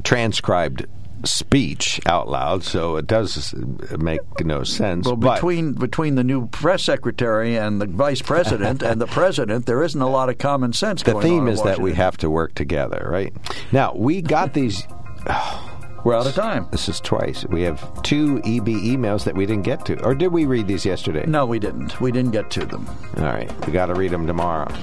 transcribed 0.04 0.86
speech 1.26 2.00
out 2.06 2.30
loud, 2.30 2.64
so 2.64 2.98
it 2.98 3.08
does 3.08 3.54
make 3.98 4.22
no 4.42 4.64
sense. 4.64 5.06
Well, 5.06 5.16
but 5.16 5.36
between 5.36 5.74
between 5.74 6.16
the 6.16 6.24
new 6.24 6.48
press 6.48 6.84
secretary 6.84 7.58
and 7.58 7.82
the 7.82 7.88
vice 7.88 8.22
president 8.22 8.82
and 8.82 9.02
the 9.02 9.08
president, 9.20 9.66
there 9.66 9.84
isn't 9.84 10.02
a 10.02 10.10
lot 10.10 10.30
of 10.30 10.38
common 10.38 10.74
sense. 10.74 11.04
the 11.04 11.14
going 11.14 11.24
theme 11.24 11.48
is 11.48 11.62
that 11.64 11.80
we 11.80 11.94
have 11.94 12.18
to 12.18 12.30
work 12.30 12.56
together, 12.56 13.08
right? 13.10 13.34
Now, 13.72 13.94
we 13.96 14.22
got 14.22 14.54
these. 14.54 14.88
We're 16.06 16.16
out 16.16 16.28
of 16.28 16.34
time. 16.34 16.66
This 16.72 16.88
is 16.88 17.02
twice. 17.02 17.46
We 17.48 17.64
have 17.64 17.82
two 18.04 18.38
EB 18.46 18.68
emails 18.68 19.26
that 19.26 19.36
we 19.36 19.46
didn't 19.46 19.66
get 19.66 19.86
to. 19.88 20.02
Or 20.02 20.16
did 20.16 20.30
we 20.30 20.46
read 20.46 20.66
these 20.66 20.86
yesterday? 20.86 21.26
No, 21.26 21.46
we 21.46 21.60
didn't. 21.60 22.00
We 22.00 22.14
didn't 22.14 22.32
get 22.32 22.50
to 22.52 22.66
them. 22.66 22.88
All 23.18 23.24
right. 23.26 23.52
We 23.68 23.74
got 23.74 23.88
to 23.88 23.96
read 23.96 24.12
them 24.12 24.26
tomorrow. 24.26 24.74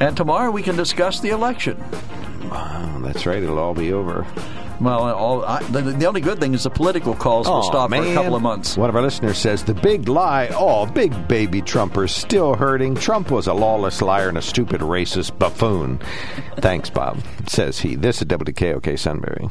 And 0.00 0.16
tomorrow 0.16 0.50
we 0.50 0.62
can 0.62 0.74
discuss 0.74 1.20
the 1.20 1.28
election. 1.30 1.76
Oh, 2.44 3.00
that's 3.02 3.26
right. 3.26 3.42
It'll 3.42 3.58
all 3.58 3.74
be 3.74 3.92
over. 3.92 4.26
Well, 4.80 5.04
uh, 5.04 5.12
all, 5.14 5.44
I, 5.44 5.62
the, 5.64 5.82
the 5.82 6.06
only 6.06 6.20
good 6.20 6.38
thing 6.38 6.54
is 6.54 6.64
the 6.64 6.70
political 6.70 7.14
calls 7.14 7.46
will 7.46 7.56
Aw, 7.56 7.62
stop 7.62 7.90
for 7.90 7.96
a 7.96 8.14
couple 8.14 8.34
of 8.34 8.42
months. 8.42 8.76
One 8.76 8.88
of 8.90 8.96
our 8.96 9.02
listeners 9.02 9.38
says 9.38 9.64
the 9.64 9.74
big 9.74 10.08
lie. 10.08 10.48
Oh, 10.52 10.86
big 10.86 11.28
baby 11.28 11.62
Trumpers 11.62 12.10
still 12.10 12.54
hurting. 12.54 12.94
Trump 12.94 13.30
was 13.30 13.46
a 13.46 13.54
lawless 13.54 14.02
liar 14.02 14.28
and 14.28 14.38
a 14.38 14.42
stupid 14.42 14.80
racist 14.80 15.38
buffoon. 15.38 15.98
Thanks, 16.58 16.90
Bob. 16.90 17.18
Says 17.46 17.78
he. 17.78 17.94
This 17.94 18.20
is 18.20 18.28
WKOK 18.28 18.98
Sunbury. 18.98 19.48